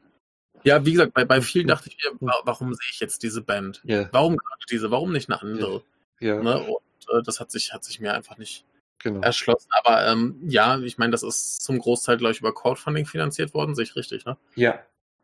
ja, 0.64 0.86
wie 0.86 0.92
gesagt, 0.92 1.14
bei, 1.14 1.26
bei 1.26 1.42
vielen 1.42 1.68
dachte 1.68 1.90
ich 1.90 1.98
mir, 1.98 2.30
warum 2.44 2.74
sehe 2.74 2.88
ich 2.92 3.00
jetzt 3.00 3.24
diese 3.24 3.42
Band? 3.42 3.82
Yeah. 3.84 4.10
Warum 4.12 4.38
gerade 4.38 4.66
diese? 4.70 4.92
Warum 4.92 5.12
nicht 5.12 5.30
eine 5.30 5.42
andere? 5.42 5.84
Ja. 6.20 6.36
Yeah. 6.36 6.44
Ne, 6.44 6.62
und 6.62 7.10
äh, 7.10 7.24
das 7.24 7.40
hat 7.40 7.50
sich, 7.50 7.74
hat 7.74 7.84
sich 7.84 8.00
mir 8.00 8.14
einfach 8.14 8.38
nicht, 8.38 8.66
genau. 9.04 9.22
erschlossen. 9.22 9.70
Aber 9.84 10.08
ähm, 10.08 10.40
ja, 10.48 10.80
ich 10.80 10.98
meine, 10.98 11.12
das 11.12 11.24
ist 11.24 11.62
zum 11.62 11.80
Großteil, 11.80 12.18
glaube 12.18 12.34
ich, 12.34 12.40
über 12.40 12.54
Crowdfunding 12.54 13.06
finanziert 13.06 13.54
worden, 13.54 13.76
sehe 13.76 13.84
ich 13.84 13.96
richtig, 13.96 14.26
ne? 14.26 14.38
Ja. 14.56 14.80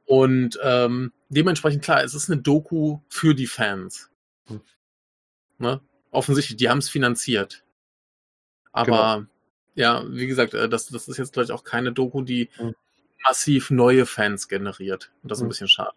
Und 0.05 0.57
ähm, 0.63 1.11
dementsprechend 1.29 1.83
klar, 1.83 2.03
es 2.03 2.13
ist 2.13 2.31
eine 2.31 2.41
Doku 2.41 2.99
für 3.09 3.35
die 3.35 3.47
Fans. 3.47 4.09
Hm. 4.45 4.61
Ne? 5.57 5.81
Offensichtlich, 6.11 6.57
die 6.57 6.69
haben 6.69 6.77
es 6.77 6.89
finanziert. 6.89 7.65
Aber 8.71 9.17
genau. 9.17 9.27
ja, 9.75 10.03
wie 10.07 10.27
gesagt, 10.27 10.53
äh, 10.53 10.69
das, 10.69 10.87
das 10.87 11.09
ist 11.09 11.17
jetzt, 11.17 11.33
glaube 11.33 11.45
ich, 11.45 11.51
auch 11.51 11.65
keine 11.65 11.91
Doku, 11.91 12.21
die 12.21 12.49
hm. 12.55 12.73
massiv 13.23 13.69
neue 13.69 14.05
Fans 14.05 14.47
generiert. 14.47 15.11
Und 15.23 15.31
das 15.31 15.39
ist 15.39 15.41
hm. 15.41 15.47
ein 15.47 15.49
bisschen 15.49 15.67
schade. 15.67 15.93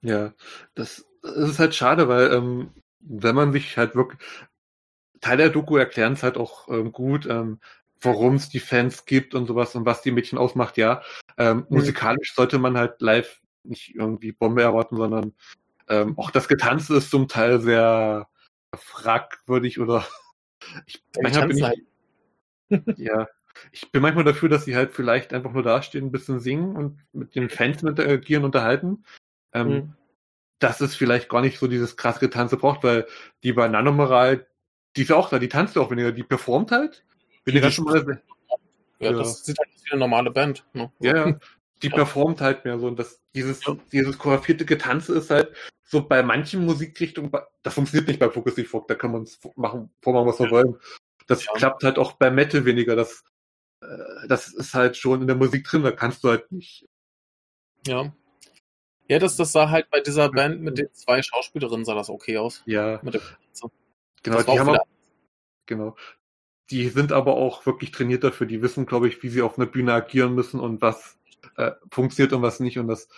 Ja, 0.00 0.34
das, 0.74 1.06
das 1.22 1.50
ist 1.50 1.58
halt 1.60 1.76
schade, 1.76 2.08
weil 2.08 2.32
ähm, 2.32 2.72
wenn 2.98 3.36
man 3.36 3.52
sich 3.52 3.76
halt 3.76 3.94
wirklich, 3.94 4.20
Teil 5.22 5.38
der 5.38 5.48
Doku 5.48 5.76
erklären 5.76 6.12
es 6.12 6.22
halt 6.22 6.36
auch 6.36 6.68
ähm, 6.68 6.92
gut, 6.92 7.26
ähm, 7.26 7.60
warum 8.02 8.34
es 8.34 8.50
die 8.50 8.60
Fans 8.60 9.06
gibt 9.06 9.34
und 9.34 9.46
sowas 9.46 9.74
und 9.74 9.86
was 9.86 10.02
die 10.02 10.10
Mädchen 10.10 10.36
ausmacht, 10.36 10.76
ja. 10.76 11.02
Ähm, 11.38 11.58
mhm. 11.68 11.76
Musikalisch 11.76 12.34
sollte 12.34 12.58
man 12.58 12.76
halt 12.76 13.00
live 13.00 13.40
nicht 13.64 13.94
irgendwie 13.94 14.32
Bombe 14.32 14.62
erwarten, 14.62 14.96
sondern 14.96 15.32
ähm, 15.88 16.18
auch 16.18 16.30
das 16.30 16.48
Getanze 16.48 16.96
ist 16.96 17.10
zum 17.10 17.28
Teil 17.28 17.60
sehr 17.60 18.28
fragwürdig 18.74 19.80
oder 19.80 20.06
ich, 20.86 21.02
manchmal 21.20 21.48
bin 21.48 21.56
ich, 21.56 21.62
halt. 21.62 21.78
ja, 22.96 23.28
ich 23.70 23.90
bin 23.92 24.02
manchmal 24.02 24.24
dafür, 24.24 24.48
dass 24.48 24.64
sie 24.64 24.76
halt 24.76 24.92
vielleicht 24.92 25.32
einfach 25.32 25.52
nur 25.52 25.62
dastehen, 25.62 26.06
ein 26.06 26.12
bisschen 26.12 26.40
singen 26.40 26.76
und 26.76 26.98
mit 27.12 27.34
den 27.34 27.50
Fans 27.50 27.82
interagieren, 27.82 28.44
unterhalten. 28.44 29.04
Ähm, 29.52 29.68
mhm. 29.68 29.92
Dass 30.58 30.80
es 30.80 30.94
vielleicht 30.94 31.28
gar 31.28 31.40
nicht 31.40 31.58
so 31.58 31.66
dieses 31.66 31.96
krasse 31.96 32.20
Getanze 32.20 32.56
braucht, 32.56 32.84
weil 32.84 33.06
die 33.42 33.52
bei 33.52 33.68
Nanomoral, 33.68 34.46
die 34.96 35.02
ist 35.02 35.12
auch 35.12 35.30
da, 35.30 35.38
die 35.38 35.48
tanzt 35.48 35.76
auch 35.78 35.90
weniger, 35.90 36.12
die 36.12 36.22
performt 36.22 36.70
halt. 36.70 37.04
Bin 37.44 37.54
die 37.54 37.60
ganz 37.60 37.78
normal. 37.78 38.22
Ja, 38.98 39.10
ja, 39.10 39.18
das 39.18 39.44
sieht 39.44 39.58
halt 39.58 39.68
wie 39.68 39.90
eine 39.90 40.00
normale 40.00 40.30
Band. 40.30 40.64
Ne? 40.72 40.92
Ja, 41.00 41.28
ja. 41.28 41.38
Die 41.82 41.88
ja. 41.88 41.96
performt 41.96 42.40
halt 42.40 42.64
mehr 42.64 42.78
so. 42.78 42.86
Und 42.86 42.96
das, 42.96 43.20
dieses, 43.34 43.64
ja. 43.66 43.76
dieses 43.90 44.16
choreografierte 44.16 44.64
Getanze 44.64 45.16
ist 45.16 45.30
halt 45.30 45.52
so 45.82 46.06
bei 46.06 46.22
manchen 46.22 46.64
Musikrichtungen, 46.64 47.32
das 47.64 47.74
funktioniert 47.74 48.06
nicht 48.06 48.20
bei 48.20 48.30
Focus 48.30 48.54
Folk, 48.68 48.86
da 48.86 48.94
kann 48.94 49.10
man 49.10 49.22
es 49.22 49.40
machen, 49.56 49.90
vormachen, 50.00 50.28
was 50.28 50.38
wir 50.38 50.50
wollen. 50.52 50.76
Das 51.26 51.44
klappt 51.44 51.82
halt 51.82 51.98
auch 51.98 52.12
bei 52.12 52.30
Metal 52.30 52.64
weniger. 52.64 52.94
Das, 52.94 53.24
äh, 53.80 54.28
das 54.28 54.52
ist 54.52 54.74
halt 54.74 54.96
schon 54.96 55.22
in 55.22 55.26
der 55.26 55.34
Musik 55.34 55.64
drin, 55.64 55.82
da 55.82 55.90
kannst 55.90 56.22
du 56.22 56.28
halt 56.28 56.52
nicht. 56.52 56.86
Ja. 57.84 58.14
Ja, 59.08 59.18
das, 59.18 59.36
das 59.36 59.50
sah 59.50 59.68
halt 59.68 59.90
bei 59.90 60.00
dieser 60.00 60.30
Band 60.30 60.62
mit 60.62 60.78
den 60.78 60.92
zwei 60.92 61.20
Schauspielerinnen 61.20 61.84
sah 61.84 61.94
das 61.94 62.08
okay 62.08 62.38
aus. 62.38 62.62
Ja. 62.64 63.00
Mit 63.02 63.14
der 63.14 63.22
Genau, 64.22 64.42
die 64.42 64.58
haben 64.60 64.68
auch, 64.70 64.86
genau. 65.66 65.96
Die 66.70 66.88
sind 66.88 67.12
aber 67.12 67.34
auch 67.36 67.66
wirklich 67.66 67.90
trainiert 67.92 68.24
dafür. 68.24 68.46
Die 68.46 68.62
wissen, 68.62 68.86
glaube 68.86 69.08
ich, 69.08 69.22
wie 69.22 69.28
sie 69.28 69.42
auf 69.42 69.58
einer 69.58 69.66
Bühne 69.66 69.92
agieren 69.94 70.34
müssen 70.34 70.60
und 70.60 70.80
was 70.82 71.18
äh, 71.56 71.72
funktioniert 71.90 72.32
und 72.32 72.42
was 72.42 72.60
nicht. 72.60 72.78
Und 72.78 72.88
das, 72.88 73.08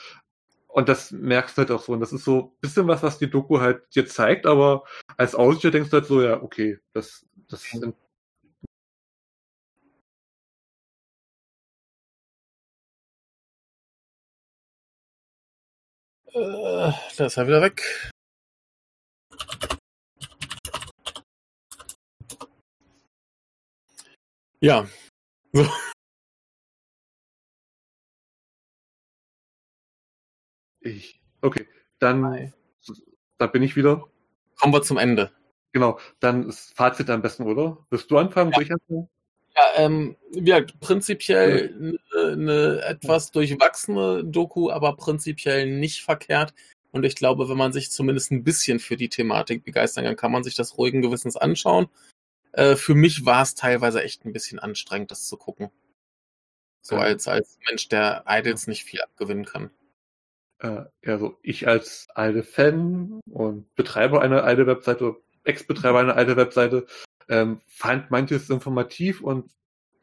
und 0.68 0.89
das 0.89 1.12
merkst 1.12 1.56
du 1.56 1.62
halt 1.62 1.70
auch 1.70 1.82
so. 1.82 1.93
Und 1.93 2.01
das 2.01 2.12
ist 2.12 2.24
so 2.24 2.52
ein 2.55 2.60
bisschen 2.60 2.89
was, 2.89 3.02
was 3.02 3.18
die 3.18 3.31
Doku 3.31 3.60
halt 3.60 3.94
dir 3.94 4.06
zeigt, 4.06 4.47
aber 4.47 4.85
als 5.16 5.35
Aussicht 5.35 5.74
denkst 5.74 5.90
du 5.90 5.97
halt 5.98 6.06
so, 6.06 6.22
ja, 6.22 6.43
okay, 6.43 6.78
das, 6.93 7.26
das 7.48 7.62
sind 7.62 7.94
Äh, 16.35 16.93
da 17.16 17.26
ist 17.26 17.36
er 17.36 17.47
wieder 17.47 17.62
weg. 17.62 18.10
Ja. 24.64 24.88
So. 25.52 25.66
Ich. 30.86 31.18
Okay, 31.40 31.66
dann 31.98 32.52
da 33.38 33.46
bin 33.46 33.62
ich 33.62 33.74
wieder. 33.74 34.04
Kommen 34.60 34.74
wir 34.74 34.82
zum 34.82 34.98
Ende. 34.98 35.32
Genau, 35.72 35.98
dann 36.20 36.46
ist 36.46 36.76
Fazit 36.76 37.08
am 37.08 37.22
besten, 37.22 37.44
oder? 37.44 37.78
Wirst 37.88 38.10
du 38.10 38.18
anfangen? 38.18 38.52
Ja. 38.52 38.58
anfangen? 38.58 39.08
Ja, 39.56 39.62
ähm, 39.76 40.16
ja, 40.32 40.60
prinzipiell 40.80 41.98
eine, 42.12 42.32
eine 42.32 42.82
etwas 42.82 43.30
durchwachsene 43.30 44.24
Doku, 44.24 44.70
aber 44.70 44.94
prinzipiell 44.94 45.70
nicht 45.70 46.02
verkehrt. 46.02 46.52
Und 46.90 47.04
ich 47.04 47.16
glaube, 47.16 47.48
wenn 47.48 47.56
man 47.56 47.72
sich 47.72 47.90
zumindest 47.90 48.30
ein 48.30 48.44
bisschen 48.44 48.78
für 48.78 48.98
die 48.98 49.08
Thematik 49.08 49.64
begeistern 49.64 50.04
kann, 50.04 50.16
kann 50.16 50.32
man 50.32 50.44
sich 50.44 50.54
das 50.54 50.76
ruhigen 50.76 51.00
Gewissens 51.00 51.38
anschauen. 51.38 51.88
Äh, 52.55 52.76
für 52.76 52.94
mich 52.94 53.26
war 53.26 53.43
es 53.43 53.55
teilweise 53.55 54.02
echt 54.02 54.24
ein 54.24 54.32
bisschen 54.32 54.59
anstrengend, 54.59 55.10
das 55.10 55.26
zu 55.26 55.36
gucken. 55.36 55.70
So 56.82 56.97
als, 56.97 57.28
als 57.28 57.59
Mensch, 57.68 57.89
der 57.89 58.24
Idols 58.28 58.66
nicht 58.66 58.85
viel 58.85 59.01
abgewinnen 59.01 59.44
kann. 59.44 59.70
Äh, 60.60 60.85
also 61.05 61.39
ich 61.43 61.66
als 61.66 62.06
Idle-Fan 62.14 63.20
und 63.31 63.74
Betreiber 63.74 64.20
einer 64.22 64.47
Idle-Webseite, 64.47 65.16
Ex-Betreiber 65.44 66.01
einer 66.01 66.20
Idle-Webseite, 66.20 66.86
ähm, 67.28 67.60
fand 67.66 68.10
manches 68.10 68.51
informativ 68.51 69.20
und 69.22 69.51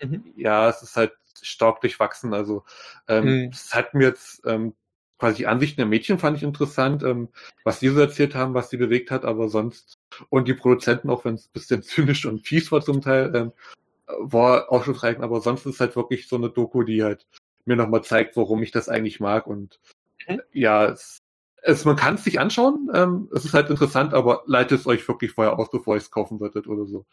mhm. 0.02 0.34
ja, 0.36 0.68
es 0.69 0.82
ist 0.82 0.98
halt 0.98 1.14
stark 1.41 1.82
durchwachsen. 1.82 2.34
Also 2.34 2.65
ähm, 3.07 3.26
mhm. 3.26 3.49
es 3.53 3.73
hat 3.73 3.94
mir 3.94 4.07
jetzt 4.07 4.41
ähm, 4.45 4.76
quasi 5.22 5.38
die 5.38 5.48
Ansichten 5.48 5.77
der 5.77 5.85
Mädchen 5.85 6.18
fand 6.18 6.35
ich 6.35 6.41
interessant, 6.41 7.03
ähm, 7.03 7.30
was 7.64 7.80
die 7.80 7.89
so 7.89 7.99
erzählt 7.99 8.34
haben, 8.34 8.56
was 8.56 8.72
sie 8.72 8.77
bewegt 8.77 9.11
hat, 9.11 9.23
aber 9.23 9.49
sonst 9.49 9.99
und 10.30 10.48
die 10.48 10.56
Produzenten, 10.56 11.11
auch 11.11 11.26
wenn 11.26 11.35
es 11.35 11.45
ein 11.45 11.53
bisschen 11.53 11.84
zynisch 11.84 12.26
und 12.26 12.41
fies 12.41 12.72
war 12.72 12.81
zum 12.81 13.02
Teil, 13.02 13.31
ähm, 13.35 13.52
war 14.18 14.72
aufschlussreich, 14.72 15.19
aber 15.19 15.39
sonst 15.39 15.68
ist 15.68 15.80
halt 15.80 15.95
wirklich 15.95 16.27
so 16.27 16.38
eine 16.38 16.49
Doku, 16.49 16.81
die 16.81 17.03
halt 17.03 17.27
mir 17.65 17.76
nochmal 17.76 18.03
zeigt, 18.03 18.35
warum 18.35 18.64
ich 18.64 18.72
das 18.72 18.89
eigentlich 18.89 19.19
mag 19.19 19.45
und 19.45 19.80
mhm. 20.27 20.41
ja, 20.53 20.85
es, 20.85 21.19
es, 21.61 21.85
man 21.85 21.98
kann 21.98 22.15
es 22.15 22.23
sich 22.23 22.39
anschauen, 22.39 22.89
ähm, 22.95 23.30
es 23.31 23.45
ist 23.45 23.53
halt 23.53 23.69
interessant, 23.69 24.15
aber 24.15 24.41
leitet 24.48 24.80
es 24.80 24.88
euch 24.88 25.07
wirklich 25.07 25.34
vorher 25.34 25.60
aus, 25.60 25.69
bevor 25.69 25.93
ihr 25.93 25.99
es 26.02 26.10
kaufen 26.10 26.39
würdet 26.39 26.65
oder 26.65 26.88
so. 26.88 27.06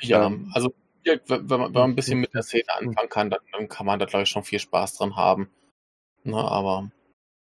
Ja, 0.00 0.24
ähm, 0.24 0.50
also 0.54 0.72
wenn 1.04 1.20
man, 1.28 1.48
wenn 1.48 1.72
man 1.72 1.90
ein 1.90 1.96
bisschen 1.96 2.20
mit 2.20 2.32
der 2.32 2.44
Szene 2.44 2.72
anfangen 2.78 3.10
kann, 3.10 3.28
dann, 3.28 3.40
dann 3.52 3.68
kann 3.68 3.84
man 3.84 3.98
da 3.98 4.06
glaube 4.06 4.22
ich 4.22 4.30
schon 4.30 4.42
viel 4.42 4.58
Spaß 4.58 4.96
dran 4.96 5.16
haben. 5.16 5.50
Na, 6.24 6.42
ne, 6.42 6.50
aber 6.50 6.90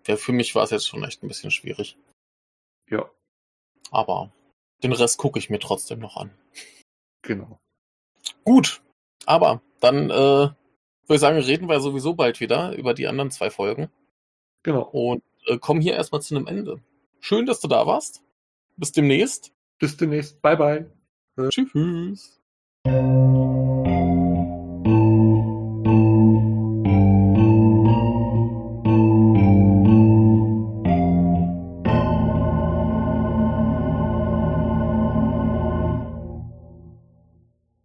ja, 0.08 0.18
für 0.18 0.32
mich 0.32 0.56
war 0.56 0.64
es 0.64 0.72
jetzt 0.72 0.88
schon 0.88 1.04
echt 1.04 1.24
ein 1.24 1.28
bisschen 1.28 1.52
schwierig. 1.52 1.98
Ja. 2.90 3.10
Aber 3.92 4.32
den 4.84 4.94
Rest 4.94 5.18
gucke 5.18 5.40
ich 5.40 5.50
mir 5.50 5.60
trotzdem 5.60 6.00
noch 6.00 6.18
an. 6.18 6.32
Genau. 7.22 7.60
Gut, 8.44 8.82
aber 9.26 9.62
dann 9.80 10.10
äh, 10.10 10.14
würde 10.14 10.56
ich 11.10 11.20
sagen, 11.20 11.38
reden 11.38 11.70
wir 11.70 11.80
sowieso 11.80 12.14
bald 12.14 12.40
wieder 12.40 12.76
über 12.76 12.94
die 12.94 13.08
anderen 13.08 13.32
zwei 13.32 13.50
Folgen. 13.50 13.90
Genau. 14.64 14.84
Und 14.84 15.24
äh, 15.48 15.58
kommen 15.58 15.82
hier 15.82 15.94
erstmal 15.94 16.22
zu 16.22 16.36
einem 16.36 16.48
Ende. 16.48 16.82
Schön, 17.20 17.46
dass 17.46 17.60
du 17.60 17.68
da 17.68 17.86
warst. 17.86 18.24
Bis 18.78 18.92
demnächst. 18.92 19.54
Bis 19.80 19.98
demnächst. 19.98 20.42
Bye, 20.42 20.58
bye. 20.58 21.50
Tschüss. 21.50 22.40